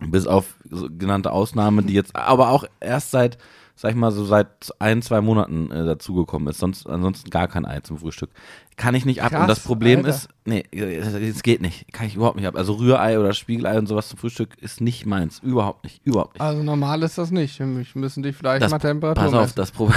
Bis 0.00 0.26
auf 0.26 0.56
so 0.68 0.88
genannte 0.90 1.30
Ausnahmen, 1.30 1.86
die 1.86 1.94
jetzt 1.94 2.16
aber 2.16 2.48
auch 2.48 2.64
erst 2.80 3.12
seit, 3.12 3.38
sag 3.80 3.92
ich 3.92 3.96
mal, 3.96 4.10
so 4.12 4.26
seit 4.26 4.74
ein, 4.78 5.00
zwei 5.00 5.22
Monaten 5.22 5.70
äh, 5.70 5.86
dazugekommen 5.86 6.48
ist. 6.48 6.58
Sonst, 6.58 6.86
ansonsten 6.86 7.30
gar 7.30 7.48
kein 7.48 7.64
Ei 7.64 7.80
zum 7.80 7.96
Frühstück. 7.96 8.28
Kann 8.76 8.94
ich 8.94 9.06
nicht 9.06 9.22
ab. 9.22 9.30
Krass, 9.30 9.40
und 9.40 9.48
das 9.48 9.60
Problem 9.60 10.00
Alter. 10.00 10.10
ist, 10.10 10.28
nee, 10.44 10.64
es 10.70 11.42
geht 11.42 11.62
nicht. 11.62 11.90
Kann 11.90 12.06
ich 12.06 12.14
überhaupt 12.14 12.36
nicht 12.36 12.46
ab. 12.46 12.56
Also 12.56 12.74
Rührei 12.74 13.18
oder 13.18 13.32
Spiegelei 13.32 13.78
und 13.78 13.86
sowas 13.86 14.10
zum 14.10 14.18
Frühstück 14.18 14.58
ist 14.58 14.82
nicht 14.82 15.06
meins. 15.06 15.38
Überhaupt 15.38 15.84
nicht. 15.84 16.04
Überhaupt 16.04 16.34
nicht. 16.34 16.42
Also 16.42 16.62
normal 16.62 17.02
ist 17.02 17.16
das 17.16 17.30
nicht. 17.30 17.58
Wir 17.58 17.64
müssen 17.66 18.22
dich 18.22 18.36
vielleicht 18.36 18.60
Das- 18.62 18.70
mal 18.70 18.78
Temperatur 18.78 19.24
Pass 19.24 19.32
auf, 19.32 19.40
messen. 19.40 19.54
das, 19.56 19.70
Pro 19.70 19.90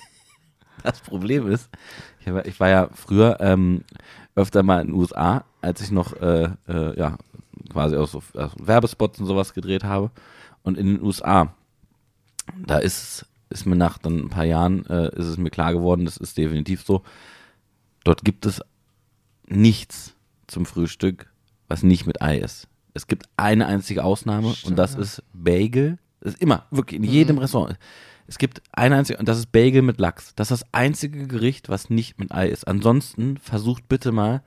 das 0.84 1.00
Problem 1.00 1.48
ist, 1.50 1.68
ich, 2.20 2.28
hab, 2.28 2.46
ich 2.46 2.60
war 2.60 2.68
ja 2.68 2.88
früher 2.94 3.38
ähm, 3.40 3.82
öfter 4.36 4.62
mal 4.62 4.82
in 4.82 4.88
den 4.88 4.96
USA, 4.96 5.44
als 5.62 5.80
ich 5.80 5.90
noch 5.90 6.12
äh, 6.20 6.44
äh, 6.68 6.96
ja, 6.98 7.16
quasi 7.72 7.96
auch 7.96 8.06
so 8.08 8.22
äh, 8.34 8.46
Werbespots 8.58 9.18
und 9.18 9.26
sowas 9.26 9.52
gedreht 9.52 9.82
habe. 9.84 10.10
Und 10.62 10.78
in 10.78 10.86
den 10.86 11.02
USA, 11.02 11.54
da 12.66 12.78
ist, 12.78 13.26
ist 13.48 13.66
mir 13.66 13.76
nach 13.76 13.98
dann 13.98 14.18
ein 14.18 14.28
paar 14.28 14.44
Jahren, 14.44 14.86
äh, 14.86 15.08
ist 15.16 15.26
es 15.26 15.36
mir 15.36 15.50
klar 15.50 15.72
geworden, 15.72 16.04
das 16.04 16.16
ist 16.16 16.38
definitiv 16.38 16.82
so, 16.82 17.02
dort 18.04 18.24
gibt 18.24 18.46
es 18.46 18.60
nichts 19.46 20.14
zum 20.46 20.66
Frühstück, 20.66 21.30
was 21.68 21.82
nicht 21.82 22.06
mit 22.06 22.22
Ei 22.22 22.38
ist. 22.38 22.68
Es 22.94 23.06
gibt 23.06 23.28
eine 23.36 23.66
einzige 23.66 24.04
Ausnahme 24.04 24.54
und 24.64 24.76
das 24.76 24.94
ist 24.94 25.22
Bagel. 25.32 25.98
Das 26.20 26.34
ist 26.34 26.42
immer, 26.42 26.66
wirklich, 26.70 26.98
in 27.00 27.04
jedem 27.04 27.38
Restaurant. 27.38 27.78
Es 28.26 28.38
gibt 28.38 28.62
eine 28.72 28.96
einzige, 28.96 29.18
und 29.18 29.28
das 29.28 29.38
ist 29.38 29.52
Bagel 29.52 29.82
mit 29.82 29.98
Lachs. 29.98 30.34
Das 30.36 30.50
ist 30.50 30.62
das 30.62 30.68
einzige 30.72 31.26
Gericht, 31.26 31.68
was 31.68 31.90
nicht 31.90 32.18
mit 32.18 32.32
Ei 32.32 32.48
ist. 32.48 32.66
Ansonsten 32.68 33.38
versucht 33.38 33.88
bitte 33.88 34.12
mal 34.12 34.42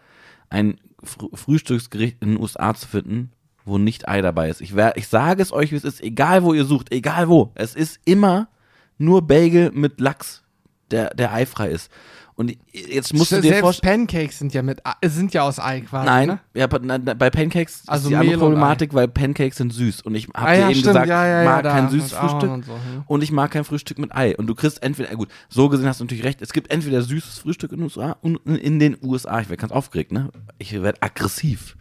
ein 0.50 0.80
Fr 1.04 1.28
Frühstücksgericht 1.34 2.18
in 2.22 2.32
den 2.32 2.40
USA 2.40 2.74
zu 2.74 2.88
finden, 2.88 3.32
wo 3.66 3.78
nicht 3.78 4.08
Ei 4.08 4.22
dabei 4.22 4.50
ist. 4.50 4.62
Ich, 4.62 4.74
ich 4.96 5.08
sage 5.08 5.42
es 5.42 5.52
euch, 5.52 5.72
wie 5.72 5.76
es 5.76 5.84
ist, 5.84 6.02
egal 6.02 6.44
wo 6.44 6.54
ihr 6.54 6.66
sucht, 6.66 6.92
egal 6.92 7.30
wo. 7.30 7.52
Es 7.56 7.76
ist 7.76 8.00
immer 8.06 8.48
nur 8.98 9.22
Bagel 9.22 9.72
mit 9.72 10.00
Lachs, 10.00 10.44
der, 10.92 11.14
der 11.14 11.34
eifrei 11.34 11.70
ist. 11.70 11.90
Und 12.36 12.58
jetzt 12.72 13.14
musst 13.14 13.32
du 13.32 13.36
dir 13.36 13.50
Selbst 13.50 13.62
vorstellen. 13.62 14.08
Pancakes 14.08 14.40
sind 14.40 14.56
ja 14.56 14.64
mit 14.64 14.82
sind 15.06 15.36
ja 15.36 15.44
aus 15.44 15.60
Ei 15.60 15.82
quasi. 15.82 16.08
Nein, 16.08 16.28
Ne? 16.30 16.40
ja, 16.56 16.66
bei, 16.66 17.30
Pancakes 17.30 17.84
Also 17.86 18.06
ist 18.06 18.10
die 18.10 18.16
andere 18.16 18.26
Mehl 18.26 18.36
und 18.38 18.40
Problematik, 18.42 18.94
weil 18.96 19.08
Pancakes 19.08 19.58
sind 19.58 19.72
süß. 19.72 20.02
Und 20.02 20.16
ich 20.16 20.28
habe 20.30 20.40
Ah 20.40 20.54
dir 20.54 20.60
ja, 20.62 20.66
eben 20.70 20.80
stimmt. 20.80 20.86
gesagt, 20.88 21.10
ja, 21.10 21.28
ja, 21.28 21.46
mag 21.46 21.64
kein 21.64 21.90
süßes 21.90 22.14
Frühstück. 22.14 22.50
Und 22.50 22.66
so. 22.66 22.72
Und 23.06 23.22
ich 23.24 23.32
mag 23.32 23.52
kein 23.52 23.64
Frühstück 23.64 24.00
mit 24.00 24.16
Ei. 24.16 24.36
Und 24.36 24.48
du 24.48 24.56
kriegst 24.56 24.82
entweder, 24.82 25.16
gut, 25.16 25.30
so 25.48 25.70
gesehen 25.70 25.88
hast 25.88 26.00
du 26.00 26.06
natürlich 26.06 26.24
recht, 26.24 26.42
es 26.42 26.54
gibt 26.54 26.72
entweder 26.72 27.04
süßes 27.04 27.38
Frühstück 27.38 27.72
in 27.72 27.78
den 27.78 27.84
USA 27.84 28.18
und 28.22 28.38
in 28.48 28.80
den 28.80 28.98
USA. 29.04 29.40
Ich 29.40 29.50
werde 29.50 29.62
ganz 29.62 29.72
aufgeregt, 29.72 30.12
ne? 30.12 30.30
Ich 30.58 30.74
werde 30.74 31.04
aggressiv. 31.04 31.78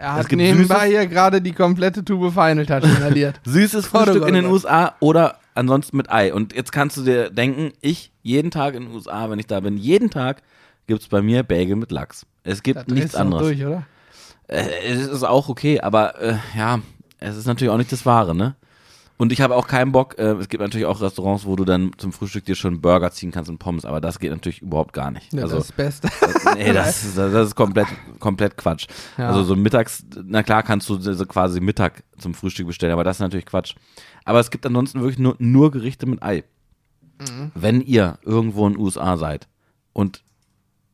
Er 0.00 0.14
hat 0.14 0.32
nebenbei 0.32 0.86
süßes- 0.86 0.88
hier 0.88 1.06
gerade 1.06 1.42
die 1.42 1.52
komplette 1.52 2.02
Tube 2.04 2.32
Final 2.32 2.64
Touch 2.64 2.84
inhaliert. 2.84 3.38
Süßes 3.44 3.86
Frühstück 3.86 4.26
in 4.26 4.34
den. 4.34 4.46
USA 4.46 4.94
oder 5.00 5.38
ansonsten 5.54 5.96
mit 5.98 6.10
Ei. 6.10 6.32
Und 6.32 6.54
jetzt 6.54 6.72
kannst 6.72 6.96
du 6.96 7.02
dir 7.02 7.28
denken, 7.30 7.72
ich 7.82 8.10
jeden 8.22 8.50
Tag 8.50 8.74
in 8.74 8.84
den 8.86 8.94
USA, 8.94 9.28
wenn 9.28 9.38
ich 9.38 9.46
da 9.46 9.60
bin, 9.60 9.76
jeden 9.76 10.08
Tag 10.10 10.42
gibt 10.86 11.02
es 11.02 11.08
bei 11.08 11.20
mir 11.20 11.42
Bagel 11.42 11.76
mit 11.76 11.90
Lachs. 11.92 12.24
Es 12.44 12.62
gibt 12.62 12.78
Da 12.88 12.94
nichts 12.94 13.14
anderes. 13.14 13.42
Durch, 13.42 13.64
oder? 13.64 13.84
Äh, 14.48 14.64
es 14.88 15.06
ist 15.06 15.22
auch 15.22 15.48
okay, 15.48 15.80
aber 15.80 16.20
äh, 16.20 16.36
ja, 16.56 16.80
es 17.18 17.36
ist 17.36 17.46
natürlich 17.46 17.70
auch 17.70 17.76
nicht 17.78 17.92
das 17.92 18.06
Wahre, 18.06 18.34
ne? 18.34 18.54
Und 19.20 19.32
ich 19.32 19.42
habe 19.42 19.54
auch 19.54 19.66
keinen 19.66 19.92
Bock, 19.92 20.18
äh, 20.18 20.32
es 20.32 20.48
gibt 20.48 20.62
natürlich 20.62 20.86
auch 20.86 20.98
Restaurants, 21.02 21.44
wo 21.44 21.54
du 21.54 21.66
dann 21.66 21.90
zum 21.98 22.10
Frühstück 22.10 22.46
dir 22.46 22.54
schon 22.54 22.80
Burger 22.80 23.10
ziehen 23.10 23.30
kannst 23.30 23.50
und 23.50 23.58
Pommes, 23.58 23.84
aber 23.84 24.00
das 24.00 24.18
geht 24.18 24.30
natürlich 24.30 24.62
überhaupt 24.62 24.94
gar 24.94 25.10
nicht. 25.10 25.30
Ja, 25.34 25.42
also, 25.42 25.56
das 25.56 25.64
ist 25.68 25.70
das 25.70 25.76
Beste. 25.76 26.08
das, 26.42 26.54
nee, 26.54 26.72
das, 26.72 27.04
ist- 27.04 27.18
das 27.18 27.48
ist 27.48 27.54
komplett, 27.54 27.86
komplett 28.18 28.56
Quatsch. 28.56 28.86
Ja. 29.18 29.28
Also 29.28 29.42
so 29.44 29.56
mittags, 29.56 30.06
na 30.24 30.42
klar 30.42 30.62
kannst 30.62 30.88
du 30.88 30.98
so 30.98 31.26
quasi 31.26 31.60
Mittag 31.60 32.02
zum 32.16 32.32
Frühstück 32.32 32.66
bestellen, 32.66 32.94
aber 32.94 33.04
das 33.04 33.16
ist 33.16 33.20
natürlich 33.20 33.44
Quatsch. 33.44 33.74
Aber 34.24 34.40
es 34.40 34.50
gibt 34.50 34.64
ansonsten 34.64 35.00
wirklich 35.00 35.18
nur, 35.18 35.36
nur 35.38 35.70
Gerichte 35.70 36.06
mit 36.06 36.22
Ei. 36.22 36.44
Mhm. 37.20 37.50
Wenn 37.54 37.82
ihr 37.82 38.18
irgendwo 38.22 38.66
in 38.66 38.72
den 38.72 38.80
USA 38.82 39.18
seid 39.18 39.48
und 39.92 40.22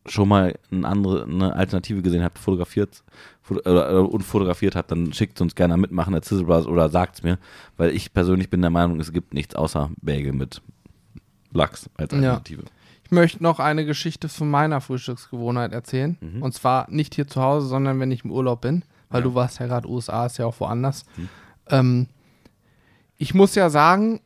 schon 0.09 0.29
mal 0.29 0.55
eine 0.71 0.87
andere 0.87 1.25
eine 1.25 1.55
Alternative 1.55 2.03
gesehen 2.03 2.23
habt, 2.23 2.39
fotografiert 2.39 3.03
foto, 3.43 3.61
oder, 3.69 4.09
und 4.09 4.23
fotografiert 4.23 4.77
habt, 4.77 4.91
dann 4.91 5.13
schickt 5.13 5.41
uns 5.41 5.55
gerne 5.55 5.77
mitmachen, 5.77 6.13
der 6.13 6.23
Sizzle 6.23 6.45
Brothers, 6.45 6.67
oder 6.67 6.89
sagt's 6.89 7.23
mir, 7.23 7.39
weil 7.77 7.91
ich 7.91 8.13
persönlich 8.13 8.51
bin 8.51 8.61
der 8.61 8.71
Meinung, 8.71 9.01
es 9.01 9.13
gibt 9.13 9.35
nichts 9.35 9.55
außer 9.55 9.91
Bagel 10.01 10.33
mit 10.33 10.63
Lachs 11.53 11.89
als 11.97 12.13
Ja. 12.13 12.19
Alternative. 12.19 12.65
Ich 13.05 13.13
möchte 13.13 13.43
noch 13.43 13.61
eine 13.61 13.87
Geschichte 13.87 14.29
von 14.29 14.51
meiner 14.51 14.81
Frühstücksgewohnheit 14.81 15.73
erzählen. 15.73 16.19
Mhm. 16.21 16.43
Und 16.43 16.55
zwar 16.55 16.91
nicht 16.91 17.15
hier 17.15 17.29
zu 17.29 17.41
Hause, 17.41 17.69
sondern 17.69 18.01
wenn 18.01 18.11
ich 18.11 18.25
im 18.25 18.33
Urlaub 18.33 18.63
bin. 18.63 18.83
Weil 19.09 19.23
du 19.23 19.35
warst 19.37 19.61
ja 19.61 19.67
gerade 19.67 19.89
USA, 19.89 20.27
ist 20.27 20.39
ja 20.39 20.47
auch 20.47 20.59
woanders. 20.59 21.05
Mhm. 21.17 21.29
Ähm, 21.69 22.07
ich 23.17 23.33
muss 23.35 23.55
ja 23.55 23.71
sagen, 23.71 24.21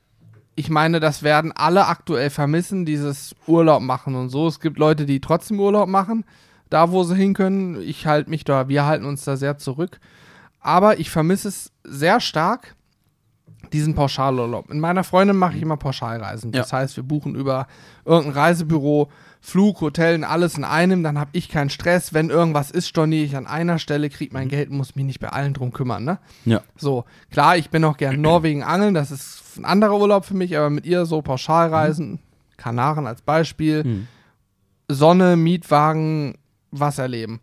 ich 0.60 0.68
meine, 0.68 1.00
das 1.00 1.22
werden 1.22 1.52
alle 1.52 1.86
aktuell 1.86 2.28
vermissen, 2.28 2.84
dieses 2.84 3.34
Urlaub 3.46 3.80
machen 3.80 4.14
und 4.14 4.28
so. 4.28 4.46
Es 4.46 4.60
gibt 4.60 4.78
Leute, 4.78 5.06
die 5.06 5.18
trotzdem 5.18 5.58
Urlaub 5.58 5.88
machen, 5.88 6.24
da 6.68 6.90
wo 6.90 7.02
sie 7.02 7.16
hin 7.16 7.32
können. 7.32 7.80
Ich 7.80 8.06
halte 8.06 8.28
mich 8.28 8.44
da, 8.44 8.68
wir 8.68 8.84
halten 8.84 9.06
uns 9.06 9.24
da 9.24 9.38
sehr 9.38 9.56
zurück. 9.56 9.98
Aber 10.60 10.98
ich 10.98 11.10
vermisse 11.10 11.48
es 11.48 11.72
sehr 11.82 12.20
stark, 12.20 12.76
diesen 13.72 13.94
Pauschalurlaub. 13.94 14.70
In 14.70 14.80
meiner 14.80 15.02
Freundin 15.02 15.36
mache 15.36 15.56
ich 15.56 15.62
immer 15.62 15.78
Pauschalreisen. 15.78 16.52
Das 16.52 16.74
heißt, 16.74 16.96
wir 16.96 17.04
buchen 17.04 17.34
über 17.34 17.66
irgendein 18.04 18.34
Reisebüro 18.34 19.10
Flug, 19.42 19.80
Hotel, 19.80 20.22
alles 20.22 20.58
in 20.58 20.64
einem. 20.64 21.02
Dann 21.02 21.18
habe 21.18 21.30
ich 21.32 21.48
keinen 21.48 21.70
Stress. 21.70 22.12
Wenn 22.12 22.28
irgendwas 22.28 22.70
ist, 22.70 22.88
storniere 22.88 23.24
ich 23.24 23.36
an 23.36 23.46
einer 23.46 23.78
Stelle, 23.78 24.10
kriege 24.10 24.34
mein 24.34 24.48
Geld 24.48 24.68
und 24.68 24.76
muss 24.76 24.94
mich 24.94 25.06
nicht 25.06 25.20
bei 25.20 25.30
allen 25.30 25.54
drum 25.54 25.72
kümmern. 25.72 26.04
Ne? 26.04 26.18
Ja. 26.44 26.60
So, 26.76 27.04
klar, 27.30 27.56
ich 27.56 27.70
bin 27.70 27.82
auch 27.84 27.96
gern 27.96 28.20
Norwegen 28.20 28.62
angeln. 28.62 28.92
Das 28.92 29.10
ist 29.10 29.39
ein 29.56 29.64
anderer 29.64 29.98
Urlaub 29.98 30.24
für 30.24 30.34
mich, 30.34 30.56
aber 30.56 30.70
mit 30.70 30.86
ihr 30.86 31.06
so 31.06 31.22
Pauschalreisen, 31.22 32.18
Kanaren 32.56 33.06
als 33.06 33.22
Beispiel, 33.22 33.84
Mhm. 33.84 34.06
Sonne, 34.88 35.36
Mietwagen, 35.36 36.36
was 36.72 36.98
erleben. 36.98 37.40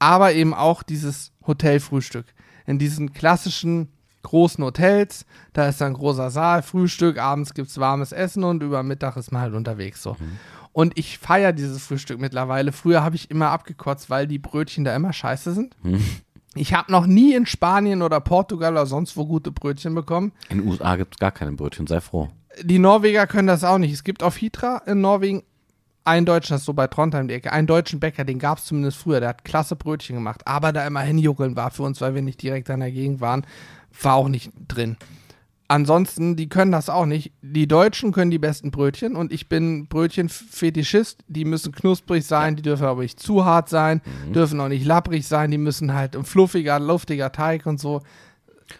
Aber 0.00 0.32
eben 0.32 0.52
auch 0.54 0.82
dieses 0.82 1.32
Hotelfrühstück. 1.46 2.26
In 2.66 2.78
diesen 2.78 3.12
klassischen 3.12 3.88
großen 4.22 4.62
Hotels, 4.64 5.24
da 5.52 5.68
ist 5.68 5.80
dann 5.80 5.94
großer 5.94 6.30
Saal, 6.30 6.62
Frühstück, 6.62 7.18
abends 7.18 7.54
gibt 7.54 7.68
es 7.70 7.78
warmes 7.78 8.12
Essen 8.12 8.44
und 8.44 8.62
über 8.62 8.82
Mittag 8.82 9.16
ist 9.16 9.30
man 9.32 9.42
halt 9.42 9.54
unterwegs 9.54 10.02
so. 10.02 10.16
Und 10.72 10.98
ich 10.98 11.18
feiere 11.18 11.52
dieses 11.52 11.82
Frühstück 11.82 12.20
mittlerweile. 12.20 12.72
Früher 12.72 13.02
habe 13.02 13.16
ich 13.16 13.30
immer 13.30 13.50
abgekotzt, 13.50 14.10
weil 14.10 14.26
die 14.26 14.38
Brötchen 14.38 14.84
da 14.84 14.94
immer 14.94 15.12
scheiße 15.12 15.52
sind. 15.52 15.76
Ich 16.54 16.72
habe 16.72 16.90
noch 16.90 17.06
nie 17.06 17.34
in 17.34 17.46
Spanien 17.46 18.02
oder 18.02 18.20
Portugal 18.20 18.72
oder 18.72 18.86
sonst 18.86 19.16
wo 19.16 19.26
gute 19.26 19.52
Brötchen 19.52 19.94
bekommen. 19.94 20.32
In 20.48 20.58
den 20.58 20.68
USA 20.68 20.96
gibt 20.96 21.14
es 21.14 21.18
gar 21.18 21.30
keine 21.30 21.52
Brötchen, 21.52 21.86
sei 21.86 22.00
froh. 22.00 22.28
Die 22.62 22.78
Norweger 22.78 23.26
können 23.26 23.48
das 23.48 23.64
auch 23.64 23.78
nicht. 23.78 23.92
Es 23.92 24.02
gibt 24.02 24.22
auf 24.22 24.36
Hitra 24.36 24.78
in 24.86 25.00
Norwegen 25.00 25.42
einen 26.04 26.26
Deutschen, 26.26 26.54
das 26.54 26.62
ist 26.62 26.66
so 26.66 26.72
bei 26.72 26.86
Trondheim 26.86 27.28
die 27.28 27.34
Ecke, 27.34 27.52
einen 27.52 27.66
deutschen 27.66 28.00
Bäcker, 28.00 28.24
den 28.24 28.38
gab 28.38 28.58
es 28.58 28.64
zumindest 28.64 28.96
früher, 28.96 29.20
der 29.20 29.28
hat 29.28 29.44
klasse 29.44 29.76
Brötchen 29.76 30.16
gemacht. 30.16 30.40
Aber 30.46 30.72
da 30.72 30.86
immer 30.86 31.02
hinjuckeln 31.02 31.54
war 31.54 31.70
für 31.70 31.82
uns, 31.82 32.00
weil 32.00 32.14
wir 32.14 32.22
nicht 32.22 32.42
direkt 32.42 32.70
an 32.70 32.80
der 32.80 32.90
Gegend 32.90 33.20
waren, 33.20 33.46
war 34.02 34.14
auch 34.14 34.28
nicht 34.28 34.50
drin. 34.66 34.96
Ansonsten, 35.70 36.34
die 36.34 36.48
können 36.48 36.72
das 36.72 36.88
auch 36.88 37.04
nicht. 37.04 37.32
Die 37.42 37.68
Deutschen 37.68 38.10
können 38.12 38.30
die 38.30 38.38
besten 38.38 38.70
Brötchen 38.70 39.14
und 39.16 39.30
ich 39.32 39.50
bin 39.50 39.86
Brötchenfetischist. 39.86 41.24
Die 41.28 41.44
müssen 41.44 41.72
knusprig 41.72 42.24
sein, 42.24 42.56
die 42.56 42.62
dürfen 42.62 42.86
aber 42.86 43.02
nicht 43.02 43.20
zu 43.20 43.44
hart 43.44 43.68
sein, 43.68 44.00
dürfen 44.34 44.58
auch 44.60 44.68
nicht 44.68 44.86
lapprig 44.86 45.26
sein, 45.26 45.50
die 45.50 45.58
müssen 45.58 45.92
halt 45.92 46.16
ein 46.16 46.24
fluffiger, 46.24 46.80
luftiger 46.80 47.32
Teig 47.32 47.66
und 47.66 47.78
so. 47.78 47.96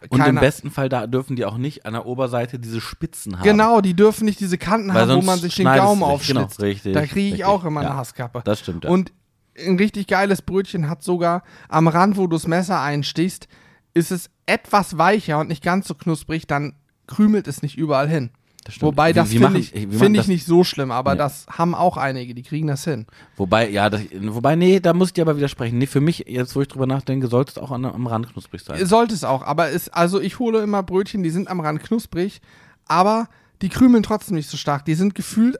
Und 0.08 0.18
im 0.18 0.24
Keine- 0.24 0.40
besten 0.40 0.70
Fall 0.70 0.88
da 0.88 1.06
dürfen 1.06 1.36
die 1.36 1.44
auch 1.44 1.56
nicht 1.58 1.84
an 1.86 1.92
der 1.94 2.06
Oberseite 2.06 2.58
diese 2.58 2.80
Spitzen 2.80 3.36
haben. 3.38 3.44
Genau, 3.44 3.80
die 3.80 3.94
dürfen 3.94 4.24
nicht 4.26 4.40
diese 4.40 4.56
Kanten 4.58 4.88
Weil 4.92 5.08
haben, 5.08 5.22
wo 5.22 5.24
man 5.26 5.38
sich 5.38 5.54
den 5.56 5.64
Gaumen 5.66 6.18
dich. 6.18 6.28
Genau, 6.28 6.46
richtig, 6.60 6.92
da 6.94 7.00
kriege 7.06 7.20
ich 7.26 7.32
richtig. 7.32 7.44
auch 7.46 7.64
immer 7.64 7.82
Ja. 7.82 7.88
eine 7.90 7.96
Hasskappe. 7.98 8.42
Das 8.44 8.60
stimmt. 8.60 8.84
Ja. 8.84 8.90
Und 8.90 9.12
ein 9.58 9.76
richtig 9.76 10.06
geiles 10.06 10.40
Brötchen 10.42 10.88
hat 10.88 11.02
sogar 11.02 11.42
am 11.68 11.88
Rand, 11.88 12.16
wo 12.16 12.26
du 12.26 12.36
das 12.36 12.46
Messer 12.46 12.80
einstichst, 12.80 13.48
ist 13.94 14.10
es 14.12 14.30
etwas 14.46 14.98
weicher 14.98 15.38
und 15.40 15.48
nicht 15.48 15.62
ganz 15.62 15.88
so 15.88 15.94
knusprig, 15.94 16.46
dann 16.46 16.74
krümelt 17.06 17.48
es 17.48 17.62
nicht 17.62 17.76
überall 17.78 18.08
hin. 18.08 18.30
Das 18.64 18.74
stimmt. 18.74 18.88
Wobei 18.88 19.12
das 19.14 19.30
finde 19.30 19.58
ich, 19.58 19.70
find 19.70 19.92
ich 20.14 20.16
das- 20.22 20.26
nicht 20.28 20.44
so 20.44 20.62
schlimm, 20.62 20.90
aber 20.90 21.12
Nee. 21.12 21.18
das 21.18 21.46
haben 21.48 21.74
auch 21.74 21.96
einige, 21.96 22.34
die 22.34 22.42
kriegen 22.42 22.66
das 22.66 22.84
hin. 22.84 23.06
Wobei, 23.36 23.70
ja, 23.70 23.88
das, 23.88 24.02
wobei, 24.20 24.56
nee, 24.56 24.78
da 24.80 24.92
muss 24.92 25.08
ich 25.08 25.14
dir 25.14 25.22
aber 25.22 25.36
widersprechen. 25.36 25.78
Nee, 25.78 25.86
für 25.86 26.00
mich, 26.02 26.24
jetzt 26.28 26.54
wo 26.54 26.60
ich 26.60 26.68
drüber 26.68 26.86
nachdenke, 26.86 27.28
sollte 27.28 27.52
es 27.52 27.58
auch 27.58 27.70
an, 27.70 27.84
am 27.86 28.06
Rand 28.06 28.30
knusprig 28.30 28.62
sein. 28.62 28.84
Sollte 28.84 29.14
es 29.14 29.24
auch, 29.24 29.42
aber 29.42 29.70
es, 29.70 29.88
also 29.88 30.20
ich 30.20 30.38
hole 30.38 30.60
immer 30.60 30.82
Brötchen, 30.82 31.22
die 31.22 31.30
sind 31.30 31.48
am 31.48 31.60
Rand 31.60 31.82
knusprig, 31.82 32.42
aber 32.86 33.28
die 33.62 33.70
krümeln 33.70 34.02
trotzdem 34.02 34.36
nicht 34.36 34.50
so 34.50 34.56
stark. 34.58 34.84
Die 34.84 34.94
sind 34.94 35.14
gefühlt 35.14 35.56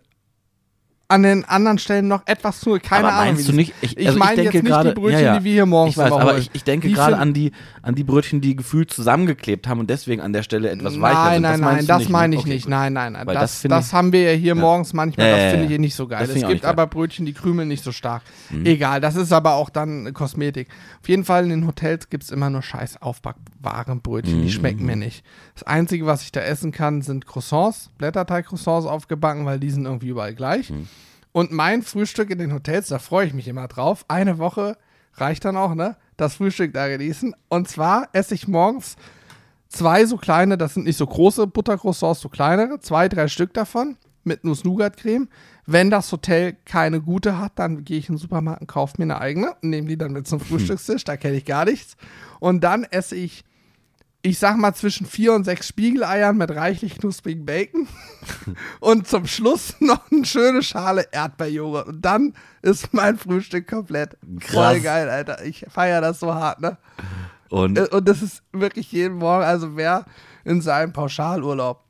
an 1.11 1.23
den 1.23 1.47
anderen 1.47 1.79
Stellen 1.79 2.07
noch 2.07 2.21
etwas 2.27 2.61
zu, 2.61 2.79
keine 2.83 3.09
aber 3.09 3.15
Ahnung. 3.17 3.25
meinst 3.35 3.49
wie 3.49 3.51
du 3.53 3.57
nicht? 3.57 3.73
Ich, 3.81 3.97
Ich 3.97 4.07
also 4.09 4.19
meine 4.19 4.37
denke 4.37 4.59
jetzt 4.59 4.63
nicht 4.65 4.71
gerade, 4.73 4.89
die 4.91 4.95
Brötchen, 5.01 5.21
ja, 5.21 5.25
ja. 5.33 5.39
die 5.39 5.45
wir 5.45 5.53
hier 5.55 5.65
morgens 5.65 5.93
Ich 5.93 5.97
weiß, 5.97 6.13
aber 6.13 6.37
ich, 6.37 6.51
ich 6.53 6.65
denke 6.65 6.91
gerade 6.91 7.17
an 7.17 7.33
die, 7.33 7.53
an 7.81 7.95
die 7.95 8.05
Brötchen, 8.05 8.43
die 8.43 8.55
gefühlt 8.55 8.93
zusammengeklebt 8.93 9.67
haben 9.69 9.81
und 9.81 9.89
deswegen 9.89 10.21
an 10.21 10.35
der 10.35 10.43
Stelle 10.43 10.69
etwas 10.69 11.01
weicher 11.01 11.15
Nein, 11.25 11.33
sind. 11.35 11.43
nein, 11.45 11.61
nein, 11.61 11.79
du 11.81 11.87
das 11.87 11.99
nicht, 12.01 12.11
meine 12.11 12.29
ne? 12.29 12.35
ich 12.35 12.41
Okay, 12.43 12.51
nicht. 12.51 12.65
gut. 12.65 12.71
Nein, 12.71 12.93
nein, 12.93 13.13
nein. 13.15 13.27
Weil 13.27 13.35
Das, 13.37 13.63
das 13.63 13.71
das, 13.71 13.87
ich- 13.87 13.93
haben 13.95 14.13
wir 14.13 14.21
ja 14.33 14.39
hier 14.39 14.49
Ja. 14.49 14.55
morgens 14.55 14.93
manchmal, 14.93 15.31
das 15.31 15.51
finde 15.53 15.65
ich 15.65 15.71
hier 15.71 15.79
nicht 15.79 15.95
so 15.95 16.07
geil. 16.07 16.29
Es 16.29 16.37
ich 16.37 16.47
gibt. 16.47 16.63
Mhm. 16.63 16.69
aber 16.69 16.87
Brötchen, 16.87 17.25
die 17.25 17.33
krümeln 17.33 17.69
nicht 17.69 17.83
so 17.85 17.91
stark. 17.93 18.21
Egal, 18.65 19.01
das 19.01 19.17
ist 19.17 19.33
aber 19.33 19.55
auch 19.55 19.71
dann 19.71 20.13
Kosmetik. 20.13 20.69
Auf 21.01 21.09
jeden 21.09 21.25
Fall 21.25 21.45
in 21.45 21.49
den 21.49 21.67
Hotels 21.67 22.11
gibt 22.11 22.25
es 22.25 22.31
immer 22.31 22.51
nur 22.51 22.61
scheiß 22.61 23.01
Aufbackwarenbrötchen, 23.01 24.41
Mhm. 24.41 24.43
die 24.43 24.53
schmecken 24.53 24.85
mir 24.85 24.97
nicht. 24.97 25.25
Das 25.55 25.63
Einzige, 25.63 26.05
was 26.05 26.23
ich 26.23 26.33
da 26.33 26.41
essen 26.41 26.71
kann, 26.71 27.01
sind 27.01 27.27
Croissants, 27.27 27.89
Blätterteig-Croissants 27.97 28.87
aufgebacken, 28.87 29.47
weil 29.47 29.59
die 29.59 29.71
sind 29.71 29.87
irgendwie 29.87 30.09
überall 30.09 30.35
gleich. 30.35 30.69
Mhm. 30.69 30.87
Und 31.33 31.53
mein 31.53 31.83
Frühstück 31.83 32.31
in 32.31 32.39
den 32.39 32.53
Hotels, 32.53 32.89
da 32.89 32.99
freue 32.99 33.27
ich 33.27 33.35
mich 33.35 33.49
immer 33.49 33.69
drauf. 33.69 34.05
Eine 34.09 34.39
Woche 34.39 34.77
reicht 35.15 35.45
dann 35.45 35.57
auch, 35.57 35.75
ne? 35.75 35.97
Das 36.17 36.35
Frühstück 36.35 36.73
da 36.73 36.89
genießen. 36.89 37.35
Und 37.49 37.69
zwar 37.69 38.09
esse 38.13 38.35
ich 38.35 38.49
morgens 38.49 38.97
zwei 39.69 40.05
so 40.07 40.17
kleine, 40.17 40.59
das 40.59 40.75
sind 40.75 40.85
nicht 40.85 40.97
so 40.97 41.07
große 41.07 41.47
Buttercroissants, 41.47 42.21
so 42.21 42.29
kleinere, 42.29 42.81
zwei, 42.81 43.09
drei 43.09 43.29
Stück 43.29 43.55
davon 43.55 43.97
mit 44.25 44.45
Nuss-Nougat-Creme. 44.45 45.29
Wenn 45.67 45.91
das 45.91 46.11
Hotel 46.11 46.57
keine 46.65 47.01
gute 47.01 47.39
hat, 47.39 47.53
dann 47.57 47.85
gehe 47.85 47.99
ich 47.99 48.09
in 48.09 48.15
den 48.15 48.21
Supermarkt 48.21 48.63
und 48.63 48.67
kaufe 48.67 48.95
mir 48.99 49.05
eine 49.05 49.21
eigene 49.21 49.55
und 49.63 49.71
nehme 49.71 49.89
die 49.89 49.99
dann 49.99 50.13
mit 50.13 50.27
zum 50.27 50.41
Frühstückstisch, 50.41 51.05
da 51.05 51.17
kenne 51.17 51.37
ich 51.37 51.45
gar 51.45 51.67
nichts. 51.67 51.97
Und 52.41 52.65
dann 52.65 52.85
esse 52.85 53.17
ich, 53.17 53.45
ich 54.29 54.39
sag 54.39 54.57
mal, 54.57 54.75
zwischen 54.75 55.07
vier 55.07 55.33
und 55.33 55.45
sechs 55.45 55.69
Spiegeleiern 55.69 56.37
mit 56.37 56.51
reichlich 56.51 56.99
knusprigen 56.99 57.47
Bacon 57.47 57.89
und 58.81 59.07
zum 59.09 59.27
Schluss 59.27 59.75
noch 59.81 60.11
eine 60.11 60.25
schöne 60.25 60.63
Schale 60.63 61.07
Erdbeerjoghurt. 61.13 61.89
Und 61.89 62.03
dann 62.05 62.35
ist 62.63 62.93
mein 62.93 63.17
Frühstück 63.17 63.69
komplett. 63.69 64.17
Voll 64.41 64.75
Krass. 64.75 64.83
geil, 64.83 65.09
Alter. 65.09 65.45
Ich 65.45 65.65
feiere 65.69 66.01
das 66.01 66.21
so 66.21 66.35
hart, 66.35 66.61
ne? 66.61 66.77
Und 67.49 67.79
Äh, 67.79 67.89
Und 67.91 68.09
das 68.09 68.21
ist 68.23 68.43
wirklich 68.53 68.93
jeden 68.93 69.17
Morgen, 69.17 69.45
also 69.45 69.77
wer 69.77 70.05
in 70.45 70.61
seinem 70.61 70.93
Pauschalurlaub 70.93 71.83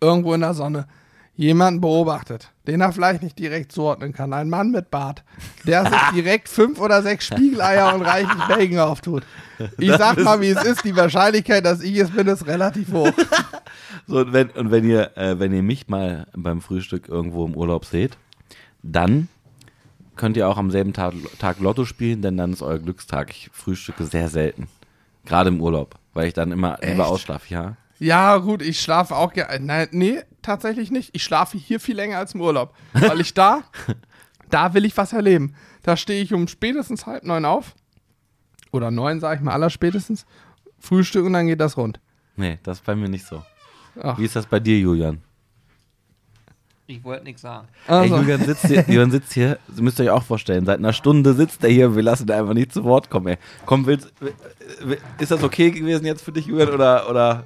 irgendwo 0.00 0.34
in 0.34 0.40
der 0.40 0.54
Sonne 0.54 0.86
jemanden 1.34 1.80
beobachtet, 1.80 2.52
den 2.70 2.80
er 2.80 2.92
vielleicht 2.92 3.22
nicht 3.22 3.36
direkt 3.36 3.72
zuordnen 3.72 4.12
kann, 4.12 4.32
ein 4.32 4.48
Mann 4.48 4.70
mit 4.70 4.92
Bart, 4.92 5.24
der 5.66 5.86
sich 5.86 6.00
direkt 6.14 6.48
fünf 6.48 6.78
oder 6.78 7.02
sechs 7.02 7.26
Spiegeleier 7.26 7.92
und 7.96 8.02
reichlich 8.02 8.44
Bacon 8.46 8.78
auftut. 8.78 9.24
Ich 9.76 9.90
sag 9.90 10.22
mal, 10.22 10.40
wie 10.40 10.50
es 10.50 10.62
ist, 10.62 10.84
die 10.84 10.94
Wahrscheinlichkeit, 10.94 11.66
dass 11.66 11.82
ich 11.82 11.96
es 11.96 12.10
bin, 12.10 12.28
ist 12.28 12.46
relativ 12.46 12.92
hoch. 12.92 13.12
So, 14.06 14.20
und 14.20 14.32
wenn, 14.32 14.50
und 14.50 14.70
wenn 14.70 14.88
ihr, 14.88 15.16
äh, 15.16 15.38
wenn 15.38 15.52
ihr 15.52 15.62
mich 15.62 15.88
mal 15.88 16.26
beim 16.34 16.60
Frühstück 16.60 17.08
irgendwo 17.08 17.44
im 17.44 17.54
Urlaub 17.54 17.84
seht, 17.84 18.16
dann 18.82 19.28
könnt 20.16 20.36
ihr 20.36 20.48
auch 20.48 20.58
am 20.58 20.70
selben 20.70 20.92
Tag, 20.92 21.14
Tag 21.38 21.60
Lotto 21.60 21.84
spielen, 21.84 22.22
denn 22.22 22.36
dann 22.36 22.52
ist 22.52 22.62
euer 22.62 22.78
Glückstag. 22.78 23.30
Ich 23.30 23.50
frühstücke 23.52 24.04
sehr 24.04 24.28
selten. 24.28 24.68
Gerade 25.26 25.50
im 25.50 25.60
Urlaub, 25.60 25.96
weil 26.12 26.26
ich 26.26 26.34
dann 26.34 26.50
immer 26.50 26.78
lieber 26.82 27.02
Echt? 27.02 27.10
ausschlafe, 27.10 27.52
ja. 27.52 27.76
Ja, 28.00 28.38
gut, 28.38 28.62
ich 28.62 28.80
schlafe 28.80 29.14
auch 29.14 29.32
gerne. 29.32 29.64
Nein, 29.64 29.88
nee, 29.92 30.20
tatsächlich 30.42 30.90
nicht. 30.90 31.10
Ich 31.12 31.22
schlafe 31.24 31.58
hier 31.58 31.80
viel 31.80 31.96
länger 31.96 32.18
als 32.18 32.34
im 32.34 32.40
Urlaub. 32.40 32.74
Weil 32.92 33.20
ich 33.20 33.34
da, 33.34 33.62
da 34.50 34.74
will 34.74 34.84
ich 34.84 34.96
was 34.96 35.12
erleben. 35.12 35.54
Da 35.82 35.96
stehe 35.96 36.22
ich 36.22 36.32
um 36.34 36.46
spätestens 36.48 37.06
halb 37.06 37.24
neun 37.24 37.44
auf. 37.44 37.74
Oder 38.72 38.90
neun, 38.90 39.20
sage 39.20 39.36
ich 39.36 39.42
mal, 39.42 39.52
aller 39.52 39.70
spätestens. 39.70 40.26
Frühstück 40.78 41.26
und 41.26 41.32
dann 41.34 41.46
geht 41.46 41.60
das 41.60 41.76
rund. 41.76 42.00
Nee, 42.36 42.58
das 42.62 42.78
ist 42.78 42.84
bei 42.86 42.94
mir 42.94 43.08
nicht 43.08 43.26
so. 43.26 43.42
Ach. 44.02 44.18
Wie 44.18 44.24
ist 44.24 44.36
das 44.36 44.46
bei 44.46 44.60
dir, 44.60 44.78
Julian? 44.78 45.20
Ich 46.86 47.04
wollte 47.04 47.22
nichts 47.24 47.42
sagen. 47.42 47.68
Also, 47.86 48.14
Ey, 48.16 48.20
Julian 48.22 48.44
sitzt 48.44 48.66
hier, 48.66 48.80
Julian 48.88 49.10
sitzt 49.12 49.32
hier, 49.32 49.58
müsst 49.76 50.00
ihr 50.00 50.06
euch 50.06 50.10
auch 50.10 50.24
vorstellen, 50.24 50.64
seit 50.66 50.78
einer 50.78 50.92
Stunde 50.92 51.34
sitzt 51.34 51.62
er 51.62 51.70
hier 51.70 51.88
und 51.88 51.94
wir 51.96 52.02
lassen 52.02 52.26
ihn 52.26 52.32
einfach 52.32 52.52
nicht 52.54 52.72
zu 52.72 52.82
Wort 52.82 53.10
kommen, 53.10 53.28
ey. 53.28 53.38
Komm, 53.64 53.86
willst, 53.86 54.12
will- 54.20 54.34
ist 55.18 55.30
das 55.30 55.42
okay 55.44 55.70
gewesen 55.70 56.04
jetzt 56.04 56.22
für 56.24 56.32
dich, 56.32 56.46
Julian, 56.46 56.70
oder, 56.70 57.08
oder? 57.08 57.44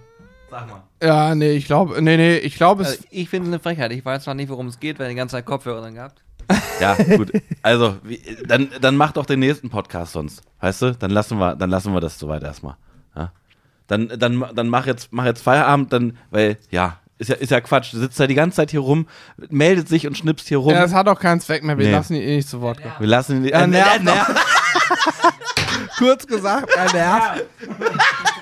Sag 0.54 0.68
mal. 0.68 0.82
ja, 1.02 1.34
nee, 1.34 1.50
ich 1.52 1.66
glaube, 1.66 2.00
nee, 2.00 2.16
nee, 2.16 2.36
ich 2.36 2.54
glaube, 2.54 2.82
es. 2.84 2.88
Also 2.90 3.04
ich 3.10 3.28
finde 3.28 3.48
es 3.48 3.54
eine 3.54 3.60
Frechheit. 3.60 3.90
Ich 3.90 4.04
weiß 4.04 4.22
zwar 4.22 4.34
nicht, 4.34 4.48
worum 4.50 4.68
es 4.68 4.78
geht, 4.78 5.00
weil 5.00 5.06
ihr 5.06 5.10
die 5.10 5.14
ganze 5.16 5.32
Zeit 5.32 5.46
Kopfhörer 5.46 5.80
drin 5.82 5.94
gehabt. 5.94 6.22
Ja, 6.80 6.94
gut. 6.94 7.32
Also, 7.62 7.96
wie, 8.02 8.20
dann, 8.46 8.68
dann 8.80 8.96
mach 8.96 9.12
doch 9.12 9.26
den 9.26 9.38
nächsten 9.40 9.70
Podcast 9.70 10.12
sonst. 10.12 10.42
Weißt 10.60 10.82
du? 10.82 10.92
Dann 10.94 11.10
lassen 11.10 11.38
wir, 11.38 11.54
dann 11.56 11.70
lassen 11.70 11.92
wir 11.94 12.00
das 12.00 12.18
soweit 12.18 12.42
erstmal. 12.42 12.76
Ja? 13.16 13.32
Dann, 13.86 14.08
dann, 14.16 14.44
dann 14.54 14.68
mach 14.68 14.86
jetzt, 14.86 15.12
mach 15.12 15.24
jetzt 15.24 15.40
Feierabend, 15.42 15.92
dann, 15.92 16.18
weil, 16.30 16.56
ja, 16.70 16.98
ist 17.18 17.30
ja, 17.30 17.36
ist 17.36 17.50
ja 17.50 17.60
Quatsch. 17.60 17.92
Du 17.94 17.98
sitzt 17.98 18.18
ja 18.18 18.26
die 18.26 18.34
ganze 18.34 18.56
Zeit 18.56 18.70
hier 18.72 18.80
rum, 18.80 19.06
meldet 19.50 19.88
sich 19.88 20.06
und 20.06 20.18
schnippst 20.18 20.48
hier 20.48 20.58
rum. 20.58 20.72
ja, 20.72 20.84
es 20.84 20.92
hat 20.92 21.08
auch 21.08 21.18
keinen 21.20 21.40
Zweck 21.40 21.62
mehr. 21.64 21.78
Wir 21.78 21.86
Nee. 21.86 21.92
lassen 21.92 22.14
ihn 22.14 22.22
eh 22.22 22.36
nicht 22.36 22.48
zu 22.48 22.60
Wort 22.60 22.82
kommen. 22.82 22.94
wir 22.98 23.06
lassen 23.08 23.44
ihn. 23.44 23.52
Äh, 23.52 23.66
nervt 23.68 24.00
äh, 24.00 24.02
nervt. 24.02 24.30
Kurz 25.98 26.26
gesagt, 26.26 26.70
er 26.76 26.92
nervt. 26.92 27.44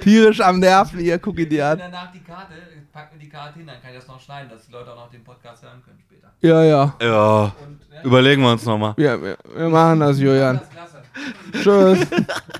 Tierisch 0.00 0.40
am 0.40 0.60
Nerven, 0.60 1.00
ihr 1.00 1.18
guck 1.18 1.38
ihn 1.38 1.48
dir 1.48 1.68
an. 1.68 1.78
danach 1.78 2.12
die 2.12 2.20
Karte, 2.20 2.54
pack 2.92 3.12
mir 3.12 3.18
die 3.18 3.28
Karte 3.28 3.58
hin, 3.58 3.66
dann 3.66 3.80
kann 3.80 3.90
ich 3.92 3.98
das 3.98 4.08
noch 4.08 4.20
schneiden, 4.20 4.50
dass 4.50 4.66
die 4.66 4.72
Leute 4.72 4.92
auch 4.92 4.96
noch 4.96 5.10
den 5.10 5.24
Podcast 5.24 5.62
hören 5.62 5.82
können 5.84 5.98
später. 6.00 6.28
Ja, 6.40 6.62
ja. 6.64 6.94
Ja, 7.00 7.42
Und, 7.44 7.80
ja, 7.92 8.02
überlegen 8.02 8.42
wir 8.42 8.52
uns 8.52 8.64
nochmal. 8.64 8.94
Ja, 8.96 9.20
wir, 9.20 9.36
wir 9.54 9.68
machen 9.68 10.00
das, 10.00 10.18
Julian. 10.18 10.60
das. 10.74 11.62
Tschüss. 11.62 12.06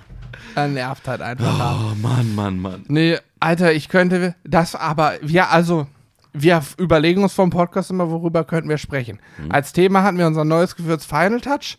er 0.54 0.68
nervt 0.68 1.06
halt 1.08 1.22
einfach. 1.22 1.90
Oh 1.92 1.94
Mann, 1.96 2.34
Mann, 2.34 2.58
Mann. 2.58 2.84
Nee, 2.88 3.18
Alter, 3.38 3.72
ich 3.72 3.88
könnte 3.88 4.34
das 4.44 4.74
aber, 4.74 5.24
ja, 5.24 5.48
also, 5.48 5.86
wir 6.32 6.62
überlegen 6.76 7.22
uns 7.22 7.32
vom 7.32 7.50
Podcast 7.50 7.90
immer, 7.90 8.10
worüber 8.10 8.44
könnten 8.44 8.68
wir 8.68 8.78
sprechen. 8.78 9.18
Als 9.48 9.72
Thema 9.72 10.02
hatten 10.02 10.18
wir 10.18 10.26
unser 10.26 10.44
neues 10.44 10.76
Gewürz 10.76 11.04
Final 11.04 11.40
Touch 11.40 11.78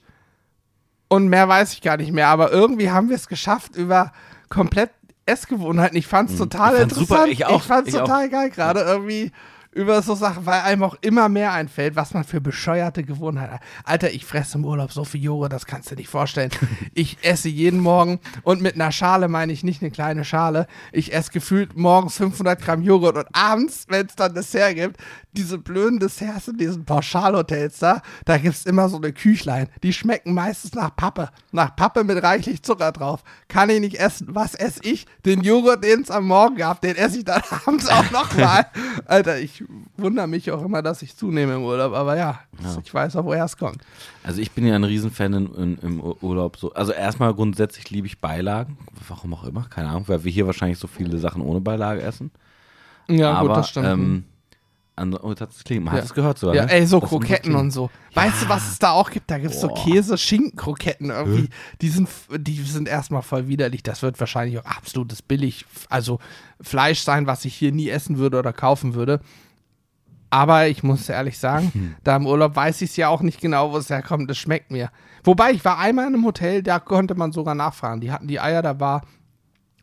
und 1.08 1.28
mehr 1.28 1.48
weiß 1.48 1.74
ich 1.74 1.82
gar 1.82 1.98
nicht 1.98 2.12
mehr, 2.12 2.28
aber 2.28 2.52
irgendwie 2.52 2.90
haben 2.90 3.10
wir 3.10 3.16
es 3.16 3.28
geschafft 3.28 3.76
über 3.76 4.12
komplett 4.50 4.92
Essgewohnheiten. 5.26 5.98
Ich 5.98 6.08
fand 6.08 6.30
es 6.30 6.38
total 6.38 6.74
Ich 6.74 6.80
fand's 6.80 6.98
interessant. 6.98 7.08
super, 7.10 7.28
ich 7.32 7.46
auch, 7.46 7.58
ich 7.58 7.64
fand 7.64 7.88
es 7.88 7.94
ich 7.94 8.00
auch. 8.00 8.06
total 8.06 8.30
geil 8.30 8.50
gerade 8.50 8.82
irgendwie 8.82 9.32
über 9.74 10.02
so 10.02 10.16
Sachen, 10.16 10.46
weil 10.46 10.62
einem 10.62 10.84
auch 10.84 10.96
immer 11.02 11.30
mehr 11.30 11.54
einfällt, 11.54 11.96
was 11.96 12.14
man 12.14 12.24
für 12.24 12.42
bescheuerte 12.42 13.04
Gewohnheiten 13.04 13.54
hat. 13.54 13.62
Alter, 13.86 14.12
ich 14.12 14.26
fresse 14.26 14.58
im 14.58 14.66
Urlaub 14.66 14.92
so 14.92 15.06
viel 15.06 15.24
Joghurt, 15.24 15.54
das 15.54 15.66
kannst 15.66 15.90
du 15.90 15.96
dir 15.96 16.02
nicht 16.02 16.10
vorstellen. 16.10 16.52
Ich 16.94 17.18
esse 17.22 17.48
jeden 17.48 17.80
Morgen 17.80 18.20
und 18.44 18.62
mit 18.62 18.76
einer 18.76 18.92
Schale 18.92 19.28
meine 19.28 19.54
ich 19.54 19.64
nicht 19.64 19.82
eine 19.82 19.92
kleine 19.92 20.26
Schale. 20.26 20.68
Ich 20.92 21.14
esse 21.14 21.32
gefühlt 21.32 21.78
morgens 21.78 22.18
500 22.18 22.62
Gramm 22.62 22.82
Joghurt 22.82 23.16
und 23.16 23.28
abends, 23.34 23.86
wenn 23.88 24.08
es 24.08 24.16
dann 24.16 24.34
Dessert 24.34 24.76
gibt, 24.76 24.98
diese 25.34 25.58
blöden 25.58 26.00
Desserts 26.00 26.50
in 26.50 26.58
diesen 26.58 26.86
Pauschalhotels 26.86 27.80
da, 27.80 28.02
da 28.26 28.38
gibt 28.38 28.56
es 28.56 28.66
immer 28.66 28.90
so 28.90 28.98
eine 28.98 29.14
Küchlein. 29.14 29.70
Die 29.84 29.94
schmecken 29.94 30.34
meistens 30.34 30.74
nach 30.74 30.96
Pappe. 30.96 31.30
Nach 31.52 31.76
Pappe 31.76 32.04
mit 32.04 32.22
reichlich 32.22 32.64
Zucker 32.64 32.92
drauf. 32.92 33.24
Kann 33.48 33.70
ich 33.70 33.80
nicht 33.80 34.00
essen. 34.00 34.28
Was 34.32 34.56
esse 34.56 34.82
ich? 34.84 35.06
Den 35.26 35.42
Joghurt, 35.42 35.84
den 35.84 36.02
es 36.02 36.12
am 36.12 36.28
Morgen 36.28 36.58
gab, 36.58 36.82
den 36.82 36.96
esse 36.96 37.20
ich 37.20 37.26
dann 37.26 37.42
abends 37.66 37.88
auch 37.88 38.12
nochmal. 38.12 38.68
Alter, 39.06 39.40
ich 39.40 39.61
wundere 39.98 40.28
mich 40.28 40.52
auch 40.52 40.64
immer, 40.64 40.82
dass 40.82 41.02
ich 41.02 41.16
zunehme 41.16 41.56
im 41.56 41.64
Urlaub. 41.64 41.94
Aber 41.94 42.18
ja, 42.18 42.40
ich 42.84 42.94
weiß 42.94 43.16
auch, 43.16 43.26
woher 43.26 43.46
es 43.46 43.58
kommt. 43.58 43.82
Also 44.24 44.42
ich 44.42 44.52
bin 44.52 44.66
ja 44.66 44.76
ein 44.76 44.84
Riesenfan 44.84 45.34
in, 45.34 45.54
in, 45.56 45.78
im 45.80 46.00
Ur- 46.02 46.22
Urlaub. 46.24 46.58
So. 46.58 46.74
Also 46.74 46.92
erstmal 46.92 47.34
grundsätzlich 47.34 47.90
liebe 47.90 48.08
ich 48.08 48.20
Beilagen. 48.20 48.78
Warum 49.08 49.34
auch 49.34 49.44
immer, 49.44 49.66
keine 49.70 49.90
Ahnung, 49.90 50.06
weil 50.08 50.24
wir 50.24 50.32
hier 50.32 50.46
wahrscheinlich 50.48 50.78
so 50.80 50.88
viele 50.88 51.18
Sachen 51.18 51.42
ohne 51.42 51.62
Beilage 51.62 52.02
essen. 52.02 52.32
Ja, 53.10 53.34
Aber, 53.34 53.50
gut, 53.50 53.58
das 53.58 53.70
stimmt. 53.70 53.88
Ähm, 53.88 54.24
oh, 55.24 55.32
es 55.32 55.64
klingelt. 55.64 55.86
Man 55.86 55.96
Ja. 55.96 56.02
hat 56.02 56.06
es 56.06 56.14
gehört 56.14 56.38
sogar. 56.38 56.56
Ja, 56.56 56.66
ne? 56.66 56.72
ey, 56.74 56.86
so 56.86 57.00
Das 57.00 57.10
Kroketten 57.10 57.56
und 57.56 57.72
so. 57.72 57.90
Weißt 58.14 58.44
du, 58.44 58.50
was 58.50 58.70
es 58.72 58.80
da 58.80 58.92
auch 58.92 59.10
gibt? 59.10 59.32
Da 59.32 59.40
gibt 59.40 59.54
es 59.54 59.62
so. 59.62 59.70
Käse-Schinken-Kroketten 59.70 61.10
irgendwie. 61.10 61.50
Die 61.82 61.90
sind, 61.90 62.08
die 62.38 62.62
sind 62.62 62.88
erstmal 62.88 63.22
voll 63.22 63.48
widerlich. 63.48 63.84
Das 63.84 64.02
wird 64.02 64.20
wahrscheinlich 64.20 64.60
auch 64.60 64.66
absolutes 64.66 65.22
billig, 65.22 65.66
also 65.90 66.20
Fleisch 66.62 67.00
sein, 67.00 67.26
was 67.26 67.46
ich 67.46 67.56
hier 67.56 67.72
nie 67.72 67.90
essen 67.90 68.18
würde 68.18 68.38
oder 68.38 68.54
kaufen 68.54 68.94
würde. 68.94 69.22
Aber 70.32 70.68
ich 70.68 70.82
muss 70.82 71.08
ehrlich 71.10 71.38
sagen, 71.38 71.70
Hm. 71.74 71.96
da 72.04 72.16
im 72.16 72.26
Urlaub 72.26 72.56
weiß 72.56 72.82
ich 72.82 72.90
es 72.92 72.96
ja 72.96 73.10
auch 73.10 73.22
nicht 73.22 73.42
genau, 73.42 73.72
wo 73.74 73.78
es 73.78 73.90
herkommt. 73.90 74.32
Es 74.32 74.38
schmeckt 74.38 74.72
mir. 74.72 74.90
Wobei, 75.24 75.52
ich 75.52 75.64
war 75.64 75.78
einmal 75.78 76.08
in 76.08 76.16
einem 76.16 76.26
Hotel, 76.26 76.64
da 76.64 76.80
konnte 76.80 77.14
man 77.16 77.32
sogar 77.34 77.54
nachfragen. 77.54 78.02
Die 78.02 78.12
hatten 78.12 78.28
die 78.28 78.40
Eier, 78.40 78.62
da 78.62 78.80
war 78.80 79.02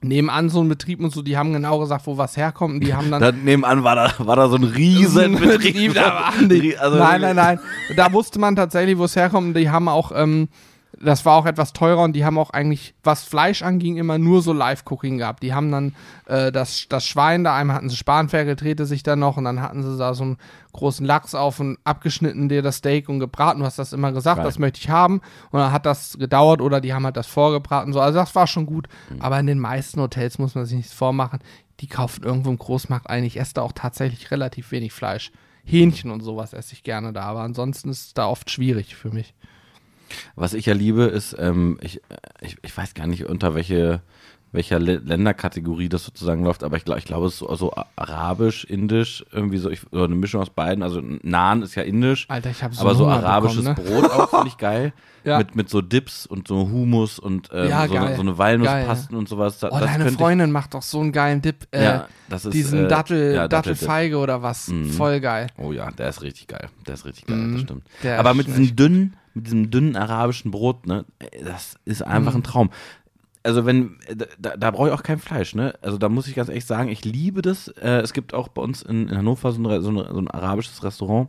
nebenan 0.00 0.48
so 0.48 0.62
ein 0.62 0.68
Betrieb 0.68 1.00
und 1.00 1.12
so, 1.12 1.22
die 1.22 1.36
haben 1.36 1.52
genau 1.52 1.78
gesagt, 1.80 2.06
wo 2.06 2.16
was 2.16 2.36
herkommt. 2.36 2.74
Und 2.74 2.80
die 2.84 2.94
haben 2.94 3.10
dann 3.10 3.20
Da 3.20 3.30
nebenan 3.32 3.84
war 3.84 3.94
da, 3.96 4.12
war 4.18 4.36
da 4.36 4.48
so 4.48 4.56
ein 4.56 4.64
riesen 4.64 5.34
Betrieb. 5.38 5.94
da 5.94 6.14
waren 6.14 6.48
die. 6.48 6.76
Also, 6.78 6.96
nein, 6.98 7.20
nein, 7.20 7.36
nein. 7.36 7.60
Da 7.96 8.12
wusste 8.12 8.38
man 8.38 8.56
tatsächlich, 8.56 8.96
wo 8.96 9.04
es 9.04 9.16
herkommt. 9.16 9.48
Und 9.48 9.54
die 9.54 9.68
haben 9.70 9.88
auch, 9.88 10.12
ähm, 10.14 10.48
das 11.00 11.24
war 11.24 11.36
auch 11.36 11.46
etwas 11.46 11.72
teurer 11.72 12.02
und 12.02 12.14
die 12.14 12.24
haben 12.24 12.38
auch 12.38 12.50
eigentlich, 12.50 12.94
was 13.02 13.22
Fleisch 13.22 13.62
anging, 13.62 13.96
immer 13.96 14.18
nur 14.18 14.42
so 14.42 14.52
Live-Cooking 14.52 15.18
gehabt. 15.18 15.42
Die 15.42 15.54
haben 15.54 15.70
dann 15.70 15.94
äh, 16.26 16.50
das, 16.50 16.86
das 16.88 17.06
Schwein 17.06 17.44
da, 17.44 17.54
einmal 17.54 17.76
hatten 17.76 17.88
sie 17.88 17.96
Spanferkel, 17.96 18.56
drehte 18.56 18.86
sich 18.86 19.02
dann 19.02 19.20
noch 19.20 19.36
und 19.36 19.44
dann 19.44 19.60
hatten 19.60 19.82
sie 19.82 19.96
da 19.96 20.14
so 20.14 20.24
einen 20.24 20.36
großen 20.72 21.06
Lachs 21.06 21.34
auf 21.34 21.60
und 21.60 21.78
abgeschnitten 21.84 22.48
dir 22.48 22.62
das 22.62 22.76
Steak 22.76 23.08
und 23.08 23.20
gebraten. 23.20 23.60
Du 23.60 23.66
hast 23.66 23.78
das 23.78 23.92
immer 23.92 24.12
gesagt, 24.12 24.38
Geil. 24.38 24.46
das 24.46 24.58
möchte 24.58 24.80
ich 24.80 24.90
haben. 24.90 25.20
Und 25.50 25.60
dann 25.60 25.72
hat 25.72 25.86
das 25.86 26.18
gedauert 26.18 26.60
oder 26.60 26.80
die 26.80 26.92
haben 26.92 27.04
halt 27.04 27.16
das 27.16 27.26
vorgebraten. 27.26 27.92
So. 27.92 28.00
Also 28.00 28.18
das 28.18 28.34
war 28.34 28.46
schon 28.46 28.66
gut. 28.66 28.88
Aber 29.20 29.38
in 29.38 29.46
den 29.46 29.58
meisten 29.58 30.00
Hotels 30.00 30.38
muss 30.38 30.54
man 30.54 30.66
sich 30.66 30.76
nichts 30.76 30.92
vormachen. 30.92 31.40
Die 31.80 31.86
kaufen 31.86 32.24
irgendwo 32.24 32.50
im 32.50 32.58
Großmarkt 32.58 33.08
ein. 33.08 33.24
Ich 33.24 33.38
esse 33.38 33.54
da 33.54 33.62
auch 33.62 33.72
tatsächlich 33.72 34.30
relativ 34.30 34.72
wenig 34.72 34.92
Fleisch. 34.92 35.32
Hähnchen 35.64 36.10
und 36.10 36.22
sowas 36.22 36.54
esse 36.54 36.72
ich 36.72 36.82
gerne 36.82 37.12
da, 37.12 37.24
aber 37.24 37.40
ansonsten 37.40 37.90
ist 37.90 38.06
es 38.06 38.14
da 38.14 38.26
oft 38.26 38.50
schwierig 38.50 38.96
für 38.96 39.10
mich. 39.10 39.34
Was 40.36 40.54
ich 40.54 40.66
ja 40.66 40.74
liebe, 40.74 41.04
ist, 41.04 41.36
ähm, 41.38 41.78
ich, 41.82 42.00
ich, 42.40 42.56
ich 42.62 42.76
weiß 42.76 42.94
gar 42.94 43.06
nicht, 43.06 43.26
unter 43.26 43.54
welche, 43.54 44.00
welcher 44.52 44.78
Lä- 44.78 45.00
Länderkategorie 45.04 45.88
das 45.88 46.04
sozusagen 46.04 46.42
läuft, 46.44 46.62
aber 46.64 46.76
ich, 46.76 46.84
glaub, 46.84 46.96
ich 46.98 47.04
glaube, 47.04 47.26
es 47.26 47.34
ist 47.34 47.38
so, 47.40 47.54
so 47.54 47.74
arabisch, 47.96 48.64
indisch, 48.64 49.24
irgendwie 49.32 49.58
so, 49.58 49.68
ich, 49.70 49.80
so 49.92 50.04
eine 50.04 50.14
Mischung 50.14 50.40
aus 50.40 50.50
beiden. 50.50 50.82
Also 50.82 51.02
Naan 51.22 51.62
ist 51.62 51.74
ja 51.74 51.82
indisch, 51.82 52.26
Alter, 52.28 52.50
ich 52.50 52.62
habe 52.62 52.74
so 52.74 52.80
aber 52.82 52.94
so 52.94 53.06
arabisches 53.06 53.64
bekommen, 53.64 53.86
ne? 53.86 54.00
Brot 54.00 54.10
auch 54.10 54.30
finde 54.36 54.48
ich 54.48 54.56
geil. 54.56 54.92
Ja. 55.24 55.36
Mit, 55.38 55.56
mit 55.56 55.68
so 55.68 55.82
Dips 55.82 56.24
und 56.24 56.48
so 56.48 56.70
Humus 56.70 57.18
und 57.18 57.50
ähm, 57.52 57.68
Ja, 57.68 57.86
so, 57.86 57.92
so 57.94 57.98
eine 58.22 58.38
Walnusspasten 58.38 59.14
und 59.16 59.28
sowas. 59.28 59.58
Da, 59.58 59.68
Oh, 59.70 59.78
deine 59.78 60.10
Freundin 60.12 60.50
macht 60.52 60.72
doch 60.72 60.80
so 60.80 61.00
einen 61.00 61.12
geilen 61.12 61.42
Dip. 61.42 61.66
Ich, 61.70 61.78
Äh, 61.80 61.84
ja, 61.84 62.08
das 62.30 62.46
ist, 62.46 62.54
diesen 62.54 62.86
äh, 62.86 62.88
Dattel, 62.88 63.34
ja. 63.34 63.48
Dattelfeige 63.48 64.16
oder 64.16 64.40
was. 64.42 64.68
Mhm. 64.68 64.86
Voll 64.90 65.20
geil. 65.20 65.48
Oh 65.58 65.72
ja, 65.72 65.90
der 65.90 66.08
ist 66.08 66.22
richtig 66.22 66.46
geil. 66.46 66.68
Der 66.86 66.94
ist 66.94 67.04
richtig 67.04 67.26
geil, 67.26 67.36
Mhm. 67.36 67.52
das 67.52 67.60
stimmt. 67.62 67.82
Der 68.04 68.18
Aber 68.20 68.32
mit 68.32 68.46
diesem 68.46 68.74
dünnen, 68.74 69.16
mit 69.38 69.46
diesem 69.46 69.70
dünnen 69.70 69.96
arabischen 69.96 70.50
Brot, 70.50 70.86
ne, 70.86 71.04
das 71.44 71.76
ist 71.84 72.02
einfach 72.02 72.32
Mhm. 72.32 72.40
ein 72.40 72.42
Traum. 72.44 72.70
Also 73.42 73.64
wenn, 73.64 73.96
da, 74.38 74.56
da, 74.56 74.70
brauche 74.70 74.88
ich 74.88 74.94
auch 74.94 75.02
kein 75.02 75.18
Fleisch, 75.18 75.54
ne? 75.54 75.74
Also 75.80 75.96
da 75.96 76.08
muss 76.08 76.26
ich 76.26 76.34
ganz 76.34 76.48
ehrlich 76.48 76.66
sagen, 76.66 76.90
ich 76.90 77.04
liebe 77.04 77.40
das. 77.40 77.68
Äh, 77.68 78.00
es 78.00 78.12
gibt 78.12 78.34
auch 78.34 78.48
bei 78.48 78.60
uns 78.60 78.82
in, 78.82 79.08
in 79.08 79.16
Hannover 79.16 79.52
so, 79.52 79.62
ein 79.62 79.82
so, 79.82 79.88
eine, 79.88 80.12
so 80.12 80.18
ein 80.18 80.28
arabisches 80.28 80.82
Restaurant. 80.82 81.28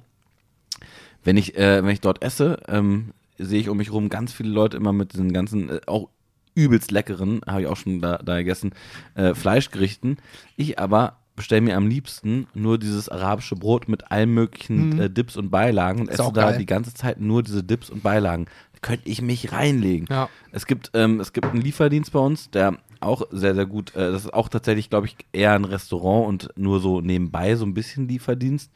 Wenn 1.24 1.38
ich, 1.38 1.56
äh, 1.56 1.84
wenn 1.84 1.92
ich 1.92 2.02
dort 2.02 2.22
esse, 2.24 2.58
ähm, 2.68 3.14
sehe 3.38 3.62
ich 3.62 3.70
um 3.70 3.78
mich 3.78 3.92
rum 3.94 4.10
ganz 4.10 4.34
viele 4.34 4.50
Leute 4.50 4.76
immer 4.76 4.92
mit 4.92 5.14
diesen 5.14 5.32
ganzen, 5.32 5.70
äh, 5.70 5.82
auch 5.86 6.10
übelst 6.56 6.92
leckeren, 6.92 7.42
habe 7.48 7.62
ich 7.62 7.68
auch 7.68 7.78
schon 7.78 8.02
da, 8.02 8.18
da 8.18 8.38
gegessen, 8.38 8.72
äh, 9.16 9.34
Fleischgerichten. 9.34 10.18
Ich 10.58 10.80
aber 10.80 11.19
bestelle 11.40 11.62
mir 11.62 11.76
am 11.76 11.88
liebsten 11.88 12.48
nur 12.54 12.78
dieses 12.78 13.10
arabische 13.10 13.56
Brot 13.56 13.88
mit 13.90 14.12
allen 14.12 14.30
möglichen 14.34 14.90
Mhm. 14.92 15.02
äh, 15.02 15.10
Dips 15.10 15.36
und 15.38 15.50
Beilagen 15.50 16.02
und 16.02 16.10
esse 16.10 16.32
da 16.34 16.52
die 16.52 16.66
ganze 16.66 16.94
Zeit 16.94 17.20
nur 17.20 17.42
diese 17.44 17.64
Dips 17.64 17.90
und 17.90 18.04
Beilagen. 18.04 18.46
Da 18.74 18.80
könnte 18.82 19.10
ich 19.10 19.22
mich 19.22 19.52
reinlegen. 19.52 20.06
Ja. 20.10 20.30
Es 20.52 20.66
gibt, 20.66 20.92
ähm, 20.94 21.20
es 21.20 21.34
gibt 21.34 21.48
einen 21.48 21.62
Lieferdienst 21.62 22.12
bei 22.12 22.20
uns, 22.20 22.50
der 22.52 22.78
auch 23.00 23.24
sehr, 23.32 23.56
sehr 23.56 23.66
gut, 23.66 23.96
äh, 23.96 24.12
das 24.12 24.26
ist 24.26 24.34
auch 24.34 24.50
tatsächlich, 24.50 24.90
glaube 24.90 25.08
ich, 25.08 25.16
eher 25.32 25.54
ein 25.54 25.66
Restaurant 25.66 26.28
und 26.28 26.50
nur 26.58 26.80
so 26.82 27.02
nebenbei 27.02 27.56
so 27.56 27.66
ein 27.66 27.74
bisschen 27.74 28.08
Lieferdienst. 28.08 28.70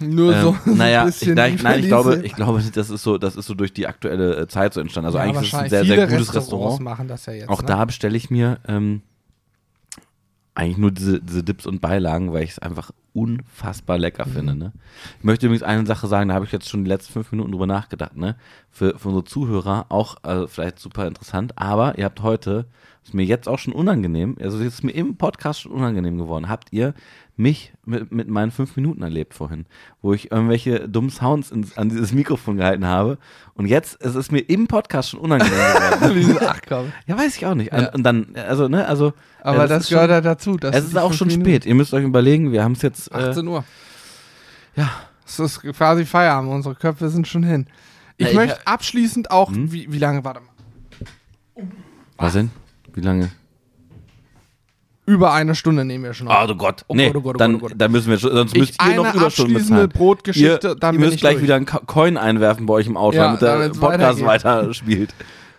Nur 0.00 0.34
Ähm, 0.34 0.42
so 0.64 0.70
ein 0.70 0.76
naja, 0.78 1.06
ich, 1.08 1.24
nein, 1.26 1.58
nein, 1.62 1.80
ich 1.80 1.86
glaube, 1.86 2.22
ich 2.24 2.34
glaube, 2.34 2.62
das 2.74 2.90
ist 2.90 3.02
so, 3.02 3.18
das 3.18 3.36
ist 3.36 3.46
so 3.46 3.54
durch 3.54 3.72
die 3.72 3.86
aktuelle 3.86 4.36
äh, 4.36 4.48
Zeit 4.48 4.74
so 4.74 4.80
entstanden. 4.80 5.06
Also 5.06 5.18
Ja, 5.18 5.24
eigentlich 5.24 5.42
ist 5.42 5.54
es 5.54 5.54
ein 5.60 5.70
sehr, 5.70 5.84
sehr 5.84 6.06
gutes 6.08 6.34
Restaurant. 6.34 6.80
ja 7.26 7.32
jetzt. 7.32 7.48
Auch 7.48 7.60
ne? 7.60 7.66
da 7.68 7.84
bestelle 7.84 8.16
ich 8.16 8.30
mir 8.30 8.58
ähm, 8.66 9.02
eigentlich 10.54 10.78
nur 10.78 10.90
diese, 10.90 11.20
diese 11.20 11.44
Dips 11.44 11.66
und 11.66 11.80
Beilagen, 11.80 12.32
weil 12.32 12.44
ich 12.44 12.50
es 12.50 12.58
einfach 12.58 12.90
unfassbar 13.12 13.98
lecker 13.98 14.26
Mhm. 14.26 14.30
finde. 14.32 14.54
Ne? 14.54 14.72
Ich 15.18 15.24
möchte 15.24 15.46
übrigens 15.46 15.62
eine 15.62 15.86
Sache 15.86 16.06
sagen, 16.06 16.28
da 16.28 16.34
habe 16.34 16.44
ich 16.44 16.52
jetzt 16.52 16.68
schon 16.68 16.84
die 16.84 16.88
letzten 16.90 17.12
fünf 17.12 17.30
Minuten 17.32 17.52
drüber 17.52 17.66
nachgedacht. 17.66 18.16
Ne? 18.16 18.36
Für, 18.70 18.98
für 18.98 19.08
unsere 19.08 19.24
Zuhörer 19.24 19.86
auch 19.88 20.16
also 20.22 20.46
vielleicht 20.46 20.78
super 20.78 21.06
interessant, 21.06 21.56
aber 21.58 21.98
ihr 21.98 22.04
habt 22.04 22.22
heute, 22.22 22.66
ist 23.02 23.14
mir 23.14 23.24
jetzt 23.24 23.48
auch 23.48 23.58
schon 23.58 23.72
unangenehm, 23.72 24.36
also 24.40 24.58
es 24.58 24.64
ist 24.74 24.84
mir 24.84 24.92
im 24.92 25.16
Podcast 25.16 25.62
schon 25.62 25.72
unangenehm 25.72 26.18
geworden, 26.18 26.48
habt 26.48 26.68
ihr 26.72 26.94
mich 27.36 27.72
mit, 27.86 28.12
mit 28.12 28.28
meinen 28.28 28.50
fünf 28.50 28.76
Minuten 28.76 29.02
erlebt 29.02 29.32
vorhin, 29.32 29.64
wo 30.02 30.12
ich 30.12 30.30
irgendwelche 30.30 30.86
dummen 30.86 31.08
Sounds 31.10 31.50
ins, 31.50 31.78
an 31.78 31.88
dieses 31.88 32.12
Mikrofon 32.12 32.58
gehalten 32.58 32.84
habe 32.86 33.16
und 33.54 33.64
jetzt 33.66 33.96
es 34.04 34.14
ist 34.14 34.30
mir 34.30 34.40
im 34.40 34.66
Podcast 34.68 35.10
schon 35.10 35.20
unangenehm 35.20 35.56
geworden. 36.00 36.38
Ach 36.46 36.60
komm. 36.68 36.92
Ja, 37.06 37.16
weiß 37.18 37.36
ich 37.38 37.46
auch 37.46 37.54
nicht. 37.54 37.72
Ja. 37.72 37.92
Und, 37.94 38.02
dann, 38.04 38.26
also, 38.36 38.68
ne, 38.68 38.86
also. 38.86 39.14
Aber 39.42 39.66
das, 39.66 39.84
ist 39.84 39.88
gehört 39.88 40.04
schon, 40.10 40.14
ja 40.14 40.20
dazu. 40.20 40.56
Das 40.58 40.76
Es 40.76 40.84
ist 40.84 40.98
auch 40.98 41.14
schon 41.14 41.28
Minuten. 41.28 41.46
spät. 41.48 41.64
Ihr 41.66 41.74
müsst 41.74 41.94
euch 41.94 42.04
überlegen, 42.04 42.52
wir 42.52 42.62
haben 42.62 42.72
es 42.72 42.82
jetzt. 42.82 42.99
Äh, 43.08 43.14
18 43.30 43.46
Uhr. 43.48 43.64
ja. 44.76 44.88
Es 45.26 45.38
ist 45.38 45.60
quasi 45.62 46.04
Feierabend. 46.04 46.50
Unsere 46.50 46.74
Köpfe 46.74 47.08
sind 47.08 47.28
schon 47.28 47.44
hin. 47.44 47.68
Ich 48.16 48.24
Ja, 48.26 48.30
ich- 48.30 48.36
möchte 48.36 48.66
abschließend 48.66 49.30
auch, 49.30 49.50
Hm? 49.50 49.70
wie, 49.70 49.92
wie 49.92 49.98
lange, 49.98 50.24
warte 50.24 50.40
mal, 50.40 51.66
Was 52.16 52.32
denn? 52.32 52.50
Wie 52.94 53.00
lange? 53.00 53.30
über 55.06 55.32
eine 55.32 55.56
Stunde 55.56 55.84
nehmen 55.84 56.04
wir 56.04 56.14
schon 56.14 56.28
auf. 56.28 56.44
Oh, 56.44 56.46
du 56.46 56.54
Gott. 56.56 56.84
Oh 56.86 56.94
nee, 56.94 57.08
Gott, 57.08 57.16
oh 57.16 57.20
Gott, 57.22 57.34
oh 57.34 57.38
dann, 57.38 57.58
Gott, 57.58 57.72
oh 57.72 57.74
dann 57.76 57.90
müssen 57.90 58.10
wir 58.10 58.18
schon, 58.18 58.30
sonst 58.32 58.54
Ich 58.54 58.60
müsst 58.60 58.82
ihr 58.82 58.94
noch 58.94 59.12
Überstunden 59.14 59.54
bezahlen. 59.54 59.88
Brotgeschichte, 59.88 60.68
ihr, 60.68 60.74
dann 60.76 60.94
ihr 60.94 61.00
müsst 61.00 61.14
ich 61.14 61.20
gleich 61.20 61.34
durch. 61.34 61.42
wieder 61.44 61.56
einen 61.56 61.66
Coin 61.66 62.16
einwerfen 62.16 62.66
bei 62.66 62.74
euch 62.74 62.86
im 62.86 62.96
Auto, 62.96 63.16
Ja, 63.16 63.36
damit 63.36 63.74
der 63.74 63.80
Podcast 63.80 64.24
weitergeht. 64.24 64.26
weiter 64.26 64.74
spielt. 64.74 65.14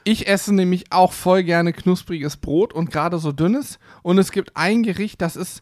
Ich 0.05 0.27
esse 0.27 0.53
nämlich 0.53 0.85
auch 0.93 1.11
voll 1.11 1.43
gerne 1.43 1.73
knuspriges 1.73 2.37
Brot 2.37 2.71
und 2.73 2.91
gerade 2.91 3.17
so 3.19 3.33
dünnes. 3.33 3.77
Und 4.03 4.17
es 4.19 4.31
gibt 4.31 4.55
ein 4.55 4.83
Gericht, 4.83 5.21
das 5.21 5.35
ist 5.35 5.61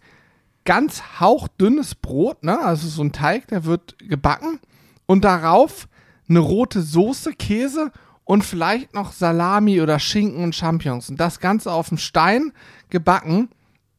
ganz 0.70 1.02
hauchdünnes 1.20 1.96
Brot, 1.96 2.44
ne? 2.44 2.64
Also 2.64 2.88
so 2.88 3.02
ein 3.02 3.12
Teig, 3.12 3.48
der 3.48 3.66
wird 3.66 3.96
gebacken 4.08 4.60
und 5.08 5.26
darauf 5.26 5.88
eine 6.30 6.38
rote 6.38 6.84
Soße, 6.84 7.34
Käse 7.34 7.92
und 8.24 8.46
vielleicht 8.46 8.94
noch 8.94 9.12
Salami 9.12 9.82
oder 9.82 9.98
Schinken 9.98 10.44
und 10.44 10.56
Champignons. 10.56 11.10
Und 11.10 11.20
das 11.20 11.40
Ganze 11.40 11.72
auf 11.72 11.90
dem 11.90 11.98
Stein 11.98 12.54
gebacken. 12.92 13.50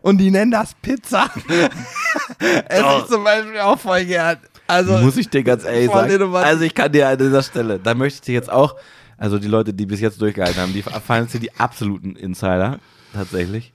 und 0.04 0.20
die 0.20 0.30
nennen 0.30 0.52
das 0.52 0.76
Pizza. 0.76 1.28
Esse 2.70 3.00
ich 3.00 3.06
zum 3.08 3.24
Beispiel 3.24 3.62
auch 3.62 3.80
voll 3.80 4.06
gern. 4.06 4.38
Also, 4.68 5.00
Muss 5.00 5.18
ich 5.18 5.28
dir 5.28 5.44
ganz 5.44 5.64
ehrlich 5.64 5.90
sagen. 5.90 6.36
Also 6.36 6.66
ich 6.66 6.76
kann 6.76 6.92
dir 6.92 7.10
an 7.10 7.18
dieser 7.18 7.42
Stelle, 7.42 7.80
da 7.80 7.96
möchte 7.96 8.18
ich 8.18 8.22
dir 8.22 8.36
jetzt 8.36 8.52
auch, 8.52 8.76
also 9.18 9.40
die 9.40 9.48
Leute, 9.48 9.74
die 9.74 9.88
bis 9.88 10.02
jetzt 10.02 10.22
durchgehalten 10.22 10.62
haben, 10.62 10.74
die 10.74 10.84
fallen 10.84 11.24
jetzt 11.24 11.32
hier 11.32 11.42
die 11.42 11.56
absoluten 11.56 12.16
Insider, 12.16 12.78
tatsächlich. 13.12 13.74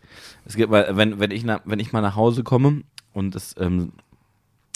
Es 0.51 0.57
gibt 0.57 0.72
wenn, 0.72 1.20
wenn, 1.20 1.30
ich, 1.30 1.44
na, 1.44 1.61
wenn 1.64 1.78
ich 1.78 1.92
mal 1.92 2.01
nach 2.01 2.16
Hause 2.16 2.42
komme 2.42 2.82
und 3.12 3.36
es 3.36 3.55
ähm, 3.57 3.92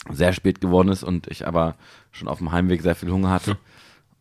sehr 0.09 0.31
spät 0.31 0.61
geworden 0.61 0.87
ist 0.87 1.03
und 1.03 1.27
ich 1.27 1.45
aber 1.45 1.75
schon 2.11 2.29
auf 2.29 2.37
dem 2.37 2.53
Heimweg 2.53 2.81
sehr 2.81 2.95
viel 2.95 3.11
Hunger 3.11 3.29
hatte 3.29 3.57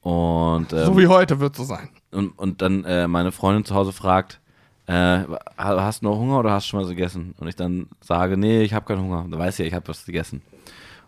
und, 0.00 0.72
ähm, 0.72 0.84
so 0.84 0.98
wie 0.98 1.07
heute 1.07 1.38
wird 1.38 1.55
so 1.55 1.62
sein. 1.62 1.90
und, 2.11 2.36
und 2.36 2.61
dann 2.61 2.84
äh, 2.84 3.07
meine 3.07 3.30
Freundin 3.30 3.64
zu 3.64 3.76
Hause 3.76 3.92
fragt, 3.92 4.40
äh, 4.86 5.20
hast 5.57 6.02
du 6.02 6.07
noch 6.07 6.18
Hunger 6.18 6.40
oder 6.40 6.50
hast 6.50 6.66
du 6.66 6.70
schon 6.70 6.80
was 6.80 6.88
gegessen? 6.88 7.36
Und 7.38 7.46
ich 7.46 7.55
dann 7.55 7.86
sage, 8.00 8.36
nee, 8.36 8.62
ich 8.62 8.74
habe 8.74 8.84
keinen 8.84 9.02
Hunger. 9.02 9.26
Da 9.30 9.38
weiß 9.38 9.57
sie 9.57 9.62
ja, 9.62 9.68
ich 9.68 9.74
habe 9.74 9.86
was 9.86 10.05
gegessen. 10.05 10.42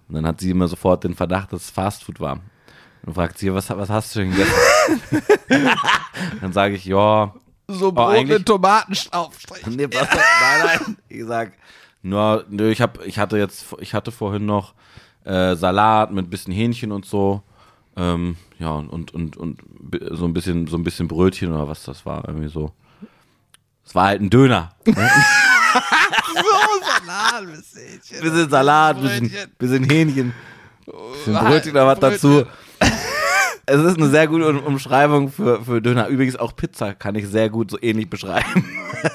Und 0.09 0.15
dann 0.15 0.27
hat 0.27 0.41
sie 0.41 0.51
immer 0.51 0.69
sofort 0.69 1.03
den 1.03 1.17
Verdacht, 1.17 1.53
dass 1.53 1.65
es 1.65 1.71
Fastfood 1.71 2.21
war. 2.21 2.39
Und 3.05 3.15
fragt 3.15 3.37
sie, 3.37 3.53
was, 3.53 3.69
was 3.69 3.91
hast 3.91 4.15
du 4.15 4.21
denn 4.21 4.31
gegessen? 4.31 4.55
dann 6.41 6.53
sage 6.53 6.77
ich, 6.77 6.85
ja, 6.87 7.35
So 7.69 7.91
Brot 7.93 8.11
mit 8.13 8.19
eigentlich- 8.19 8.45
Tomatenaufstrich. 8.45 9.67
Nee, 9.67 9.89
was, 9.93 10.09
nein, 10.11 10.61
nein. 10.65 10.97
Ich 11.09 11.25
sag, 11.25 11.53
nur, 12.03 12.45
nö, 12.49 12.71
ich 12.71 12.81
hab, 12.81 13.05
ich 13.05 13.19
hatte 13.19 13.39
jetzt, 13.39 13.67
ich 13.81 13.93
hatte 13.95 14.13
vorhin 14.13 14.47
noch 14.47 14.75
äh, 15.25 15.57
Salat 15.57 16.13
mit 16.13 16.31
bisschen 16.31 16.53
Hähnchen 16.53 16.93
und 16.93 17.05
so. 17.07 17.43
Ähm, 17.97 18.37
ja, 18.59 18.71
und, 18.71 19.13
und, 19.15 19.37
und 19.37 19.59
so 20.13 20.25
ein 20.27 20.33
bisschen, 20.35 20.67
so 20.69 20.77
ein 20.77 20.85
bisschen 20.85 21.09
Brötchen 21.09 21.53
oder 21.53 21.67
was 21.67 21.83
das 21.83 22.07
war, 22.07 22.29
irgendwie 22.29 22.49
so. 22.49 22.73
Es 23.85 23.95
war 23.95 24.07
halt 24.07 24.21
ein 24.21 24.31
Döner. 24.31 24.73
Bisschen 28.21 28.51
Salat, 28.51 29.01
bisschen, 29.01 29.31
bisschen 29.59 29.85
Hähnchen, 29.85 30.33
bisschen 30.85 31.35
Brötchen 31.35 31.71
oder 31.73 31.87
was 31.87 31.99
dazu. 32.01 32.45
Es 33.69 33.81
ist 33.83 33.99
eine 33.99 34.09
sehr 34.09 34.29
gute 34.29 34.49
Um- 34.49 34.63
Umschreibung 34.63 35.29
für, 35.31 35.63
für 35.65 35.83
Döner. 35.83 36.07
Übrigens 36.09 36.37
auch 36.37 36.55
Pizza 36.55 36.95
kann 36.95 37.17
ich 37.17 37.27
sehr 37.29 37.51
gut 37.51 37.71
so 37.71 37.79
ähnlich 37.83 38.09
beschreiben. 38.09 38.65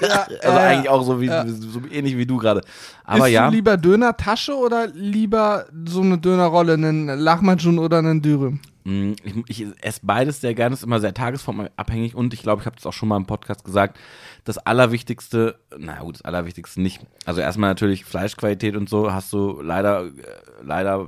Ja, 0.01 0.27
Also 0.43 0.57
äh, 0.57 0.61
eigentlich 0.61 0.89
auch 0.89 1.03
so 1.03 1.21
wie 1.21 1.27
ja. 1.27 1.47
so 1.47 1.81
ähnlich 1.89 2.17
wie 2.17 2.25
du 2.25 2.37
gerade. 2.37 2.61
Aber 3.05 3.19
Bist 3.23 3.31
ja, 3.31 3.49
du 3.49 3.55
lieber 3.55 3.77
Döner-Tasche 3.77 4.53
oder 4.55 4.87
lieber 4.87 5.65
so 5.85 6.01
eine 6.01 6.17
Dönerrolle, 6.17 6.73
einen 6.73 7.07
Lahmacun 7.07 7.79
oder 7.79 7.99
einen 7.99 8.21
Dürüm? 8.21 8.59
mh, 8.83 9.15
ich, 9.23 9.61
ich 9.61 9.67
esse 9.81 9.99
beides 10.03 10.41
sehr 10.41 10.53
gerne, 10.53 10.73
ist 10.73 10.83
immer 10.83 10.99
sehr 10.99 11.13
tagesformabhängig 11.13 12.15
und 12.15 12.33
ich 12.33 12.41
glaube, 12.41 12.61
ich 12.61 12.65
habe 12.65 12.75
das 12.75 12.85
auch 12.85 12.93
schon 12.93 13.09
mal 13.09 13.17
im 13.17 13.25
Podcast 13.27 13.63
gesagt. 13.63 13.97
Das 14.43 14.57
Allerwichtigste, 14.57 15.59
na 15.77 15.99
gut, 15.99 16.15
das 16.15 16.21
Allerwichtigste 16.23 16.81
nicht. 16.81 16.99
Also 17.25 17.41
erstmal 17.41 17.69
natürlich 17.69 18.05
Fleischqualität 18.05 18.75
und 18.75 18.89
so 18.89 19.13
hast 19.13 19.31
du 19.33 19.61
leider 19.61 20.05
äh, 20.05 20.09
leider 20.63 21.05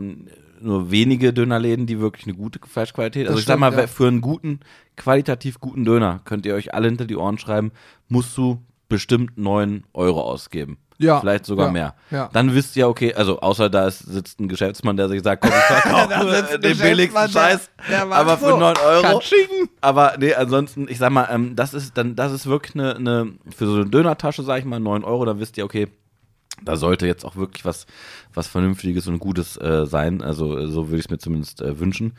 nur 0.64 0.92
wenige 0.92 1.34
Dönerläden, 1.34 1.86
die 1.86 2.00
wirklich 2.00 2.26
eine 2.26 2.36
gute 2.36 2.60
Fleischqualität. 2.68 3.24
Also 3.28 3.34
Das 3.36 3.42
ich 3.42 3.48
sag 3.48 3.60
mal, 3.60 3.72
stimmt, 3.72 3.82
ja. 3.82 3.88
für 3.88 4.08
einen 4.08 4.22
guten, 4.22 4.60
qualitativ 4.98 5.60
guten 5.60 5.86
Döner 5.86 6.22
könnt 6.26 6.46
ihr 6.46 6.56
euch 6.56 6.74
alle 6.74 6.88
hinter 6.88 7.06
die 7.06 7.16
Ohren 7.18 7.38
schreiben, 7.38 7.72
musst 8.10 8.38
du 8.38 8.62
bestimmt 8.90 9.38
9 9.38 9.84
Euro 9.94 10.22
ausgeben. 10.22 10.78
Ja, 11.00 11.20
Vielleicht 11.20 11.46
sogar 11.46 11.66
ja, 11.68 11.72
mehr. 11.72 11.96
ja. 12.12 12.30
Dann 12.32 12.54
wisst 12.54 12.76
ihr, 12.78 12.88
okay, 12.88 13.14
also 13.16 13.40
außer 13.40 13.70
da 13.70 13.88
ist, 13.88 14.00
sitzt 14.00 14.40
ein 14.40 14.48
Geschäftsmann, 14.48 14.96
der 14.96 15.10
sich 15.10 15.24
sagt, 15.24 15.42
komm, 15.42 15.52
ich 15.52 15.56
verkaufe 15.82 16.60
den 16.60 16.78
billigsten 16.78 17.22
der- 17.24 17.30
Scheiß, 17.30 17.72
der 17.90 18.06
macht 18.06 18.20
aber 18.20 18.38
für 18.38 18.50
so. 18.52 18.58
9 18.58 18.76
Euro. 18.78 19.02
Katsching. 19.02 19.70
Aber 19.82 20.14
nee, 20.20 20.34
ansonsten, 20.36 20.88
ich 20.88 21.00
sag 21.00 21.12
mal, 21.12 21.28
ähm, 21.32 21.56
das 21.56 21.74
ist 21.74 21.98
dann, 21.98 22.16
das 22.16 22.32
ist 22.32 22.46
wirklich 22.46 22.76
eine, 22.76 22.96
eine 22.96 23.34
für 23.54 23.66
so 23.66 23.74
eine 23.76 23.88
Dönertasche, 23.88 24.44
sag 24.44 24.60
ich 24.60 24.66
mal, 24.66 24.80
9 24.80 25.04
Euro, 25.04 25.26
dann 25.26 25.40
wisst 25.40 25.58
ihr, 25.58 25.66
okay, 25.66 25.88
da 26.66 26.78
sollte 26.78 27.08
jetzt 27.08 27.26
auch 27.26 27.36
wirklich 27.36 27.66
was, 27.66 27.86
was 28.34 28.48
Vernünftiges 28.48 29.08
und 29.08 29.20
Gutes 29.20 29.58
äh, 29.58 29.86
sein. 29.86 30.22
Also 30.22 30.58
äh, 30.58 30.68
so 30.68 30.88
würde 30.88 31.00
ich 31.00 31.06
es 31.06 31.12
mir 31.12 31.18
zumindest 31.18 31.62
äh, 31.62 31.80
wünschen. 31.80 32.14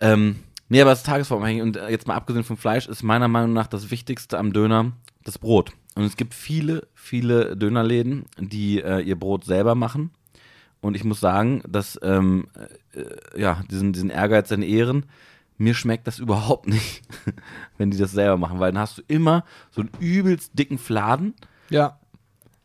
Ähm, 0.00 0.36
nee, 0.68 0.80
aber 0.80 0.92
ist 0.92 1.06
tagesformabhängig 1.06 1.62
und 1.62 1.76
äh, 1.76 1.90
jetzt 1.90 2.06
mal 2.06 2.14
abgesehen 2.14 2.44
vom 2.44 2.56
Fleisch 2.56 2.88
ist 2.88 3.02
meiner 3.02 3.28
Meinung 3.28 3.52
nach 3.52 3.66
das 3.66 3.90
Wichtigste 3.90 4.38
am 4.38 4.52
Döner 4.52 4.92
das 5.24 5.38
Brot. 5.38 5.72
Und 5.94 6.04
es 6.04 6.16
gibt 6.16 6.34
viele, 6.34 6.86
viele 6.94 7.56
Dönerläden, 7.56 8.24
die 8.38 8.80
äh, 8.80 9.00
ihr 9.00 9.18
Brot 9.18 9.44
selber 9.44 9.74
machen. 9.74 10.10
Und 10.80 10.96
ich 10.96 11.04
muss 11.04 11.20
sagen, 11.20 11.62
dass 11.68 11.98
ähm, 12.02 12.48
äh, 12.94 13.40
ja, 13.40 13.62
diesen, 13.70 13.92
diesen 13.92 14.10
Ehrgeiz 14.10 14.50
in 14.50 14.62
Ehren, 14.62 15.06
mir 15.58 15.74
schmeckt 15.74 16.06
das 16.06 16.18
überhaupt 16.20 16.68
nicht, 16.68 17.02
wenn 17.76 17.90
die 17.90 17.98
das 17.98 18.12
selber 18.12 18.36
machen, 18.36 18.60
weil 18.60 18.72
dann 18.72 18.80
hast 18.80 18.98
du 18.98 19.02
immer 19.08 19.44
so 19.70 19.82
einen 19.82 19.90
übelst 20.00 20.58
dicken 20.58 20.78
Fladen. 20.78 21.34
Ja. 21.68 21.99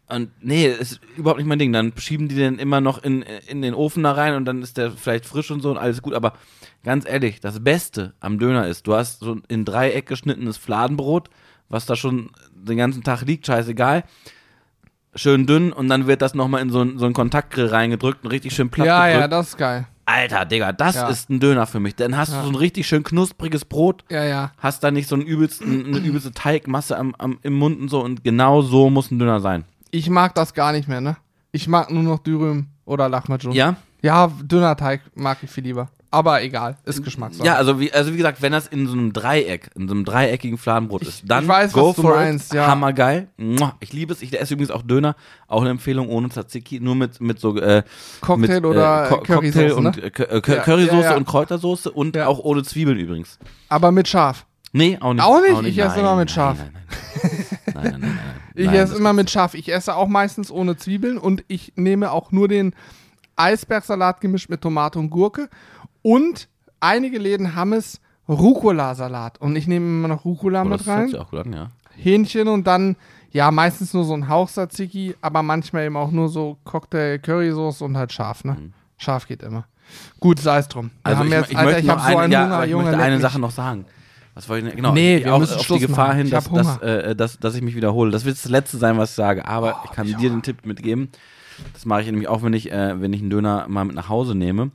Und 0.08 0.30
nee, 0.40 0.68
ist 0.68 1.00
überhaupt 1.18 1.40
nicht 1.40 1.48
mein 1.48 1.58
Ding. 1.60 1.74
Dann 1.74 1.92
schieben 1.98 2.28
die 2.28 2.36
den 2.36 2.60
immer 2.60 2.80
noch 2.82 3.04
in, 3.04 3.24
in 3.48 3.62
den 3.64 3.74
Ofen 3.74 4.04
da 4.04 4.12
rein 4.12 4.36
und 4.36 4.46
dann 4.46 4.62
ist 4.62 4.78
der 4.78 4.92
vielleicht 4.92 5.26
frisch 5.26 5.50
und 5.52 5.62
so 5.62 5.72
und 5.72 5.78
alles 5.78 6.02
gut. 6.04 6.14
Aber 6.14 6.34
ganz 6.84 7.08
ehrlich, 7.10 7.40
das 7.40 7.64
Beste 7.64 8.14
am 8.20 8.38
Döner 8.38 8.68
ist, 8.68 8.86
du 8.86 8.94
hast 8.94 9.22
so 9.22 9.34
ein 9.36 9.44
in 9.48 9.66
Dreieck 9.66 10.06
geschnittenes 10.06 10.58
Fladenbrot, 10.58 11.30
was 11.70 11.88
da 11.88 11.96
schon 11.96 12.30
den 12.54 12.78
ganzen 12.78 13.04
Tag 13.04 13.22
liegt, 13.24 13.48
scheißegal. 13.48 14.04
Schön 15.18 15.46
dünn 15.48 15.72
und 15.72 15.88
dann 15.88 16.08
wird 16.08 16.22
das 16.22 16.34
nochmal 16.36 16.62
in 16.62 16.70
so, 16.70 16.82
ein- 16.82 16.98
so 16.98 17.06
einen 17.06 17.14
Kontaktgrill 17.14 17.68
reingedrückt 17.68 18.26
und 18.26 18.32
richtig 18.32 18.54
schön 18.54 18.70
platt 18.70 18.86
Ja, 18.88 19.06
gedrückt. 19.06 19.22
ja, 19.22 19.28
das 19.30 19.48
ist 19.50 19.58
geil. 19.58 19.88
Alter, 20.06 20.46
Digga, 20.46 20.72
das 20.74 20.96
Ja. 20.96 21.08
ist 21.08 21.30
ein 21.32 21.40
Döner 21.40 21.66
für 21.66 21.80
mich. 21.80 21.96
Dann 21.96 22.16
hast 22.18 22.32
du 22.34 22.40
so 22.44 22.50
ein 22.50 22.56
richtig 22.56 22.86
schön 22.86 23.04
knuspriges 23.04 23.66
Brot, 23.66 24.04
Ja, 24.12 24.24
ja. 24.26 24.52
hast 24.58 24.84
da 24.84 24.92
nicht 24.92 25.08
so 25.08 25.16
einen 25.16 25.24
übelsten, 25.26 25.86
eine 25.88 25.98
übelste 25.98 26.32
Teigmasse 26.32 26.98
am, 26.98 27.16
am, 27.18 27.40
im 27.42 27.54
Mund 27.54 27.80
und 27.80 27.88
so 27.90 28.04
und 28.04 28.24
genau 28.24 28.62
so 28.62 28.90
muss 28.92 29.10
ein 29.10 29.18
Döner 29.18 29.40
sein. 29.40 29.64
Ich 29.96 30.10
mag 30.10 30.36
das 30.36 30.54
gar 30.54 30.74
nicht 30.74 30.90
mehr, 30.90 31.00
ne? 31.00 31.16
Ich 31.54 31.70
mag 31.70 31.90
nur 31.90 32.04
noch 32.04 32.20
Dürüm 32.20 32.68
oder 32.84 33.08
Lahmacun. 33.08 33.54
Ja? 33.54 33.78
Ja, 34.02 34.30
Dönerteig 34.44 35.00
mag 35.16 35.38
ich 35.42 35.50
viel 35.50 35.64
lieber. 35.64 35.88
Aber 36.12 36.44
egal, 36.44 36.76
ist 36.84 37.02
Geschmackssache. 37.02 37.48
Ja, 37.48 37.56
also 37.56 37.80
wie, 37.80 37.94
also 37.94 38.12
wie 38.12 38.18
gesagt, 38.18 38.42
wenn 38.42 38.52
das 38.52 38.68
in 38.68 38.88
so 38.88 38.94
einem 38.94 39.14
Dreieck, 39.14 39.70
in 39.74 39.88
so 39.88 39.94
einem 39.94 40.04
dreieckigen 40.04 40.58
Fladenbrot 40.58 41.04
ist, 41.04 41.24
dann 41.26 41.44
ich 41.44 41.50
weiß, 41.50 41.72
go 41.72 41.90
was 41.90 41.96
du 41.96 42.02
for 42.02 42.16
meinst, 42.16 42.52
it. 42.52 42.58
ja. 42.58 42.68
Hammergeil. 42.68 43.30
Ich 43.80 43.94
liebe 43.94 44.12
es. 44.12 44.22
Ich 44.22 44.38
esse 44.38 44.56
übrigens 44.56 44.72
auch 44.72 44.82
Döner. 44.82 45.16
Auch 45.48 45.62
eine 45.62 45.70
Empfehlung 45.70 46.10
ohne 46.10 46.28
Tzatziki, 46.28 46.82
nur 46.82 46.96
mit, 46.96 47.22
mit 47.22 47.40
so 47.40 47.58
äh, 47.58 47.84
Cocktail 48.20 48.56
mit, 48.56 48.66
oder 48.66 49.06
äh, 49.06 49.10
Co 49.10 49.22
Currysoße, 49.22 49.66
Cocktail 49.66 49.72
und 49.72 49.84
ne? 49.84 50.04
äh, 50.04 50.38
äh, 50.38 50.42
Currysoße 50.42 50.96
ja, 51.04 51.12
ja. 51.12 51.16
und 51.16 51.26
Kräutersoße 51.26 51.90
und 51.90 52.18
auch 52.18 52.40
ohne 52.40 52.64
Zwiebeln 52.64 53.00
übrigens. 53.00 53.40
Aber 53.70 53.94
mit 53.94 54.10
Schaf. 54.10 54.46
Nee, 54.74 54.98
auch 55.00 55.14
nicht. 55.14 55.24
Auch 55.24 55.42
nicht? 55.62 55.70
Ich 55.70 55.78
esse 55.78 56.02
immer 56.02 56.18
mit. 56.18 56.36
Nein, 56.36 56.58
nein, 56.58 56.72
nein. 56.74 56.84
nein, 57.24 57.74
nein, 57.76 57.84
nein, 57.84 58.02
nein. 58.02 58.45
Ich 58.56 58.68
Nein, 58.68 58.76
esse 58.76 58.96
immer 58.96 59.14
mit 59.14 59.30
Schaf. 59.30 59.54
Ich 59.54 59.72
esse 59.72 59.96
auch 59.96 60.08
meistens 60.08 60.50
ohne 60.50 60.78
Zwiebeln 60.78 61.18
und 61.18 61.44
ich 61.48 61.74
nehme 61.76 62.12
auch 62.12 62.32
nur 62.32 62.48
den 62.48 62.74
Eisbergsalat 63.36 64.22
gemischt 64.22 64.50
mit 64.50 64.62
Tomate 64.62 64.98
und 65.00 65.10
Gurke. 65.10 65.50
Und 66.02 66.48
einige 66.80 67.18
Läden 67.18 67.56
haben 67.56 67.74
es 67.74 68.00
Rucola-Salat. 68.30 69.40
Und 69.40 69.56
ich 69.56 69.68
nehme 69.68 69.86
immer 69.86 70.08
noch 70.08 70.26
Rucola 70.26 70.62
Oh, 70.62 70.66
mit 70.66 70.88
rein. 70.88 71.14
an, 71.16 71.54
ja. 71.54 71.72
Hähnchen 71.98 72.48
und 72.48 72.66
dann, 72.68 72.96
ja, 73.32 73.52
meistens 73.52 73.94
nur 73.94 74.04
so 74.04 74.14
ein 74.14 74.28
Hauch 74.30 74.50
Tzatziki, 74.50 75.16
aber 75.22 75.44
manchmal 75.44 75.86
eben 75.86 75.98
auch 75.98 76.12
nur 76.12 76.30
so 76.30 76.58
Cocktail, 76.64 77.20
Currysoße 77.20 77.84
und 77.84 77.98
halt 77.98 78.12
Schaf, 78.14 78.44
ne? 78.44 78.72
Schaf 78.98 79.28
geht 79.28 79.44
immer. 79.44 79.66
Gut, 80.20 80.40
sei 80.40 80.58
es 80.60 80.68
drum. 80.68 80.92
Wir 81.04 81.16
Mhm. 81.16 81.22
Also 81.22 81.24
ich, 81.26 81.32
jetzt, 81.32 81.52
ich 81.52 81.58
Alter, 81.58 81.66
möchte 81.66 81.82
ich 81.82 81.88
noch 81.88 82.00
so 82.00 82.06
eine, 82.06 82.20
einen 82.22 82.32
ja, 82.32 82.44
Hunger, 82.46 82.66
ich 82.66 82.74
möchte 82.76 83.02
eine. 83.04 83.20
Sache 83.20 83.40
noch 83.40 83.52
sagen. 83.52 83.86
Was 84.36 84.48
wollte 84.50 84.66
ich 84.68 84.72
denn? 84.74 84.78
Genau, 84.78 84.94
Nee, 84.94 85.18
ich- 85.18 85.26
wir 85.26 85.34
auch 85.34 85.40
müssen 85.40 85.56
auf 85.56 85.64
Schluss 85.66 85.80
die 85.80 85.88
Gefahr 85.88 86.08
machen. 86.10 86.18
hin, 86.18 86.26
Ich 86.28 86.32
dass, 86.34 86.52
dass, 86.52 86.78
äh, 86.82 87.16
dass, 87.16 87.40
dass 87.40 87.56
ich 87.56 87.62
mich 87.62 87.76
wiederhole. 87.76 88.12
Das 88.12 88.26
wird 88.26 88.36
das 88.38 88.50
Letzte 88.50 88.78
sein, 88.78 88.98
was 88.98 89.12
ich 89.12 89.16
sage, 89.16 89.46
aber 89.48 89.78
Oh, 89.82 89.86
ich 89.86 89.92
kann 89.92 90.06
dir 90.08 90.30
den 90.30 90.42
Tipp 90.44 90.66
mitgeben. 90.66 91.10
Das 91.74 91.86
mache 91.86 92.02
ich 92.02 92.08
nämlich 92.08 92.28
auch, 92.28 92.44
wenn 92.44 92.54
ich, 92.54 92.72
äh, 92.72 93.00
wenn 93.02 93.14
ich 93.14 93.22
einen 93.22 93.30
Döner 93.30 93.66
mal 93.70 93.86
mit 93.86 93.96
nach 93.96 94.10
Hause 94.10 94.36
nehme. 94.36 94.72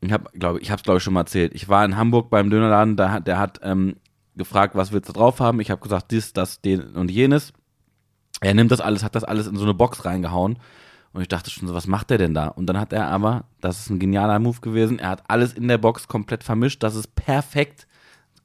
Ich 0.00 0.12
habe, 0.12 0.30
glaube 0.38 0.60
ich, 0.60 0.70
habe 0.70 0.78
es 0.78 0.84
glaube 0.84 0.98
ich 0.98 1.02
schon 1.02 1.14
mal 1.14 1.20
erzählt. 1.20 1.52
Ich 1.54 1.68
war 1.68 1.84
in 1.84 1.96
Hamburg 1.96 2.30
beim 2.30 2.48
Dönerladen, 2.50 2.96
da 2.96 3.10
hat, 3.10 3.26
der 3.26 3.38
hat 3.38 3.60
ähm, 3.62 3.96
gefragt, 4.36 4.76
was 4.76 4.92
willst 4.92 5.08
du 5.08 5.12
drauf 5.12 5.40
haben? 5.40 5.58
Ich 5.60 5.70
habe 5.70 5.80
gesagt, 5.80 6.10
dies, 6.12 6.32
das, 6.32 6.60
den 6.60 6.82
und 6.94 7.10
jenes. 7.10 7.52
Er 8.40 8.54
nimmt 8.54 8.70
das 8.70 8.80
alles, 8.80 9.02
hat 9.02 9.14
das 9.16 9.24
alles 9.24 9.46
in 9.46 9.56
so 9.56 9.64
eine 9.64 9.74
Box 9.74 10.04
reingehauen. 10.04 10.58
Und 11.12 11.22
ich 11.22 11.28
dachte 11.28 11.50
schon 11.50 11.66
so, 11.66 11.74
was 11.74 11.86
macht 11.86 12.10
der 12.10 12.18
denn 12.18 12.34
da? 12.34 12.48
Und 12.48 12.66
dann 12.66 12.78
hat 12.78 12.92
er 12.92 13.08
aber, 13.08 13.44
das 13.62 13.80
ist 13.80 13.90
ein 13.90 13.98
genialer 13.98 14.38
Move 14.38 14.60
gewesen, 14.60 14.98
er 14.98 15.08
hat 15.08 15.24
alles 15.28 15.54
in 15.54 15.66
der 15.66 15.78
Box 15.78 16.06
komplett 16.06 16.44
vermischt, 16.44 16.82
dass 16.82 16.94
es 16.94 17.06
perfekt 17.06 17.86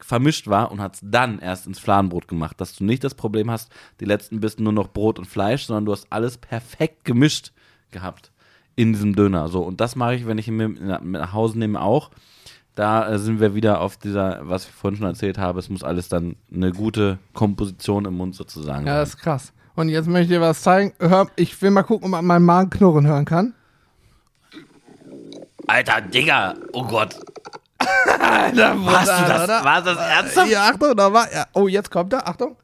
vermischt 0.03 0.47
war 0.47 0.71
und 0.71 0.81
hat 0.81 0.95
es 0.95 1.01
dann 1.03 1.39
erst 1.39 1.67
ins 1.67 1.79
Fladenbrot 1.79 2.27
gemacht, 2.27 2.59
dass 2.61 2.75
du 2.75 2.83
nicht 2.83 3.03
das 3.03 3.15
Problem 3.15 3.49
hast, 3.51 3.71
die 3.99 4.05
letzten 4.05 4.39
Bissen 4.39 4.63
nur 4.63 4.73
noch 4.73 4.87
Brot 4.89 5.19
und 5.19 5.25
Fleisch, 5.25 5.65
sondern 5.65 5.85
du 5.85 5.91
hast 5.91 6.07
alles 6.09 6.37
perfekt 6.37 7.05
gemischt 7.05 7.51
gehabt 7.91 8.31
in 8.75 8.93
diesem 8.93 9.15
Döner. 9.15 9.47
So, 9.49 9.61
und 9.61 9.81
das 9.81 9.95
mache 9.95 10.15
ich, 10.15 10.25
wenn 10.25 10.37
ich 10.37 10.47
ihn 10.47 10.55
mir 10.57 10.69
mit 10.69 11.01
nach 11.01 11.33
Hause 11.33 11.59
nehme, 11.59 11.81
auch. 11.81 12.09
Da 12.73 13.09
äh, 13.09 13.19
sind 13.19 13.41
wir 13.41 13.53
wieder 13.53 13.81
auf 13.81 13.97
dieser, 13.97 14.39
was 14.47 14.65
ich 14.65 14.71
vorhin 14.71 14.97
schon 14.97 15.07
erzählt 15.07 15.37
habe, 15.37 15.59
es 15.59 15.69
muss 15.69 15.83
alles 15.83 16.07
dann 16.07 16.37
eine 16.53 16.71
gute 16.71 17.19
Komposition 17.33 18.05
im 18.05 18.15
Mund 18.15 18.33
sozusagen 18.33 18.87
Ja, 18.87 18.93
sein. 18.93 19.01
das 19.01 19.09
ist 19.09 19.17
krass. 19.17 19.53
Und 19.75 19.89
jetzt 19.89 20.07
möchte 20.07 20.33
ich 20.33 20.39
dir 20.39 20.41
was 20.41 20.61
zeigen. 20.61 20.93
Hör, 20.99 21.27
ich 21.35 21.61
will 21.61 21.71
mal 21.71 21.83
gucken, 21.83 22.05
ob 22.05 22.11
man 22.11 22.25
meinen 22.25 22.45
Magen 22.45 22.69
knurren 22.69 23.05
hören 23.07 23.25
kann. 23.25 23.53
Alter, 25.67 26.01
Digga, 26.01 26.55
oh 26.73 26.85
Gott. 26.85 27.15
Alter, 28.19 28.75
Hast 28.85 29.07
du 29.07 29.27
das, 29.47 29.63
war 29.63 29.81
das 29.81 29.97
ernsthaft? 29.97 30.49
Ja, 30.51 30.69
Achtung, 30.69 30.95
da 30.95 31.11
war 31.13 31.31
ja. 31.33 31.45
Oh, 31.53 31.67
jetzt 31.67 31.89
kommt 31.91 32.13
er. 32.13 32.27
Achtung. 32.27 32.55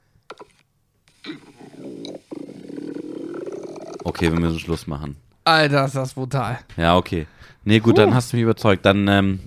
Okay, 4.04 4.32
wir 4.32 4.40
müssen 4.40 4.60
Schluss 4.60 4.88
machen. 4.88 5.18
Alter, 5.44 5.86
ist 5.86 5.96
das 5.96 6.14
brutal. 6.14 6.60
Ja, 6.78 6.96
okay. 6.98 7.28
Nee, 7.64 7.80
gut, 7.80 7.98
dann 7.98 8.14
hast 8.14 8.32
du 8.32 8.38
mich 8.38 8.44
überzeugt. 8.44 8.86
Dann, 8.86 9.08
ähm, 9.08 9.40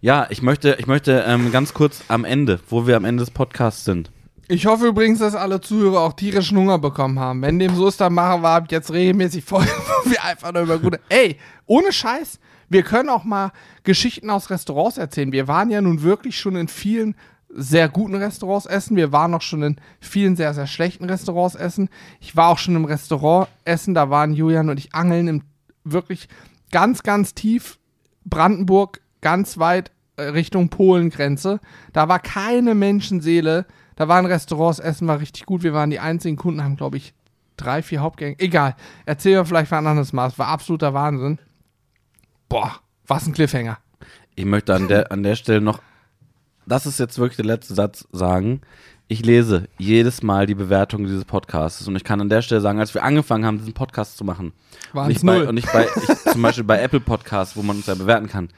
ja, 0.00 0.26
ich 0.30 0.42
möchte, 0.42 0.76
ich 0.78 0.86
möchte 0.86 1.24
ähm, 1.26 1.50
ganz 1.50 1.74
kurz 1.74 2.02
am 2.08 2.24
Ende, 2.24 2.60
wo 2.68 2.86
wir 2.86 2.96
am 2.96 3.04
Ende 3.04 3.22
des 3.24 3.32
Podcasts 3.32 3.84
sind, 3.84 4.10
Ich 4.48 4.66
hoffe 4.66 4.86
übrigens, 4.86 5.18
dass 5.18 5.34
alle 5.34 5.60
Zuhörer 5.60 6.00
auch 6.00 6.12
tierischen 6.12 6.56
Hunger 6.56 6.78
bekommen 6.78 7.18
haben. 7.18 7.42
Wenn 7.42 7.58
dem 7.58 7.74
so 7.74 7.88
ist, 7.88 8.00
dann 8.00 8.14
machen 8.14 8.42
wir 8.42 8.50
ab 8.50 8.66
jetzt 8.70 8.92
regelmäßig 8.92 9.44
Folgen, 9.44 9.66
wo 10.04 10.10
wir 10.10 10.22
einfach 10.24 10.52
nur 10.52 10.62
über 10.62 10.78
gute. 10.78 11.00
Ey, 11.08 11.36
ohne 11.66 11.92
Scheiß, 11.92 12.38
wir 12.68 12.82
können 12.82 13.08
auch 13.08 13.24
mal 13.24 13.52
Geschichten 13.84 14.30
aus 14.30 14.50
Restaurants 14.50 14.98
erzählen. 14.98 15.32
Wir 15.32 15.48
waren 15.48 15.70
ja 15.70 15.80
nun 15.80 16.02
wirklich 16.02 16.38
schon 16.38 16.56
in 16.56 16.68
vielen 16.68 17.14
sehr 17.48 17.88
guten 17.88 18.14
Restaurants 18.16 18.66
essen. 18.66 18.96
Wir 18.96 19.12
waren 19.12 19.34
auch 19.34 19.42
schon 19.42 19.62
in 19.62 19.76
vielen 20.00 20.36
sehr, 20.36 20.52
sehr 20.52 20.66
schlechten 20.66 21.04
Restaurants 21.04 21.54
essen. 21.54 21.88
Ich 22.20 22.36
war 22.36 22.48
auch 22.48 22.58
schon 22.58 22.76
im 22.76 22.84
Restaurant 22.84 23.48
essen. 23.64 23.94
Da 23.94 24.10
waren 24.10 24.34
Julian 24.34 24.68
und 24.68 24.78
ich 24.78 24.94
angeln 24.94 25.28
im 25.28 25.42
wirklich 25.84 26.28
ganz, 26.70 27.02
ganz 27.02 27.34
tief 27.34 27.78
Brandenburg, 28.24 29.00
ganz 29.20 29.58
weit 29.58 29.92
äh, 30.16 30.22
Richtung 30.22 30.68
Polengrenze. 30.68 31.60
Da 31.92 32.08
war 32.08 32.18
keine 32.18 32.74
Menschenseele. 32.74 33.66
Da 33.94 34.08
waren 34.08 34.26
Restaurants, 34.26 34.78
Essen 34.78 35.08
war 35.08 35.20
richtig 35.20 35.46
gut. 35.46 35.62
Wir 35.62 35.72
waren 35.72 35.90
die 35.90 36.00
einzigen 36.00 36.36
Kunden, 36.36 36.62
haben, 36.62 36.76
glaube 36.76 36.98
ich, 36.98 37.14
drei, 37.56 37.82
vier 37.82 38.00
Hauptgänge. 38.00 38.36
Egal. 38.38 38.76
Erzählen 39.06 39.36
wir 39.36 39.46
vielleicht 39.46 39.70
mal 39.70 39.78
ein 39.78 39.86
anderes 39.86 40.12
Maß. 40.12 40.38
War 40.38 40.48
absoluter 40.48 40.92
Wahnsinn. 40.92 41.38
Boah, 42.48 42.80
was 43.06 43.26
ein 43.26 43.32
Cliffhanger. 43.32 43.78
Ich 44.34 44.44
möchte 44.44 44.74
an 44.74 44.88
der, 44.88 45.10
an 45.10 45.22
der 45.22 45.36
Stelle 45.36 45.60
noch, 45.60 45.80
das 46.66 46.86
ist 46.86 46.98
jetzt 47.00 47.18
wirklich 47.18 47.36
der 47.36 47.46
letzte 47.46 47.74
Satz, 47.74 48.06
sagen. 48.12 48.60
Ich 49.08 49.24
lese 49.24 49.68
jedes 49.78 50.22
Mal 50.22 50.46
die 50.46 50.56
Bewertung 50.56 51.04
dieses 51.04 51.24
Podcasts 51.24 51.86
und 51.86 51.94
ich 51.94 52.02
kann 52.02 52.20
an 52.20 52.28
der 52.28 52.42
Stelle 52.42 52.60
sagen, 52.60 52.80
als 52.80 52.92
wir 52.92 53.04
angefangen 53.04 53.44
haben, 53.44 53.58
diesen 53.58 53.72
Podcast 53.72 54.16
zu 54.16 54.24
machen, 54.24 54.52
Waren 54.92 55.06
und 55.06 55.10
es 55.12 55.18
ich 55.18 55.26
bei, 55.26 55.38
null. 55.38 55.46
und 55.46 55.56
ich 55.56 55.66
bei 55.66 55.86
ich, 55.86 56.16
zum 56.32 56.42
Beispiel 56.42 56.64
bei 56.64 56.80
Apple 56.80 57.00
Podcasts, 57.00 57.56
wo 57.56 57.62
man 57.62 57.76
uns 57.76 57.86
ja 57.86 57.94
bewerten 57.94 58.26
kann, 58.26 58.48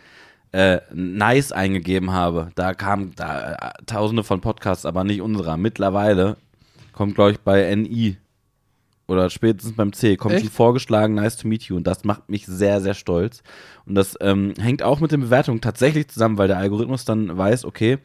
äh, 0.53 0.81
nice 0.93 1.53
eingegeben 1.53 2.13
habe, 2.13 2.49
da 2.55 2.73
kamen 2.73 3.13
da 3.15 3.53
äh, 3.53 3.73
tausende 3.85 4.25
von 4.25 4.41
Podcasts, 4.41 4.87
aber 4.87 5.05
nicht 5.05 5.21
unserer. 5.21 5.59
Mittlerweile 5.59 6.39
kommt, 6.93 7.15
glaube 7.15 7.33
ich, 7.33 7.41
bei 7.41 7.75
NI 7.75 8.17
oder 9.09 9.31
spätestens 9.31 9.75
beim 9.75 9.93
C, 9.93 10.17
kommt 10.17 10.35
Echt? 10.35 10.45
schon 10.45 10.53
vorgeschlagen, 10.53 11.15
nice 11.15 11.37
to 11.37 11.49
meet 11.49 11.65
you. 11.65 11.77
Und 11.77 11.87
das 11.87 12.05
macht 12.05 12.29
mich 12.29 12.47
sehr, 12.47 12.81
sehr 12.81 12.95
stolz. 12.95 13.43
Und 13.87 13.95
das 13.95 14.17
ähm, 14.21 14.53
hängt 14.61 14.83
auch 14.83 15.01
mit 15.01 15.11
den 15.13 15.23
Bewertungen 15.23 15.61
tatsächlich 15.61 16.09
zusammen, 16.09 16.37
weil 16.39 16.47
der 16.47 16.59
Algorithmus 16.59 17.07
dann 17.07 17.37
weiß, 17.37 17.65
okay, 17.65 17.99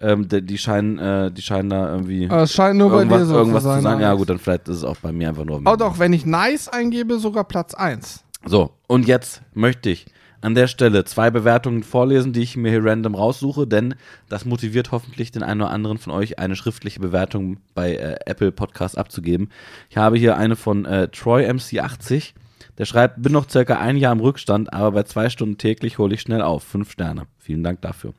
ähm, 0.00 0.28
die, 0.28 0.42
die, 0.42 0.56
scheinen, 0.56 0.98
äh, 0.98 1.30
die 1.30 1.42
scheinen 1.42 1.68
da 1.68 1.92
irgendwie 1.92 2.26
Aber 2.30 2.42
es 2.42 2.54
scheint 2.54 2.78
nur 2.78 2.88
bei 2.88 2.98
irgendwas, 2.98 3.20
dir 3.20 3.26
so 3.26 3.34
irgendwas 3.36 3.62
zu 3.62 3.80
sein. 3.82 4.00
Ja 4.00 4.08
Alex. 4.08 4.18
gut, 4.18 4.30
dann 4.30 4.38
vielleicht 4.38 4.68
ist 4.68 4.78
es 4.78 4.84
auch 4.84 4.96
bei 4.96 5.12
mir 5.12 5.28
einfach 5.28 5.44
nur. 5.44 5.60
Oh 5.64 5.76
doch, 5.76 5.98
wenn 5.98 6.14
ich 6.14 6.24
nice 6.24 6.68
eingebe, 6.68 7.18
sogar 7.18 7.44
Platz 7.44 7.74
1. 7.74 8.24
So, 8.46 8.70
und 8.86 9.06
jetzt 9.06 9.42
möchte 9.52 9.90
ich 9.90 10.06
an 10.40 10.54
der 10.54 10.66
Stelle 10.66 11.04
zwei 11.04 11.30
Bewertungen 11.30 11.82
vorlesen, 11.82 12.32
die 12.32 12.40
ich 12.40 12.56
mir 12.56 12.70
hier 12.70 12.84
random 12.84 13.14
raussuche, 13.14 13.66
denn 13.66 13.94
das 14.28 14.44
motiviert 14.44 14.90
hoffentlich 14.90 15.30
den 15.30 15.42
einen 15.42 15.62
oder 15.62 15.70
anderen 15.70 15.98
von 15.98 16.12
euch, 16.12 16.38
eine 16.38 16.56
schriftliche 16.56 17.00
Bewertung 17.00 17.58
bei 17.74 17.94
äh, 17.94 18.16
Apple 18.26 18.52
Podcast 18.52 18.96
abzugeben. 18.96 19.50
Ich 19.90 19.96
habe 19.96 20.16
hier 20.16 20.36
eine 20.36 20.56
von 20.56 20.84
äh, 20.84 21.08
Troy 21.08 21.46
MC80. 21.46 22.32
Der 22.78 22.86
schreibt, 22.86 23.22
bin 23.22 23.32
noch 23.32 23.48
circa 23.50 23.78
ein 23.78 23.96
Jahr 23.96 24.12
im 24.12 24.20
Rückstand, 24.20 24.72
aber 24.72 24.92
bei 24.92 25.02
zwei 25.02 25.28
Stunden 25.28 25.58
täglich 25.58 25.98
hole 25.98 26.14
ich 26.14 26.22
schnell 26.22 26.40
auf. 26.40 26.64
Fünf 26.64 26.92
Sterne. 26.92 27.26
Vielen 27.38 27.62
Dank 27.62 27.82
dafür. 27.82 28.14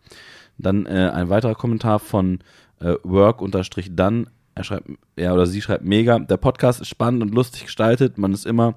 Dann 0.59 0.85
äh, 0.85 1.09
ein 1.11 1.29
weiterer 1.29 1.55
Kommentar 1.55 1.97
von 1.99 2.39
äh, 2.79 2.93
Work-Dann. 3.03 4.27
Er 4.53 4.63
schreibt, 4.63 4.89
er 5.15 5.33
oder 5.33 5.47
sie 5.47 5.61
schreibt 5.61 5.85
mega. 5.85 6.19
Der 6.19 6.37
Podcast 6.37 6.81
ist 6.81 6.89
spannend 6.89 7.23
und 7.23 7.33
lustig 7.33 7.63
gestaltet. 7.63 8.19
Man 8.19 8.33
ist 8.33 8.45
immer 8.45 8.75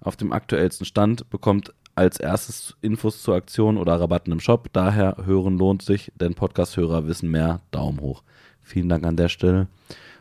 auf 0.00 0.16
dem 0.16 0.32
aktuellsten 0.32 0.86
Stand, 0.86 1.28
bekommt 1.28 1.74
als 1.96 2.20
erstes 2.20 2.76
Infos 2.82 3.22
zur 3.22 3.34
Aktion 3.34 3.78
oder 3.78 3.98
Rabatten 3.98 4.32
im 4.32 4.40
Shop. 4.40 4.68
Daher 4.72 5.16
hören 5.24 5.58
lohnt 5.58 5.82
sich, 5.82 6.12
denn 6.14 6.34
Podcast-Hörer 6.34 7.06
wissen 7.06 7.30
mehr. 7.30 7.60
Daumen 7.70 8.00
hoch. 8.00 8.22
Vielen 8.62 8.88
Dank 8.88 9.04
an 9.04 9.16
der 9.16 9.28
Stelle. 9.28 9.66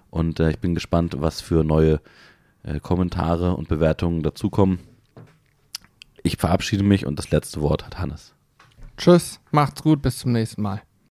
Und 0.10 0.40
äh, 0.40 0.50
ich 0.50 0.60
bin 0.60 0.74
gespannt, 0.74 1.16
was 1.20 1.42
für 1.42 1.64
neue 1.64 2.00
äh, 2.64 2.80
Kommentare 2.80 3.56
und 3.56 3.68
Bewertungen 3.68 4.24
dazukommen. 4.24 4.80
Ich 6.24 6.38
verabschiede 6.38 6.84
mich 6.84 7.06
und 7.06 7.20
das 7.20 7.30
letzte 7.30 7.62
Wort 7.62 7.86
hat 7.86 8.00
Hannes. 8.00 8.34
Tschüss, 8.98 9.42
macht's 9.52 9.84
gut, 9.84 10.02
bis 10.02 10.20
zum 10.20 10.32
nächsten 10.32 10.62
Mal. 10.62 10.82